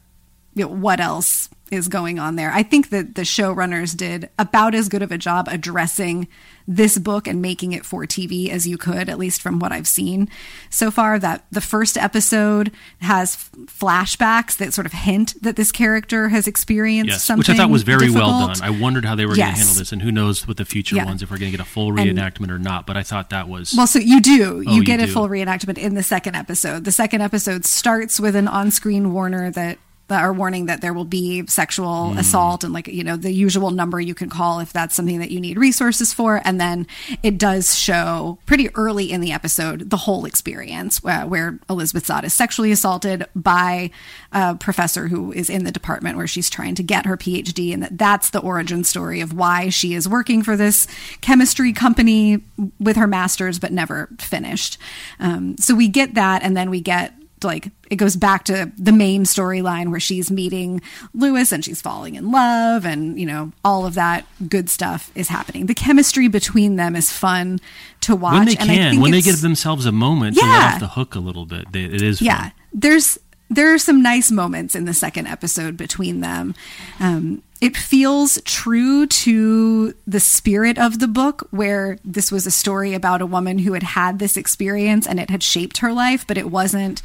you 0.54 0.64
know, 0.64 0.70
what 0.72 0.98
else 0.98 1.48
is 1.70 1.88
going 1.88 2.18
on 2.18 2.36
there. 2.36 2.50
I 2.50 2.62
think 2.62 2.90
that 2.90 3.14
the 3.14 3.22
showrunners 3.22 3.96
did 3.96 4.28
about 4.38 4.74
as 4.74 4.88
good 4.88 5.02
of 5.02 5.12
a 5.12 5.18
job 5.18 5.46
addressing 5.48 6.26
this 6.73 6.99
book 6.99 7.27
and 7.27 7.43
making 7.43 7.73
it 7.73 7.85
for 7.85 8.05
TV 8.07 8.49
as 8.49 8.64
you 8.64 8.79
could, 8.79 9.09
at 9.09 9.18
least 9.18 9.43
from 9.43 9.59
what 9.59 9.73
I've 9.73 9.89
seen 9.89 10.29
so 10.71 10.91
far. 10.93 11.18
That 11.18 11.45
the 11.51 11.61
first 11.61 11.99
episode 11.99 12.71
has 13.01 13.51
flashbacks 13.66 14.57
that 14.59 14.73
sort 14.73 14.87
of 14.87 14.93
hint 14.93 15.35
that 15.43 15.57
this 15.57 15.73
character 15.73 16.29
has 16.29 16.47
experienced 16.47 17.11
yes 17.11 17.25
something, 17.25 17.41
which 17.41 17.49
i 17.51 17.55
thought 17.57 17.71
was 17.71 17.83
very 17.83 18.11
well 18.11 18.47
done 18.47 18.57
i 18.62 18.71
wondered 18.71 19.05
how 19.05 19.14
they 19.14 19.25
were 19.27 19.35
going 19.35 19.51
to 19.51 19.57
handle 19.59 19.75
this 19.75 19.91
and 19.93 20.03
who 20.03 20.12
knows 20.12 20.47
with 20.47 20.59
the 20.59 20.64
future 20.64 20.95
Yeah. 20.97 21.07
ones 21.07 21.23
if 21.23 21.31
we're 21.31 21.39
going 21.39 21.51
to 21.51 21.57
get 21.59 21.64
a 21.66 21.68
full 21.68 21.89
And- 21.99 22.16
reenactment 22.18 22.51
or 22.51 22.59
not 22.59 22.87
but 22.87 22.97
i 22.97 23.03
thought 23.03 23.31
that 23.31 23.49
was 23.49 23.75
Well, 23.77 23.87
so 23.87 23.99
you 23.99 24.21
do. 24.21 24.59
Oh, 24.66 24.71
You 24.71 24.81
you 24.81 24.85
get 24.85 25.01
a 25.01 25.07
full 25.07 25.29
reenactment 25.29 25.79
in 25.79 25.95
the 25.95 26.03
second 26.03 26.35
episode. 26.37 26.85
The 26.85 26.93
second 26.93 27.21
episode 27.23 27.64
starts 27.64 28.21
with 28.21 28.37
an 28.37 28.47
on-screen 28.49 29.12
Warner 29.12 29.51
that 29.51 29.79
are 30.16 30.32
warning 30.32 30.66
that 30.66 30.80
there 30.80 30.92
will 30.92 31.04
be 31.04 31.46
sexual 31.46 32.12
assault 32.18 32.64
and 32.64 32.72
like 32.72 32.86
you 32.88 33.04
know 33.04 33.16
the 33.16 33.32
usual 33.32 33.70
number 33.70 34.00
you 34.00 34.14
can 34.14 34.28
call 34.28 34.61
if 34.61 34.72
that's 34.72 34.94
something 34.94 35.18
that 35.20 35.30
you 35.30 35.40
need 35.40 35.58
resources 35.58 36.12
for. 36.12 36.40
And 36.44 36.61
then 36.61 36.86
it 37.22 37.38
does 37.38 37.76
show 37.78 38.38
pretty 38.46 38.68
early 38.74 39.11
in 39.11 39.20
the 39.20 39.32
episode 39.32 39.90
the 39.90 39.96
whole 39.96 40.24
experience 40.24 41.02
where, 41.02 41.26
where 41.26 41.58
elizabeth 41.68 42.06
zott 42.06 42.24
is 42.24 42.32
sexually 42.32 42.72
assaulted 42.72 43.26
by 43.34 43.90
a 44.32 44.54
professor 44.56 45.08
who 45.08 45.32
is 45.32 45.50
in 45.50 45.64
the 45.64 45.72
department 45.72 46.16
where 46.16 46.26
she's 46.26 46.50
trying 46.50 46.74
to 46.74 46.82
get 46.82 47.06
her 47.06 47.16
phd 47.16 47.72
and 47.72 47.82
that 47.82 47.98
that's 47.98 48.30
the 48.30 48.40
origin 48.40 48.84
story 48.84 49.20
of 49.20 49.32
why 49.32 49.68
she 49.68 49.94
is 49.94 50.08
working 50.08 50.42
for 50.42 50.56
this 50.56 50.86
chemistry 51.20 51.72
company 51.72 52.40
with 52.78 52.96
her 52.96 53.06
master's 53.06 53.58
but 53.58 53.72
never 53.72 54.08
finished. 54.18 54.78
Um, 55.18 55.56
so 55.58 55.74
we 55.74 55.88
get 55.88 56.14
that 56.14 56.42
and 56.42 56.56
then 56.56 56.70
we 56.70 56.80
get 56.80 57.14
like 57.45 57.70
it 57.91 57.97
goes 57.97 58.16
back 58.16 58.45
to 58.45 58.70
the 58.78 58.93
main 58.93 59.24
storyline 59.24 59.91
where 59.91 60.01
she's 60.01 60.30
meeting 60.30 60.80
Lewis 61.14 61.53
and 61.53 61.64
she's 61.64 61.80
falling 61.82 62.14
in 62.14 62.30
love 62.30 62.84
and 62.84 63.18
you 63.18 63.26
know 63.26 63.53
all 63.64 63.86
of 63.86 63.95
that 63.95 64.26
good 64.49 64.68
stuff 64.70 65.11
is 65.14 65.28
happening. 65.28 65.66
The 65.66 65.74
chemistry 65.74 66.28
between 66.28 66.76
them 66.76 66.95
is 66.97 67.11
fun 67.11 67.61
to 68.03 68.14
watch 68.16 68.34
when 68.34 68.47
they 68.47 68.57
and 68.57 68.70
I 68.70 68.74
can, 68.76 68.91
think 68.93 69.03
when 69.03 69.12
they 69.12 69.20
give 69.22 69.41
themselves 69.41 69.86
a 69.86 69.93
moment 69.93 70.36
to 70.36 70.43
let 70.43 70.49
Yeah. 70.49 70.70
off 70.74 70.80
the 70.80 70.88
hook 70.88 71.14
a 71.14 71.20
little 71.20 71.47
bit, 71.47 71.72
they, 71.72 71.84
it 71.84 72.03
is 72.03 72.20
yeah 72.22 72.43
fun. 72.45 72.53
there's 72.72 73.18
there 73.53 73.74
are 73.74 73.78
some 73.78 74.01
nice 74.01 74.30
moments 74.30 74.76
in 74.76 74.84
the 74.84 74.95
second 74.95 75.26
episode 75.26 75.76
between 75.76 76.20
them 76.20 76.55
um, 77.01 77.43
it 77.61 77.76
feels 77.76 78.41
true 78.45 79.07
to 79.07 79.93
the 80.07 80.20
spirit 80.20 80.78
of 80.78 80.99
the 81.01 81.09
book 81.09 81.47
where 81.51 81.99
this 82.05 82.30
was 82.30 82.47
a 82.47 82.51
story 82.51 82.95
about 82.95 83.20
a 83.20 83.26
woman 83.26 83.59
who 83.59 83.72
had 83.72 83.82
had 83.82 84.18
this 84.20 84.36
experience 84.36 85.05
and 85.07 85.18
it 85.18 85.30
had 85.30 85.43
shaped 85.43 85.78
her 85.78 85.93
life 85.93 86.24
but 86.28 86.38
it 86.38 86.49
wasn't 86.51 87.03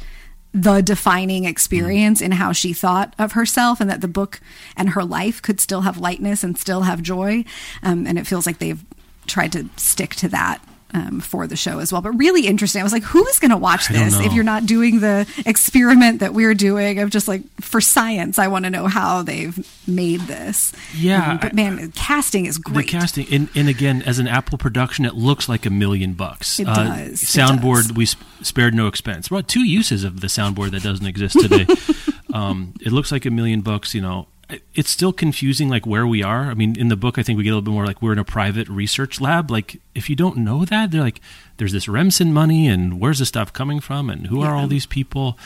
the 0.56 0.80
defining 0.80 1.44
experience 1.44 2.22
in 2.22 2.32
how 2.32 2.50
she 2.50 2.72
thought 2.72 3.14
of 3.18 3.32
herself 3.32 3.78
and 3.78 3.90
that 3.90 4.00
the 4.00 4.08
book 4.08 4.40
and 4.74 4.90
her 4.90 5.04
life 5.04 5.42
could 5.42 5.60
still 5.60 5.82
have 5.82 5.98
lightness 5.98 6.42
and 6.42 6.56
still 6.56 6.82
have 6.82 7.02
joy. 7.02 7.44
Um, 7.82 8.06
and 8.06 8.18
it 8.18 8.26
feels 8.26 8.46
like 8.46 8.58
they've 8.58 8.82
tried 9.26 9.52
to 9.52 9.68
stick 9.76 10.14
to 10.14 10.28
that 10.30 10.62
um, 10.94 11.20
for 11.20 11.46
the 11.46 11.56
show 11.56 11.78
as 11.80 11.92
well. 11.92 12.00
But 12.02 12.12
really 12.12 12.46
interesting. 12.46 12.80
I 12.80 12.84
was 12.84 12.92
like, 12.92 13.02
who 13.02 13.26
is 13.26 13.38
going 13.38 13.50
to 13.50 13.56
watch 13.56 13.88
this 13.88 14.18
if 14.20 14.32
you're 14.32 14.44
not 14.44 14.66
doing 14.66 15.00
the 15.00 15.26
experiment 15.44 16.20
that 16.20 16.32
we're 16.32 16.54
doing 16.54 16.98
of 17.00 17.10
just 17.10 17.28
like 17.28 17.42
for 17.60 17.80
science? 17.80 18.38
I 18.38 18.46
want 18.48 18.64
to 18.64 18.70
know 18.70 18.86
how 18.86 19.22
they've 19.22 19.56
made 19.88 20.20
this. 20.22 20.72
Yeah, 20.96 21.32
Um, 21.32 21.38
but 21.38 21.52
I- 21.52 21.54
man, 21.56 21.92
casting 21.92 22.46
is 22.46 22.56
The 22.56 22.62
great. 22.62 22.88
casting, 22.88 23.26
and, 23.32 23.48
and 23.54 23.68
again, 23.68 24.02
as 24.02 24.18
an 24.18 24.28
Apple 24.28 24.58
production, 24.58 25.04
it 25.04 25.14
looks 25.14 25.48
like 25.48 25.66
a 25.66 25.70
million 25.70 26.12
bucks. 26.14 26.58
It 26.60 26.68
Uh, 26.68 26.74
does, 26.74 27.22
Soundboard, 27.22 27.88
does. 27.88 27.92
we 27.92 28.06
sp- 28.06 28.22
spared 28.42 28.74
no 28.74 28.86
expense. 28.86 29.30
Well, 29.30 29.42
two 29.42 29.64
uses 29.64 30.04
of 30.04 30.20
the 30.20 30.28
soundboard 30.28 30.70
that 30.70 30.82
doesn't 30.82 31.06
exist 31.06 31.38
today. 31.40 31.66
um, 32.32 32.74
it 32.80 32.92
looks 32.92 33.10
like 33.12 33.26
a 33.26 33.30
million 33.30 33.60
bucks. 33.60 33.94
You 33.94 34.02
know, 34.02 34.28
it's 34.74 34.90
still 34.90 35.12
confusing, 35.12 35.68
like 35.68 35.86
where 35.86 36.06
we 36.06 36.22
are. 36.22 36.50
I 36.50 36.54
mean, 36.54 36.78
in 36.78 36.88
the 36.88 36.96
book, 36.96 37.18
I 37.18 37.22
think 37.22 37.36
we 37.36 37.44
get 37.44 37.50
a 37.50 37.54
little 37.54 37.62
bit 37.62 37.72
more 37.72 37.86
like 37.86 38.00
we're 38.00 38.12
in 38.12 38.18
a 38.18 38.24
private 38.24 38.68
research 38.68 39.20
lab. 39.20 39.50
Like, 39.50 39.80
if 39.94 40.08
you 40.08 40.16
don't 40.16 40.38
know 40.38 40.64
that, 40.64 40.90
they're 40.90 41.00
like, 41.00 41.20
there's 41.56 41.72
this 41.72 41.88
Remsen 41.88 42.32
money, 42.32 42.68
and 42.68 43.00
where's 43.00 43.18
the 43.18 43.26
stuff 43.26 43.52
coming 43.52 43.80
from, 43.80 44.08
and 44.08 44.28
who 44.28 44.42
are 44.42 44.54
all 44.54 44.68
these 44.68 44.86
people? 44.86 45.36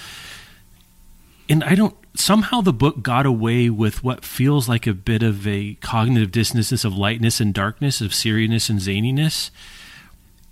and 1.51 1.65
I 1.65 1.75
don't 1.75 1.97
somehow 2.15 2.61
the 2.61 2.73
book 2.73 3.03
got 3.03 3.27
away 3.27 3.69
with 3.69 4.05
what 4.05 4.25
feels 4.25 4.69
like 4.69 4.87
a 4.87 4.95
bit 4.95 5.23
of 5.23 5.47
a 5.47 5.75
cognitive 5.81 6.31
dissonance 6.31 6.85
of 6.85 6.97
lightness 6.97 7.41
and 7.41 7.53
darkness, 7.53 8.01
of 8.01 8.15
seriousness 8.15 8.71
and 8.71 8.79
zaniness. 8.79 9.51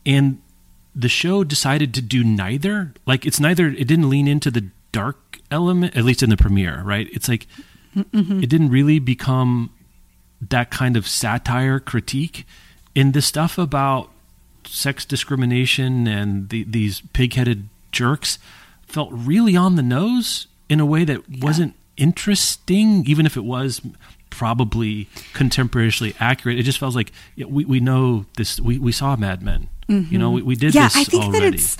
And 0.04 0.42
the 0.94 1.08
show 1.08 1.44
decided 1.44 1.94
to 1.94 2.02
do 2.02 2.24
neither. 2.24 2.92
Like 3.06 3.24
it's 3.24 3.38
neither 3.38 3.68
it 3.68 3.86
didn't 3.86 4.10
lean 4.10 4.26
into 4.26 4.50
the 4.50 4.66
dark 4.90 5.38
element, 5.50 5.96
at 5.96 6.04
least 6.04 6.22
in 6.22 6.30
the 6.30 6.36
premiere, 6.36 6.82
right? 6.82 7.08
It's 7.12 7.28
like 7.28 7.46
Mm-hmm. 8.04 8.42
it 8.42 8.48
didn't 8.48 8.70
really 8.70 8.98
become 8.98 9.70
that 10.40 10.70
kind 10.70 10.96
of 10.96 11.06
satire 11.08 11.80
critique 11.80 12.46
in 12.94 13.12
the 13.12 13.22
stuff 13.22 13.58
about 13.58 14.10
sex 14.64 15.04
discrimination 15.04 16.06
and 16.06 16.48
the, 16.50 16.64
these 16.64 17.02
pig-headed 17.12 17.68
jerks 17.90 18.38
felt 18.86 19.10
really 19.12 19.56
on 19.56 19.76
the 19.76 19.82
nose 19.82 20.46
in 20.68 20.80
a 20.80 20.86
way 20.86 21.04
that 21.04 21.28
wasn't 21.40 21.74
interesting 21.96 23.04
even 23.06 23.26
if 23.26 23.36
it 23.36 23.44
was 23.44 23.80
probably 24.30 25.08
contemporarily 25.32 26.14
accurate. 26.20 26.58
It 26.58 26.62
just 26.62 26.78
feels 26.78 26.94
like 26.94 27.12
yeah, 27.34 27.46
we, 27.46 27.64
we 27.64 27.80
know 27.80 28.26
this 28.36 28.60
we, 28.60 28.78
we 28.78 28.92
saw 28.92 29.16
mad 29.16 29.42
men. 29.42 29.68
You 29.88 30.18
know 30.18 30.26
mm-hmm. 30.26 30.34
we, 30.34 30.42
we 30.42 30.54
did 30.54 30.74
yeah, 30.74 30.84
this 30.84 30.96
I 30.96 31.04
think 31.04 31.24
already. 31.24 31.46
that 31.46 31.54
it's 31.54 31.76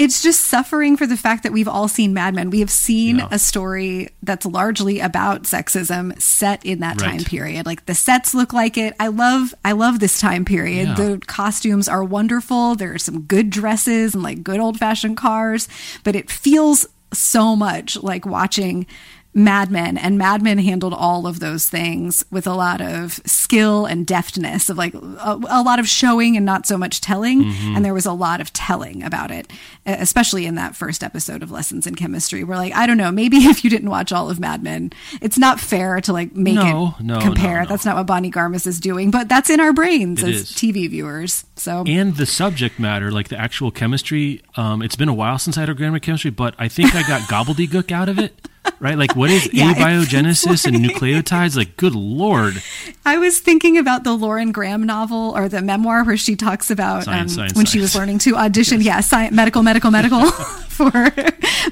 it's 0.00 0.22
just 0.22 0.46
suffering 0.46 0.96
for 0.96 1.06
the 1.06 1.16
fact 1.16 1.42
that 1.42 1.52
we've 1.52 1.68
all 1.68 1.86
seen 1.86 2.14
Mad 2.14 2.34
Men. 2.34 2.50
We 2.50 2.60
have 2.60 2.70
seen 2.70 3.20
a 3.30 3.38
story 3.38 4.08
that's 4.22 4.46
largely 4.46 4.98
about 4.98 5.42
sexism 5.44 6.20
set 6.20 6.64
in 6.64 6.80
that 6.80 7.00
Right. 7.00 7.10
time 7.18 7.24
period. 7.24 7.66
Like 7.66 7.84
the 7.86 7.94
sets 7.94 8.34
look 8.34 8.52
like 8.52 8.76
it. 8.78 8.94
I 8.98 9.08
love 9.08 9.54
I 9.64 9.72
love 9.72 10.00
this 10.00 10.18
time 10.18 10.44
period. 10.44 10.88
Yeah. 10.88 10.94
The 10.94 11.20
costumes 11.26 11.86
are 11.88 12.02
wonderful. 12.02 12.74
There 12.74 12.94
are 12.94 12.98
some 12.98 13.20
good 13.22 13.50
dresses 13.50 14.14
and 14.14 14.22
like 14.22 14.42
good 14.42 14.58
old-fashioned 14.58 15.16
cars, 15.18 15.68
but 16.02 16.16
it 16.16 16.30
feels 16.30 16.86
so 17.12 17.54
much 17.54 18.02
like 18.02 18.24
watching 18.24 18.86
Mad 19.32 19.70
Men, 19.70 19.96
and 19.96 20.18
Mad 20.18 20.42
Men 20.42 20.58
handled 20.58 20.92
all 20.92 21.26
of 21.26 21.38
those 21.38 21.68
things 21.68 22.24
with 22.32 22.46
a 22.48 22.52
lot 22.54 22.80
of 22.80 23.20
skill 23.24 23.86
and 23.86 24.04
deftness, 24.06 24.68
of 24.68 24.76
like 24.76 24.92
a, 24.94 25.40
a 25.48 25.62
lot 25.62 25.78
of 25.78 25.86
showing 25.88 26.36
and 26.36 26.44
not 26.44 26.66
so 26.66 26.76
much 26.76 27.00
telling. 27.00 27.44
And 27.76 27.84
there 27.84 27.94
was 27.94 28.06
a 28.06 28.12
lot 28.12 28.40
of 28.40 28.52
telling 28.52 29.02
about 29.04 29.30
it, 29.30 29.50
especially 29.86 30.46
in 30.46 30.56
that 30.56 30.74
first 30.74 31.04
episode 31.04 31.42
of 31.44 31.50
Lessons 31.52 31.86
in 31.86 31.94
Chemistry. 31.94 32.42
We're 32.42 32.56
like, 32.56 32.74
I 32.74 32.86
don't 32.86 32.96
know, 32.96 33.12
maybe 33.12 33.36
if 33.44 33.62
you 33.62 33.70
didn't 33.70 33.90
watch 33.90 34.10
all 34.10 34.30
of 34.30 34.40
Mad 34.40 34.62
Men, 34.64 34.90
it's 35.22 35.38
not 35.38 35.60
fair 35.60 36.00
to 36.00 36.12
like 36.12 36.34
make 36.34 36.56
No, 36.56 36.94
it 36.98 37.04
no, 37.04 37.20
compare. 37.20 37.62
no. 37.62 37.68
That's 37.68 37.84
not 37.84 37.96
what 37.96 38.06
Bonnie 38.06 38.30
Garmus 38.32 38.66
is 38.66 38.80
doing, 38.80 39.10
but 39.12 39.28
that's 39.28 39.48
in 39.48 39.60
our 39.60 39.72
brains 39.72 40.22
It 40.24 40.28
as 40.30 40.36
is. 40.42 40.50
TV 40.52 40.90
viewers. 40.90 41.44
So 41.54 41.84
and 41.86 42.16
the 42.16 42.26
subject 42.26 42.80
matter, 42.80 43.12
like 43.12 43.28
the 43.28 43.38
actual 43.38 43.70
chemistry. 43.70 44.42
Um, 44.56 44.82
it's 44.82 44.96
been 44.96 45.08
a 45.08 45.14
while 45.14 45.38
since 45.38 45.56
I 45.56 45.60
had 45.60 45.68
organic 45.68 46.02
chemistry, 46.02 46.30
but 46.32 46.54
I 46.58 46.66
think 46.68 46.94
I 46.96 47.02
got 47.06 47.20
gobbledygook 47.30 47.92
out 47.92 48.08
of 48.08 48.18
it. 48.18 48.48
Right? 48.78 48.96
Like, 48.96 49.16
what 49.16 49.30
is 49.30 49.50
Yeah, 49.52 49.74
abiogenesis 49.74 50.66
and 50.66 50.76
nucleotides? 50.76 51.56
Like, 51.56 51.76
good 51.76 51.94
lord! 51.94 52.62
I 53.04 53.18
was 53.18 53.38
thinking 53.38 53.78
about 53.78 54.04
the 54.04 54.12
Lauren 54.12 54.52
Graham 54.52 54.84
novel 54.84 55.32
or 55.36 55.48
the 55.48 55.62
memoir 55.62 56.04
where 56.04 56.16
she 56.16 56.36
talks 56.36 56.70
about 56.70 57.04
Science, 57.04 57.32
um, 57.32 57.36
science, 57.36 57.56
when 57.56 57.66
she 57.66 57.80
was 57.80 57.94
learning 57.94 58.18
to 58.20 58.36
audition. 58.36 58.80
Yeah, 58.90 59.00
science, 59.00 59.34
medical, 59.34 59.62
medical, 59.62 59.90
medical 59.90 60.30
for 60.30 61.12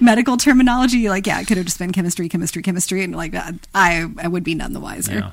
medical 0.01 0.37
terminology. 0.37 1.09
Like, 1.09 1.27
yeah, 1.27 1.41
it 1.41 1.47
could 1.47 1.57
have 1.57 1.67
just 1.67 1.79
been 1.79 1.93
chemistry, 1.93 2.29
chemistry, 2.29 2.63
chemistry, 2.63 3.03
and 3.03 3.17
like 3.17 3.35
uh, 3.35 3.53
I, 3.75 4.07
I 4.19 4.29
would 4.29 4.45
be 4.45 4.55
none 4.55 4.73
the 4.73 4.81
wiser. 4.81 5.15
Yeah. 5.15 5.31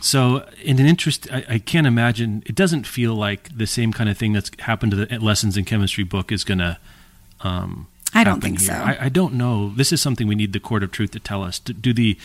So, 0.00 0.46
in 0.62 0.78
an 0.78 0.86
interest, 0.86 1.26
I, 1.32 1.44
I 1.48 1.58
can't 1.58 1.86
imagine. 1.86 2.42
It 2.46 2.54
doesn't 2.54 2.86
feel 2.86 3.14
like 3.14 3.56
the 3.56 3.66
same 3.66 3.92
kind 3.92 4.08
of 4.08 4.16
thing 4.16 4.32
that's 4.32 4.50
happened 4.60 4.92
to 4.92 5.04
the 5.04 5.18
lessons 5.18 5.56
in 5.56 5.64
chemistry 5.64 6.04
book 6.04 6.30
is 6.30 6.44
going 6.44 6.58
to. 6.58 6.78
Um, 7.40 7.88
I 8.16 8.24
don't 8.24 8.40
think 8.40 8.60
here. 8.60 8.68
so. 8.68 8.74
I, 8.74 9.06
I 9.06 9.08
don't 9.08 9.34
know. 9.34 9.70
This 9.76 9.92
is 9.92 10.00
something 10.02 10.26
we 10.26 10.34
need 10.34 10.52
the 10.52 10.60
court 10.60 10.82
of 10.82 10.90
truth 10.92 11.10
to 11.12 11.20
tell 11.20 11.42
us. 11.42 11.58
Do, 11.58 11.72
do 11.72 11.92
the 11.92 12.16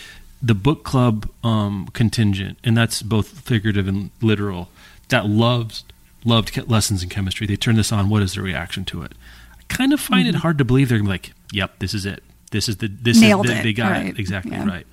the 0.41 0.55
book 0.55 0.83
club 0.83 1.29
um, 1.43 1.87
contingent, 1.93 2.57
and 2.63 2.75
that's 2.75 3.01
both 3.03 3.27
figurative 3.41 3.87
and 3.87 4.09
literal, 4.21 4.69
that 5.09 5.27
loves 5.27 5.83
loved 6.25 6.55
lessons 6.69 7.03
in 7.03 7.09
chemistry. 7.09 7.45
They 7.47 7.55
turn 7.55 7.75
this 7.75 7.91
on. 7.91 8.09
What 8.09 8.21
is 8.23 8.33
the 8.33 8.41
reaction 8.41 8.83
to 8.85 9.03
it? 9.03 9.11
I 9.59 9.63
kind 9.67 9.93
of 9.93 9.99
find 9.99 10.25
Mm-hmm. 10.27 10.35
it 10.37 10.39
hard 10.39 10.57
to 10.57 10.65
believe 10.65 10.89
they're 10.89 10.97
gonna 10.97 11.07
be 11.09 11.13
like, 11.13 11.33
"Yep, 11.51 11.79
this 11.79 11.93
is 11.93 12.05
it. 12.05 12.23
This 12.51 12.67
is 12.69 12.77
the 12.77 12.87
this 12.87 13.19
Nailed 13.21 13.45
is 13.45 13.51
the, 13.51 13.59
it. 13.59 13.63
they 13.63 13.73
got 13.73 13.91
Right. 13.91 14.07
it 14.07 14.19
exactly 14.19 14.51
Yeah. 14.53 14.65
right." 14.67 14.87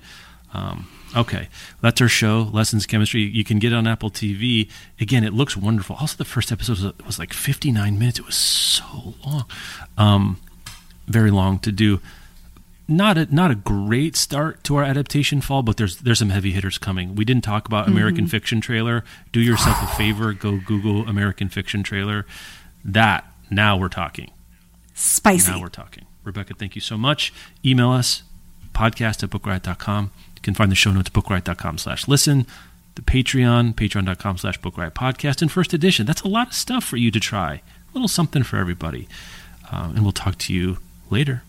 Um, 0.53 0.87
okay, 1.15 1.47
that's 1.81 2.01
our 2.01 2.07
show, 2.07 2.49
Lessons 2.51 2.83
in 2.85 2.87
Chemistry. 2.89 3.21
You 3.21 3.43
can 3.43 3.59
get 3.59 3.71
it 3.71 3.75
on 3.75 3.85
Apple 3.87 4.09
TV. 4.09 4.67
Again, 4.99 5.23
it 5.23 5.33
looks 5.33 5.55
wonderful. 5.55 5.95
Also, 5.99 6.17
the 6.17 6.25
first 6.25 6.51
episode 6.51 6.79
was, 6.81 7.05
was 7.05 7.19
like 7.19 7.33
59 7.33 7.99
minutes. 7.99 8.17
It 8.19 8.25
was 8.25 8.35
so 8.35 9.13
long, 9.25 9.45
um, 9.97 10.37
very 11.09 11.31
long 11.31 11.59
to 11.59 11.71
do. 11.71 11.99
Not 12.87 13.17
a 13.17 13.33
not 13.33 13.51
a 13.51 13.55
great 13.55 14.15
start 14.15 14.63
to 14.63 14.75
our 14.77 14.83
adaptation 14.83 15.41
fall, 15.41 15.61
but 15.61 15.77
there's 15.77 15.97
there's 15.97 16.19
some 16.19 16.31
heavy 16.31 16.51
hitters 16.51 16.77
coming. 16.77 17.13
We 17.13 17.23
didn't 17.23 17.43
talk 17.43 17.67
about 17.67 17.87
American 17.87 18.25
Fiction 18.25 18.61
trailer. 18.61 19.03
Do 19.31 19.41
yourself 19.41 19.77
a 19.83 19.87
favor, 19.97 20.33
go 20.33 20.59
Google 20.65 21.07
American 21.07 21.49
Fiction 21.49 21.83
trailer. 21.83 22.25
That 22.83 23.31
now 23.51 23.77
we're 23.77 23.89
talking. 23.89 24.31
Spicy. 24.95 25.51
Now 25.51 25.61
we're 25.61 25.67
talking. 25.67 26.05
Rebecca, 26.23 26.55
thank 26.55 26.73
you 26.75 26.81
so 26.81 26.97
much. 26.97 27.31
Email 27.63 27.91
us, 27.91 28.23
podcast 28.73 29.23
at 29.23 29.29
bookriot.com. 29.29 30.11
You 30.35 30.41
can 30.41 30.53
find 30.55 30.71
the 30.71 30.75
show 30.75 30.91
notes 30.91 31.09
at 31.09 31.13
bookriot.com 31.13 31.77
slash 31.77 32.07
listen. 32.07 32.47
The 32.95 33.01
Patreon, 33.03 33.75
patreon.com 33.75 34.37
slash 34.39 34.59
bookriot 34.59 34.91
podcast, 34.91 35.41
and 35.41 35.51
first 35.51 35.73
edition. 35.73 36.05
That's 36.07 36.21
a 36.21 36.27
lot 36.27 36.47
of 36.47 36.53
stuff 36.53 36.83
for 36.83 36.97
you 36.97 37.11
to 37.11 37.19
try. 37.19 37.53
A 37.53 37.61
little 37.93 38.07
something 38.07 38.41
for 38.43 38.57
everybody. 38.57 39.07
Um, 39.71 39.91
and 39.91 40.01
we'll 40.01 40.11
talk 40.11 40.37
to 40.39 40.53
you 40.53 40.79
Later. 41.09 41.41